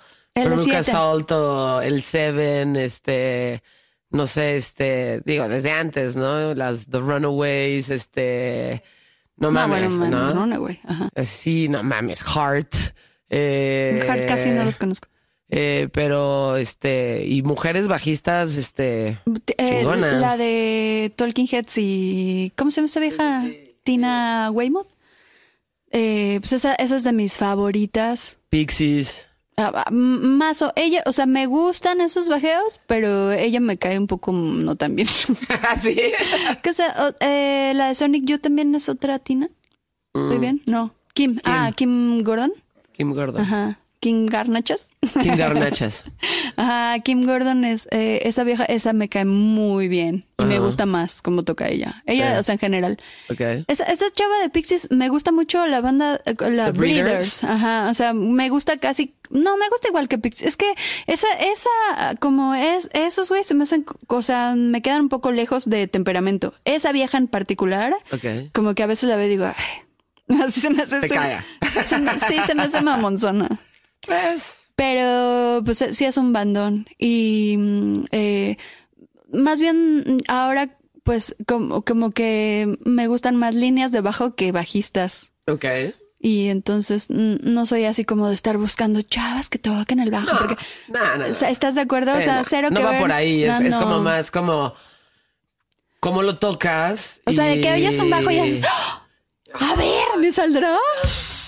Salt 0.83 1.31
o 1.33 1.81
el 1.81 2.03
Seven, 2.03 2.77
este, 2.77 3.63
no 4.11 4.27
sé, 4.27 4.57
este, 4.57 5.21
digo, 5.25 5.49
desde 5.49 5.71
antes, 5.71 6.17
¿no? 6.17 6.55
Las 6.55 6.87
The 6.87 6.99
Runaways, 6.99 7.91
este, 7.91 8.83
no 9.37 9.51
mames, 9.51 9.99
bueno, 9.99 10.33
¿no? 10.33 10.47
man, 10.47 10.51
no. 10.51 10.69
Ajá. 10.85 11.09
Sí, 11.25 11.69
no 11.69 11.83
mames, 11.83 12.23
Heart. 12.23 12.75
Eh, 13.29 14.07
Hard 14.09 14.27
casi 14.27 14.51
no 14.51 14.65
los 14.65 14.79
conozco. 14.79 15.09
Eh, 15.51 15.89
pero, 15.93 16.57
este, 16.57 17.25
y 17.27 17.43
mujeres 17.43 17.87
bajistas, 17.89 18.57
este, 18.57 19.19
Eh, 19.59 19.79
Chingonas. 19.79 20.21
la 20.21 20.37
de 20.37 21.13
Talking 21.17 21.49
Heads 21.51 21.79
y. 21.79 22.53
¿Cómo 22.57 22.71
se 22.71 22.77
llama 22.77 22.87
esa 22.87 23.01
vieja? 23.01 23.45
Tina 23.85 24.51
Weymouth. 24.53 24.87
Eh, 25.91 26.39
pues 26.41 26.53
esa, 26.55 26.75
esa 26.75 26.97
es 26.97 27.05
de 27.05 27.13
mis 27.13 27.37
favoritas. 27.37 28.39
Pixies. 28.51 29.29
Ah, 29.57 29.71
ah, 29.87 29.91
más 29.93 30.63
o 30.63 30.73
ella, 30.75 31.03
o 31.07 31.13
sea, 31.13 31.27
me 31.27 31.47
gustan 31.47 32.01
esos 32.01 32.27
bajeos, 32.29 32.81
pero 32.89 33.31
ella 33.31 33.61
me 33.61 33.77
cae 33.77 33.97
un 33.99 34.09
poco 34.09 34.33
no 34.33 34.75
tan 34.75 34.97
bien. 34.97 35.07
Así. 35.69 35.95
que, 36.63 36.71
o 36.71 36.73
sea, 36.73 36.93
o- 36.99 37.15
eh, 37.25 37.73
la 37.77 37.89
de 37.89 37.95
Sonic 37.95 38.25
Youth 38.25 38.41
también 38.41 38.75
es 38.75 38.89
otra 38.89 39.21
Tina. 39.21 39.49
¿Estoy 40.13 40.39
bien? 40.39 40.63
No. 40.67 40.93
Kim. 41.13 41.39
Ah, 41.45 41.71
Kim 41.77 42.23
Gordon. 42.25 42.53
Kim 42.93 43.13
Gordon. 43.15 43.43
Ajá. 43.43 43.79
Kim 44.05 44.27
Garnachas. 44.27 44.89
Kim 45.23 45.35
Garnachas. 45.35 46.05
Ajá, 46.57 46.99
Kim 47.01 47.25
Gordon 47.25 47.65
es 47.65 47.89
eh, 47.91 48.21
esa 48.25 48.45
vieja, 48.45 48.67
esa 48.67 48.93
me 48.93 49.09
cae 49.09 49.25
muy 49.25 49.89
bien 49.89 50.27
y 50.37 50.45
me 50.45 50.59
gusta 50.59 50.85
más 50.85 51.23
cómo 51.23 51.43
toca 51.43 51.69
ella. 51.69 52.03
Ella, 52.05 52.39
o 52.39 52.43
sea, 52.43 52.53
en 52.53 52.59
general. 52.59 52.99
Ok. 53.31 53.41
Esa, 53.67 53.85
esa 53.85 54.11
chava 54.13 54.39
de 54.43 54.51
Pixies 54.51 54.91
me 54.91 55.09
gusta 55.09 55.33
mucho 55.33 55.67
la 55.67 55.81
banda, 55.81 56.21
eh, 56.27 56.35
la 56.51 56.67
The 56.67 56.73
Breeders. 56.73 57.05
Breeders. 57.07 57.45
Ajá, 57.45 57.89
o 57.89 57.95
sea, 57.95 58.13
me 58.13 58.51
gusta 58.51 58.77
casi, 58.77 59.15
no, 59.31 59.57
me 59.57 59.71
gusta 59.71 59.89
igual 59.89 60.07
que 60.07 60.19
Pixies. 60.19 60.49
Es 60.51 60.57
que 60.59 60.71
esa, 61.07 61.29
esa, 61.41 62.15
como 62.21 62.55
es, 62.55 62.91
esos 62.93 63.31
güeyes 63.31 63.47
se 63.47 63.55
me 63.55 63.63
hacen, 63.63 63.87
o 64.07 64.23
sea, 64.23 64.55
me 64.55 64.83
quedan 64.83 65.01
un 65.01 65.09
poco 65.09 65.33
lejos 65.33 65.65
de 65.65 65.87
temperamento. 65.89 66.53
Esa 66.67 66.93
vieja 66.93 67.17
en 67.17 67.27
particular, 67.27 67.95
Ok. 68.13 68.53
como 68.53 68.75
que 68.75 68.83
a 68.83 68.87
veces 68.87 69.09
la 69.09 69.17
veo 69.17 69.29
y 69.29 69.31
digo, 69.31 69.47
ay, 69.47 70.39
así 70.45 70.61
se 70.61 70.69
me 70.69 70.83
hace. 70.83 71.01
Se- 71.01 71.09
caga. 71.09 71.43
se 71.63 71.99
me- 71.99 72.19
sí, 72.19 72.37
se 72.47 72.55
me 72.55 72.65
hace 72.65 72.83
mamonzona. 72.83 73.49
Pues. 74.07 74.67
Pero 74.77 75.63
pues 75.65 75.83
eh, 75.83 75.93
sí 75.93 76.05
es 76.05 76.17
un 76.17 76.33
bandón. 76.33 76.87
Y 76.99 77.57
mm, 77.59 78.05
eh, 78.13 78.57
más 79.33 79.61
bien 79.61 79.99
mm, 80.07 80.19
ahora 80.29 80.77
pues 81.05 81.37
como, 81.47 81.83
como 81.85 82.13
que 82.13 82.79
me 82.85 83.07
gustan 83.09 83.37
más 83.37 83.55
líneas 83.55 83.93
de 83.93 84.01
bajo 84.01 84.35
que 84.35 84.53
bajistas. 84.53 85.33
Ok. 85.47 85.65
Y 86.19 86.49
entonces 86.49 87.07
mm, 87.11 87.37
no 87.43 87.67
soy 87.67 87.85
así 87.85 88.05
como 88.05 88.29
de 88.29 88.35
estar 88.35 88.57
buscando 88.57 89.03
chavas 89.03 89.51
que 89.51 89.59
toquen 89.59 90.01
el 90.01 90.11
bajo. 90.11 90.37
porque, 90.39 90.57
No, 90.89 91.01
no, 91.05 91.17
no. 91.19 91.27
¿Estás 91.27 91.75
de 91.75 91.83
acuerdo? 91.83 92.17
o 92.17 92.21
sea, 92.23 92.39
no. 92.39 92.45
cero 92.45 92.69
No 92.71 92.79
que 92.81 92.85
va 92.85 92.91
ver. 92.93 93.01
por 93.01 93.13
ahí, 93.13 93.45
es, 93.45 93.61
No, 93.61 93.67
es 93.67 93.75
no. 93.77 93.83
como 93.83 94.01
más 94.01 94.31
como 94.31 94.75
cómo 96.01 96.23
lo 96.23 96.39
tocas. 96.39 97.21
O 97.27 97.33
sea, 97.33 97.45
de 97.45 97.61
que 97.61 97.73
oyes 97.73 97.99
un 98.01 98.11
bajo 98.11 98.31
y 98.31 98.39
haces, 98.39 98.63
¡Ah! 99.55 99.71
a 99.73 99.77
ver, 99.77 100.05
¿me 100.19 100.33
saldrá? 100.33 100.77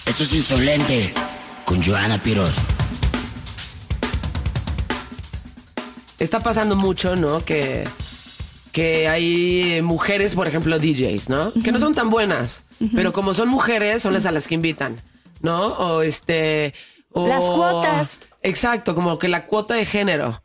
Esto 0.07 0.23
es 0.23 0.35
insolente 0.35 1.13
con 1.67 1.83
Joana 1.83 2.23
Piroz. 2.23 2.55
Está 6.19 6.41
pasando 6.41 6.77
mucho, 6.77 7.15
¿no? 7.17 7.45
Que, 7.45 7.87
que 8.73 9.09
hay 9.09 9.83
mujeres, 9.83 10.35
por 10.35 10.47
ejemplo, 10.49 10.79
DJs, 10.79 11.29
¿no? 11.29 11.53
Que 11.63 11.73
no 11.73 11.79
son 11.79 11.95
tan 11.95 12.09
buenas, 12.09 12.65
pero 12.95 13.13
como 13.13 13.35
son 13.35 13.49
mujeres, 13.49 14.01
son 14.03 14.15
las 14.15 14.25
a 14.27 14.33
las 14.33 14.49
que 14.49 14.55
invitan, 14.55 15.01
¿no? 15.43 15.67
O 15.75 16.03
este... 16.03 16.73
o- 17.13 17.29
Las 17.29 17.45
cuotas. 17.45 18.23
Exacto, 18.43 18.95
como 18.95 19.19
que 19.19 19.29
la 19.29 19.47
cuota 19.47 19.75
de 19.75 19.85
género. 19.85 20.43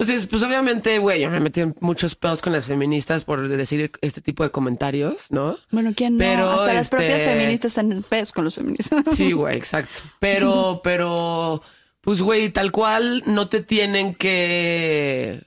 Entonces, 0.00 0.24
pues 0.24 0.42
obviamente, 0.42 0.98
güey, 0.98 1.20
yo 1.20 1.28
me 1.28 1.40
metí 1.40 1.60
en 1.60 1.76
muchos 1.80 2.14
pedos 2.14 2.40
con 2.40 2.54
las 2.54 2.64
feministas 2.64 3.22
por 3.22 3.46
decir 3.48 3.92
este 4.00 4.22
tipo 4.22 4.42
de 4.42 4.50
comentarios, 4.50 5.30
¿no? 5.30 5.58
Bueno, 5.70 5.92
¿quién 5.94 6.14
no? 6.14 6.20
Pero, 6.20 6.50
Hasta 6.52 6.72
las 6.72 6.84
este, 6.84 6.96
propias 6.96 7.22
feministas 7.22 7.72
están 7.72 7.92
en 7.92 8.02
pedos 8.02 8.32
con 8.32 8.44
los 8.44 8.54
feministas. 8.54 9.04
Sí, 9.12 9.32
güey, 9.32 9.58
exacto. 9.58 9.96
Pero, 10.18 10.80
pero, 10.84 11.62
pues, 12.00 12.22
güey, 12.22 12.48
tal 12.48 12.72
cual 12.72 13.22
no 13.26 13.50
te 13.50 13.60
tienen 13.60 14.14
que. 14.14 15.42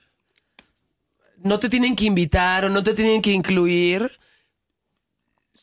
No 1.42 1.58
te 1.58 1.68
tienen 1.68 1.96
que 1.96 2.04
invitar 2.04 2.64
o 2.64 2.68
no 2.68 2.84
te 2.84 2.94
tienen 2.94 3.22
que 3.22 3.32
incluir 3.32 4.20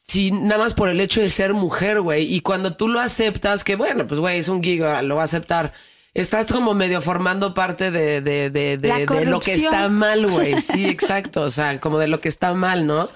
si 0.06 0.32
nada 0.32 0.58
más 0.58 0.74
por 0.74 0.90
el 0.90 1.00
hecho 1.00 1.22
de 1.22 1.30
ser 1.30 1.54
mujer, 1.54 2.02
güey. 2.02 2.36
Y 2.36 2.42
cuando 2.42 2.76
tú 2.76 2.90
lo 2.90 3.00
aceptas, 3.00 3.64
que 3.64 3.78
bueno, 3.78 4.06
pues 4.06 4.20
güey, 4.20 4.40
es 4.40 4.50
un 4.50 4.62
giga, 4.62 5.02
lo 5.02 5.16
va 5.16 5.22
a 5.22 5.26
aceptar. 5.26 5.72
Estás 6.14 6.52
como 6.52 6.74
medio 6.74 7.02
formando 7.02 7.54
parte 7.54 7.90
de, 7.90 8.20
de, 8.20 8.50
de, 8.50 8.78
de, 8.78 9.26
lo 9.26 9.40
que 9.40 9.54
está 9.54 9.88
mal, 9.88 10.28
güey. 10.28 10.56
Sí, 10.62 10.86
exacto. 10.86 11.42
O 11.44 11.50
sea, 11.50 11.80
como 11.80 12.00
de 12.00 12.08
lo 12.08 12.20
que 12.20 12.28
está 12.28 12.54
mal, 12.54 12.86
¿no? 12.86 13.10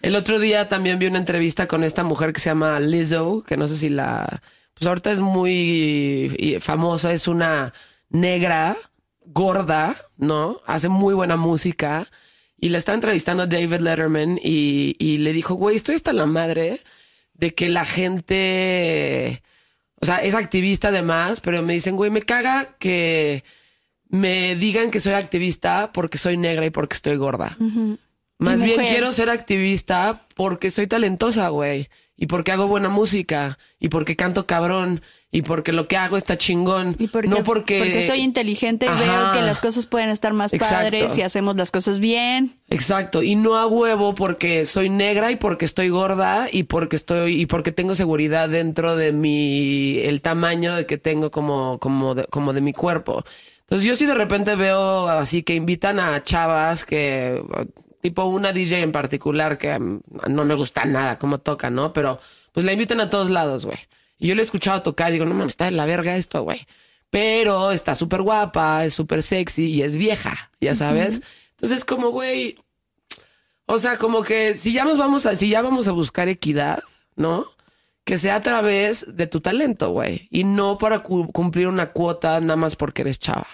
El 0.00 0.16
otro 0.16 0.40
día 0.40 0.68
también 0.68 0.98
vi 0.98 1.06
una 1.06 1.20
entrevista 1.20 1.68
con 1.68 1.84
esta 1.84 2.02
mujer 2.02 2.32
que 2.32 2.40
se 2.40 2.50
llama 2.50 2.80
Lizzo, 2.80 3.44
que 3.44 3.56
no 3.56 3.68
sé 3.68 3.76
si 3.76 3.88
la... 3.88 4.42
Pues 4.74 4.88
ahorita 4.88 5.12
es 5.12 5.20
muy 5.20 6.58
famosa, 6.60 7.12
es 7.12 7.28
una 7.28 7.72
negra, 8.10 8.76
gorda, 9.26 9.94
¿no? 10.16 10.60
Hace 10.66 10.88
muy 10.88 11.14
buena 11.14 11.36
música. 11.36 12.06
Y 12.58 12.70
la 12.70 12.78
está 12.78 12.94
entrevistando 12.94 13.46
David 13.46 13.80
Letterman 13.80 14.40
y, 14.42 14.96
y 14.98 15.18
le 15.18 15.32
dijo, 15.32 15.54
güey, 15.54 15.76
estoy 15.76 15.94
hasta 15.94 16.12
la 16.12 16.26
madre 16.26 16.80
de 17.34 17.54
que 17.54 17.68
la 17.68 17.84
gente... 17.84 19.42
O 20.02 20.06
sea, 20.06 20.16
es 20.16 20.34
activista 20.34 20.88
además, 20.88 21.40
pero 21.40 21.62
me 21.62 21.74
dicen, 21.74 21.94
güey, 21.94 22.10
me 22.10 22.22
caga 22.22 22.74
que 22.80 23.44
me 24.08 24.56
digan 24.56 24.90
que 24.90 24.98
soy 24.98 25.12
activista 25.12 25.92
porque 25.92 26.18
soy 26.18 26.36
negra 26.36 26.66
y 26.66 26.70
porque 26.70 26.94
estoy 26.94 27.16
gorda. 27.16 27.56
Más 28.38 28.64
bien 28.64 28.84
quiero 28.84 29.12
ser 29.12 29.30
activista 29.30 30.26
porque 30.34 30.70
soy 30.70 30.88
talentosa, 30.88 31.48
güey. 31.50 31.88
Y 32.22 32.26
porque 32.26 32.52
hago 32.52 32.68
buena 32.68 32.88
música. 32.88 33.58
Y 33.80 33.88
porque 33.88 34.14
canto 34.14 34.46
cabrón. 34.46 35.02
Y 35.32 35.42
porque 35.42 35.72
lo 35.72 35.88
que 35.88 35.96
hago 35.96 36.16
está 36.16 36.38
chingón. 36.38 36.94
Y 36.96 37.08
porque, 37.08 37.26
no 37.26 37.42
porque... 37.42 37.80
porque 37.80 38.00
soy 38.02 38.20
inteligente 38.20 38.86
y 38.86 38.90
Ajá. 38.90 39.00
veo 39.02 39.32
que 39.32 39.42
las 39.44 39.60
cosas 39.60 39.86
pueden 39.86 40.08
estar 40.08 40.32
más 40.32 40.52
Exacto. 40.52 40.76
padres 40.76 41.10
si 41.10 41.22
hacemos 41.22 41.56
las 41.56 41.72
cosas 41.72 41.98
bien. 41.98 42.60
Exacto. 42.70 43.24
Y 43.24 43.34
no 43.34 43.56
a 43.56 43.66
huevo 43.66 44.14
porque 44.14 44.66
soy 44.66 44.88
negra 44.88 45.32
y 45.32 45.36
porque 45.36 45.64
estoy 45.64 45.88
gorda 45.88 46.46
y 46.52 46.62
porque 46.62 46.94
estoy... 46.94 47.40
Y 47.40 47.46
porque 47.46 47.72
tengo 47.72 47.96
seguridad 47.96 48.48
dentro 48.48 48.94
de 48.94 49.10
mi... 49.10 49.98
El 49.98 50.20
tamaño 50.20 50.76
de 50.76 50.86
que 50.86 50.98
tengo 50.98 51.32
como, 51.32 51.80
como, 51.80 52.14
de, 52.14 52.24
como 52.26 52.52
de 52.52 52.60
mi 52.60 52.72
cuerpo. 52.72 53.24
Entonces 53.62 53.84
yo 53.84 53.96
sí 53.96 54.06
de 54.06 54.14
repente 54.14 54.54
veo 54.54 55.08
así 55.08 55.42
que 55.42 55.56
invitan 55.56 55.98
a 55.98 56.22
chavas 56.22 56.84
que... 56.84 57.42
Tipo 58.02 58.24
una 58.24 58.52
DJ 58.52 58.80
en 58.82 58.92
particular 58.92 59.56
que 59.56 59.78
mm, 59.78 60.00
no 60.28 60.44
me 60.44 60.54
gusta 60.54 60.84
nada 60.84 61.16
cómo 61.16 61.38
toca, 61.38 61.70
¿no? 61.70 61.94
Pero 61.94 62.20
pues 62.52 62.66
la 62.66 62.72
invitan 62.74 63.00
a 63.00 63.08
todos 63.08 63.30
lados, 63.30 63.64
güey. 63.64 63.78
Y 64.18 64.28
yo 64.28 64.34
le 64.34 64.42
he 64.42 64.44
escuchado 64.44 64.82
tocar 64.82 65.08
y 65.08 65.12
digo, 65.14 65.24
no 65.24 65.32
mames, 65.34 65.52
está 65.54 65.64
de 65.64 65.70
la 65.70 65.86
verga 65.86 66.16
esto, 66.16 66.42
güey. 66.42 66.66
Pero 67.08 67.72
está 67.72 67.94
súper 67.94 68.20
guapa, 68.22 68.84
es 68.84 68.92
súper 68.92 69.22
sexy 69.22 69.66
y 69.70 69.82
es 69.82 69.96
vieja, 69.96 70.50
ya 70.60 70.74
sabes. 70.74 71.22
Entonces 71.52 71.84
como, 71.84 72.10
güey, 72.10 72.58
o 73.66 73.78
sea, 73.78 73.96
como 73.98 74.22
que 74.22 74.54
si 74.54 74.72
ya 74.72 74.84
nos 74.84 74.98
vamos 74.98 75.24
a, 75.26 75.36
si 75.36 75.48
ya 75.48 75.62
vamos 75.62 75.88
a 75.88 75.92
buscar 75.92 76.28
equidad, 76.28 76.82
¿no? 77.16 77.46
Que 78.04 78.18
sea 78.18 78.36
a 78.36 78.42
través 78.42 79.06
de 79.16 79.26
tu 79.28 79.40
talento, 79.40 79.90
güey. 79.90 80.26
Y 80.30 80.44
no 80.44 80.76
para 80.78 81.02
cu- 81.04 81.30
cumplir 81.30 81.68
una 81.68 81.92
cuota 81.92 82.40
nada 82.40 82.56
más 82.56 82.74
porque 82.76 83.02
eres 83.02 83.18
chava. 83.20 83.46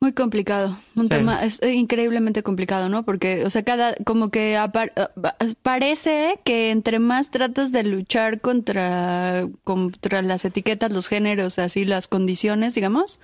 Muy 0.00 0.12
complicado. 0.12 0.78
Un 0.94 1.04
Sí. 1.04 1.08
tema 1.08 1.44
es 1.44 1.60
eh, 1.60 1.72
increíblemente 1.72 2.44
complicado, 2.44 2.88
¿no? 2.88 3.04
Porque, 3.04 3.44
o 3.44 3.50
sea, 3.50 3.64
cada, 3.64 3.96
como 4.04 4.30
que 4.30 4.56
apar- 4.56 4.92
eh, 4.94 5.54
parece 5.62 6.38
que 6.44 6.70
entre 6.70 7.00
más 7.00 7.32
tratas 7.32 7.72
de 7.72 7.82
luchar 7.82 8.40
contra, 8.40 9.48
contra 9.64 10.22
las 10.22 10.44
etiquetas, 10.44 10.92
los 10.92 11.08
géneros, 11.08 11.58
así, 11.58 11.84
las 11.84 12.06
condiciones, 12.06 12.74
digamos, 12.76 13.20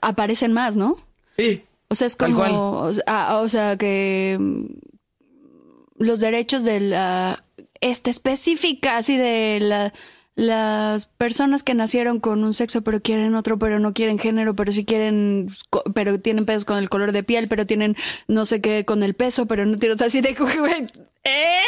aparecen 0.00 0.52
más, 0.52 0.76
¿no? 0.76 0.96
Sí. 1.36 1.64
O 1.88 1.96
sea, 1.96 2.06
es 2.06 2.14
como, 2.16 2.72
o 2.82 2.92
sea, 2.92 3.02
ah, 3.08 3.38
o 3.38 3.48
sea, 3.48 3.76
que 3.76 4.36
mm, 4.38 4.64
los 5.98 6.20
derechos 6.20 6.62
de 6.62 6.80
la, 6.80 7.42
esta 7.80 8.10
específica, 8.10 8.96
así 8.96 9.16
de 9.16 9.58
la, 9.60 9.92
las 10.36 11.06
personas 11.06 11.62
que 11.62 11.74
nacieron 11.74 12.20
con 12.20 12.44
un 12.44 12.52
sexo 12.52 12.82
pero 12.82 13.00
quieren 13.00 13.34
otro, 13.34 13.58
pero 13.58 13.78
no 13.78 13.94
quieren 13.94 14.18
género, 14.18 14.54
pero 14.54 14.70
sí 14.70 14.84
quieren, 14.84 15.48
pero 15.94 16.20
tienen 16.20 16.44
pedos 16.44 16.64
con 16.64 16.78
el 16.78 16.90
color 16.90 17.12
de 17.12 17.22
piel, 17.22 17.48
pero 17.48 17.66
tienen 17.66 17.96
no 18.28 18.44
sé 18.44 18.60
qué 18.60 18.84
con 18.84 19.02
el 19.02 19.14
peso, 19.14 19.46
pero 19.46 19.64
no 19.66 19.78
tienen, 19.78 19.96
o 19.96 19.98
sea, 19.98 20.08
así 20.08 20.20
de, 20.20 20.34
güey, 20.34 20.86
¿eh? 21.24 21.58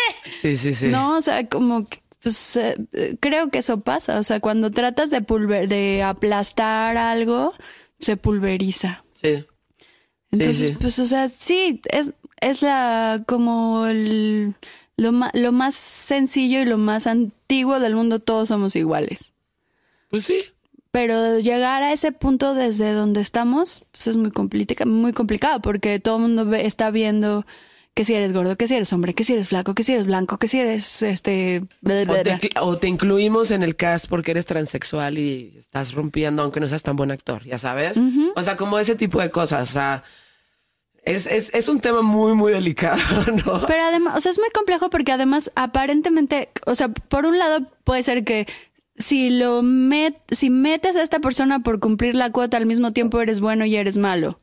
Sí, 0.42 0.56
sí, 0.56 0.74
sí. 0.74 0.88
No, 0.88 1.16
o 1.16 1.20
sea, 1.22 1.48
como 1.48 1.88
pues 2.22 2.56
eh, 2.56 2.76
creo 3.20 3.50
que 3.50 3.58
eso 3.58 3.80
pasa. 3.80 4.18
O 4.18 4.22
sea, 4.22 4.40
cuando 4.40 4.70
tratas 4.70 5.10
de 5.10 5.22
pulver, 5.22 5.68
de 5.68 6.02
aplastar 6.02 6.96
algo, 6.96 7.54
se 8.00 8.16
pulveriza. 8.16 9.04
Sí. 9.14 9.46
Entonces, 10.30 10.68
sí. 10.68 10.76
pues, 10.78 10.98
o 10.98 11.06
sea, 11.06 11.28
sí, 11.28 11.80
es, 11.90 12.12
es 12.40 12.62
la 12.62 13.22
como 13.26 13.86
el, 13.86 14.54
lo, 14.98 15.12
lo 15.32 15.52
más 15.52 15.74
sencillo 15.74 16.60
y 16.60 16.66
lo 16.66 16.76
más 16.76 17.06
antiguo 17.06 17.80
del 17.80 17.94
mundo, 17.94 18.18
todos 18.18 18.48
somos 18.48 18.76
iguales. 18.76 19.32
Pues 20.10 20.24
sí. 20.26 20.38
Pero 20.90 21.38
llegar 21.38 21.82
a 21.82 21.92
ese 21.92 22.12
punto 22.12 22.54
desde 22.54 22.92
donde 22.92 23.20
estamos, 23.20 23.84
pues 23.92 24.06
es 24.08 24.16
muy, 24.16 24.30
complica- 24.30 24.84
muy 24.86 25.12
complicado 25.12 25.60
porque 25.60 25.98
todo 26.00 26.16
el 26.16 26.22
mundo 26.22 26.44
ve- 26.46 26.66
está 26.66 26.90
viendo 26.90 27.46
que 27.94 28.04
si 28.04 28.14
eres 28.14 28.32
gordo, 28.32 28.56
que 28.56 28.68
si 28.68 28.74
eres 28.76 28.92
hombre, 28.92 29.12
que 29.12 29.24
si 29.24 29.32
eres 29.32 29.48
flaco, 29.48 29.74
que 29.74 29.82
si 29.82 29.92
eres 29.92 30.06
blanco, 30.06 30.38
que 30.38 30.46
si 30.48 30.60
eres 30.60 31.02
este... 31.02 31.62
bla, 31.80 32.04
bla, 32.04 32.22
te, 32.38 32.50
o 32.60 32.76
te 32.78 32.86
incluimos 32.86 33.50
en 33.50 33.62
el 33.64 33.74
cast 33.76 34.06
porque 34.08 34.30
eres 34.30 34.46
transexual 34.46 35.18
y 35.18 35.54
estás 35.58 35.92
rompiendo 35.94 36.42
aunque 36.42 36.60
no 36.60 36.68
seas 36.68 36.82
tan 36.84 36.94
buen 36.96 37.10
actor, 37.10 37.44
ya 37.44 37.58
sabes. 37.58 38.00
O 38.36 38.42
sea, 38.42 38.56
como 38.56 38.78
ese 38.78 38.94
tipo 38.94 39.20
de 39.20 39.30
cosas. 39.30 39.70
O 39.70 39.72
sea, 39.72 40.04
es, 41.08 41.26
es, 41.26 41.50
es 41.54 41.68
un 41.68 41.80
tema 41.80 42.02
muy, 42.02 42.34
muy 42.34 42.52
delicado, 42.52 42.98
¿no? 43.46 43.66
Pero 43.66 43.82
además, 43.84 44.16
o 44.16 44.20
sea, 44.20 44.32
es 44.32 44.38
muy 44.38 44.50
complejo 44.50 44.90
porque 44.90 45.12
además 45.12 45.50
aparentemente, 45.56 46.50
o 46.66 46.74
sea, 46.74 46.88
por 46.88 47.26
un 47.26 47.38
lado 47.38 47.66
puede 47.84 48.02
ser 48.02 48.24
que 48.24 48.46
si 48.96 49.30
lo 49.30 49.62
met, 49.62 50.16
si 50.30 50.50
metes 50.50 50.96
a 50.96 51.02
esta 51.02 51.20
persona 51.20 51.60
por 51.60 51.78
cumplir 51.80 52.14
la 52.14 52.30
cuota 52.32 52.56
al 52.56 52.66
mismo 52.66 52.92
tiempo 52.92 53.20
eres 53.20 53.40
bueno 53.40 53.64
y 53.64 53.76
eres 53.76 53.96
malo. 53.96 54.40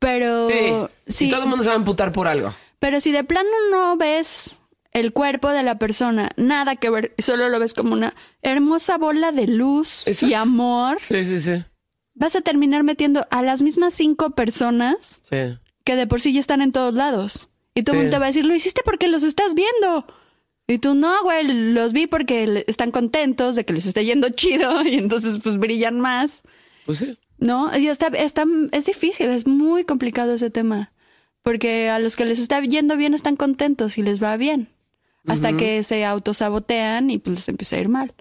Pero 0.00 0.88
Sí. 1.08 1.26
Y 1.26 1.30
todo 1.30 1.42
el 1.42 1.48
mundo 1.48 1.64
se 1.64 1.70
va 1.70 1.74
a 1.74 1.78
amputar 1.78 2.12
por 2.12 2.28
algo. 2.28 2.54
pero 2.78 3.00
si 3.00 3.10
de 3.12 3.24
plano 3.24 3.48
no 3.72 3.96
ves 3.96 4.56
el 4.92 5.12
cuerpo 5.12 5.50
de 5.50 5.62
la 5.64 5.78
persona, 5.78 6.30
nada 6.36 6.76
que 6.76 6.90
ver, 6.90 7.14
solo 7.18 7.48
lo 7.48 7.58
ves 7.58 7.74
como 7.74 7.92
una 7.92 8.14
hermosa 8.42 8.96
bola 8.98 9.32
de 9.32 9.46
luz 9.48 10.06
y 10.22 10.34
amor, 10.34 10.98
Sí, 11.08 11.24
sí, 11.24 11.40
sí. 11.40 11.64
vas 12.14 12.36
a 12.36 12.40
terminar 12.40 12.84
metiendo 12.84 13.26
a 13.30 13.42
las 13.42 13.62
mismas 13.62 13.92
cinco 13.94 14.30
personas 14.30 15.20
Sí. 15.24 15.58
Que 15.88 15.96
de 15.96 16.06
por 16.06 16.20
sí 16.20 16.34
ya 16.34 16.40
están 16.40 16.60
en 16.60 16.70
todos 16.70 16.92
lados. 16.92 17.48
Y 17.74 17.82
todo 17.82 17.94
el 17.94 18.00
Sí. 18.00 18.02
mundo 18.04 18.16
te 18.16 18.18
va 18.18 18.26
a 18.26 18.28
decir, 18.28 18.44
lo 18.44 18.54
hiciste 18.54 18.82
porque 18.84 19.08
los 19.08 19.22
estás 19.22 19.54
viendo. 19.54 20.04
Y 20.66 20.76
tú, 20.80 20.92
no, 20.94 21.14
güey, 21.22 21.44
los 21.72 21.94
vi 21.94 22.06
porque 22.06 22.62
están 22.66 22.90
contentos 22.90 23.56
de 23.56 23.64
que 23.64 23.72
les 23.72 23.86
esté 23.86 24.04
yendo 24.04 24.28
chido 24.40 24.82
y 24.82 24.96
entonces 24.96 25.40
pues 25.42 25.56
brillan 25.56 25.98
más. 25.98 26.42
Pues 26.84 26.98
sí. 26.98 27.18
¿No? 27.38 27.70
Y 27.74 27.88
está, 27.88 28.08
está, 28.08 28.44
es 28.72 28.84
difícil, 28.84 29.30
es 29.30 29.46
muy 29.46 29.84
complicado 29.84 30.34
ese 30.34 30.50
tema. 30.50 30.92
Porque 31.42 31.88
a 31.88 31.98
los 31.98 32.16
que 32.16 32.26
les 32.26 32.38
está 32.38 32.60
yendo 32.60 32.98
bien 32.98 33.14
están 33.14 33.36
contentos 33.36 33.96
y 33.96 34.02
les 34.02 34.22
va 34.22 34.36
bien. 34.36 34.68
Hasta 35.26 35.56
que 35.56 35.82
se 35.84 36.04
autosabotean 36.04 37.10
y 37.10 37.18
pues 37.18 37.36
les 37.36 37.48
empieza 37.48 37.76
a 37.76 37.80
ir 37.80 37.88
mal. 37.88 38.12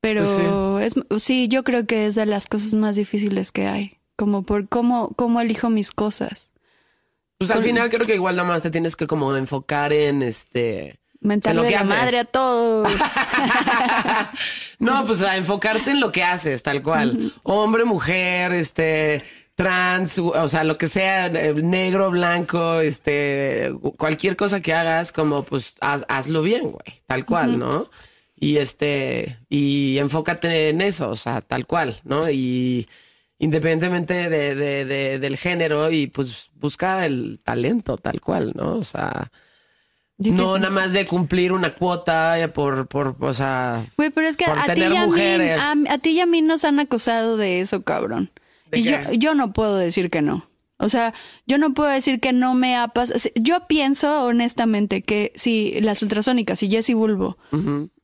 Pero 0.00 0.78
es, 0.78 0.94
sí, 1.18 1.48
yo 1.48 1.64
creo 1.64 1.86
que 1.86 2.06
es 2.06 2.14
de 2.14 2.26
las 2.26 2.46
cosas 2.46 2.74
más 2.74 2.94
difíciles 2.96 3.50
que 3.50 3.66
hay. 3.66 3.96
Como 4.16 4.42
por 4.42 4.68
cómo, 4.68 5.12
cómo 5.16 5.40
elijo 5.40 5.70
mis 5.70 5.90
cosas. 5.90 6.47
Pues 7.38 7.50
al 7.52 7.62
final 7.62 7.88
creo 7.88 8.04
que 8.06 8.14
igual 8.16 8.34
nada 8.36 8.48
más 8.48 8.62
te 8.62 8.70
tienes 8.70 8.96
que 8.96 9.06
como 9.06 9.34
enfocar 9.36 9.92
en 9.92 10.22
este... 10.22 10.98
Mentarle 11.20 11.60
En 11.60 11.64
lo 11.64 11.68
que 11.70 11.74
la 11.74 11.80
haces. 11.82 12.02
madre 12.04 12.18
a 12.18 12.24
todos. 12.24 12.92
No, 14.78 15.04
pues 15.06 15.22
a 15.22 15.36
enfocarte 15.36 15.90
en 15.90 16.00
lo 16.00 16.12
que 16.12 16.22
haces, 16.22 16.62
tal 16.62 16.82
cual. 16.82 17.32
Hombre, 17.42 17.84
mujer, 17.84 18.52
este, 18.52 19.22
trans, 19.56 20.18
o 20.18 20.48
sea, 20.48 20.62
lo 20.64 20.78
que 20.78 20.86
sea, 20.86 21.26
eh, 21.26 21.54
negro, 21.54 22.10
blanco, 22.10 22.80
este, 22.80 23.72
cualquier 23.96 24.36
cosa 24.36 24.60
que 24.60 24.72
hagas, 24.74 25.10
como 25.10 25.42
pues 25.42 25.74
haz- 25.80 26.04
hazlo 26.08 26.42
bien, 26.42 26.70
güey, 26.70 27.02
tal 27.06 27.24
cual, 27.26 27.58
¿no? 27.58 27.90
Y 28.36 28.58
este, 28.58 29.38
y 29.48 29.98
enfócate 29.98 30.68
en 30.68 30.80
eso, 30.80 31.10
o 31.10 31.16
sea, 31.16 31.40
tal 31.40 31.66
cual, 31.66 32.00
¿no? 32.04 32.30
Y 32.30 32.88
independientemente 33.38 34.28
de, 34.28 34.54
de- 34.54 34.84
de- 34.84 35.18
del 35.18 35.36
género, 35.36 35.90
y 35.90 36.06
pues 36.08 36.50
busca 36.54 37.06
el 37.06 37.40
talento, 37.44 37.96
tal 37.96 38.20
cual, 38.20 38.52
¿no? 38.54 38.74
O 38.76 38.84
sea, 38.84 39.30
no 40.18 40.58
nada 40.58 40.70
más 40.70 40.92
de 40.92 41.06
cumplir 41.06 41.52
una 41.52 41.74
cuota 41.74 42.36
por, 42.52 42.88
por, 42.88 43.14
o 43.20 43.32
sea, 43.34 43.86
Güey, 43.96 44.10
pero 44.10 44.26
es 44.26 44.36
que 44.36 44.46
por 44.46 44.58
a 44.58 44.62
ti, 44.62 44.68
tener 44.68 44.92
y 44.92 44.96
a, 44.96 45.00
mí, 45.02 45.06
mujeres. 45.06 45.60
a, 45.60 45.74
a 45.90 45.98
ti 45.98 46.10
y 46.10 46.20
a 46.20 46.26
mí 46.26 46.42
nos 46.42 46.64
han 46.64 46.80
acusado 46.80 47.36
de 47.36 47.60
eso, 47.60 47.82
cabrón. 47.84 48.30
¿De 48.70 48.80
y 48.80 48.82
yo, 48.82 48.96
qué? 49.08 49.18
yo 49.18 49.34
no 49.34 49.52
puedo 49.52 49.76
decir 49.76 50.10
que 50.10 50.20
no. 50.20 50.44
O 50.80 50.88
sea, 50.88 51.12
yo 51.46 51.58
no 51.58 51.74
puedo 51.74 51.88
decir 51.90 52.20
que 52.20 52.32
no 52.32 52.54
me 52.54 52.76
ha 52.76 52.86
pasado. 52.88 53.18
Yo 53.34 53.66
pienso 53.66 54.24
honestamente 54.24 55.02
que 55.02 55.32
si 55.34 55.80
las 55.80 56.02
ultrasónicas 56.02 56.62
y 56.62 56.70
Jessie 56.70 56.94
Bulbo 56.94 57.36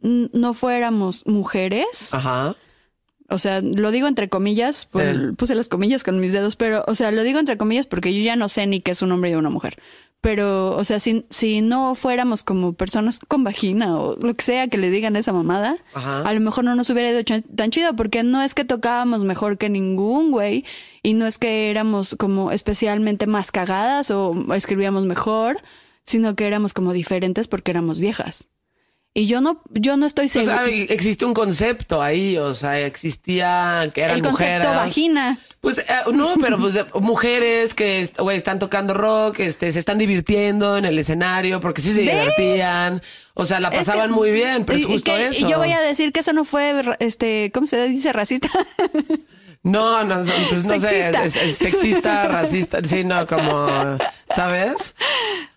no 0.01 0.55
fuéramos 0.55 1.25
mujeres, 1.27 2.13
Ajá. 2.13 2.55
O 3.35 3.39
sea, 3.39 3.61
lo 3.61 3.91
digo 3.91 4.09
entre 4.09 4.29
comillas, 4.29 4.89
Sí. 4.91 4.99
puse 5.37 5.55
las 5.55 5.69
comillas 5.69 6.03
con 6.05 6.21
mis 6.21 6.33
dedos, 6.33 6.57
pero, 6.57 6.85
o 6.87 6.95
sea, 6.95 7.11
lo 7.11 7.23
digo 7.23 7.39
entre 7.39 7.59
comillas 7.59 7.87
porque 7.87 8.15
yo 8.15 8.23
ya 8.25 8.37
no 8.37 8.49
sé 8.49 8.67
ni 8.67 8.81
qué 8.81 8.93
es 8.93 9.03
un 9.03 9.13
hombre 9.13 9.31
y 9.31 9.35
una 9.35 9.51
mujer. 9.51 9.77
Pero, 10.21 10.75
o 10.75 10.85
sea, 10.85 11.01
si, 11.01 11.27
si 11.29 11.61
no 11.61 11.95
fuéramos 11.95 12.45
como 12.45 12.73
personas 12.73 13.19
con 13.19 13.45
vagina 13.45 13.99
o 14.01 14.17
lo 14.17 14.33
que 14.33 14.43
sea 14.43 14.69
que 14.69 14.79
le 14.79 14.89
digan 14.91 15.17
a 15.17 15.19
esa 15.19 15.35
mamada, 15.35 15.77
Ajá. 15.93 16.23
a 16.27 16.33
lo 16.33 16.41
mejor 16.41 16.65
no 16.65 16.75
nos 16.75 16.89
hubiera 16.89 17.11
ido 17.11 17.21
tan 17.55 17.71
chido, 17.71 17.95
porque 17.95 18.23
no 18.23 18.41
es 18.41 18.55
que 18.55 18.65
tocábamos 18.65 19.23
mejor 19.23 19.59
que 19.59 19.69
ningún 19.69 20.31
güey, 20.31 20.65
y 21.03 21.13
no 21.13 21.27
es 21.27 21.37
que 21.37 21.69
éramos 21.71 22.17
como 22.19 22.53
especialmente 22.53 23.27
más 23.27 23.53
cagadas 23.53 24.11
o 24.11 24.35
escribíamos 24.55 25.05
mejor, 25.05 25.59
sino 26.07 26.35
que 26.37 26.47
éramos 26.47 26.73
como 26.73 26.95
diferentes 26.95 27.47
porque 27.47 27.73
éramos 27.73 28.01
viejas. 28.01 28.49
Y 29.17 29.27
yo 29.27 29.41
no, 29.41 29.63
yo 29.71 29.97
no 29.97 30.07
estoy 30.07 30.27
O 30.27 30.29
segura. 30.29 30.65
sea, 30.65 30.67
existe 30.67 31.25
un 31.25 31.35
concepto 31.35 32.03
ahí, 32.03 32.37
o 32.37 32.53
sea, 32.53 32.81
existía 32.81 33.89
que 33.95 34.01
eran 34.03 34.17
el 34.17 34.23
concepto 34.25 34.45
mujeres. 34.69 34.75
vagina. 34.77 35.39
Pues 35.61 35.79
eh, 35.79 35.85
no, 36.13 36.35
pero 36.41 36.59
pues 36.59 36.75
eh, 36.75 36.85
mujeres 37.01 37.75
que 37.75 38.11
güey, 38.19 38.37
están 38.37 38.59
tocando 38.59 38.93
rock, 38.93 39.39
este, 39.39 39.71
se 39.71 39.79
están 39.79 39.99
divirtiendo 39.99 40.77
en 40.77 40.85
el 40.85 40.99
escenario 40.99 41.61
porque 41.61 41.81
sí 41.81 41.93
se 41.93 42.01
¿Ves? 42.03 42.11
divertían. 42.37 43.03
O 43.35 43.47
sea, 43.47 43.61
la 43.61 43.69
Es 43.69 43.73
que- 43.73 43.79
pasaban 43.79 44.11
muy 44.11 44.33
bien, 44.33 44.65
pero 44.65 44.79
es 44.79 44.85
y 44.85 44.87
justo 44.89 45.13
que- 45.15 45.27
eso. 45.29 45.47
Y 45.47 45.51
yo 45.51 45.59
voy 45.59 45.71
a 45.71 45.81
decir 45.81 46.13
que 46.13 46.19
eso 46.19 46.33
no 46.33 46.45
fue, 46.45 46.75
este, 46.99 47.53
¿cómo 47.55 47.69
se 47.69 47.87
dice? 47.87 48.13
Racista. 48.13 48.49
No, 49.63 50.05
no, 50.05 50.17
pues 50.51 50.65
no 50.67 50.79
sé, 50.79 50.81
Sexista. 50.81 51.25
es, 51.25 51.37
es 51.37 51.57
sexista, 51.57 52.29
racista, 52.29 52.81
sí, 52.85 53.03
no, 53.03 53.27
como, 53.27 53.67
¿sabes? 54.35 54.95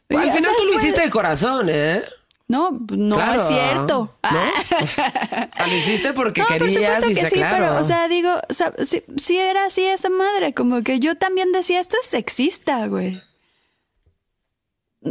Al 0.09 0.29
o 0.29 0.31
final 0.31 0.51
tú 0.57 0.63
lo 0.63 0.73
hiciste 0.75 1.01
de 1.01 1.09
corazón, 1.09 1.67
¿eh? 1.69 2.01
No, 2.49 2.71
no 2.91 3.15
Claro. 3.15 3.41
es 3.41 3.47
cierto. 3.47 4.15
¿No? 4.23 4.39
O 4.83 4.87
sea, 4.87 5.67
lo 5.67 5.75
hiciste 5.75 6.13
porque 6.13 6.41
No, 6.41 6.47
por 6.47 6.57
querías 6.59 6.95
supuesto 7.03 7.11
y 7.11 7.15
que 7.15 7.29
sí, 7.29 7.35
claro. 7.35 7.65
pero, 7.67 7.81
o 7.81 7.83
sea, 7.83 8.07
digo, 8.07 8.31
o 8.49 8.53
sea, 8.53 8.71
sí, 8.85 9.03
sí 9.17 9.37
era 9.37 9.65
así 9.65 9.83
esa 9.83 10.09
madre, 10.09 10.53
como 10.53 10.81
que 10.81 10.99
yo 10.99 11.15
también 11.15 11.51
decía, 11.51 11.79
esto 11.79 11.97
es 12.01 12.07
sexista, 12.07 12.87
güey. 12.87 13.21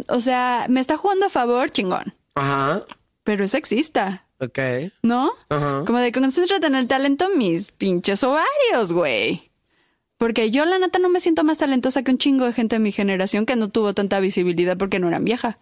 O 0.08 0.20
sea, 0.20 0.66
me 0.68 0.80
está 0.80 0.96
jugando 0.96 1.26
a 1.26 1.30
favor, 1.30 1.70
chingón, 1.70 2.14
Ajá, 2.34 2.84
pero 3.22 3.44
es 3.44 3.50
sexista, 3.52 4.26
ok. 4.40 4.58
¿no? 5.02 5.30
Ajá. 5.48 5.84
Como 5.86 5.98
de 5.98 6.12
concéntrate 6.12 6.66
en 6.66 6.74
el 6.74 6.86
talento, 6.88 7.28
mis 7.36 7.70
pinches 7.72 8.22
ovarios, 8.24 8.92
güey. 8.92 9.50
Porque 10.18 10.50
yo, 10.50 10.64
la 10.64 10.78
neta, 10.78 10.98
no 10.98 11.08
me 11.10 11.20
siento 11.20 11.44
más 11.44 11.58
talentosa 11.58 12.02
que 12.02 12.10
un 12.10 12.18
chingo 12.18 12.46
de 12.46 12.52
gente 12.54 12.76
de 12.76 12.80
mi 12.80 12.92
generación 12.92 13.44
que 13.46 13.56
no 13.56 13.68
tuvo 13.68 13.92
tanta 13.94 14.18
visibilidad 14.20 14.76
porque 14.76 14.98
no 14.98 15.08
eran 15.08 15.24
vieja. 15.24 15.58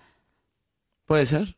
Puede 1.06 1.26
ser. 1.26 1.56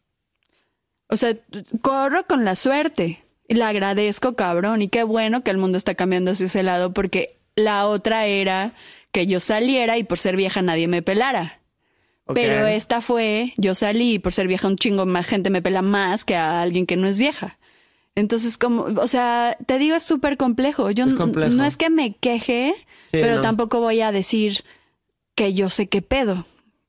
O 1.09 1.17
sea, 1.17 1.35
corro 1.83 2.27
con 2.27 2.45
la 2.45 2.55
suerte. 2.55 3.23
Y 3.49 3.55
la 3.55 3.69
agradezco, 3.69 4.35
cabrón. 4.35 4.83
Y 4.83 4.89
qué 4.89 5.05
bueno 5.05 5.43
que 5.45 5.51
el 5.53 5.59
mundo 5.59 5.79
está 5.79 5.95
cambiando 5.95 6.33
hacia 6.33 6.47
ese 6.47 6.63
lado 6.63 6.93
porque 6.93 7.37
la 7.55 7.87
otra 7.87 8.27
era 8.27 8.73
que 9.13 9.27
yo 9.27 9.39
saliera 9.41 9.99
y 9.99 10.05
por 10.05 10.19
ser 10.19 10.37
vieja 10.37 10.63
nadie 10.63 10.89
me 10.89 11.03
pelara. 11.03 11.61
Pero 12.35 12.67
esta 12.67 13.01
fue, 13.01 13.55
yo 13.57 13.77
salí 13.77 14.15
y 14.15 14.19
por 14.19 14.33
ser 14.33 14.49
vieja 14.49 14.67
un 14.67 14.75
chingo 14.77 15.07
más 15.07 15.27
gente 15.27 15.49
me 15.49 15.63
pela 15.63 15.81
más 15.81 16.25
que 16.25 16.35
a 16.35 16.61
alguien 16.61 16.85
que 16.85 16.97
no 16.97 17.07
es 17.07 17.19
vieja. 17.21 17.57
Entonces, 18.17 18.59
como, 18.59 18.83
o 19.01 19.07
sea, 19.07 19.57
te 19.67 19.79
digo, 19.79 19.95
es 19.95 20.03
súper 20.03 20.37
complejo. 20.37 20.91
Yo 20.91 21.05
Es 21.05 21.15
complejo. 21.15 21.53
no 21.55 21.65
es 21.65 21.77
que 21.77 21.89
me 21.89 22.17
queje, 22.17 22.75
Sí, 23.05 23.19
pero 23.21 23.37
no. 23.37 23.43
tampoco 23.43 23.79
voy 23.79 24.01
a 24.01 24.11
decir 24.11 24.65
que 25.37 25.55
yo 25.55 25.71
sé 25.71 25.87
qué 25.89 26.03
pedo. 26.03 26.47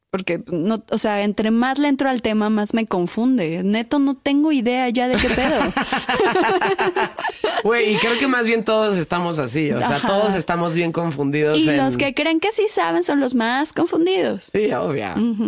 Porque, 0.09 0.41
no, 0.51 0.83
o 0.89 0.97
sea, 0.97 1.21
entre 1.23 1.51
más 1.51 1.77
le 1.79 1.89
entro 1.89 2.07
al 2.09 2.21
tema, 2.21 2.49
más 2.49 2.73
me 2.73 2.85
confunde. 2.87 3.61
Neto, 3.63 3.99
no 3.99 4.15
tengo 4.15 4.51
idea 4.53 4.87
ya 4.89 5.07
de 5.09 5.17
qué 5.17 5.29
pedo. 5.29 5.59
Güey, 7.63 7.95
y 7.95 7.97
creo 7.97 8.17
que 8.19 8.27
más 8.27 8.45
bien 8.45 8.63
todos 8.63 8.97
estamos 8.97 9.39
así, 9.39 9.71
o 9.71 9.79
sea, 9.79 9.97
Ajá. 9.97 10.07
todos 10.07 10.35
estamos 10.35 10.73
bien 10.73 10.91
confundidos. 10.91 11.57
y 11.57 11.67
en- 11.69 11.77
los 11.77 11.97
que 11.97 12.13
creen 12.13 12.39
que 12.39 12.51
sí 12.51 12.67
saben 12.69 13.03
son 13.03 13.19
los 13.19 13.33
más 13.35 13.73
confundidos. 13.73 14.45
Sí, 14.51 14.71
obvio. 14.73 15.07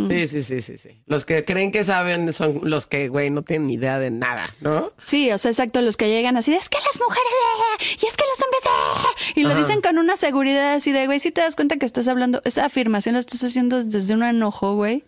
Sí, 0.10 0.28
sí, 0.28 0.44
sí, 0.44 0.62
sí, 0.62 0.78
sí. 0.78 1.02
Los 1.06 1.24
que 1.24 1.46
creen 1.46 1.72
que 1.72 1.84
saben 1.84 2.34
son 2.34 2.62
los 2.64 2.88
que, 2.88 3.08
güey, 3.10 3.30
no 3.30 3.44
tienen 3.44 3.68
ni 3.68 3.74
idea 3.76 4.00
de 4.00 4.12
nada, 4.12 4.54
¿no? 4.60 4.92
Sí, 5.04 5.32
o 5.32 5.38
sea, 5.38 5.52
exacto, 5.52 5.82
los 5.82 5.98
que 5.98 6.10
llegan 6.10 6.36
así, 6.36 6.52
de, 6.52 6.58
es 6.58 6.68
que 6.68 6.78
las 6.80 7.00
mujeres, 7.00 8.02
y 8.02 8.06
es 8.06 8.18
que 8.18 8.24
los 8.28 8.42
hombres, 8.44 8.64
eh", 8.66 9.40
y 9.40 9.44
lo 9.44 9.50
Ajá. 9.52 9.60
dicen 9.60 9.82
con 9.82 9.98
una 9.98 10.18
seguridad 10.18 10.74
así 10.74 10.92
de, 10.92 11.06
güey, 11.06 11.20
si 11.20 11.32
te 11.32 11.42
das 11.42 11.56
cuenta 11.56 11.78
que 11.78 11.86
estás 11.86 12.08
hablando, 12.08 12.42
esa 12.44 12.66
afirmación 12.66 13.14
la 13.14 13.20
estás 13.20 13.44
haciendo 13.44 13.84
desde 13.84 14.14
un 14.14 14.24
enojo, 14.50 14.76
güey. 14.76 15.04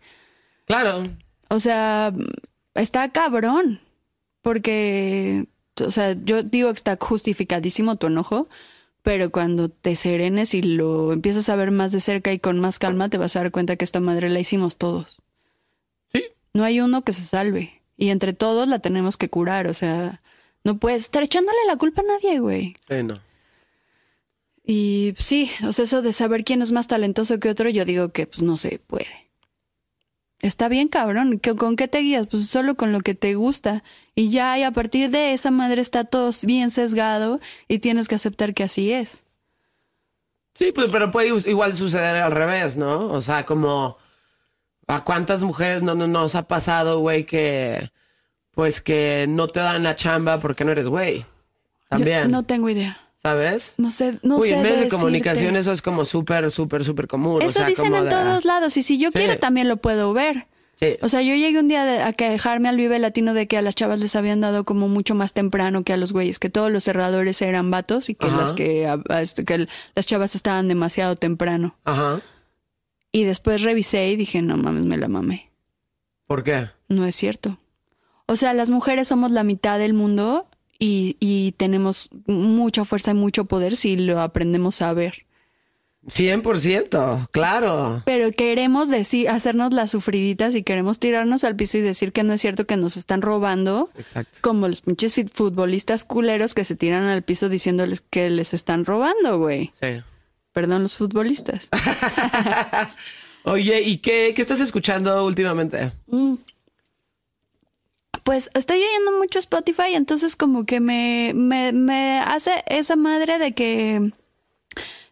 Claro. 0.66 1.04
O 1.50 1.60
sea, 1.60 2.14
está 2.76 3.12
cabrón, 3.12 3.82
porque, 4.42 5.48
o 5.84 5.92
sea, 5.92 6.16
yo 6.24 6.44
digo 6.44 6.70
que 6.70 6.76
está 6.76 6.98
justificadísimo 7.00 7.96
tu 7.96 8.08
enojo, 8.08 8.48
pero 9.02 9.32
cuando 9.32 9.70
te 9.70 9.96
serenes 9.96 10.54
y 10.54 10.62
lo 10.62 11.12
empiezas 11.12 11.50
a 11.50 11.56
ver 11.56 11.72
más 11.72 11.92
de 11.92 12.00
cerca 12.00 12.32
y 12.32 12.40
con 12.40 12.60
más 12.60 12.78
calma, 12.78 13.10
te 13.10 13.18
vas 13.18 13.36
a 13.36 13.42
dar 13.42 13.52
cuenta 13.52 13.76
que 13.76 13.86
esta 13.86 14.00
madre 14.00 14.30
la 14.30 14.40
hicimos 14.40 14.78
todos. 14.78 15.22
Sí. 16.10 16.24
No 16.54 16.64
hay 16.64 16.82
uno 16.82 17.02
que 17.02 17.14
se 17.14 17.24
salve. 17.24 17.82
Y 17.98 18.10
entre 18.10 18.34
todos 18.34 18.68
la 18.68 18.80
tenemos 18.80 19.18
que 19.18 19.30
curar. 19.30 19.68
O 19.68 19.74
sea, 19.74 20.22
no 20.64 20.78
puedes 20.78 21.04
estar 21.04 21.24
echándole 21.24 21.58
la 21.68 21.78
culpa 21.78 22.02
a 22.02 22.06
nadie, 22.06 22.40
güey. 22.40 22.76
Sí, 22.88 23.04
no. 23.04 23.20
Y 24.64 25.14
sí, 25.18 25.50
o 25.68 25.74
sea, 25.74 25.86
eso 25.86 26.02
de 26.02 26.14
saber 26.14 26.44
quién 26.44 26.62
es 26.62 26.72
más 26.72 26.88
talentoso 26.88 27.40
que 27.40 27.50
otro, 27.50 27.70
yo 27.70 27.86
digo 27.86 28.10
que 28.10 28.28
pues 28.28 28.44
no 28.44 28.56
se 28.58 28.80
puede. 28.80 29.31
Está 30.42 30.68
bien, 30.70 30.88
cabrón. 30.88 31.40
¿Qué- 31.40 31.56
¿Con 31.56 31.76
qué 31.76 31.88
te 31.88 32.00
guías? 32.00 32.28
Pues 32.28 32.48
solo 32.48 32.76
con 32.76 32.92
lo 32.92 33.02
que 33.02 33.14
te 33.14 33.36
gusta. 33.36 33.84
Y 34.16 34.30
ya, 34.30 34.58
y 34.58 34.64
a 34.64 34.72
partir 34.72 35.10
de 35.12 35.34
esa 35.34 35.52
madre 35.52 35.82
está 35.82 36.04
todo 36.04 36.32
bien 36.44 36.72
sesgado 36.72 37.40
y 37.68 37.80
tienes 37.80 38.08
que 38.08 38.16
aceptar 38.16 38.54
que 38.54 38.64
así 38.64 38.92
es. 38.92 39.24
Sí, 40.54 40.72
pues, 40.74 40.88
pero 40.92 41.12
puede 41.12 41.30
igual 41.50 41.74
suceder 41.74 42.18
al 42.18 42.32
revés, 42.32 42.76
¿no? 42.76 43.12
O 43.12 43.22
sea, 43.22 43.46
como 43.46 43.98
a 44.88 45.04
cuántas 45.04 45.44
mujeres 45.44 45.82
no, 45.84 45.96
no 45.96 46.08
nos 46.08 46.36
ha 46.36 46.48
pasado, 46.48 47.00
güey, 47.00 47.26
que 47.26 47.90
pues 48.52 48.82
que 48.82 49.28
no 49.30 49.48
te 49.48 49.62
dan 49.62 49.84
la 49.84 49.96
chamba 49.96 50.40
porque 50.40 50.66
no 50.66 50.72
eres 50.74 50.88
güey. 50.90 51.20
Yo 51.20 51.26
También, 51.88 52.32
no 52.32 52.44
tengo 52.44 52.68
idea. 52.70 53.00
¿Sabes? 53.22 53.76
No 53.78 53.92
sé, 53.92 54.20
no 54.24 54.38
Uy, 54.38 54.50
sé. 54.50 54.56
en 54.56 54.64
medios 54.64 54.80
de 54.80 54.90
comunicación 54.90 55.56
eso 55.56 55.72
es 55.72 55.82
como 55.82 56.06
súper, 56.06 56.50
súper, 56.52 56.84
súper 56.84 57.08
común. 57.08 57.42
o 57.42 57.46
Eso 57.46 57.60
sea, 57.60 57.68
dicen 57.68 57.94
en 57.94 58.06
de- 58.06 58.10
todos 58.10 58.46
lados. 58.46 58.76
Y 58.78 58.84
si 58.84 58.98
yo 58.98 59.10
Sí. 59.12 59.20
quiero, 59.20 59.38
también 59.40 59.68
lo 59.68 59.78
puedo 59.78 60.14
ver. 60.14 60.48
Sí. 60.76 60.98
O 61.04 61.10
sea, 61.10 61.22
yo 61.22 61.36
llegué 61.36 61.60
un 61.60 61.68
día 61.68 61.86
de- 61.86 62.02
a 62.02 62.12
quejarme 62.14 62.68
al 62.68 62.78
Vive 62.78 62.98
Latino 62.98 63.36
de 63.36 63.48
que 63.48 63.56
a 63.58 63.62
las 63.62 63.76
chavas 63.76 64.00
les 64.00 64.16
habían 64.16 64.42
dado 64.42 64.64
como 64.64 64.88
mucho 64.88 65.14
más 65.14 65.34
temprano 65.34 65.84
que 65.84 65.94
a 65.94 65.98
los 65.98 66.12
güeyes, 66.12 66.40
que 66.40 66.50
todos 66.50 66.72
los 66.72 66.84
cerradores 66.84 67.40
eran 67.44 67.70
vatos 67.70 68.10
y 68.10 68.16
que 68.16 68.26
Ajá. 68.26 68.38
las 68.38 68.54
que, 68.54 68.88
a- 68.88 69.00
a 69.10 69.22
este, 69.22 69.46
que 69.46 69.68
las 69.94 70.08
chavas 70.08 70.34
estaban 70.34 70.68
demasiado 70.68 71.16
temprano. 71.16 71.76
Ajá. 71.84 72.20
Y 73.12 73.26
después 73.26 73.62
revisé 73.62 74.08
y 74.10 74.16
dije, 74.16 74.42
no 74.42 74.58
mames, 74.58 74.84
me 74.86 74.98
la 74.98 75.08
mamé. 75.08 75.52
¿Por 76.26 76.44
qué? 76.44 76.70
No 76.88 77.06
es 77.06 77.16
cierto. 77.16 77.60
O 78.26 78.36
sea, 78.36 78.54
las 78.54 78.70
mujeres 78.72 79.08
somos 79.10 79.30
la 79.32 79.44
mitad 79.44 79.78
del 79.78 79.94
mundo 79.94 80.48
y, 80.82 81.16
y 81.20 81.52
tenemos 81.58 82.10
mucha 82.26 82.86
fuerza 82.86 83.12
y 83.12 83.14
mucho 83.14 83.46
poder 83.46 83.78
si 83.78 83.96
lo 83.96 84.20
aprendemos 84.20 84.82
a 84.82 84.92
ver. 84.94 85.28
100%, 86.08 87.30
claro. 87.30 88.02
Pero 88.04 88.32
queremos 88.32 88.90
decir, 88.90 89.30
hacernos 89.30 89.72
las 89.74 89.92
sufriditas 89.92 90.56
y 90.56 90.64
queremos 90.64 90.98
tirarnos 90.98 91.44
al 91.44 91.56
piso 91.56 91.78
y 91.78 91.82
decir 91.82 92.12
que 92.12 92.24
no 92.24 92.34
es 92.34 92.42
cierto 92.42 92.66
que 92.66 92.78
nos 92.78 92.98
están 92.98 93.22
robando. 93.22 93.92
Exacto. 93.96 94.40
Como 94.42 94.68
los 94.68 94.82
pinches 94.82 95.14
futbolistas 95.32 96.04
culeros 96.04 96.56
que 96.56 96.64
se 96.64 96.76
tiran 96.76 97.04
al 97.04 97.22
piso 97.22 97.48
diciéndoles 97.48 98.02
que 98.02 98.32
les 98.32 98.56
están 98.56 98.84
robando, 98.84 99.38
güey. 99.38 99.70
Sí. 99.80 100.02
Perdón, 100.52 100.82
los 100.82 100.98
futbolistas. 100.98 101.70
Oye, 103.44 103.82
¿y 103.82 103.98
qué, 103.98 104.34
qué 104.36 104.42
estás 104.42 104.62
escuchando 104.62 105.24
últimamente? 105.24 105.92
Pues 108.24 108.52
estoy 108.54 108.78
oyendo 108.78 109.18
mucho 109.20 109.40
Spotify, 109.40 109.94
entonces 109.96 110.36
como 110.36 110.66
que 110.66 110.80
me, 110.80 111.34
me, 111.36 111.72
me 111.72 112.20
hace 112.20 112.64
esa 112.68 112.96
madre 112.96 113.40
de 113.40 113.54
que 113.54 114.12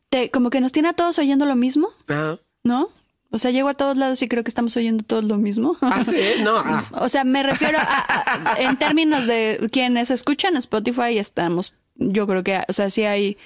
te, 0.10 0.30
como 0.32 0.50
que 0.50 0.62
nos 0.62 0.72
tiene 0.72 0.90
a 0.90 0.94
todos 0.94 1.18
oyendo 1.20 1.46
lo 1.46 1.56
mismo, 1.56 1.90
Ajá. 2.08 2.38
¿no? 2.64 2.90
O 3.32 3.38
sea, 3.38 3.52
llego 3.52 3.70
a 3.70 3.76
todos 3.76 3.96
lados 3.98 4.22
y 4.24 4.28
creo 4.28 4.44
que 4.44 4.50
estamos 4.50 4.76
oyendo 4.76 5.04
todos 5.04 5.24
lo 5.24 5.38
mismo. 5.38 5.78
Ah, 5.82 6.04
sí, 6.04 6.20
no. 6.44 6.58
Ah. 6.58 6.86
O 6.94 7.10
sea, 7.10 7.24
me 7.24 7.44
refiero 7.44 7.78
a, 7.80 8.54
a- 8.54 8.56
en 8.62 8.78
términos 8.78 9.28
de 9.28 9.70
quienes 9.72 10.10
escuchan 10.12 10.56
Spotify, 10.58 11.18
estamos, 11.18 11.76
yo 11.96 12.26
creo 12.28 12.44
que, 12.44 12.62
o 12.68 12.74
sea, 12.74 12.90
sí 12.90 13.04
hay, 13.04 13.38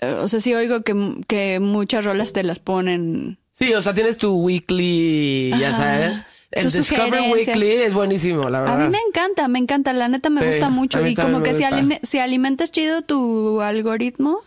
eh, 0.00 0.12
o 0.20 0.28
sea, 0.28 0.40
sí 0.40 0.54
oigo 0.54 0.82
que, 0.82 1.22
que 1.28 1.60
muchas 1.60 2.04
rolas 2.04 2.32
te 2.34 2.42
las 2.44 2.58
ponen. 2.58 3.38
Sí, 3.52 3.72
o 3.74 3.80
sea, 3.82 3.94
tienes 3.94 4.16
tu 4.18 4.34
weekly, 4.36 5.50
ya 5.58 5.68
Ajá. 5.70 5.76
sabes. 5.78 6.24
El 6.52 6.70
Discover. 6.70 7.20
Weekly 7.30 7.70
es 7.72 7.94
buenísimo, 7.94 8.48
la 8.50 8.58
A 8.58 8.62
verdad. 8.62 8.78
mí 8.78 8.88
me 8.90 8.98
encanta, 9.08 9.46
me 9.48 9.58
encanta, 9.60 9.92
la 9.92 10.08
neta 10.08 10.30
me 10.30 10.40
Sí, 10.40 10.46
gusta 10.48 10.66
a 10.66 10.70
mucho 10.70 11.06
y 11.06 11.14
como 11.14 11.42
que 11.42 11.54
si, 11.54 11.62
alime- 11.62 12.00
si 12.02 12.18
alimentas 12.18 12.72
chido 12.72 13.02
tu 13.02 13.60
algoritmo, 13.60 14.38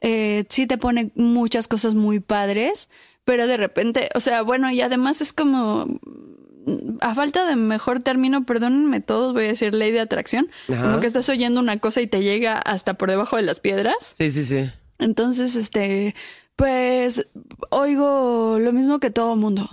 eh, 0.00 0.44
sí 0.48 0.66
te 0.66 0.78
pone 0.78 1.10
muchas 1.14 1.68
cosas 1.68 1.94
muy 1.94 2.20
padres, 2.20 2.88
pero 3.24 3.46
de 3.46 3.56
repente, 3.56 4.08
o 4.14 4.20
sea, 4.20 4.42
bueno, 4.42 4.70
y 4.70 4.80
además 4.80 5.20
es 5.20 5.32
como, 5.34 5.86
mm, 6.66 6.98
a 7.00 7.14
falta 7.14 7.44
de 7.46 7.56
mejor 7.56 8.00
término, 8.02 8.44
perdónenme 8.44 9.00
todos, 9.00 9.32
voy 9.34 9.44
a 9.44 9.48
decir 9.48 9.74
ley 9.74 9.92
de 9.92 10.00
atracción, 10.00 10.48
Ajá. 10.72 10.82
como 10.84 11.00
que 11.00 11.06
estás 11.06 11.28
oyendo 11.28 11.60
una 11.60 11.78
cosa 11.78 12.00
y 12.00 12.06
te 12.06 12.22
llega 12.22 12.56
hasta 12.56 12.94
por 12.94 13.10
debajo 13.10 13.36
de 13.36 13.42
las 13.42 13.60
piedras. 13.60 14.14
Sí, 14.16 14.30
sí, 14.30 14.44
sí. 14.44 14.70
Entonces, 14.98 15.56
este, 15.56 16.14
pues 16.56 17.26
oigo 17.70 18.58
lo 18.60 18.72
mismo 18.72 19.00
que 19.00 19.10
todo 19.10 19.36
mundo. 19.36 19.68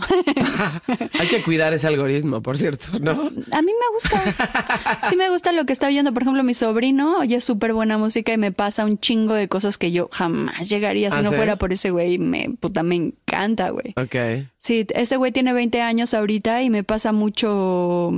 Hay 1.20 1.28
que 1.28 1.44
cuidar 1.44 1.74
ese 1.74 1.88
algoritmo, 1.88 2.42
por 2.42 2.58
cierto, 2.58 2.98
¿no? 3.00 3.12
A 3.12 3.62
mí 3.62 3.72
me 3.72 3.94
gusta. 3.94 5.00
Sí 5.10 5.16
me 5.16 5.30
gusta 5.30 5.52
lo 5.52 5.66
que 5.66 5.74
está 5.74 5.88
oyendo. 5.88 6.14
Por 6.14 6.24
ejemplo, 6.24 6.44
mi 6.44 6.54
sobrino 6.54 7.20
oye 7.20 7.42
súper 7.42 7.74
buena 7.74 7.98
música 7.98 8.34
y 8.34 8.38
me 8.38 8.52
pasa 8.52 8.86
un 8.86 8.98
chingo 8.98 9.34
de 9.34 9.48
cosas 9.48 9.78
que 9.78 9.92
yo 9.92 10.10
jamás 10.12 10.70
llegaría 10.70 11.12
si 11.12 11.18
¿Ah, 11.18 11.22
no 11.22 11.32
fuera 11.32 11.58
por 11.58 11.74
ese 11.74 11.92
güey. 11.92 12.18
Me, 12.18 12.50
puta, 12.60 12.82
me 12.84 12.96
encanta, 12.96 13.70
güey. 13.70 13.94
Ok. 13.98 14.48
Sí, 14.58 14.86
ese 14.94 15.18
güey 15.18 15.32
tiene 15.32 15.54
20 15.54 15.82
años 15.82 16.14
ahorita 16.14 16.64
y 16.64 16.70
me 16.70 16.84
pasa 16.84 17.12
mucho, 17.12 18.12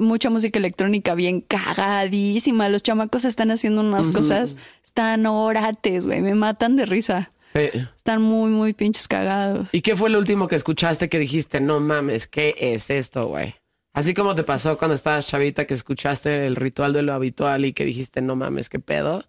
mucha 0.00 0.30
música 0.30 0.58
electrónica 0.58 1.14
bien 1.14 1.40
cagadísima. 1.40 2.68
Los 2.68 2.82
chamacos 2.82 3.24
están 3.24 3.50
haciendo 3.50 3.82
unas 3.82 4.10
cosas, 4.10 4.56
están 4.84 5.26
orates, 5.26 6.06
güey, 6.06 6.22
me 6.22 6.34
matan 6.34 6.76
de 6.76 6.86
risa. 6.86 7.30
Sí. 7.52 7.70
Están 7.96 8.22
muy, 8.22 8.50
muy 8.50 8.72
pinches 8.74 9.08
cagados. 9.08 9.68
¿Y 9.72 9.80
qué 9.80 9.96
fue 9.96 10.10
lo 10.10 10.18
último 10.18 10.48
que 10.48 10.56
escuchaste 10.56 11.08
que 11.08 11.18
dijiste, 11.18 11.60
no 11.60 11.80
mames, 11.80 12.26
qué 12.26 12.54
es 12.58 12.90
esto, 12.90 13.28
güey? 13.28 13.54
Así 13.92 14.12
como 14.12 14.34
te 14.34 14.42
pasó 14.42 14.76
cuando 14.76 14.94
estabas 14.94 15.26
chavita 15.26 15.66
que 15.66 15.72
escuchaste 15.74 16.46
el 16.46 16.56
ritual 16.56 16.92
de 16.92 17.02
lo 17.02 17.14
habitual 17.14 17.64
y 17.64 17.72
que 17.72 17.84
dijiste, 17.86 18.20
no 18.20 18.36
mames, 18.36 18.68
qué 18.68 18.78
pedo. 18.78 19.24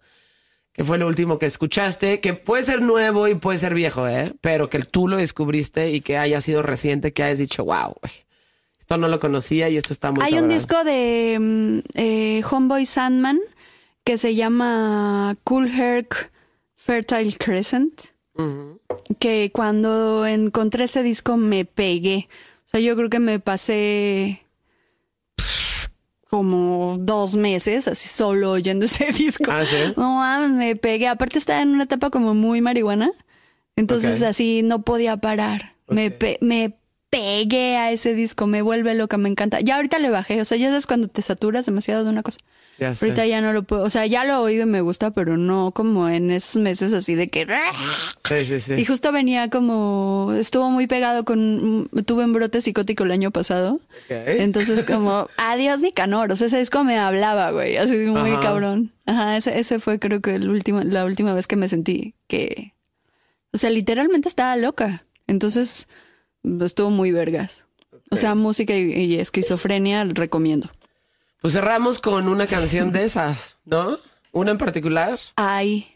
¿Qué 0.72 0.84
fue 0.84 0.98
lo 0.98 1.06
último 1.06 1.38
que 1.38 1.46
escuchaste? 1.46 2.20
Que 2.20 2.34
puede 2.34 2.62
ser 2.62 2.82
nuevo 2.82 3.26
y 3.28 3.34
puede 3.34 3.58
ser 3.58 3.74
viejo, 3.74 4.06
¿eh? 4.06 4.34
Pero 4.40 4.68
que 4.68 4.80
tú 4.80 5.08
lo 5.08 5.16
descubriste 5.16 5.90
y 5.90 6.02
que 6.02 6.18
haya 6.18 6.40
sido 6.40 6.62
reciente, 6.62 7.12
que 7.12 7.22
hayas 7.22 7.38
dicho, 7.38 7.64
wow, 7.64 7.94
güey. 8.00 8.12
Esto 8.78 8.96
no 8.96 9.08
lo 9.08 9.18
conocía 9.20 9.68
y 9.68 9.76
esto 9.76 9.92
está 9.92 10.12
muy 10.12 10.22
Hay 10.24 10.34
un 10.34 10.40
cabrón". 10.40 10.56
disco 10.56 10.84
de 10.84 11.36
mm, 11.40 11.78
eh, 11.94 12.42
Homeboy 12.48 12.86
Sandman 12.86 13.40
que 14.04 14.18
se 14.18 14.34
llama 14.34 15.36
Cool 15.44 15.68
Herc 15.68 16.30
Fertile 16.88 17.36
Crescent. 17.36 18.00
Que 19.18 19.50
cuando 19.52 20.24
encontré 20.26 20.84
ese 20.84 21.02
disco 21.02 21.36
me 21.36 21.66
pegué. 21.66 22.28
O 22.64 22.68
sea, 22.70 22.80
yo 22.80 22.96
creo 22.96 23.10
que 23.10 23.18
me 23.18 23.40
pasé 23.40 24.42
como 26.30 26.96
dos 26.98 27.34
meses 27.36 27.88
así 27.88 28.08
solo 28.08 28.52
oyendo 28.52 28.84
ese 28.86 29.12
disco. 29.12 29.50
Ah, 29.50 29.64
¿sí? 29.66 29.76
No 29.96 30.14
mames, 30.14 30.50
me 30.50 30.76
pegué. 30.76 31.08
Aparte 31.08 31.38
estaba 31.38 31.60
en 31.62 31.70
una 31.70 31.84
etapa 31.84 32.08
como 32.10 32.34
muy 32.34 32.60
marihuana. 32.62 33.10
Entonces 33.76 34.22
así 34.22 34.62
no 34.62 34.82
podía 34.82 35.16
parar. 35.18 35.74
Me, 35.88 36.10
pe- 36.10 36.38
me 36.40 36.76
pegué 37.10 37.76
a 37.76 37.92
ese 37.92 38.14
disco, 38.14 38.46
me 38.46 38.62
vuelve 38.62 38.94
loca, 38.94 39.18
me 39.18 39.28
encanta. 39.28 39.60
Ya 39.60 39.76
ahorita 39.76 39.98
le 39.98 40.10
bajé. 40.10 40.40
O 40.40 40.44
sea, 40.44 40.56
ya 40.58 40.68
sabes 40.68 40.86
cuando 40.86 41.08
te 41.08 41.20
saturas 41.22 41.66
demasiado 41.66 42.04
de 42.04 42.10
una 42.10 42.22
cosa. 42.22 42.40
Ya. 42.78 42.90
Ahorita 42.90 43.26
ya 43.26 43.40
no 43.40 43.52
lo 43.52 43.64
puedo. 43.64 43.82
O 43.82 43.90
sea, 43.90 44.06
ya 44.06 44.24
lo 44.24 44.40
oigo 44.40 44.62
y 44.62 44.66
me 44.66 44.80
gusta, 44.80 45.10
pero 45.10 45.36
no 45.36 45.72
como 45.72 46.08
en 46.08 46.30
esos 46.30 46.62
meses 46.62 46.94
así 46.94 47.16
de 47.16 47.28
que... 47.28 47.44
Sí, 48.24 48.44
sí, 48.44 48.60
sí. 48.60 48.74
Y 48.74 48.84
justo 48.84 49.10
venía 49.10 49.50
como, 49.50 50.32
estuvo 50.38 50.70
muy 50.70 50.86
pegado 50.86 51.24
con, 51.24 51.88
tuve 52.06 52.24
un 52.24 52.32
brote 52.32 52.60
psicótico 52.60 53.02
el 53.02 53.10
año 53.10 53.32
pasado. 53.32 53.80
Entonces 54.08 54.84
como, 54.84 55.28
adiós 55.36 55.80
Nicanor, 55.80 56.30
o 56.30 56.36
sea, 56.36 56.46
ese 56.46 56.58
disco 56.58 56.84
me 56.84 56.98
hablaba, 56.98 57.50
güey, 57.50 57.76
así 57.76 57.96
muy 57.96 58.30
Ajá. 58.30 58.40
cabrón. 58.40 58.92
Ajá, 59.06 59.36
ese, 59.36 59.58
ese 59.58 59.80
fue 59.80 59.98
creo 59.98 60.20
que 60.20 60.36
el 60.36 60.48
último, 60.48 60.82
la 60.82 61.04
última 61.04 61.34
vez 61.34 61.48
que 61.48 61.56
me 61.56 61.68
sentí 61.68 62.14
que, 62.28 62.74
o 63.52 63.58
sea, 63.58 63.70
literalmente 63.70 64.28
estaba 64.28 64.54
loca. 64.56 65.04
Entonces, 65.26 65.88
estuvo 66.60 66.90
muy 66.90 67.10
vergas. 67.10 67.64
O 68.10 68.16
sea, 68.16 68.34
música 68.34 68.74
y, 68.74 68.92
y 68.92 69.18
esquizofrenia 69.18 70.04
recomiendo. 70.04 70.70
Pues 71.40 71.52
cerramos 71.52 72.00
con 72.00 72.28
una 72.28 72.46
canción 72.46 72.90
de 72.90 73.04
esas, 73.04 73.56
¿no? 73.64 73.98
Una 74.32 74.50
en 74.50 74.58
particular. 74.58 75.18
Ay, 75.36 75.86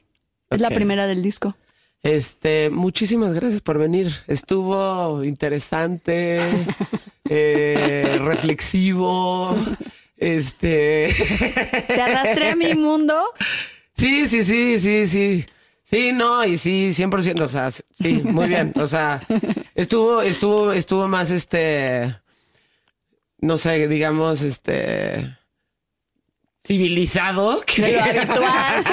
es 0.51 0.61
la 0.61 0.71
primera 0.71 1.07
del 1.07 1.23
disco. 1.23 1.57
Este, 2.03 2.71
muchísimas 2.71 3.33
gracias 3.33 3.61
por 3.61 3.79
venir. 3.79 4.13
Estuvo 4.27 5.23
interesante, 5.25 6.41
eh, 7.29 8.19
reflexivo. 8.23 9.57
Este, 10.17 11.13
Te 11.89 12.01
arrastré 12.01 12.51
a 12.51 12.57
mi 12.57 12.75
mundo. 12.75 13.21
sí, 13.97 14.29
sí, 14.29 14.45
sí, 14.45 14.79
sí, 14.79 15.07
sí. 15.07 15.47
Sí, 15.83 16.13
no, 16.13 16.43
y 16.45 16.57
sí, 16.57 16.91
100%, 16.95 17.41
o 17.43 17.49
sea, 17.49 17.71
sí, 17.71 18.23
muy 18.25 18.49
bien. 18.49 18.73
O 18.77 18.87
sea, 18.87 19.21
estuvo, 19.75 20.23
estuvo, 20.23 20.73
estuvo 20.73 21.07
más 21.07 21.31
este, 21.31 22.17
no 23.43 23.59
sé, 23.59 23.87
digamos, 23.89 24.41
este, 24.41 25.37
civilizado 26.65 27.61
que 27.67 27.83
De 27.83 27.93
lo 27.93 28.01
habitual. 28.03 28.85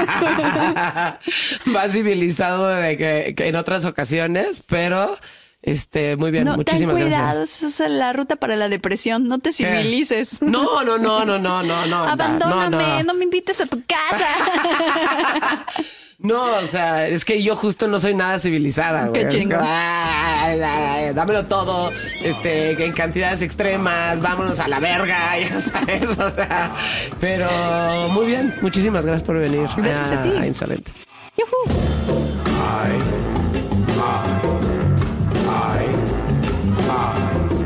más 1.65 1.91
civilizado 1.91 2.67
de 2.67 2.97
que, 2.97 3.33
que 3.35 3.47
en 3.47 3.55
otras 3.55 3.85
ocasiones, 3.85 4.61
pero 4.67 5.15
este, 5.61 6.15
muy 6.15 6.31
bien, 6.31 6.45
No, 6.45 6.51
ten 6.53 6.57
muchísimas 6.59 6.93
cuidado, 6.95 7.37
gracias. 7.39 7.63
eso 7.63 7.83
es 7.85 7.91
la 7.91 8.11
ruta 8.13 8.37
para 8.37 8.55
la 8.55 8.69
depresión. 8.69 9.27
No 9.27 9.39
te 9.39 9.51
civilices. 9.53 10.41
No, 10.49 10.83
no, 10.83 10.97
no, 10.97 11.25
no, 11.25 11.37
no, 11.37 11.63
no, 11.63 11.85
no. 11.85 12.03
Abandóname, 12.05 12.77
no, 12.77 12.97
no, 12.97 13.03
no. 13.03 13.13
me 13.13 13.25
invites 13.25 13.61
a 13.61 13.65
tu 13.65 13.83
casa. 13.85 15.65
No, 16.21 16.57
o 16.57 16.65
sea, 16.65 17.07
es 17.07 17.23
que 17.23 17.41
yo 17.41 17.55
justo 17.55 17.87
no 17.87 17.97
soy 17.97 18.13
nada 18.13 18.39
civilizada, 18.39 19.07
güey. 19.07 19.23
Qué 19.23 19.29
chingón. 19.29 19.59
como, 19.59 19.69
"Ay, 19.71 20.59
ay, 20.61 20.83
ay, 21.07 21.13
dámelo 21.13 21.45
todo, 21.45 21.91
este, 22.21 22.83
en 22.83 22.91
cantidades 22.91 23.41
extremas, 23.41 24.19
vámonos 24.19 24.59
a 24.59 24.67
la 24.67 24.81
verga, 24.81 25.37
ya 25.39 25.61
sabes, 25.61 26.19
o 26.19 26.29
sea. 26.29 26.71
Pero 27.21 27.47
muy 28.11 28.25
bien, 28.25 28.53
muchísimas 28.61 29.05
gracias 29.05 29.25
por 29.25 29.37
venir. 29.37 29.67
Gracias 29.77 30.11
a 30.11 30.21
ti. 30.23 30.29
Insolente. 30.45 30.91
Yujú. 31.37 31.79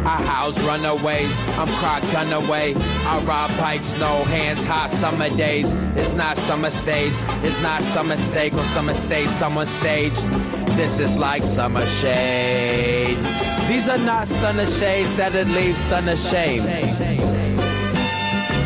I 0.05 0.21
house 0.23 0.59
runaways, 0.63 1.43
I'm 1.57 1.67
croc 1.79 2.03
away. 2.31 2.75
I 2.75 3.19
rob 3.23 3.49
bikes, 3.57 3.97
no 3.97 4.23
hands, 4.25 4.65
hot 4.65 4.89
summer 4.89 5.29
days. 5.29 5.75
It's 5.95 6.13
not 6.13 6.37
summer 6.37 6.71
stage, 6.71 7.13
it's 7.43 7.61
not 7.61 7.81
summer 7.81 8.09
mistake 8.09 8.53
or 8.53 8.63
summer 8.63 8.93
stage, 8.93 9.29
summer 9.29 9.65
staged. 9.65 10.23
This 10.75 10.99
is 10.99 11.17
like 11.17 11.43
summer 11.43 11.85
shade. 11.85 13.17
These 13.67 13.87
are 13.87 13.97
not 13.97 14.27
stunner 14.27 14.65
shades 14.65 15.15
that'll 15.15 15.47
leave 15.53 15.77
sun 15.77 16.07
ashamed. 16.09 16.65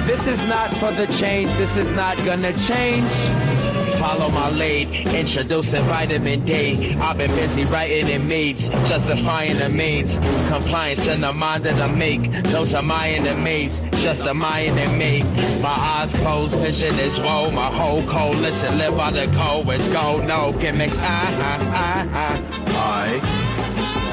This 0.07 0.27
is 0.27 0.47
not 0.49 0.69
for 0.71 0.91
the 0.91 1.05
change, 1.19 1.49
this 1.57 1.77
is 1.77 1.93
not 1.93 2.17
gonna 2.25 2.53
change. 2.53 3.66
Follow 3.99 4.29
my 4.29 4.49
lead, 4.51 4.89
introducing 5.15 5.81
vitamin 5.83 6.45
D. 6.45 6.93
I've 7.01 7.17
been 7.17 7.31
busy 7.31 7.65
writing 7.65 8.07
in 8.07 8.27
meats, 8.27 8.67
justifying 8.87 9.57
the 9.57 9.69
means. 9.69 10.17
Compliance 10.49 11.07
in 11.07 11.21
the 11.21 11.33
mind 11.33 11.65
of 11.65 11.77
the 11.77 11.87
meek. 11.87 12.31
Those 12.43 12.75
are 12.75 12.83
my 12.83 13.09
enemies, 13.09 13.81
just 14.03 14.21
a 14.25 14.33
mind 14.33 14.77
in 14.77 14.97
me. 14.97 15.23
My 15.61 15.69
eyes 15.69 16.13
closed, 16.21 16.55
vision 16.59 16.93
is 16.99 17.19
woe. 17.19 17.49
My 17.49 17.71
whole 17.71 18.03
coalition 18.03 18.77
live 18.77 18.95
by 18.95 19.09
the 19.11 19.25
code. 19.35 19.67
It's 19.69 19.87
go, 19.91 20.19
no 20.25 20.51
gimmicks. 20.59 20.99
Ah, 20.99 21.27
ah, 21.41 21.57
ah, 21.73 22.07
ah. 22.13 22.37
I, 22.79 23.19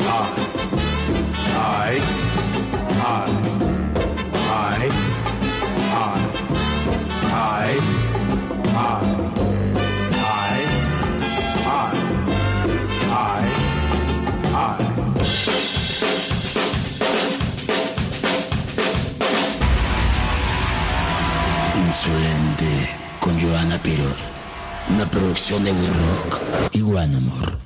I, 0.07 0.31
I, 1.57 1.99
I, 3.05 4.89
I, 5.93 6.31
I, 7.33 7.81
I. 8.77 9.24
Insolente 21.95 22.89
con 23.21 23.41
Joana 23.41 23.79
Piroz. 23.79 24.33
Una 24.91 25.07
producción 25.07 25.63
de 25.63 25.71
We 25.71 25.87
Rock 25.87 26.41
y 26.73 26.83
One 26.83 27.17
Amor. 27.17 27.64